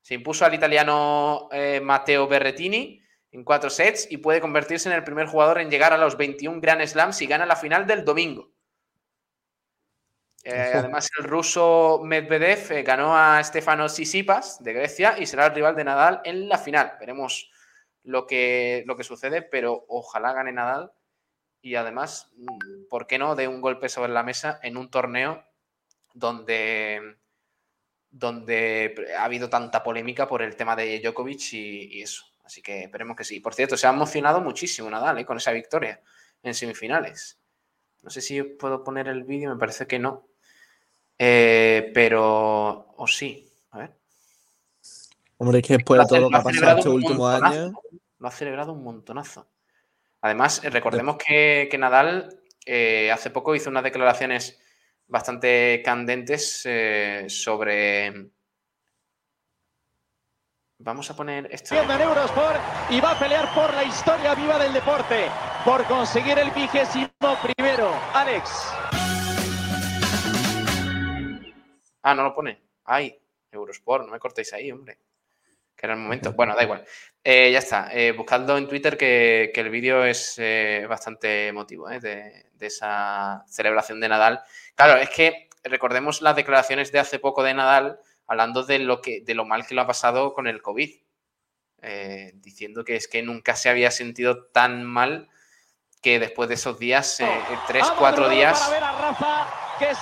Se 0.01 0.15
impuso 0.15 0.45
al 0.45 0.55
italiano 0.55 1.47
eh, 1.51 1.79
Matteo 1.79 2.27
Berrettini 2.27 3.03
en 3.33 3.43
cuatro 3.43 3.69
sets 3.69 4.07
y 4.09 4.17
puede 4.17 4.41
convertirse 4.41 4.89
en 4.89 4.95
el 4.95 5.03
primer 5.03 5.27
jugador 5.27 5.59
en 5.59 5.69
llegar 5.69 5.93
a 5.93 5.99
los 5.99 6.17
21 6.17 6.59
Grand 6.59 6.83
Slams 6.87 7.17
si 7.17 7.27
gana 7.27 7.45
la 7.45 7.55
final 7.55 7.85
del 7.85 8.03
domingo. 8.03 8.54
Eh, 10.47 10.73
además, 10.75 11.09
el 11.17 11.23
ruso 11.23 12.01
Medvedev 12.03 12.71
eh, 12.71 12.83
ganó 12.83 13.17
a 13.17 13.43
Stefano 13.43 13.89
Sisipas 13.89 14.63
de 14.63 14.73
Grecia 14.73 15.15
y 15.17 15.25
será 15.25 15.47
el 15.47 15.55
rival 15.55 15.75
de 15.75 15.83
Nadal 15.83 16.21
en 16.23 16.47
la 16.47 16.59
final. 16.59 16.93
Veremos 16.99 17.49
lo 18.03 18.27
que, 18.27 18.83
lo 18.85 18.95
que 18.95 19.03
sucede, 19.03 19.41
pero 19.41 19.85
ojalá 19.87 20.33
gane 20.33 20.51
Nadal 20.51 20.91
y 21.61 21.73
además, 21.73 22.31
mm, 22.37 22.89
¿por 22.91 23.07
qué 23.07 23.17
no?, 23.17 23.35
de 23.35 23.47
un 23.47 23.59
golpe 23.59 23.89
sobre 23.89 24.13
la 24.13 24.21
mesa 24.21 24.59
en 24.61 24.77
un 24.77 24.91
torneo 24.91 25.43
donde, 26.13 27.17
donde 28.11 29.15
ha 29.17 29.23
habido 29.23 29.49
tanta 29.49 29.81
polémica 29.81 30.27
por 30.27 30.43
el 30.43 30.55
tema 30.55 30.75
de 30.75 30.99
Djokovic 30.99 31.53
y, 31.53 32.03
eso. 32.03 32.23
Así 32.43 32.61
que 32.61 32.83
esperemos 32.83 33.17
que 33.17 33.23
sí. 33.23 33.39
Por 33.39 33.55
cierto, 33.55 33.77
se 33.77 33.87
ha 33.87 33.89
emocionado 33.89 34.41
muchísimo 34.41 34.91
Nadal 34.91 35.17
¿eh? 35.17 35.25
con 35.25 35.37
esa 35.37 35.51
victoria 35.51 36.03
en 36.43 36.53
semifinales. 36.53 37.39
No 38.03 38.11
sé 38.11 38.21
si 38.21 38.43
puedo 38.43 38.83
poner 38.83 39.07
el 39.07 39.23
vídeo, 39.23 39.49
me 39.49 39.59
parece 39.59 39.87
que 39.87 39.97
no. 39.97 40.34
Eh, 41.17 41.91
pero, 41.93 42.93
o 42.97 43.07
sí, 43.07 43.49
a 43.71 43.77
ver. 43.79 43.95
Hombre, 45.37 45.59
es 45.59 45.67
que 45.67 45.73
después 45.77 46.01
de 46.01 46.07
todo 46.07 46.19
lo 46.19 46.29
que 46.29 46.37
ha 46.37 46.43
pasado 46.43 46.77
estos 46.77 46.93
últimos 46.93 47.41
años. 47.41 47.73
Lo 48.19 48.27
ha 48.27 48.31
celebrado 48.31 48.73
un 48.73 48.83
montonazo. 48.83 49.47
Además, 50.21 50.63
eh, 50.63 50.69
recordemos 50.69 51.17
que, 51.17 51.69
Nadal 51.77 52.39
hace 53.11 53.29
poco 53.29 53.53
hizo 53.55 53.69
unas 53.69 53.83
declaraciones 53.83 54.59
bastante 55.07 55.81
candentes 55.83 56.61
eh, 56.65 57.25
sobre... 57.27 58.31
Vamos 60.77 61.09
a 61.09 61.15
poner 61.15 61.47
esto. 61.51 61.73
Eurosport 61.75 62.59
y 62.89 62.99
va 62.99 63.11
a 63.11 63.19
pelear 63.19 63.53
por 63.55 63.73
la 63.73 63.83
historia 63.85 64.35
viva 64.35 64.59
del 64.59 64.73
deporte, 64.73 65.27
por 65.63 65.85
conseguir 65.85 66.37
el 66.37 66.51
vigésimo 66.51 67.09
primero. 67.55 67.91
Alex. 68.13 69.04
Ah, 72.05 72.13
no 72.13 72.23
lo 72.23 72.33
pone. 72.33 72.61
Ay, 72.85 73.19
Eurosport, 73.51 74.05
no 74.05 74.11
me 74.11 74.19
cortéis 74.19 74.53
ahí, 74.53 74.71
hombre. 74.71 74.99
Que 75.75 75.85
era 75.87 75.93
el 75.93 75.99
momento. 75.99 76.33
Bueno, 76.33 76.55
da 76.55 76.63
igual. 76.63 76.85
Eh, 77.23 77.51
ya 77.51 77.59
está. 77.59 77.89
Eh, 77.91 78.11
buscadlo 78.11 78.57
en 78.57 78.67
Twitter 78.67 78.97
que, 78.97 79.51
el 79.53 79.69
vídeo 79.69 80.05
es 80.05 80.39
bastante 80.87 81.47
emotivo 81.47 81.89
de, 81.89 82.45
de, 82.53 82.65
esa 82.65 83.43
celebración 83.47 83.99
de 83.99 84.09
Nadal 84.09 84.43
Claro, 84.75 84.99
es 84.99 85.09
que 85.09 85.49
recordemos 85.63 86.21
las 86.21 86.35
declaraciones 86.35 86.91
de 86.91 86.99
hace 86.99 87.19
poco 87.19 87.43
de 87.43 87.53
Nadal 87.53 87.99
hablando 88.27 88.63
de 88.63 88.79
lo, 88.79 89.01
que, 89.01 89.21
de 89.21 89.33
lo 89.33 89.45
mal 89.45 89.65
que 89.65 89.75
lo 89.75 89.81
ha 89.81 89.87
pasado 89.87 90.33
con 90.33 90.47
el 90.47 90.61
COVID. 90.61 90.91
Eh, 91.81 92.31
diciendo 92.35 92.83
que 92.83 92.95
es 92.95 93.07
que 93.07 93.21
nunca 93.21 93.55
se 93.55 93.69
había 93.69 93.91
sentido 93.91 94.45
tan 94.47 94.83
mal 94.83 95.29
que 96.01 96.19
después 96.19 96.49
de 96.49 96.55
esos 96.55 96.79
días, 96.79 97.19
eh, 97.19 97.25
eh, 97.25 97.57
tres, 97.67 97.85
cuatro 97.97 98.27
días. 98.29 98.59
Ya 99.79 99.93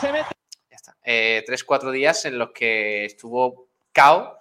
está. 1.03 1.45
tres, 1.45 1.63
cuatro 1.63 1.91
días 1.91 2.25
en 2.25 2.37
los 2.37 2.51
que 2.51 3.05
estuvo 3.05 3.69
cao 3.91 4.39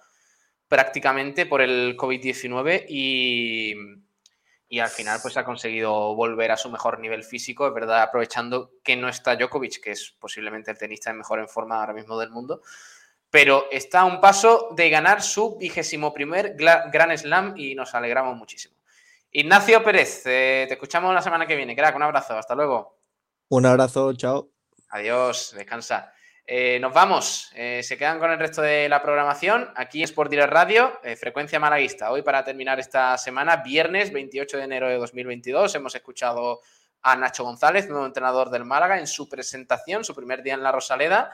prácticamente 0.67 1.45
por 1.45 1.61
el 1.61 1.95
COVID-19 1.97 2.85
y 2.89 3.75
y 4.73 4.79
al 4.79 4.89
final 4.89 5.19
pues 5.21 5.37
ha 5.37 5.45
conseguido 5.45 6.15
volver 6.15 6.51
a 6.51 6.57
su 6.57 6.67
mejor 6.71 6.97
nivel 6.97 7.23
físico, 7.23 7.67
es 7.67 7.73
verdad, 7.75 8.01
aprovechando 8.01 8.71
que 8.83 8.95
no 8.95 9.07
está 9.07 9.35
Djokovic, 9.35 9.79
que 9.79 9.91
es 9.91 10.15
posiblemente 10.17 10.71
el 10.71 10.79
tenista 10.79 11.13
mejor 11.13 11.37
en 11.37 11.47
forma 11.47 11.79
ahora 11.79 11.93
mismo 11.93 12.17
del 12.17 12.31
mundo, 12.31 12.63
pero 13.29 13.67
está 13.69 13.99
a 13.99 14.05
un 14.05 14.19
paso 14.19 14.69
de 14.75 14.89
ganar 14.89 15.21
su 15.21 15.59
vigésimo 15.59 16.11
primer 16.11 16.55
Grand 16.55 17.15
Slam 17.15 17.53
y 17.55 17.75
nos 17.75 17.93
alegramos 17.93 18.35
muchísimo. 18.35 18.75
Ignacio 19.29 19.83
Pérez, 19.83 20.23
eh, 20.25 20.65
te 20.67 20.73
escuchamos 20.73 21.13
la 21.13 21.21
semana 21.21 21.45
que 21.45 21.55
viene, 21.55 21.75
crack, 21.75 21.95
un 21.95 22.01
abrazo, 22.01 22.35
hasta 22.35 22.55
luego. 22.55 22.97
Un 23.49 23.67
abrazo, 23.67 24.11
chao. 24.13 24.49
Adiós, 24.89 25.53
descansa. 25.55 26.12
Eh, 26.45 26.77
nos 26.81 26.93
vamos. 26.93 27.51
Eh, 27.55 27.81
se 27.83 27.97
quedan 27.97 28.19
con 28.19 28.29
el 28.29 28.37
resto 28.37 28.61
de 28.61 28.89
la 28.89 29.01
programación 29.01 29.69
aquí 29.75 29.99
en 29.99 30.05
Sport 30.05 30.29
Direct 30.29 30.51
Radio, 30.51 30.99
eh, 31.01 31.15
frecuencia 31.15 31.57
malaguista. 31.57 32.11
Hoy 32.11 32.21
para 32.21 32.43
terminar 32.43 32.81
esta 32.81 33.17
semana, 33.17 33.57
viernes 33.57 34.11
28 34.11 34.57
de 34.57 34.63
enero 34.63 34.89
de 34.89 34.97
2022, 34.97 35.73
hemos 35.75 35.95
escuchado 35.95 36.59
a 37.01 37.15
Nacho 37.15 37.45
González, 37.45 37.87
nuevo 37.87 38.05
entrenador 38.05 38.49
del 38.49 38.65
Málaga, 38.65 38.99
en 38.99 39.07
su 39.07 39.29
presentación, 39.29 40.03
su 40.03 40.13
primer 40.13 40.43
día 40.43 40.55
en 40.55 40.63
la 40.63 40.73
Rosaleda. 40.73 41.31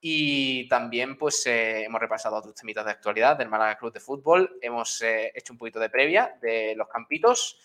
Y 0.00 0.68
también 0.68 1.16
pues 1.16 1.42
hemos 1.46 2.00
repasado 2.00 2.36
otros 2.36 2.56
temitas 2.56 2.84
de 2.84 2.90
actualidad 2.90 3.36
del 3.36 3.48
Málaga 3.48 3.78
Club 3.78 3.92
de 3.92 4.00
Fútbol. 4.00 4.58
Hemos 4.60 5.00
hecho 5.00 5.52
un 5.52 5.58
poquito 5.58 5.78
de 5.78 5.90
previa 5.90 6.36
de 6.40 6.74
los 6.76 6.88
campitos 6.88 7.60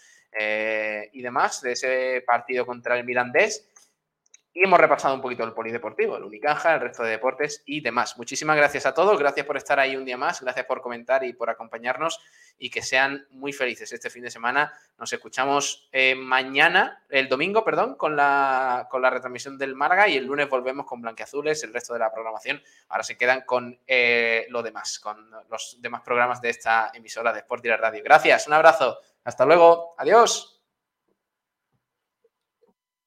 y 1.11 1.21
demás, 1.23 1.61
de 1.63 1.71
ese 1.71 2.23
partido 2.27 2.63
contra 2.63 2.95
el 2.95 3.05
Mirandés 3.05 3.67
y 4.57 4.63
hemos 4.63 4.79
repasado 4.79 5.13
un 5.13 5.21
poquito 5.21 5.43
el 5.43 5.53
polideportivo, 5.53 6.17
el 6.17 6.23
Unicaja, 6.23 6.73
el 6.73 6.81
resto 6.81 7.03
de 7.03 7.11
deportes 7.11 7.61
y 7.67 7.79
demás. 7.79 8.17
Muchísimas 8.17 8.57
gracias 8.57 8.87
a 8.87 8.93
todos, 8.95 9.19
gracias 9.19 9.45
por 9.45 9.55
estar 9.55 9.79
ahí 9.79 9.95
un 9.95 10.03
día 10.03 10.17
más, 10.17 10.41
gracias 10.41 10.65
por 10.65 10.81
comentar 10.81 11.23
y 11.23 11.33
por 11.33 11.51
acompañarnos 11.51 12.19
y 12.57 12.71
que 12.71 12.81
sean 12.81 13.27
muy 13.29 13.53
felices 13.53 13.93
este 13.93 14.09
fin 14.09 14.23
de 14.23 14.31
semana. 14.31 14.73
Nos 14.97 15.13
escuchamos 15.13 15.87
eh, 15.91 16.15
mañana, 16.15 17.03
el 17.07 17.29
domingo, 17.29 17.63
perdón, 17.63 17.97
con 17.97 18.15
la, 18.15 18.87
con 18.89 19.03
la 19.03 19.11
retransmisión 19.11 19.59
del 19.59 19.75
Málaga 19.75 20.07
y 20.07 20.17
el 20.17 20.25
lunes 20.25 20.49
volvemos 20.49 20.87
con 20.87 21.03
Blanqueazules, 21.03 21.63
el 21.63 21.71
resto 21.71 21.93
de 21.93 21.99
la 21.99 22.11
programación. 22.11 22.59
Ahora 22.89 23.03
se 23.03 23.15
quedan 23.15 23.41
con 23.41 23.79
eh, 23.85 24.47
lo 24.49 24.63
demás, 24.63 24.97
con 24.97 25.29
los 25.51 25.77
demás 25.79 26.01
programas 26.01 26.41
de 26.41 26.49
esta 26.49 26.89
emisora 26.95 27.31
de 27.31 27.41
Sport 27.41 27.63
y 27.65 27.67
la 27.67 27.77
Radio. 27.77 28.01
Gracias, 28.03 28.47
un 28.47 28.53
abrazo, 28.53 28.97
hasta 29.23 29.45
luego, 29.45 29.93
adiós. 29.99 30.56